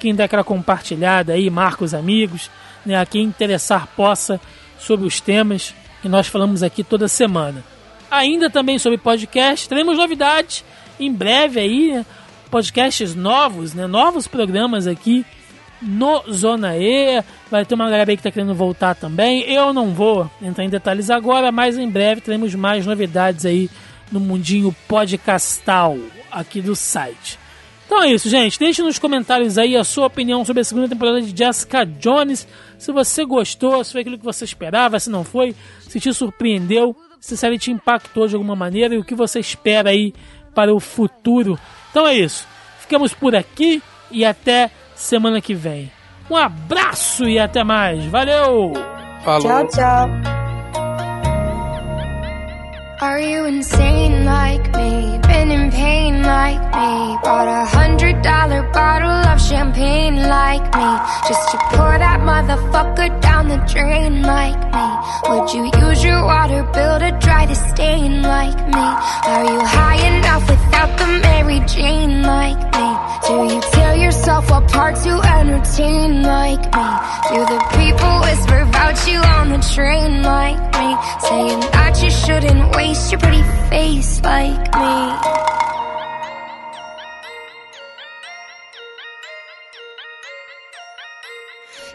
quem 0.00 0.12
der 0.12 0.24
aquela 0.24 0.42
compartilhada 0.42 1.34
aí, 1.34 1.48
marca 1.48 1.84
os 1.84 1.94
amigos, 1.94 2.50
né, 2.84 2.98
a 2.98 3.06
quem 3.06 3.22
interessar 3.22 3.86
possa 3.94 4.40
sobre 4.80 5.06
os 5.06 5.20
temas 5.20 5.72
que 6.02 6.08
nós 6.08 6.26
falamos 6.26 6.64
aqui 6.64 6.82
toda 6.82 7.06
semana. 7.06 7.62
Ainda 8.10 8.50
também 8.50 8.80
sobre 8.80 8.98
podcast, 8.98 9.68
teremos 9.68 9.96
novidades 9.96 10.64
em 10.98 11.12
breve 11.12 11.60
aí, 11.60 11.92
né, 11.92 12.04
podcasts 12.50 13.14
novos, 13.14 13.74
né, 13.74 13.86
novos 13.86 14.26
programas 14.26 14.88
aqui 14.88 15.24
no 15.80 16.24
Zona 16.32 16.76
E. 16.76 17.22
Vai 17.48 17.64
ter 17.64 17.76
uma 17.76 17.88
galera 17.88 18.10
aí 18.10 18.16
que 18.16 18.20
está 18.20 18.30
querendo 18.32 18.56
voltar 18.56 18.96
também. 18.96 19.42
Eu 19.42 19.72
não 19.72 19.94
vou 19.94 20.28
entrar 20.42 20.64
em 20.64 20.68
detalhes 20.68 21.10
agora, 21.10 21.52
mas 21.52 21.78
em 21.78 21.88
breve 21.88 22.20
teremos 22.20 22.54
mais 22.56 22.84
novidades 22.84 23.46
aí 23.46 23.70
no 24.10 24.20
mundinho 24.20 24.74
podcastal 24.88 25.96
aqui 26.30 26.60
do 26.60 26.74
site. 26.74 27.38
Então 27.86 28.02
é 28.02 28.12
isso, 28.12 28.28
gente. 28.28 28.58
Deixe 28.58 28.82
nos 28.82 29.00
comentários 29.00 29.58
aí 29.58 29.76
a 29.76 29.82
sua 29.82 30.06
opinião 30.06 30.44
sobre 30.44 30.60
a 30.60 30.64
segunda 30.64 30.88
temporada 30.88 31.20
de 31.20 31.36
Jessica 31.36 31.84
Jones. 31.84 32.46
Se 32.78 32.92
você 32.92 33.24
gostou, 33.24 33.82
se 33.82 33.90
foi 33.92 34.02
aquilo 34.02 34.18
que 34.18 34.24
você 34.24 34.44
esperava, 34.44 35.00
se 35.00 35.10
não 35.10 35.24
foi, 35.24 35.56
se 35.88 35.98
te 35.98 36.14
surpreendeu, 36.14 36.94
se 37.20 37.34
a 37.34 37.36
série 37.36 37.58
te 37.58 37.72
impactou 37.72 38.28
de 38.28 38.36
alguma 38.36 38.54
maneira 38.54 38.94
e 38.94 38.98
o 38.98 39.04
que 39.04 39.14
você 39.14 39.40
espera 39.40 39.90
aí 39.90 40.14
para 40.54 40.72
o 40.72 40.78
futuro. 40.78 41.58
Então 41.90 42.06
é 42.06 42.14
isso. 42.14 42.46
Ficamos 42.78 43.12
por 43.12 43.34
aqui 43.34 43.82
e 44.08 44.24
até 44.24 44.70
semana 44.94 45.40
que 45.40 45.54
vem. 45.54 45.90
Um 46.30 46.36
abraço 46.36 47.24
e 47.24 47.40
até 47.40 47.64
mais. 47.64 48.04
Valeu! 48.04 48.72
Falou. 49.24 49.42
Tchau, 49.42 49.66
tchau. 49.66 50.39
Are 53.02 53.18
you 53.18 53.46
insane 53.46 54.26
like 54.26 54.76
me? 54.76 55.18
Been 55.22 55.50
in 55.50 55.70
pain 55.70 56.22
like 56.22 56.60
me? 56.60 57.16
Bought 57.24 57.48
a 57.48 57.64
hundred 57.64 58.20
dollar 58.20 58.62
bottle 58.74 59.08
of 59.32 59.40
champagne 59.40 60.16
like 60.16 60.62
me? 60.76 60.90
Just 61.26 61.50
to 61.52 61.56
pour 61.72 61.96
that 61.96 62.20
motherfucker 62.20 63.08
down 63.22 63.48
the 63.48 63.56
drain 63.72 64.20
like 64.20 64.60
me? 64.74 64.86
Would 65.30 65.48
you 65.54 65.64
use 65.88 66.04
your 66.04 66.22
water 66.26 66.62
bill 66.74 66.98
to 66.98 67.10
dry 67.24 67.46
the 67.46 67.54
stain 67.54 68.20
like 68.20 68.58
me? 68.68 68.86
Are 69.32 69.44
you 69.48 69.60
high 69.64 70.00
enough 70.16 70.44
without 70.50 70.98
the 70.98 71.06
Mary 71.24 71.60
Jane 71.60 72.22
like 72.22 72.60
me? 72.76 72.88
Do 73.26 73.54
you 73.54 73.60
tear 73.72 73.94
yourself 73.96 74.50
apart 74.50 74.96
to 75.04 75.12
entertain 75.38 76.22
like 76.22 76.64
me? 76.76 76.88
Do 77.32 77.40
the 77.48 77.60
people 77.80 78.12
whisper 78.28 78.58
about 78.68 78.96
you 79.08 79.18
on 79.38 79.48
the 79.48 79.60
train 79.72 80.22
like 80.22 80.60
me? 80.76 80.88
Saying 81.28 81.60
that 81.72 82.02
you 82.02 82.10
shouldn't 82.10 82.74
wait 82.74 82.89
waste 82.90 83.12
your 83.12 83.20
pretty 83.20 83.42
face 83.70 84.20
like 84.22 84.64
me. 84.82 84.94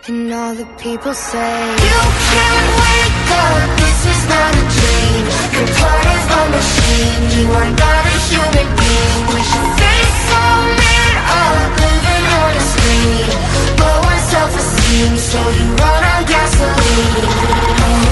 And 0.07 0.31
all 0.31 0.53
the 0.61 0.67
people 0.77 1.13
say 1.13 1.55
You 1.89 2.01
can't 2.31 2.69
wake 2.83 3.31
up, 3.43 3.69
this 3.81 3.99
is 4.13 4.21
not 4.33 4.51
a 4.61 4.65
dream 4.75 5.23
Your 5.55 5.67
part 5.79 6.05
is 6.15 6.25
a 6.39 6.43
machine. 6.55 7.23
You 7.35 7.45
are 7.59 7.71
not 7.83 8.03
a 8.13 8.17
human 8.29 8.67
being. 8.79 9.21
With 9.31 9.49
your 9.55 9.67
face 9.79 10.17
so 10.29 10.41
mean, 10.79 11.15
up, 11.41 11.71
living 11.83 12.25
on 12.39 12.51
a 12.61 12.63
screen. 12.71 13.29
Low 13.81 13.99
on 14.11 14.19
self-esteem, 14.33 15.11
so 15.29 15.39
you 15.59 15.67
run 15.81 16.01
on 16.13 16.21
gasoline. 16.31 18.04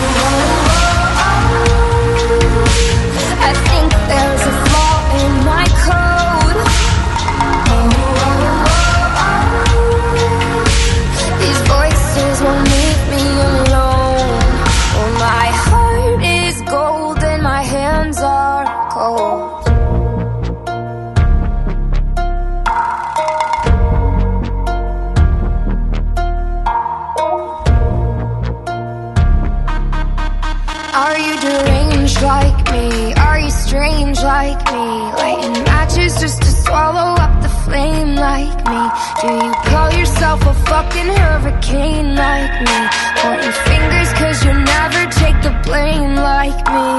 Swallow 36.73 37.13
up 37.23 37.33
the 37.45 37.53
flame 37.65 38.15
like 38.15 38.59
me? 38.71 38.81
Do 39.21 39.27
you 39.45 39.53
call 39.69 39.89
yourself 39.99 40.39
a 40.53 40.55
fucking 40.69 41.09
hurricane 41.21 42.09
like 42.25 42.55
me? 42.67 42.77
Pointing 43.21 43.57
fingers 43.69 44.09
cause 44.19 44.37
you 44.45 44.53
never 44.75 45.01
take 45.21 45.37
the 45.47 45.53
blame 45.67 46.15
like 46.31 46.59
me. 46.75 46.91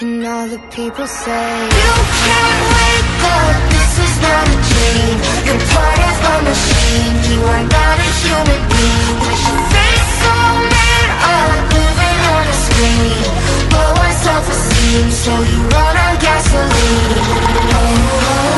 And 0.00 0.24
all 0.32 0.46
the 0.46 0.62
people 0.76 1.08
say 1.08 1.48
You 1.82 1.94
can't 2.22 2.64
wake 2.76 3.22
up, 3.34 3.56
this 3.74 3.92
is 4.06 4.14
not 4.26 4.44
a 4.54 4.58
dream 4.70 5.16
You're 5.46 5.64
part 5.74 6.00
of 6.10 6.16
a 6.32 6.36
machine, 6.50 7.14
you 7.30 7.38
are 7.54 7.64
not 7.76 7.96
a 8.06 8.10
human 8.22 8.62
being 8.70 9.18
face 9.72 10.26
on 10.28 10.78
screen 11.78 11.97
me 12.80 12.94
Lower 13.72 14.12
self-esteem, 14.12 15.10
so 15.10 15.32
you 15.32 15.58
run 15.74 15.96
on 15.96 16.14
gasoline 16.18 17.18
oh, 17.74 18.54
oh. 18.54 18.57